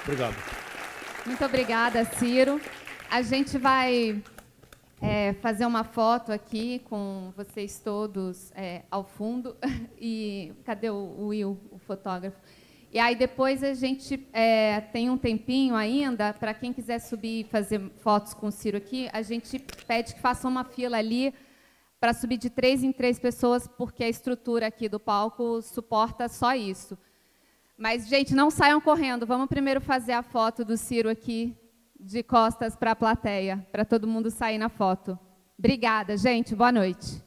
Obrigado. 0.04 0.34
Muito 1.26 1.44
obrigada, 1.44 2.02
Ciro. 2.04 2.58
A 3.10 3.20
gente 3.20 3.58
vai 3.58 4.22
é, 5.02 5.34
fazer 5.34 5.66
uma 5.66 5.84
foto 5.84 6.32
aqui 6.32 6.78
com 6.80 7.30
vocês 7.36 7.78
todos 7.78 8.50
é, 8.52 8.84
ao 8.90 9.04
fundo. 9.04 9.54
E 10.06 10.52
cadê 10.66 10.90
o 10.90 11.28
Will, 11.28 11.58
o 11.70 11.78
fotógrafo? 11.78 12.36
E 12.94 12.98
aí 13.00 13.16
depois 13.16 13.64
a 13.64 13.74
gente 13.74 14.24
é, 14.32 14.81
tem 14.81 15.10
um 15.10 15.18
tempinho 15.18 15.74
ainda 15.74 16.32
para 16.32 16.55
quem 16.55 16.73
quiser 16.73 17.00
subir 17.00 17.40
e 17.40 17.50
fazer 17.50 17.81
fotos 17.97 18.32
com 18.32 18.47
o 18.47 18.52
Ciro 18.52 18.76
aqui, 18.76 19.10
a 19.12 19.20
gente 19.20 19.58
pede 19.84 20.14
que 20.14 20.20
faça 20.20 20.47
uma 20.47 20.62
fila 20.62 20.97
ali 20.97 21.34
para 21.98 22.14
subir 22.14 22.36
de 22.36 22.48
três 22.48 22.84
em 22.84 22.92
três 22.92 23.18
pessoas, 23.18 23.66
porque 23.66 24.05
a 24.05 24.08
estrutura 24.08 24.68
aqui 24.68 24.89
do 24.89 25.00
palco 25.00 25.60
suporta 25.60 26.28
só 26.28 26.55
isso. 26.55 26.97
Mas, 27.76 28.06
gente, 28.06 28.32
não 28.32 28.48
saiam 28.48 28.81
correndo. 28.81 29.26
Vamos 29.26 29.48
primeiro 29.48 29.81
fazer 29.81 30.12
a 30.12 30.23
foto 30.23 30.64
do 30.64 30.76
Ciro 30.76 31.10
aqui, 31.10 31.52
de 31.98 32.23
costas 32.23 32.76
para 32.76 32.92
a 32.92 32.97
plateia, 32.97 33.66
para 33.73 33.84
todo 33.84 34.06
mundo 34.06 34.31
sair 34.31 34.56
na 34.58 34.68
foto. 34.68 35.18
Obrigada, 35.58 36.16
gente. 36.16 36.55
Boa 36.55 36.70
noite. 36.70 37.20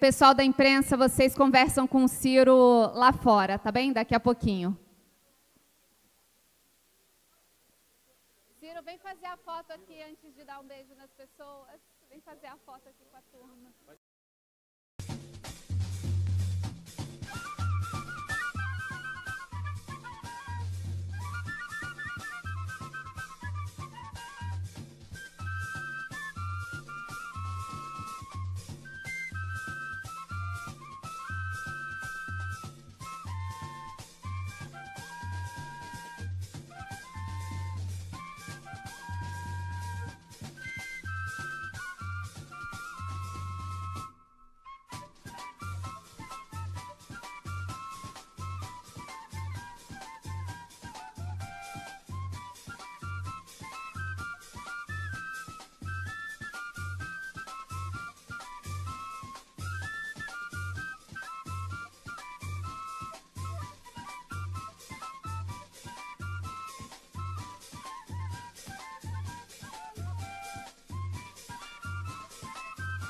Pessoal 0.00 0.32
da 0.32 0.42
imprensa, 0.42 0.96
vocês 0.96 1.34
conversam 1.36 1.86
com 1.86 2.04
o 2.04 2.08
Ciro 2.08 2.90
lá 2.94 3.12
fora, 3.12 3.58
tá 3.58 3.70
bem? 3.70 3.92
Daqui 3.92 4.14
a 4.14 4.18
pouquinho. 4.18 4.74
Ciro, 8.58 8.82
vem 8.82 8.96
fazer 8.96 9.26
a 9.26 9.36
foto 9.36 9.72
aqui 9.72 10.02
antes 10.02 10.34
de 10.34 10.42
dar 10.42 10.58
um 10.58 10.64
beijo 10.64 10.94
nas 10.94 11.10
pessoas. 11.12 11.78
Vem 12.08 12.18
fazer 12.22 12.46
a 12.46 12.56
foto 12.64 12.88
aqui. 12.88 13.04